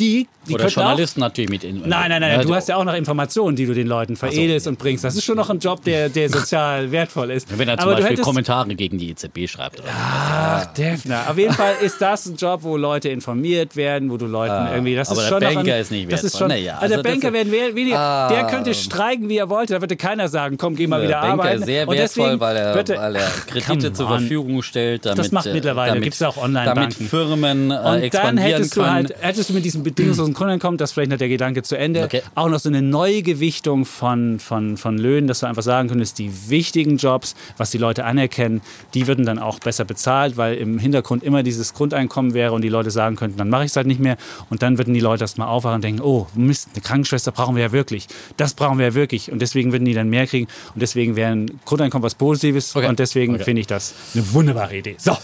die, 0.00 0.26
die 0.48 0.54
Oder 0.54 0.64
könnten 0.64 0.80
auch 0.80 0.82
Journalisten 0.84 1.20
natürlich 1.20 1.50
mit 1.50 1.64
in. 1.64 1.80
Nein, 1.80 2.08
nein, 2.10 2.20
nein, 2.20 2.32
Ja, 2.32 2.42
du 2.42 2.54
hast 2.54 2.68
ja 2.68 2.76
auch 2.76 2.84
noch 2.84 2.94
Informationen, 2.94 3.54
die 3.56 3.66
du 3.66 3.74
den 3.74 3.86
Leuten 3.86 4.16
veredelst 4.16 4.66
und 4.66 4.78
bringst. 4.78 5.04
Das 5.04 5.14
ist 5.14 5.24
schon 5.24 5.36
noch 5.36 5.50
ein 5.50 5.58
Job, 5.58 5.82
der, 5.84 6.08
der 6.08 6.28
sozial 6.28 6.90
wertvoll 6.92 7.30
ist. 7.30 7.56
Wenn 7.56 7.68
er 7.68 7.76
zum 7.78 7.84
Aber 7.84 7.92
Beispiel 7.96 8.10
hättest- 8.12 8.24
Kommentare 8.26 8.74
gegen 8.74 8.98
die 8.98 9.10
EZB 9.10 9.46
schreibt. 9.48 9.80
Oder 9.80 9.88
Ach, 9.94 10.66
Defner. 10.74 11.28
Auf 11.28 11.38
jeden 11.38 11.52
Fall 11.54 11.74
ist 11.82 12.00
das 12.00 12.26
ein 12.26 12.36
Job, 12.36 12.62
wo 12.62 12.76
Leute 12.76 13.08
informiert 13.08 13.76
werden, 13.76 14.10
wo 14.10 14.16
du 14.16 14.26
Leuten 14.26 14.68
irgendwie. 14.72 14.94
Das 14.94 15.08
aber 15.10 15.18
ist 15.22 15.24
der 15.30 15.34
schon 15.36 15.42
noch 15.44 15.54
Banker 15.54 15.74
ein, 15.74 15.80
ist 15.80 15.90
nicht 15.90 16.12
das 16.12 16.24
ist 16.24 16.32
wertvoll. 16.34 16.38
schon, 16.40 16.48
Naja, 16.48 16.72
also, 16.74 16.82
also 16.82 16.96
der 16.96 17.02
Banker 17.10 17.30
das 17.30 17.50
werden 17.52 17.76
weniger. 17.76 17.98
Ah. 17.98 18.28
der 18.28 18.44
könnte 18.46 18.74
streiken, 18.74 19.28
wie 19.28 19.36
er 19.38 19.48
wollte. 19.48 19.74
Da 19.74 19.80
würde 19.80 19.96
keiner 19.96 20.28
sagen, 20.28 20.56
komm, 20.58 20.74
geh 20.76 20.86
mal 20.86 21.00
Der 21.00 21.08
wieder 21.08 21.20
Banker 21.20 21.32
arbeiten. 21.44 21.60
ist 21.60 21.66
sehr 21.66 21.86
wertvoll, 21.88 21.96
deswegen 21.96 22.40
weil 22.40 22.56
er, 22.56 22.74
er- 22.74 22.98
weil 23.00 23.16
er 23.16 23.30
Kredite 23.46 23.92
zur. 23.92 24.08
Verfügung 24.12 24.62
stellt. 24.62 25.06
Damit, 25.06 25.32
macht 25.32 25.46
äh, 25.46 25.52
mittlerweile, 25.54 26.00
gibt's 26.00 26.18
ja 26.18 26.28
auch 26.28 26.36
Online-Banken. 26.36 26.92
Damit 26.98 27.10
Firmen 27.10 27.70
äh, 27.70 27.74
Und 27.74 27.84
dann 27.84 28.02
expandieren 28.02 28.50
hättest 28.52 28.76
du 28.76 28.86
halt, 28.86 29.14
hättest 29.20 29.48
du 29.50 29.54
mit 29.54 29.64
diesem 29.64 29.81
bedingungslosen 29.82 30.34
Grundeinkommen, 30.34 30.78
das 30.78 30.92
vielleicht 30.92 31.10
noch 31.10 31.18
der 31.18 31.28
Gedanke 31.28 31.62
zu 31.62 31.76
Ende, 31.76 32.04
Okay. 32.04 32.22
auch 32.34 32.48
noch 32.48 32.58
so 32.60 32.68
eine 32.68 32.82
neue 32.82 33.22
Gewichtung 33.22 33.84
von, 33.84 34.38
von, 34.38 34.76
von 34.76 34.98
Löhnen, 34.98 35.26
dass 35.28 35.40
du 35.40 35.46
einfach 35.46 35.62
sagen 35.62 35.88
könntest, 35.88 36.18
die 36.18 36.30
wichtigen 36.48 36.96
Jobs, 36.96 37.34
was 37.56 37.70
die 37.70 37.78
Leute 37.78 38.04
anerkennen, 38.04 38.60
die 38.94 39.06
würden 39.06 39.24
dann 39.26 39.38
auch 39.38 39.58
besser 39.58 39.84
bezahlt, 39.84 40.36
weil 40.36 40.54
im 40.56 40.78
Hintergrund 40.78 41.22
immer 41.22 41.42
dieses 41.42 41.74
Grundeinkommen 41.74 42.34
wäre 42.34 42.52
und 42.52 42.62
die 42.62 42.68
Leute 42.68 42.90
sagen 42.90 43.16
könnten, 43.16 43.36
dann 43.38 43.48
mache 43.50 43.64
ich 43.64 43.70
es 43.70 43.76
halt 43.76 43.86
nicht 43.86 44.00
mehr. 44.00 44.16
Und 44.50 44.62
dann 44.62 44.78
würden 44.78 44.94
die 44.94 45.00
Leute 45.00 45.24
erst 45.24 45.38
mal 45.38 45.46
aufwachen 45.46 45.76
und 45.76 45.84
denken, 45.84 46.00
oh 46.02 46.26
Mist, 46.34 46.68
eine 46.72 46.82
Krankenschwester 46.82 47.32
brauchen 47.32 47.56
wir 47.56 47.62
ja 47.62 47.72
wirklich. 47.72 48.06
Das 48.36 48.54
brauchen 48.54 48.78
wir 48.78 48.86
ja 48.86 48.94
wirklich. 48.94 49.30
Und 49.32 49.40
deswegen 49.42 49.72
würden 49.72 49.84
die 49.84 49.94
dann 49.94 50.08
mehr 50.08 50.26
kriegen. 50.26 50.46
Und 50.74 50.80
deswegen 50.82 51.16
wäre 51.16 51.32
ein 51.32 51.60
Grundeinkommen 51.64 52.02
was 52.04 52.14
Positives. 52.14 52.74
Okay. 52.76 52.86
Und 52.88 52.98
deswegen 52.98 53.34
Okay. 53.34 53.44
finde 53.44 53.60
ich 53.60 53.66
das 53.66 53.94
eine 54.14 54.32
wunderbare 54.32 54.76
Idee. 54.76 54.96
So. 54.98 55.16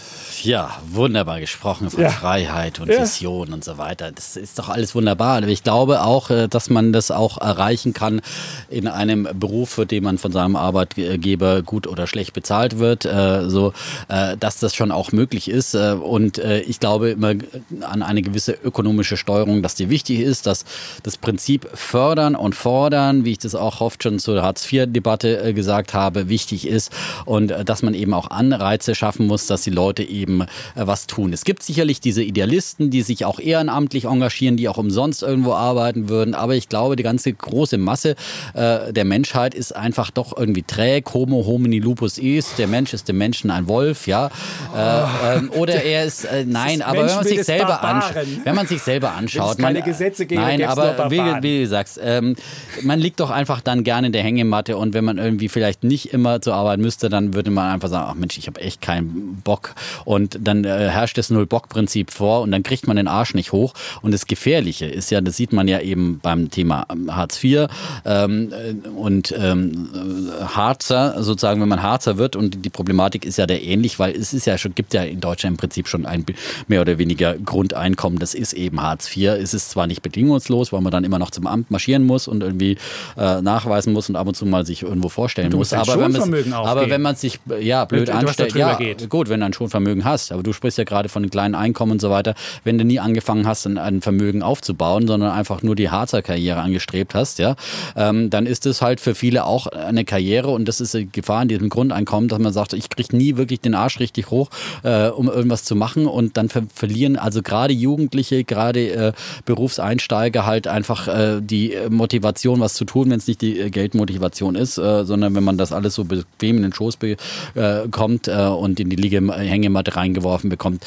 Ja, 0.43 0.79
wunderbar 0.89 1.39
gesprochen 1.39 1.89
von 1.89 2.01
Ja. 2.03 2.09
Freiheit 2.09 2.79
und 2.79 2.89
Ja. 2.89 3.01
Vision 3.01 3.51
und 3.53 3.63
so 3.63 3.77
weiter. 3.77 4.11
Das 4.11 4.35
ist 4.49 4.59
doch 4.59 4.69
alles 4.69 4.95
wunderbar. 4.95 5.47
Ich 5.47 5.63
glaube 5.63 6.01
auch, 6.01 6.29
äh, 6.29 6.47
dass 6.47 6.69
man 6.69 6.91
das 6.91 7.11
auch 7.11 7.37
erreichen 7.37 7.93
kann 7.93 8.21
in 8.69 8.87
einem 8.87 9.27
Beruf, 9.33 9.69
für 9.69 9.85
den 9.85 10.03
man 10.03 10.17
von 10.17 10.31
seinem 10.31 10.55
Arbeitgeber 10.55 11.61
gut 11.61 11.85
oder 11.87 12.07
schlecht 12.07 12.33
bezahlt 12.33 12.79
wird, 12.79 13.05
äh, 13.05 13.47
so, 13.47 13.73
äh, 14.07 14.35
dass 14.37 14.59
das 14.59 14.75
schon 14.75 14.91
auch 14.91 15.11
möglich 15.11 15.49
ist. 15.49 15.75
Und 15.75 16.39
ich 16.39 16.79
glaube 16.79 17.11
immer 17.11 17.33
an 17.81 18.01
eine 18.01 18.21
gewisse 18.21 18.53
ökonomische 18.53 19.17
Steuerung, 19.17 19.61
dass 19.61 19.75
die 19.75 19.89
wichtig 19.89 20.19
ist, 20.19 20.47
dass 20.47 20.65
das 21.03 21.17
Prinzip 21.17 21.69
fördern 21.73 22.35
und 22.35 22.55
fordern, 22.55 23.25
wie 23.25 23.31
ich 23.31 23.37
das 23.37 23.55
auch 23.55 23.81
oft 23.81 24.01
schon 24.01 24.19
zur 24.19 24.41
Hartz-IV-Debatte 24.41 25.53
gesagt 25.53 25.93
habe, 25.93 26.29
wichtig 26.29 26.67
ist 26.67 26.91
und 27.25 27.53
dass 27.65 27.83
man 27.83 27.93
eben 27.93 28.13
auch 28.13 28.31
Anreize 28.31 28.95
schaffen 28.95 29.27
muss, 29.27 29.47
dass 29.47 29.61
die 29.61 29.69
Leute 29.69 30.03
eben 30.03 30.45
was 30.75 31.07
tun. 31.07 31.33
Es 31.33 31.43
gibt 31.43 31.63
sicherlich 31.63 31.99
diese 31.99 32.23
Idealisten, 32.23 32.89
die 32.89 33.01
sich 33.01 33.25
auch 33.25 33.39
ehrenamtlich 33.39 34.05
engagieren 34.05 34.38
marschieren, 34.39 34.57
die 34.57 34.69
auch 34.69 34.77
umsonst 34.77 35.23
irgendwo 35.23 35.53
arbeiten 35.53 36.09
würden. 36.09 36.33
Aber 36.33 36.55
ich 36.55 36.69
glaube, 36.69 36.95
die 36.95 37.03
ganze 37.03 37.33
große 37.33 37.77
Masse 37.77 38.15
äh, 38.53 38.93
der 38.93 39.05
Menschheit 39.05 39.53
ist 39.53 39.75
einfach 39.75 40.11
doch 40.11 40.37
irgendwie 40.37 40.63
träg. 40.63 41.13
Homo 41.13 41.45
homini 41.45 41.79
lupus 41.79 42.17
ist. 42.17 42.57
Der 42.57 42.67
Mensch 42.67 42.93
ist 42.93 43.07
dem 43.07 43.17
Menschen 43.17 43.51
ein 43.51 43.67
Wolf, 43.67 44.07
ja. 44.07 44.29
Äh, 44.75 45.37
ähm, 45.37 45.51
oder 45.51 45.83
er 45.83 46.05
ist, 46.05 46.25
äh, 46.25 46.45
nein, 46.45 46.81
aber 46.81 47.05
wenn 47.05 47.15
man 47.15 47.25
sich 47.25 47.43
selber 47.43 47.83
anschaut, 47.83 48.15
wenn 48.43 48.55
man 48.55 48.67
sich 48.67 48.81
selber 48.81 49.11
anschaut, 49.11 49.57
es 49.57 49.57
keine 49.57 49.81
Gesetze 49.81 50.25
gäbe, 50.25 50.41
nein, 50.41 50.63
aber 50.63 51.11
wie, 51.11 51.19
wie 51.41 51.61
du 51.61 51.67
sagst, 51.67 51.99
ähm, 52.01 52.35
man 52.81 52.99
liegt 52.99 53.19
doch 53.19 53.29
einfach 53.29 53.61
dann 53.61 53.83
gerne 53.83 54.07
in 54.07 54.13
der 54.13 54.23
Hängematte 54.23 54.77
und 54.77 54.93
wenn 54.93 55.03
man 55.03 55.17
irgendwie 55.17 55.49
vielleicht 55.49 55.83
nicht 55.83 56.13
immer 56.13 56.41
zur 56.41 56.53
Arbeit 56.53 56.79
müsste, 56.79 57.09
dann 57.09 57.33
würde 57.33 57.51
man 57.51 57.73
einfach 57.73 57.89
sagen, 57.89 58.07
ach 58.09 58.15
Mensch, 58.15 58.37
ich 58.37 58.47
habe 58.47 58.61
echt 58.61 58.81
keinen 58.81 59.41
Bock 59.43 59.75
und 60.05 60.39
dann 60.41 60.63
äh, 60.63 60.89
herrscht 60.89 61.17
das 61.17 61.29
Null-Bock-Prinzip 61.29 62.11
vor 62.11 62.41
und 62.41 62.51
dann 62.51 62.63
kriegt 62.63 62.87
man 62.87 62.97
den 62.97 63.07
Arsch 63.07 63.33
nicht 63.33 63.51
hoch 63.51 63.73
und 64.01 64.13
das 64.13 64.28
Gefährliche 64.29 64.85
ist 64.85 65.09
ja, 65.09 65.19
das 65.19 65.35
sieht 65.35 65.51
man 65.51 65.67
ja 65.67 65.81
eben 65.81 66.19
beim 66.21 66.49
Thema 66.49 66.85
ähm, 66.89 67.13
Hartz 67.13 67.43
IV 67.43 67.67
ähm, 68.05 68.53
äh, 68.53 68.87
und 68.87 69.33
ähm, 69.37 69.89
äh, 69.93 70.45
Harzer, 70.45 71.21
sozusagen, 71.21 71.59
wenn 71.59 71.67
man 71.67 71.81
Harzer 71.81 72.17
wird 72.17 72.35
und 72.35 72.63
die 72.63 72.69
Problematik 72.69 73.25
ist 73.25 73.37
ja 73.37 73.47
der 73.47 73.63
ähnlich, 73.63 73.97
weil 73.99 74.15
es 74.15 74.33
ist 74.33 74.45
ja 74.45 74.57
schon, 74.57 74.75
gibt 74.75 74.93
ja 74.93 75.03
in 75.03 75.19
Deutschland 75.19 75.55
im 75.55 75.57
Prinzip 75.57 75.87
schon 75.87 76.05
ein 76.05 76.25
mehr 76.67 76.81
oder 76.81 76.99
weniger 76.99 77.33
Grundeinkommen, 77.33 78.19
das 78.19 78.33
ist 78.35 78.53
eben 78.53 78.81
Hartz 78.81 79.15
IV. 79.17 79.31
Es 79.31 79.53
ist 79.53 79.71
zwar 79.71 79.87
nicht 79.87 80.03
bedingungslos, 80.03 80.71
weil 80.71 80.81
man 80.81 80.91
dann 80.91 81.03
immer 81.03 81.17
noch 81.17 81.31
zum 81.31 81.47
Amt 81.47 81.71
marschieren 81.71 82.05
muss 82.05 82.27
und 82.27 82.43
irgendwie 82.43 82.77
äh, 83.17 83.41
nachweisen 83.41 83.93
muss 83.93 84.09
und 84.09 84.15
ab 84.15 84.27
und 84.27 84.35
zu 84.35 84.45
mal 84.45 84.65
sich 84.65 84.83
irgendwo 84.83 85.09
vorstellen 85.09 85.49
Du 85.49 85.57
muss. 85.57 85.73
Aber 85.73 85.99
wenn, 85.99 86.53
aber 86.53 86.89
wenn 86.89 87.01
man 87.01 87.15
sich 87.15 87.39
äh, 87.49 87.65
ja 87.65 87.85
blöd 87.85 88.09
da 88.09 88.19
anstellt, 88.19 88.53
ja 88.53 88.75
geht. 88.75 89.09
gut, 89.09 89.27
wenn 89.27 89.39
du 89.39 89.47
ein 89.47 89.53
Schonvermögen 89.53 90.05
hast, 90.05 90.31
aber 90.31 90.43
du 90.43 90.53
sprichst 90.53 90.77
ja 90.77 90.83
gerade 90.83 91.09
von 91.09 91.23
einem 91.23 91.31
kleinen 91.31 91.55
Einkommen 91.55 91.93
und 91.93 92.01
so 92.01 92.11
weiter, 92.11 92.35
wenn 92.63 92.77
du 92.77 92.85
nie 92.85 92.99
angefangen 92.99 93.47
hast, 93.47 93.65
ein, 93.65 93.79
ein 93.79 94.01
Vermögen 94.01 94.18
aufzubauen, 94.43 95.07
sondern 95.07 95.31
einfach 95.31 95.61
nur 95.63 95.75
die 95.75 95.89
Harzer 95.89 96.21
Karriere 96.21 96.61
angestrebt 96.61 97.15
hast, 97.15 97.39
ja, 97.39 97.55
ähm, 97.95 98.29
dann 98.29 98.45
ist 98.45 98.65
es 98.65 98.81
halt 98.81 98.99
für 98.99 99.15
viele 99.15 99.45
auch 99.45 99.67
eine 99.67 100.05
Karriere 100.05 100.49
und 100.49 100.65
das 100.67 100.81
ist 100.81 100.93
die 100.93 101.09
Gefahr 101.11 101.41
in 101.41 101.47
diesem 101.47 101.69
Grundeinkommen, 101.69 102.29
dass 102.29 102.39
man 102.39 102.53
sagt, 102.53 102.73
ich 102.73 102.89
kriege 102.89 103.15
nie 103.15 103.37
wirklich 103.37 103.61
den 103.61 103.75
Arsch 103.75 103.99
richtig 103.99 104.29
hoch, 104.31 104.49
äh, 104.83 105.07
um 105.07 105.27
irgendwas 105.27 105.63
zu 105.63 105.75
machen 105.75 106.07
und 106.07 106.37
dann 106.37 106.49
ver 106.49 106.63
verlieren 106.73 107.17
also 107.17 107.41
gerade 107.41 107.73
Jugendliche, 107.73 108.43
gerade 108.43 108.89
äh, 108.91 109.11
Berufseinsteiger 109.45 110.45
halt 110.45 110.67
einfach 110.67 111.07
äh, 111.07 111.41
die 111.41 111.75
Motivation, 111.89 112.59
was 112.59 112.73
zu 112.73 112.85
tun, 112.85 113.09
wenn 113.09 113.17
es 113.17 113.27
nicht 113.27 113.41
die 113.41 113.59
äh, 113.59 113.69
Geldmotivation 113.69 114.55
ist, 114.55 114.77
äh, 114.77 115.05
sondern 115.05 115.35
wenn 115.35 115.43
man 115.43 115.57
das 115.57 115.71
alles 115.71 115.95
so 115.95 116.05
bequem 116.05 116.57
in 116.57 116.63
den 116.63 116.73
Schoß 116.73 116.97
bekommt 116.97 118.27
äh, 118.27 118.47
und 118.47 118.79
in 118.79 118.89
die 118.89 118.95
Liege 118.95 119.19
Hängematte 119.19 119.95
reingeworfen 119.95 120.49
bekommt, 120.49 120.85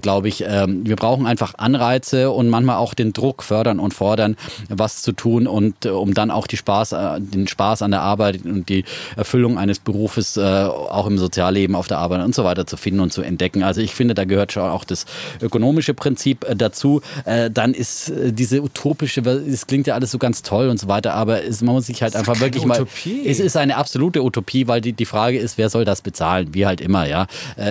glaube 0.00 0.28
ich, 0.28 0.44
ähm, 0.46 0.86
wir 0.86 0.96
brauchen 0.96 1.26
einfach 1.26 1.54
Anreize 1.58 2.30
und 2.30 2.48
manchmal 2.48 2.71
auch 2.78 2.94
den 2.94 3.12
Druck 3.12 3.42
fördern 3.42 3.78
und 3.78 3.94
fordern, 3.94 4.36
was 4.68 5.02
zu 5.02 5.12
tun 5.12 5.46
und 5.46 5.84
äh, 5.84 5.90
um 5.90 6.14
dann 6.14 6.30
auch 6.30 6.46
die 6.46 6.56
Spaß, 6.56 6.92
äh, 6.92 7.20
den 7.20 7.46
Spaß 7.46 7.82
an 7.82 7.90
der 7.90 8.00
Arbeit 8.00 8.44
und 8.44 8.68
die 8.68 8.84
Erfüllung 9.16 9.58
eines 9.58 9.78
Berufes 9.78 10.36
äh, 10.36 10.40
auch 10.42 11.06
im 11.06 11.18
Sozialleben 11.18 11.76
auf 11.76 11.88
der 11.88 11.98
Arbeit 11.98 12.24
und 12.24 12.34
so 12.34 12.44
weiter 12.44 12.66
zu 12.66 12.76
finden 12.76 13.00
und 13.00 13.12
zu 13.12 13.22
entdecken. 13.22 13.62
Also 13.62 13.80
ich 13.80 13.94
finde, 13.94 14.14
da 14.14 14.24
gehört 14.24 14.52
schon 14.52 14.62
auch 14.62 14.84
das 14.84 15.06
ökonomische 15.40 15.94
Prinzip 15.94 16.46
dazu. 16.56 17.00
Dann 17.24 17.74
ist 17.74 18.12
diese 18.16 18.62
utopische, 18.62 19.20
es 19.20 19.66
klingt 19.66 19.86
ja 19.86 19.94
alles 19.94 20.10
so 20.10 20.18
ganz 20.18 20.42
toll 20.42 20.68
und 20.68 20.78
so 20.78 20.88
weiter, 20.88 21.14
aber 21.14 21.44
es, 21.44 21.62
man 21.62 21.74
muss 21.74 21.86
sich 21.86 22.02
halt 22.02 22.16
einfach 22.16 22.40
wirklich 22.40 22.64
mal. 22.64 22.82
Utopie. 22.82 23.26
Es 23.26 23.40
ist 23.40 23.56
eine 23.56 23.76
absolute 23.76 24.22
Utopie, 24.22 24.68
weil 24.68 24.80
die, 24.80 24.92
die 24.92 25.04
Frage 25.04 25.38
ist, 25.38 25.58
wer 25.58 25.70
soll 25.70 25.84
das 25.84 26.02
bezahlen? 26.02 26.48
Wie 26.52 26.66
halt 26.66 26.80
immer, 26.80 27.06
ja. 27.06 27.26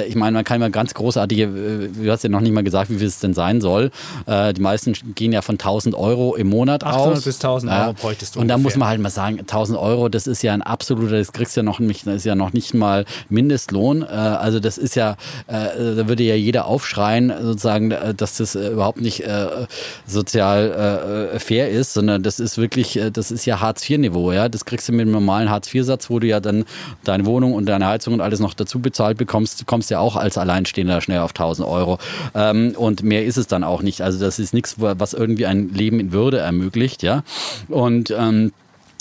Ich 0.08 0.16
meine, 0.16 0.34
man 0.34 0.44
kann 0.44 0.60
mal 0.60 0.72
ganz 0.72 0.94
großartige, 0.94 1.90
du 1.94 2.12
hast 2.12 2.24
ja 2.24 2.30
noch 2.30 2.42
nicht 2.42 2.54
mal 2.54 2.64
gesagt, 2.64 2.90
wie 2.90 2.98
viel 2.98 3.08
es 3.08 3.20
denn 3.20 3.34
sein 3.34 3.62
soll. 3.62 3.92
Die 4.28 4.62
meisten 4.62 4.91
gehen 5.16 5.32
ja 5.32 5.42
von 5.42 5.56
1000 5.56 5.96
Euro 5.96 6.36
im 6.36 6.50
Monat 6.50 6.84
800 6.84 7.18
aus. 7.18 7.24
bis 7.24 7.36
1000 7.36 7.72
Euro 7.72 7.94
bräuchtest 7.94 8.36
du 8.36 8.40
Und 8.40 8.48
da 8.48 8.58
muss 8.58 8.76
man 8.76 8.88
halt 8.88 9.02
mal 9.02 9.10
sagen, 9.10 9.40
1000 9.40 9.78
Euro, 9.78 10.10
das 10.10 10.28
ist 10.28 10.42
ja 10.44 10.54
ein 10.54 10.62
absoluter, 10.62 11.18
das 11.18 11.32
kriegst 11.32 11.56
du 11.56 11.62
ja 11.62 11.64
noch 11.64 11.80
nicht, 11.80 12.08
das 12.08 12.16
ist 12.18 12.26
ja 12.26 12.36
noch 12.36 12.54
nicht 12.54 12.74
mal 12.74 13.06
Mindestlohn. 13.30 14.04
Äh, 14.04 14.06
also 14.06 14.60
das 14.60 14.78
ist 14.78 14.96
ja, 14.96 15.18
äh, 15.48 15.96
da 15.96 16.08
würde 16.08 16.24
ja 16.24 16.36
jeder 16.36 16.66
aufschreien, 16.66 17.34
sozusagen, 17.42 17.92
äh, 17.92 18.14
dass 18.14 18.38
das 18.38 18.56
überhaupt 18.56 19.02
nicht 19.02 19.24
sozial 20.06 21.30
fair 21.38 21.70
ist, 21.70 21.94
sondern 21.94 22.24
das 22.24 22.40
ist 22.40 22.58
wirklich, 22.58 23.00
das 23.14 23.32
ist 23.32 23.46
ja 23.46 23.60
Hartz-IV-Niveau, 23.60 24.32
ja. 24.32 24.50
Das 24.50 24.66
kriegst 24.66 24.88
du 24.90 24.94
mit 24.94 25.06
dem 25.06 25.12
normalen 25.12 25.50
Hartz-IV-Satz, 25.50 26.10
wo 26.10 26.20
du 26.20 26.28
ja 26.28 26.40
dann 26.40 26.66
deine 27.04 27.26
Wohnung 27.26 27.54
und 27.54 27.66
deine 27.66 27.88
Heizung 27.88 28.16
und 28.16 28.22
alles 28.22 28.40
noch 28.40 28.54
dazu 28.54 28.80
bezahlt 28.80 29.18
bekommst, 29.18 29.62
du 29.62 29.66
kommst 29.66 29.90
ja 29.90 30.00
auch 30.00 30.16
als 30.16 30.38
Alleinstehender 30.38 31.02
schnell 31.02 31.20
auf 31.20 31.32
1000 31.32 31.68
Euro. 31.68 32.00
Ähm, 32.34 32.74
und 32.78 33.04
mehr 33.04 33.26
ist 33.26 33.38
es 33.38 33.48
dann 33.48 33.64
auch 33.64 33.82
nicht. 33.82 34.02
Also 34.02 34.20
das 34.20 34.40
ist 34.40 34.54
nichts, 34.54 34.71
was 34.80 35.14
irgendwie 35.14 35.46
ein 35.46 35.70
Leben 35.74 36.00
in 36.00 36.12
Würde 36.12 36.40
ermöglicht, 36.40 37.04
ja. 37.04 37.24
Und 37.68 38.12
ähm, 38.12 38.52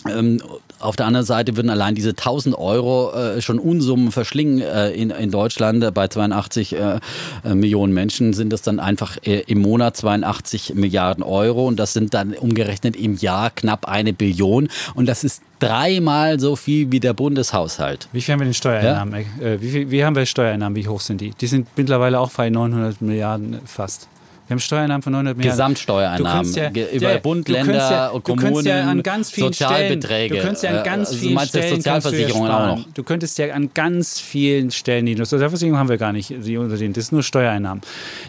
ähm, 0.08 0.40
auf 0.78 0.96
der 0.96 1.06
anderen 1.06 1.26
Seite 1.26 1.56
würden 1.56 1.68
allein 1.68 1.94
diese 1.94 2.10
1000 2.10 2.56
Euro 2.56 3.12
äh, 3.12 3.42
schon 3.42 3.58
Unsummen 3.58 4.12
verschlingen 4.12 4.62
äh, 4.62 4.90
in, 4.92 5.10
in 5.10 5.30
Deutschland. 5.30 5.92
Bei 5.92 6.08
82 6.08 6.74
äh, 6.74 6.98
äh, 7.44 7.54
Millionen 7.54 7.92
Menschen 7.92 8.32
sind 8.32 8.50
das 8.50 8.62
dann 8.62 8.80
einfach 8.80 9.18
äh, 9.24 9.40
im 9.40 9.60
Monat 9.60 9.98
82 9.98 10.74
Milliarden 10.74 11.22
Euro 11.22 11.68
und 11.68 11.76
das 11.76 11.92
sind 11.92 12.14
dann 12.14 12.32
umgerechnet 12.32 12.96
im 12.96 13.16
Jahr 13.16 13.50
knapp 13.50 13.86
eine 13.86 14.14
Billion 14.14 14.68
und 14.94 15.06
das 15.06 15.22
ist 15.22 15.42
dreimal 15.58 16.40
so 16.40 16.56
viel 16.56 16.90
wie 16.90 17.00
der 17.00 17.12
Bundeshaushalt. 17.12 18.08
Wie 18.12 18.22
viel 18.22 18.32
haben 18.32 18.40
wir 18.40 18.46
denn 18.46 18.54
Steuereinnahmen? 18.54 19.26
Äh, 19.40 19.60
wie, 19.60 19.70
viel, 19.70 19.90
wie 19.90 20.02
haben 20.02 20.16
wir 20.16 20.24
Steuereinnahmen? 20.24 20.76
Wie 20.76 20.88
hoch 20.88 21.02
sind 21.02 21.20
die? 21.20 21.30
Die 21.38 21.46
sind 21.46 21.68
mittlerweile 21.76 22.18
auch 22.20 22.30
bei 22.30 22.48
900 22.48 23.02
Milliarden 23.02 23.60
fast. 23.66 24.08
Wir 24.50 24.54
haben 24.56 24.60
Steuereinnahmen 24.62 25.02
von 25.02 25.12
900 25.12 25.36
Milliarden. 25.36 25.58
Gesamtsteuereinnahmen 25.58 26.52
Du 26.52 26.60
ja- 26.80 26.88
über 26.88 27.12
ja, 27.12 27.18
Bund, 27.18 27.46
du 27.46 27.52
Länder, 27.52 27.74
ja- 27.76 28.08
du 28.12 28.18
Kommunen, 28.18 28.52
kannst 28.52 28.66
ja 28.66 28.82
an 28.82 29.02
ganz 29.04 29.30
vielen 29.30 29.46
Sozialbeträge. 29.52 30.34
Stellen, 30.34 30.40
du 30.40 30.44
kannst 30.48 30.62
ja 30.64 30.70
an 30.70 30.76
Äh, 30.76 30.82
ganz 30.82 30.98
also 31.08 31.12
du 31.12 31.20
vielen 31.20 31.34
meinst 31.34 31.54
jetzt 31.54 31.62
Stellen 31.62 31.74
du 31.76 31.82
Sozialversicherungen 31.82 32.50
auch 32.50 32.76
noch. 32.78 32.84
Du 32.92 33.02
könntest 33.04 33.38
ja 33.38 33.54
an 33.54 33.70
ganz 33.74 34.18
vielen 34.18 34.72
Stellen, 34.72 35.06
die 35.06 35.14
Sozialversicherung 35.14 35.78
haben 35.78 35.88
wir 35.88 35.98
gar 35.98 36.12
nicht, 36.12 36.34
die 36.44 36.56
unter 36.56 36.76
denen, 36.76 36.94
das 36.94 37.04
ist 37.04 37.12
nur 37.12 37.22
Steuereinnahmen. 37.22 37.80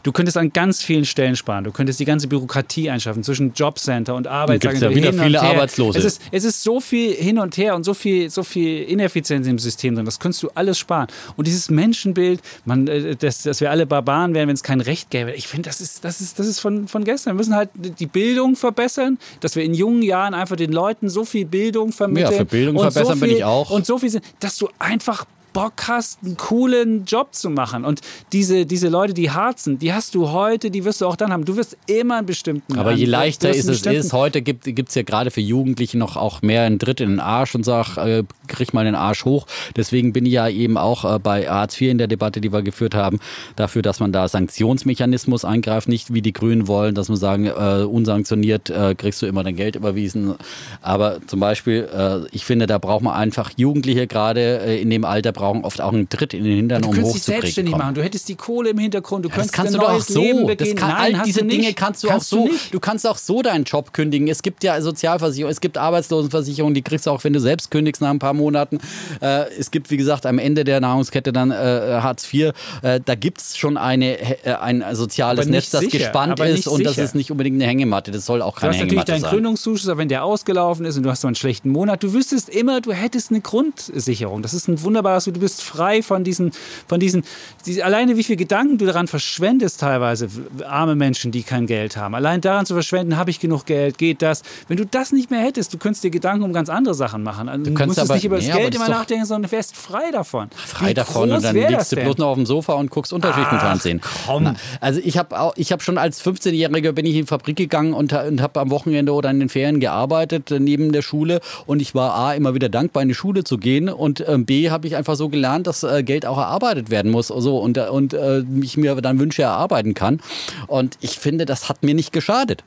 Du 0.03 0.11
könntest 0.11 0.37
an 0.37 0.53
ganz 0.53 0.83
vielen 0.83 1.05
Stellen 1.05 1.35
sparen. 1.35 1.63
Du 1.63 1.71
könntest 1.71 1.99
die 1.99 2.05
ganze 2.05 2.27
Bürokratie 2.27 2.91
einschaffen 2.91 3.23
zwischen 3.23 3.53
Jobcenter 3.53 4.13
und 4.13 4.27
Arbeitsagentur. 4.27 4.89
gibt's 4.89 5.05
ja 5.07 5.11
wieder 5.13 5.23
viele. 5.23 5.41
Arbeitslose. 5.41 5.97
Es 5.97 6.05
ist, 6.05 6.21
es 6.31 6.43
ist 6.43 6.61
so 6.61 6.79
viel 6.79 7.15
hin 7.15 7.39
und 7.39 7.57
her 7.57 7.73
und 7.75 7.83
so 7.83 7.95
viel, 7.95 8.29
so 8.29 8.43
viel 8.43 8.83
Ineffizienz 8.83 9.47
im 9.47 9.57
System 9.57 9.95
drin. 9.95 10.05
Das 10.05 10.19
könntest 10.19 10.43
du 10.43 10.49
alles 10.53 10.77
sparen. 10.77 11.07
Und 11.35 11.47
dieses 11.47 11.71
Menschenbild, 11.71 12.41
man, 12.65 12.87
äh, 12.87 13.15
dass, 13.15 13.41
dass 13.41 13.59
wir 13.59 13.71
alle 13.71 13.87
Barbaren 13.87 14.35
wären, 14.35 14.47
wenn 14.47 14.53
es 14.53 14.61
kein 14.61 14.81
Recht 14.81 15.09
gäbe, 15.09 15.31
ich 15.31 15.47
finde, 15.47 15.67
das 15.69 15.81
ist, 15.81 16.05
das 16.05 16.10
ist, 16.19 16.39
das 16.39 16.47
ist 16.47 16.59
von, 16.59 16.87
von 16.87 17.03
gestern. 17.05 17.33
Wir 17.33 17.37
müssen 17.37 17.55
halt 17.55 17.69
die 17.75 18.07
Bildung 18.07 18.55
verbessern, 18.57 19.17
dass 19.39 19.55
wir 19.55 19.63
in 19.63 19.73
jungen 19.73 20.01
Jahren 20.01 20.33
einfach 20.33 20.55
den 20.57 20.73
Leuten 20.73 21.07
so 21.09 21.23
viel 21.23 21.45
Bildung 21.45 21.91
vermitteln. 21.93 22.31
Ja, 22.31 22.37
für 22.39 22.45
Bildung 22.45 22.75
und 22.75 22.81
verbessern 22.91 23.13
so 23.15 23.19
bin 23.21 23.29
viel, 23.29 23.37
ich 23.37 23.43
auch. 23.45 23.69
Und 23.69 23.85
so 23.85 23.97
viel, 23.99 24.09
sind- 24.09 24.25
dass 24.39 24.57
du 24.57 24.67
einfach 24.79 25.25
Bock 25.53 25.73
hast, 25.87 26.19
einen 26.23 26.37
coolen 26.37 27.05
Job 27.05 27.33
zu 27.33 27.49
machen. 27.49 27.85
Und 27.85 28.01
diese, 28.31 28.65
diese 28.65 28.89
Leute, 28.89 29.13
die 29.13 29.31
hart 29.31 29.59
sind, 29.59 29.81
die 29.81 29.93
hast 29.93 30.15
du 30.15 30.29
heute, 30.31 30.71
die 30.71 30.85
wirst 30.85 31.01
du 31.01 31.07
auch 31.07 31.15
dann 31.15 31.31
haben. 31.31 31.45
Du 31.45 31.57
wirst 31.57 31.77
immer 31.87 32.17
einen 32.17 32.25
bestimmten. 32.25 32.77
Aber 32.77 32.91
je 32.91 33.05
leichter 33.05 33.49
ist 33.49 33.67
es 33.67 33.85
ist, 33.85 34.13
heute 34.13 34.41
gibt 34.41 34.67
es 34.67 34.95
ja 34.95 35.03
gerade 35.03 35.31
für 35.31 35.41
Jugendliche 35.41 35.97
noch 35.97 36.15
auch 36.15 36.41
mehr 36.41 36.63
einen 36.63 36.79
Tritt 36.79 37.01
in 37.01 37.09
den 37.09 37.19
Arsch 37.19 37.55
und 37.55 37.63
sag, 37.63 37.97
äh, 37.97 38.23
krieg 38.47 38.73
mal 38.73 38.85
den 38.85 38.95
Arsch 38.95 39.25
hoch. 39.25 39.47
Deswegen 39.75 40.13
bin 40.13 40.25
ich 40.25 40.33
ja 40.33 40.47
eben 40.47 40.77
auch 40.77 41.05
äh, 41.05 41.19
bei 41.19 41.47
Hartz 41.47 41.79
IV 41.79 41.91
in 41.91 41.97
der 41.97 42.07
Debatte, 42.07 42.41
die 42.41 42.51
wir 42.51 42.61
geführt 42.61 42.95
haben, 42.95 43.19
dafür, 43.55 43.81
dass 43.81 43.99
man 43.99 44.11
da 44.11 44.27
Sanktionsmechanismus 44.27 45.45
eingreift, 45.45 45.87
nicht 45.87 46.13
wie 46.13 46.21
die 46.21 46.33
Grünen 46.33 46.67
wollen, 46.67 46.95
dass 46.95 47.09
man 47.09 47.17
sagen, 47.17 47.45
äh, 47.45 47.83
unsanktioniert 47.83 48.69
äh, 48.69 48.95
kriegst 48.95 49.21
du 49.21 49.25
immer 49.25 49.43
dein 49.43 49.55
Geld 49.55 49.75
überwiesen. 49.75 50.35
Aber 50.81 51.19
zum 51.27 51.39
Beispiel, 51.39 51.87
äh, 51.93 52.27
ich 52.31 52.45
finde, 52.45 52.67
da 52.67 52.77
braucht 52.77 53.03
man 53.03 53.13
einfach 53.13 53.51
Jugendliche 53.55 54.07
gerade 54.07 54.61
äh, 54.61 54.81
in 54.81 54.89
dem 54.89 55.05
Alter 55.05 55.31
brauchen 55.41 55.63
oft 55.65 55.81
auch 55.81 55.91
einen 55.91 56.07
Tritt 56.07 56.33
in 56.33 56.43
den 56.43 56.55
Hintern, 56.55 56.81
Du 56.83 56.89
um 56.89 56.93
könntest 56.93 57.15
dich 57.15 57.21
hochzukriegen. 57.21 57.41
selbstständig 57.41 57.75
machen. 57.75 57.95
Du 57.95 58.03
hättest 58.03 58.29
die 58.29 58.35
Kohle 58.35 58.69
im 58.69 58.77
Hintergrund. 58.77 59.25
Du 59.25 59.29
Das 59.29 59.35
könntest 59.35 59.53
kannst 59.53 59.73
ein 59.75 59.79
du 59.79 59.85
doch 59.85 59.93
auch 59.93 60.01
so. 60.01 60.21
Leben 60.21 60.47
Das 60.57 60.75
kann, 60.75 60.89
Nein, 60.89 61.15
all 61.15 61.23
diese 61.25 61.41
du. 61.41 61.47
Dinge 61.47 61.73
kannst 61.73 62.03
du 62.03 62.07
Kannst 62.07 62.33
auch 62.33 62.37
so. 62.37 62.47
Du. 62.47 62.53
Du 62.71 62.79
kannst 62.79 63.07
auch 63.07 63.17
so 63.17 63.41
deinen 63.41 63.63
Job 63.65 63.91
kündigen. 63.93 64.27
Es 64.27 64.41
gibt 64.43 64.63
ja 64.63 64.79
Sozialversicherung, 64.81 65.51
es 65.51 65.59
gibt 65.61 65.77
Arbeitslosenversicherung, 65.77 66.73
die 66.73 66.81
kriegst 66.81 67.07
du 67.07 67.11
auch, 67.11 67.23
wenn 67.23 67.33
du 67.33 67.39
selbst 67.39 67.71
kündigst 67.71 68.01
nach 68.01 68.09
ein 68.09 68.19
paar 68.19 68.33
Monaten. 68.33 68.79
Äh, 69.21 69.45
es 69.57 69.71
gibt, 69.71 69.89
wie 69.91 69.97
gesagt, 69.97 70.25
am 70.25 70.39
Ende 70.39 70.63
der 70.63 70.79
Nahrungskette 70.79 71.33
dann 71.33 71.51
äh, 71.51 71.55
Hartz 71.55 72.31
IV. 72.31 72.51
Äh, 72.81 72.99
da 73.03 73.15
gibt 73.15 73.41
es 73.41 73.57
schon 73.57 73.77
eine, 73.77 74.19
äh, 74.45 74.53
ein 74.59 74.83
soziales 74.93 75.47
Netz, 75.47 75.69
das 75.71 75.81
sicher, 75.81 75.97
gespannt 75.99 76.39
ist 76.39 76.67
und 76.67 76.83
das 76.83 76.93
sicher. 76.95 77.05
ist 77.05 77.15
nicht 77.15 77.31
unbedingt 77.31 77.55
eine 77.55 77.65
Hängematte. 77.65 78.11
Das 78.11 78.25
soll 78.25 78.41
auch 78.41 78.55
Du 78.55 78.61
keine 78.61 78.73
hast 78.73 78.75
natürlich 78.79 78.91
Hängematte 78.91 79.11
deinen 79.13 79.21
sein. 79.21 79.31
Gründungszuschuss, 79.31 79.89
aber 79.89 79.97
wenn 79.97 80.09
der 80.09 80.23
ausgelaufen 80.23 80.85
ist 80.85 80.97
und 80.97 81.03
du 81.03 81.09
hast 81.09 81.21
so 81.21 81.27
einen 81.27 81.35
schlechten 81.35 81.69
Monat, 81.69 82.03
du 82.03 82.13
wüsstest 82.13 82.49
immer, 82.49 82.81
du 82.81 82.91
hättest 82.93 83.31
eine 83.31 83.41
Grundsicherung. 83.41 84.41
Das 84.41 84.53
ist 84.53 84.67
ein 84.67 84.81
wunderbares 84.83 85.27
du 85.31 85.39
bist 85.39 85.61
frei 85.61 86.01
von 86.01 86.23
diesen, 86.23 86.51
von 86.87 86.99
diesen, 86.99 87.23
die, 87.65 87.81
alleine 87.83 88.17
wie 88.17 88.23
viel 88.23 88.35
Gedanken 88.35 88.77
du 88.77 88.85
daran 88.85 89.07
verschwendest 89.07 89.79
teilweise, 89.79 90.29
arme 90.67 90.95
Menschen, 90.95 91.31
die 91.31 91.43
kein 91.43 91.67
Geld 91.67 91.97
haben. 91.97 92.15
Allein 92.15 92.41
daran 92.41 92.65
zu 92.65 92.73
verschwenden, 92.73 93.17
habe 93.17 93.29
ich 93.29 93.39
genug 93.39 93.65
Geld, 93.65 93.97
geht 93.97 94.21
das. 94.21 94.43
Wenn 94.67 94.77
du 94.77 94.85
das 94.85 95.11
nicht 95.11 95.31
mehr 95.31 95.41
hättest, 95.41 95.73
du 95.73 95.77
könntest 95.77 96.03
dir 96.03 96.11
Gedanken 96.11 96.43
um 96.43 96.53
ganz 96.53 96.69
andere 96.69 96.93
Sachen 96.93 97.23
machen. 97.23 97.49
Also, 97.49 97.63
du, 97.63 97.71
du 97.71 97.85
musstest 97.85 98.09
aber, 98.09 98.15
nicht 98.15 98.25
über 98.25 98.35
das 98.37 98.45
nee, 98.45 98.53
Geld 98.53 98.75
immer 98.75 98.89
nachdenken, 98.89 99.25
sondern 99.25 99.51
wärst 99.51 99.75
frei 99.75 100.11
davon. 100.11 100.49
Frei 100.55 100.89
wie 100.89 100.93
davon 100.93 101.31
und 101.31 101.43
dann 101.43 101.55
liegst 101.55 101.91
du 101.91 101.95
bloß 101.97 102.17
noch 102.17 102.27
auf 102.27 102.35
dem 102.35 102.45
Sofa 102.45 102.73
und 102.73 102.89
guckst 102.89 103.13
Unterschichtenfernsehen. 103.13 104.01
Komm. 104.25 104.55
also 104.79 104.99
ich 105.03 105.17
habe 105.17 105.53
ich 105.55 105.71
hab 105.71 105.81
schon 105.81 105.97
als 105.97 106.23
15-Jähriger 106.23 106.91
bin 106.91 107.05
ich 107.05 107.15
in 107.15 107.21
die 107.21 107.27
Fabrik 107.27 107.55
gegangen 107.55 107.93
und, 107.93 108.13
und 108.13 108.41
habe 108.41 108.59
am 108.59 108.71
Wochenende 108.71 109.13
oder 109.13 109.29
in 109.29 109.39
den 109.39 109.49
Ferien 109.49 109.79
gearbeitet 109.79 110.51
äh, 110.51 110.59
neben 110.59 110.91
der 110.91 111.01
Schule 111.01 111.41
und 111.65 111.81
ich 111.81 111.95
war 111.95 112.13
A, 112.15 112.33
immer 112.33 112.53
wieder 112.53 112.69
dankbar 112.69 113.03
in 113.03 113.09
die 113.09 113.15
Schule 113.15 113.43
zu 113.43 113.57
gehen 113.57 113.89
und 113.89 114.21
äh, 114.21 114.37
B, 114.37 114.69
habe 114.69 114.87
ich 114.87 114.95
einfach 114.95 115.15
so 115.15 115.20
gelernt, 115.29 115.67
dass 115.67 115.83
äh, 115.83 116.03
Geld 116.03 116.25
auch 116.25 116.37
erarbeitet 116.37 116.89
werden 116.89 117.11
muss 117.11 117.27
so, 117.27 117.57
und, 117.57 117.77
äh, 117.77 117.87
und 117.87 118.13
äh, 118.13 118.43
ich 118.61 118.77
mir 118.77 118.95
dann 118.95 119.19
Wünsche 119.19 119.43
erarbeiten 119.43 119.93
kann 119.93 120.21
und 120.67 120.97
ich 121.01 121.19
finde, 121.19 121.45
das 121.45 121.69
hat 121.69 121.83
mir 121.83 121.93
nicht 121.93 122.11
geschadet. 122.11 122.63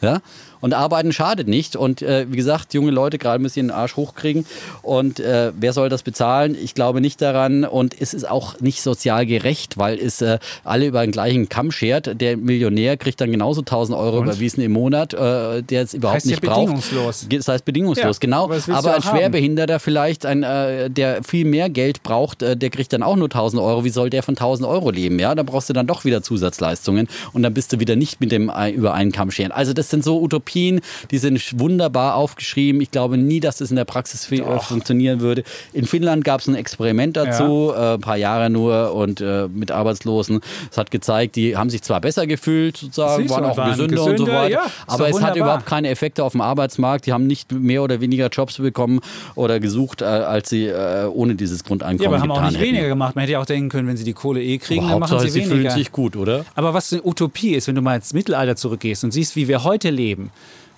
Ja? 0.00 0.20
Und 0.60 0.74
arbeiten 0.74 1.12
schadet 1.12 1.48
nicht. 1.48 1.76
Und 1.76 2.02
äh, 2.02 2.26
wie 2.30 2.36
gesagt, 2.36 2.74
junge 2.74 2.90
Leute 2.90 3.18
gerade 3.18 3.42
bisschen 3.42 3.68
den 3.68 3.76
Arsch 3.76 3.96
hochkriegen. 3.96 4.46
Und 4.82 5.20
äh, 5.20 5.52
wer 5.58 5.72
soll 5.72 5.88
das 5.88 6.02
bezahlen? 6.02 6.56
Ich 6.60 6.74
glaube 6.74 7.00
nicht 7.00 7.20
daran. 7.20 7.64
Und 7.64 8.00
es 8.00 8.14
ist 8.14 8.28
auch 8.28 8.60
nicht 8.60 8.82
sozial 8.82 9.26
gerecht, 9.26 9.78
weil 9.78 9.98
es 9.98 10.20
äh, 10.20 10.38
alle 10.64 10.86
über 10.86 11.02
den 11.02 11.12
gleichen 11.12 11.48
Kamm 11.48 11.70
schert. 11.72 12.20
Der 12.20 12.36
Millionär 12.36 12.96
kriegt 12.96 13.20
dann 13.20 13.30
genauso 13.30 13.60
1000 13.60 13.98
Euro 13.98 14.18
und? 14.18 14.24
überwiesen 14.24 14.62
im 14.62 14.72
Monat, 14.72 15.14
äh, 15.14 15.62
der 15.62 15.82
es 15.82 15.94
überhaupt 15.94 16.16
heißt 16.16 16.26
nicht 16.26 16.42
ja 16.42 16.50
braucht. 16.50 16.66
Bedingungslos. 16.66 17.26
Das 17.30 17.48
heißt 17.48 17.64
bedingungslos, 17.64 18.16
ja, 18.16 18.20
genau. 18.20 18.44
Aber, 18.44 18.58
aber 18.68 18.94
ein 18.94 19.02
Schwerbehinderter 19.02 19.74
haben. 19.74 19.80
vielleicht, 19.80 20.26
ein, 20.26 20.42
äh, 20.42 20.90
der 20.90 21.22
viel 21.24 21.44
mehr 21.44 21.68
Geld 21.70 22.02
braucht, 22.02 22.42
äh, 22.42 22.56
der 22.56 22.70
kriegt 22.70 22.92
dann 22.92 23.02
auch 23.02 23.16
nur 23.16 23.28
1000 23.28 23.60
Euro. 23.62 23.84
Wie 23.84 23.90
soll 23.90 24.10
der 24.10 24.22
von 24.22 24.36
1000 24.36 24.68
Euro 24.68 24.90
leben? 24.90 25.18
Ja, 25.18 25.34
da 25.34 25.42
brauchst 25.42 25.68
du 25.68 25.72
dann 25.72 25.86
doch 25.86 26.04
wieder 26.04 26.22
Zusatzleistungen. 26.22 27.08
Und 27.32 27.42
dann 27.42 27.54
bist 27.54 27.72
du 27.72 27.80
wieder 27.80 27.96
nicht 27.96 28.20
mit 28.20 28.32
dem 28.32 28.52
über 28.74 28.94
einen 28.94 29.12
Kamm 29.12 29.30
scheren. 29.30 29.52
Also 29.52 29.72
das 29.72 29.90
sind 29.90 30.04
so 30.04 30.20
Utopien 30.20 30.49
Utopien, 30.50 30.80
die 31.10 31.18
sind 31.18 31.58
wunderbar 31.58 32.14
aufgeschrieben. 32.16 32.80
Ich 32.80 32.90
glaube 32.90 33.16
nie, 33.16 33.40
dass 33.40 33.58
das 33.58 33.70
in 33.70 33.76
der 33.76 33.84
Praxis 33.84 34.28
Doch. 34.28 34.64
funktionieren 34.64 35.20
würde. 35.20 35.44
In 35.72 35.86
Finnland 35.86 36.24
gab 36.24 36.40
es 36.40 36.48
ein 36.48 36.54
Experiment 36.54 37.16
dazu, 37.16 37.72
ja. 37.74 37.92
äh, 37.92 37.94
ein 37.94 38.00
paar 38.00 38.16
Jahre 38.16 38.50
nur 38.50 38.92
und 38.94 39.20
äh, 39.20 39.48
mit 39.48 39.70
Arbeitslosen. 39.70 40.40
Es 40.70 40.76
hat 40.76 40.90
gezeigt, 40.90 41.36
die 41.36 41.56
haben 41.56 41.70
sich 41.70 41.82
zwar 41.82 42.00
besser 42.00 42.26
gefühlt, 42.26 42.76
sozusagen, 42.76 43.28
waren 43.30 43.44
auch 43.44 43.56
waren 43.56 43.70
gesünder, 43.70 43.96
gesünder, 43.96 44.10
und 44.22 44.26
so 44.26 44.32
weiter, 44.32 44.50
ja, 44.50 44.66
aber 44.86 45.06
es 45.06 45.14
wunderbar. 45.14 45.30
hat 45.30 45.36
überhaupt 45.36 45.66
keine 45.66 45.88
Effekte 45.88 46.24
auf 46.24 46.32
dem 46.32 46.40
Arbeitsmarkt. 46.40 47.06
Die 47.06 47.12
haben 47.12 47.26
nicht 47.26 47.52
mehr 47.52 47.82
oder 47.82 48.00
weniger 48.00 48.28
Jobs 48.28 48.58
bekommen 48.58 49.00
oder 49.34 49.60
gesucht, 49.60 50.02
äh, 50.02 50.04
als 50.04 50.48
sie 50.48 50.66
äh, 50.66 51.06
ohne 51.06 51.34
dieses 51.34 51.64
Grundeinkommen 51.64 52.02
Ja, 52.02 52.08
aber 52.08 52.20
haben 52.20 52.30
auch 52.30 52.42
nicht 52.42 52.60
hätten. 52.60 52.68
weniger 52.74 52.88
gemacht. 52.88 53.14
Man 53.14 53.22
hätte 53.22 53.32
ja 53.32 53.40
auch 53.40 53.46
denken 53.46 53.68
können, 53.68 53.88
wenn 53.88 53.96
sie 53.96 54.04
die 54.04 54.12
Kohle 54.12 54.42
eh 54.42 54.58
kriegen, 54.58 54.84
aber 54.84 54.90
dann 54.92 55.00
machen 55.00 55.20
sie, 55.20 55.30
sie 55.30 55.40
weniger. 55.40 55.54
fühlen 55.54 55.70
sich 55.70 55.92
gut, 55.92 56.16
oder? 56.16 56.44
Aber 56.54 56.74
was 56.74 56.92
eine 56.92 57.02
Utopie 57.04 57.54
ist, 57.54 57.68
wenn 57.68 57.74
du 57.74 57.82
mal 57.82 57.96
ins 57.96 58.12
Mittelalter 58.12 58.56
zurückgehst 58.56 59.04
und 59.04 59.12
siehst, 59.12 59.36
wie 59.36 59.48
wir 59.48 59.64
heute 59.64 59.90
leben, 59.90 60.30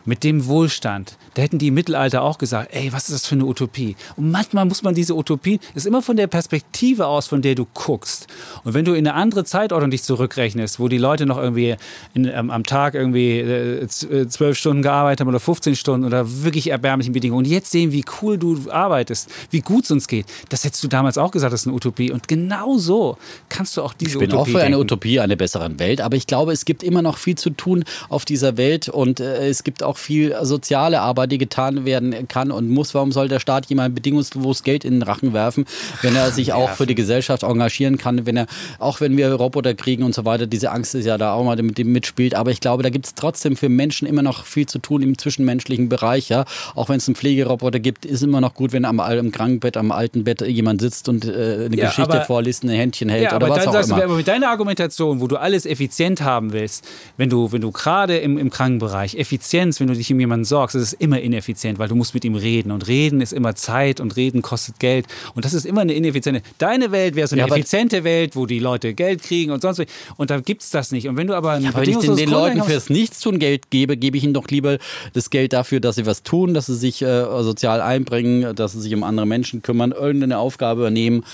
mit 0.04 0.24
dem 0.24 0.46
Wohlstand, 0.46 1.16
da 1.34 1.42
hätten 1.42 1.58
die 1.58 1.68
im 1.68 1.74
Mittelalter 1.74 2.22
auch 2.22 2.38
gesagt, 2.38 2.70
ey, 2.72 2.92
was 2.92 3.04
ist 3.04 3.12
das 3.12 3.26
für 3.26 3.34
eine 3.34 3.46
Utopie? 3.46 3.96
Und 4.16 4.30
manchmal 4.30 4.64
muss 4.64 4.82
man 4.82 4.94
diese 4.94 5.14
Utopie, 5.14 5.60
ist 5.74 5.86
immer 5.86 6.02
von 6.02 6.16
der 6.16 6.26
Perspektive 6.26 7.06
aus, 7.06 7.26
von 7.26 7.42
der 7.42 7.54
du 7.54 7.66
guckst. 7.72 8.26
Und 8.64 8.74
wenn 8.74 8.84
du 8.84 8.92
in 8.92 9.06
eine 9.06 9.14
andere 9.14 9.44
Zeitordnung 9.44 9.90
dich 9.90 10.02
zurückrechnest, 10.02 10.78
wo 10.78 10.88
die 10.88 10.98
Leute 10.98 11.26
noch 11.26 11.38
irgendwie 11.38 11.76
in, 12.14 12.26
ähm, 12.26 12.50
am 12.50 12.64
Tag 12.64 12.94
irgendwie 12.94 13.38
äh, 13.38 13.82
äh 13.82 14.28
zwölf 14.28 14.58
Stunden 14.58 14.82
gearbeitet 14.82 15.20
haben 15.20 15.28
oder 15.28 15.40
15 15.40 15.76
Stunden 15.76 16.06
oder 16.06 16.42
wirklich 16.42 16.70
erbärmlichen 16.70 17.12
Bedingungen 17.12 17.44
und 17.44 17.50
jetzt 17.50 17.70
sehen, 17.70 17.92
wie 17.92 18.04
cool 18.20 18.38
du 18.38 18.70
arbeitest, 18.70 19.30
wie 19.50 19.60
gut 19.60 19.84
es 19.84 19.90
uns 19.90 20.08
geht, 20.08 20.26
das 20.48 20.64
hättest 20.64 20.82
du 20.84 20.88
damals 20.88 21.18
auch 21.18 21.30
gesagt, 21.30 21.52
das 21.52 21.62
ist 21.62 21.66
eine 21.66 21.76
Utopie. 21.76 22.10
Und 22.12 22.28
genau 22.28 22.78
so 22.78 23.16
kannst 23.48 23.76
du 23.76 23.82
auch 23.82 23.94
diese 23.94 24.18
Utopie 24.18 24.24
Ich 24.24 24.30
bin 24.30 24.38
Utopie 24.38 24.50
auch 24.50 24.52
für 24.52 24.60
eine 24.60 24.76
denken. 24.76 24.82
Utopie, 24.82 25.20
eine 25.20 25.36
bessere 25.36 25.78
Welt, 25.78 26.00
aber 26.00 26.16
ich 26.16 26.26
glaube, 26.26 26.52
es 26.52 26.64
gibt 26.64 26.82
immer 26.82 27.02
noch 27.02 27.16
viel 27.16 27.36
zu 27.36 27.50
tun 27.50 27.84
auf 28.08 28.24
dieser 28.24 28.56
Welt 28.56 28.88
und 28.88 29.20
äh, 29.20 29.48
es 29.48 29.64
gibt 29.64 29.82
auch 29.82 29.96
viel 29.96 30.36
soziale 30.42 31.00
Arbeit, 31.00 31.21
die 31.26 31.38
getan 31.38 31.84
werden 31.84 32.28
kann 32.28 32.50
und 32.50 32.68
muss. 32.68 32.94
Warum 32.94 33.12
soll 33.12 33.28
der 33.28 33.40
Staat 33.40 33.66
jemand 33.66 33.94
bedingungslos 33.94 34.62
Geld 34.62 34.84
in 34.84 34.94
den 34.94 35.02
Rachen 35.02 35.32
werfen, 35.32 35.64
wenn 36.02 36.14
er 36.16 36.30
sich 36.30 36.52
auch 36.52 36.70
für 36.70 36.86
die 36.86 36.94
Gesellschaft 36.94 37.42
engagieren 37.42 37.98
kann, 37.98 38.26
wenn 38.26 38.36
er, 38.36 38.46
auch 38.78 39.00
wenn 39.00 39.16
wir 39.16 39.32
Roboter 39.32 39.74
kriegen 39.74 40.02
und 40.02 40.14
so 40.14 40.24
weiter, 40.24 40.46
diese 40.46 40.70
Angst 40.70 40.94
ist 40.94 41.06
ja 41.06 41.18
da 41.18 41.32
auch 41.32 41.44
mal 41.44 41.60
mit 41.62 41.78
dem 41.78 41.92
mitspielt. 41.92 42.34
Aber 42.34 42.50
ich 42.50 42.60
glaube, 42.60 42.82
da 42.82 42.90
gibt 42.90 43.06
es 43.06 43.14
trotzdem 43.14 43.56
für 43.56 43.68
Menschen 43.68 44.06
immer 44.06 44.22
noch 44.22 44.44
viel 44.44 44.66
zu 44.66 44.78
tun 44.78 45.02
im 45.02 45.18
zwischenmenschlichen 45.18 45.88
Bereich. 45.88 46.28
Ja? 46.28 46.44
Auch 46.74 46.88
wenn 46.88 46.96
es 46.96 47.08
einen 47.08 47.14
Pflegeroboter 47.14 47.80
gibt, 47.80 48.04
ist 48.04 48.22
immer 48.22 48.40
noch 48.40 48.54
gut, 48.54 48.72
wenn 48.72 48.84
am, 48.84 49.00
im 49.00 49.32
Krankenbett, 49.32 49.76
am 49.76 49.92
alten 49.92 50.24
Bett 50.24 50.40
jemand 50.42 50.80
sitzt 50.80 51.08
und 51.08 51.24
äh, 51.24 51.66
eine 51.66 51.76
ja, 51.76 51.86
Geschichte 51.86 52.12
aber, 52.12 52.24
vorliest, 52.24 52.64
ein 52.64 52.70
Händchen 52.70 53.08
hält 53.08 53.24
ja, 53.24 53.36
oder 53.36 53.48
was 53.48 53.66
auch 53.66 53.74
immer. 53.74 53.96
Du, 53.96 54.04
aber 54.04 54.16
mit 54.16 54.28
deiner 54.28 54.48
Argumentation, 54.48 55.20
wo 55.20 55.26
du 55.26 55.36
alles 55.36 55.66
effizient 55.66 56.22
haben 56.22 56.52
willst, 56.52 56.86
wenn 57.16 57.28
du, 57.28 57.52
wenn 57.52 57.60
du 57.60 57.70
gerade 57.70 58.18
im, 58.18 58.38
im 58.38 58.50
Krankenbereich 58.50 59.14
Effizienz, 59.16 59.80
wenn 59.80 59.88
du 59.88 59.94
dich 59.94 60.12
um 60.12 60.20
jemanden 60.20 60.44
sorgst, 60.44 60.76
ist 60.76 60.82
es 60.82 60.92
immer 60.92 61.11
ineffizient, 61.20 61.78
weil 61.78 61.88
du 61.88 61.94
musst 61.94 62.14
mit 62.14 62.24
ihm 62.24 62.34
reden. 62.34 62.70
Und 62.70 62.88
reden 62.88 63.20
ist 63.20 63.32
immer 63.32 63.54
Zeit 63.54 64.00
und 64.00 64.16
reden 64.16 64.42
kostet 64.42 64.78
Geld. 64.78 65.06
Und 65.34 65.44
das 65.44 65.54
ist 65.54 65.66
immer 65.66 65.82
eine 65.82 65.92
ineffiziente. 65.92 66.42
Deine 66.58 66.92
Welt 66.92 67.14
wäre 67.14 67.26
so 67.28 67.34
eine 67.34 67.46
ja, 67.46 67.54
effiziente 67.54 68.04
Welt, 68.04 68.36
wo 68.36 68.46
die 68.46 68.58
Leute 68.58 68.94
Geld 68.94 69.22
kriegen 69.22 69.52
und 69.52 69.62
sonst 69.62 69.78
was. 69.78 69.86
Und 70.16 70.30
da 70.30 70.40
gibt 70.40 70.62
es 70.62 70.70
das 70.70 70.92
nicht. 70.92 71.08
Und 71.08 71.16
wenn 71.16 71.26
du 71.26 71.34
aber, 71.34 71.58
ja, 71.58 71.70
aber 71.70 71.82
wenn 71.82 71.90
ich 71.90 71.98
den, 71.98 72.16
den 72.16 72.30
Leuten 72.30 72.62
fürs 72.62 72.90
Nichtstun 72.90 73.38
Geld 73.38 73.70
gebe, 73.70 73.96
gebe 73.96 74.16
ich 74.16 74.24
ihnen 74.24 74.34
doch 74.34 74.48
lieber 74.48 74.78
das 75.12 75.30
Geld 75.30 75.52
dafür, 75.52 75.80
dass 75.80 75.96
sie 75.96 76.06
was 76.06 76.22
tun, 76.22 76.54
dass 76.54 76.66
sie 76.66 76.76
sich 76.76 77.02
äh, 77.02 77.24
sozial 77.42 77.80
einbringen, 77.80 78.54
dass 78.54 78.72
sie 78.72 78.80
sich 78.80 78.94
um 78.94 79.02
andere 79.02 79.26
Menschen 79.26 79.62
kümmern, 79.62 79.92
irgendeine 79.92 80.38
Aufgabe 80.38 80.82
übernehmen. 80.82 81.24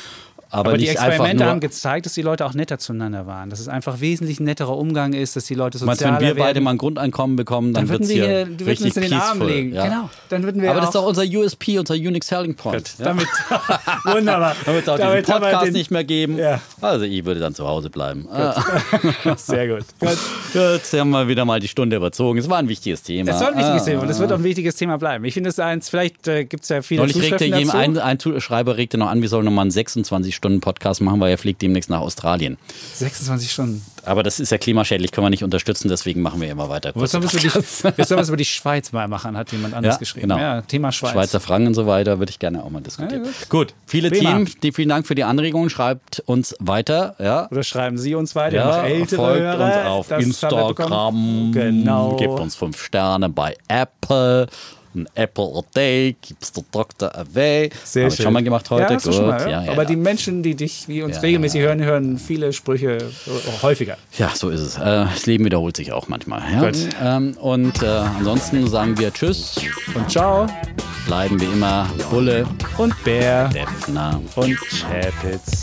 Aber, 0.51 0.71
aber 0.71 0.79
die 0.79 0.89
Experimente 0.89 1.45
haben 1.45 1.61
gezeigt, 1.61 2.07
dass 2.07 2.15
die 2.15 2.23
Leute 2.23 2.47
auch 2.47 2.55
netter 2.55 2.79
zueinander 2.79 3.27
waren. 3.27 3.51
Dass 3.51 3.61
es 3.61 3.69
einfach 3.69 4.01
wesentlich 4.01 4.41
netterer 4.41 4.77
Umgang 4.77 5.13
ist, 5.13 5.37
dass 5.37 5.45
die 5.45 5.55
Leute 5.55 5.77
sozialer 5.77 5.89
meinst, 5.89 6.05
wenn 6.05 6.21
wir 6.21 6.37
werden. 6.37 6.39
beide 6.39 6.61
mal 6.61 6.71
ein 6.71 6.79
Grundeinkommen 6.79 7.37
bekommen, 7.37 7.75
dann, 7.75 7.87
dann 7.87 7.91
würden 7.91 8.09
wir 8.09 8.15
hier, 8.15 8.47
hier 8.47 8.67
richtig 8.67 8.87
uns 8.87 8.97
in 8.97 9.03
den 9.03 9.13
Arm 9.13 9.43
legen. 9.43 9.75
Ja. 9.75 9.85
Genau. 9.85 10.11
Dann 10.31 10.43
würden 10.45 10.63
wir 10.63 10.71
aber 10.71 10.81
das 10.81 10.91
ist 10.91 10.95
doch 10.95 11.07
unser 11.07 11.25
USP, 11.25 11.79
unser 11.79 11.95
Unique 11.95 12.25
Selling 12.25 12.55
Point. 12.55 12.95
Ja? 12.99 13.05
Damit, 13.07 13.27
wunderbar. 14.05 14.57
Damit 14.65 14.83
es 14.83 14.89
auch 14.89 14.99
Damit 14.99 15.27
diesen 15.27 15.41
Podcast 15.41 15.67
den, 15.67 15.73
nicht 15.75 15.91
mehr 15.91 16.05
geben. 16.05 16.39
Ja. 16.39 16.61
Also 16.81 17.05
ich 17.05 17.25
würde 17.25 17.41
dann 17.41 17.55
zu 17.55 17.67
Hause 17.67 17.91
bleiben. 17.91 18.27
Gut. 18.27 19.39
Sehr 19.39 19.69
gut. 19.69 19.85
gut. 20.01 20.19
Jetzt 20.55 20.93
haben 20.95 21.11
wir 21.11 21.29
wieder 21.29 21.45
mal 21.45 21.61
die 21.61 21.69
Stunde 21.69 21.97
überzogen. 21.97 22.39
Es 22.39 22.49
war 22.49 22.59
ein 22.59 22.69
wichtiges 22.69 23.03
Thema. 23.03 23.33
Es 23.33 23.41
war 23.41 23.49
ein 23.49 23.59
wichtiges 23.59 23.83
ah. 23.83 23.85
Thema 23.85 24.03
und 24.03 24.09
es 24.09 24.19
wird 24.19 24.33
auch 24.33 24.39
ein 24.39 24.45
wichtiges 24.45 24.77
Thema 24.77 24.97
bleiben. 24.97 25.25
Ich 25.25 25.35
finde 25.35 25.51
es 25.51 25.59
eins, 25.59 25.91
vielleicht 25.91 26.27
äh, 26.27 26.45
gibt 26.45 26.63
es 26.63 26.71
ja 26.71 26.81
viele 26.81 27.03
Neulich 27.03 27.21
regte 27.21 27.45
jedem 27.45 27.71
ein, 27.71 27.99
ein 27.99 28.19
Schreiber 28.41 28.77
regte 28.79 28.97
noch 28.97 29.09
an, 29.09 29.21
wir 29.21 29.29
sollen 29.29 29.45
nochmal 29.45 29.63
einen 29.63 29.71
26-Stunden-Podcast 30.39 31.01
machen 31.01 31.19
machen, 31.19 31.21
weil 31.21 31.31
er 31.31 31.39
fliegt 31.39 31.63
demnächst 31.63 31.91
nach 31.91 32.01
Australien. 32.01 32.57
26 32.95 33.51
Stunden. 33.51 33.85
Aber 34.05 34.23
das 34.23 34.41
ist 34.41 34.51
ja 34.51 34.59
klimaschädlich, 34.59 35.13
können 35.13 35.27
wir 35.27 35.31
nicht 35.31 35.45
unterstützen, 35.45 35.89
deswegen 35.89 36.23
machen 36.23 36.41
wir 36.41 36.51
immer 36.51 36.69
weiter. 36.69 36.93
Willst 36.95 37.15
du 37.15 37.23
was 37.23 38.29
über 38.29 38.37
die 38.37 38.45
Schweiz 38.45 38.93
mal 38.93 39.09
machen, 39.09 39.37
hat 39.37 39.53
jemand 39.53 39.75
anders 39.75 39.97
ja, 39.97 39.99
geschrieben. 39.99 40.29
Genau. 40.29 40.39
Ja, 40.39 40.63
Thema 40.63 40.93
Schweiz. 40.93 41.13
Schweizer 41.13 41.41
Franken 41.41 41.69
und 41.69 41.75
so 41.75 41.87
weiter 41.87 42.19
würde 42.19 42.31
ich 42.31 42.39
gerne 42.39 42.63
auch 42.63 42.71
mal 42.71 42.81
diskutieren. 42.81 43.25
Ja, 43.25 43.31
gut. 43.31 43.49
gut. 43.49 43.75
viele 43.87 44.11
Prima. 44.11 44.45
Die, 44.63 44.73
vielen 44.73 44.89
Dank 44.89 45.07
für 45.07 45.15
die 45.15 45.25
Anregungen. 45.25 45.71
Schreibt 45.71 46.21
uns 46.21 46.55
weiter. 46.59 47.17
Ja. 47.19 47.49
Oder 47.51 47.63
schreiben 47.63 47.99
Sie 47.99 48.15
uns 48.15 48.35
weiter. 48.35 48.57
Ja, 48.57 48.83
ältere 48.85 49.17
folgt 49.17 49.41
Hörer, 49.41 49.95
uns 49.95 50.11
auf 50.11 50.19
Instagram. 50.19 51.53
Genau. 51.53 52.17
Gebt 52.17 52.39
uns 52.41 52.55
fünf 52.55 52.83
Sterne 52.83 53.29
bei 53.29 53.57
Apple 53.69 54.49
ein 54.99 55.09
Apple 55.15 55.51
a 55.55 55.63
Day, 55.75 56.17
gibst 56.21 56.57
du 56.57 56.65
Dr. 56.71 57.15
Away. 57.15 57.71
Sehr 57.85 58.05
Hab 58.05 58.13
schön. 58.13 58.19
Ich 58.19 58.23
schon 58.23 58.33
mal 58.33 58.43
gemacht 58.43 58.69
heute. 58.71 58.95
Ja, 58.95 58.99
Gut. 58.99 59.21
Mal, 59.27 59.51
ja? 59.51 59.65
Ja, 59.65 59.73
Aber 59.73 59.85
die 59.85 59.97
Menschen, 59.97 60.43
die 60.43 60.55
dich, 60.55 60.89
wie 60.89 61.03
uns 61.03 61.23
regelmäßig 61.23 61.61
hören, 61.61 61.83
hören 61.83 62.19
viele 62.19 62.53
Sprüche 62.53 62.99
häufiger. 63.63 63.97
Ja, 64.19 64.31
so 64.35 64.51
ist 64.51 64.61
es. 64.61 64.77
Äh, 64.77 64.81
das 64.81 65.27
Leben 65.27 65.45
wiederholt 65.45 65.77
sich 65.77 65.93
auch 65.93 66.09
manchmal. 66.09 66.43
Ja? 66.53 67.17
Ähm, 67.17 67.37
und 67.39 67.83
äh, 67.83 67.87
ansonsten 67.87 68.67
sagen 68.67 68.99
wir 68.99 69.13
Tschüss 69.13 69.57
und 69.95 70.11
Ciao. 70.11 70.47
Bleiben 71.07 71.41
wie 71.41 71.47
immer 71.47 71.89
Bulle 72.11 72.47
und 72.77 72.93
Bär, 73.05 73.49
Defner 73.49 74.21
und 74.37 74.57
Chapitz. 74.57 75.63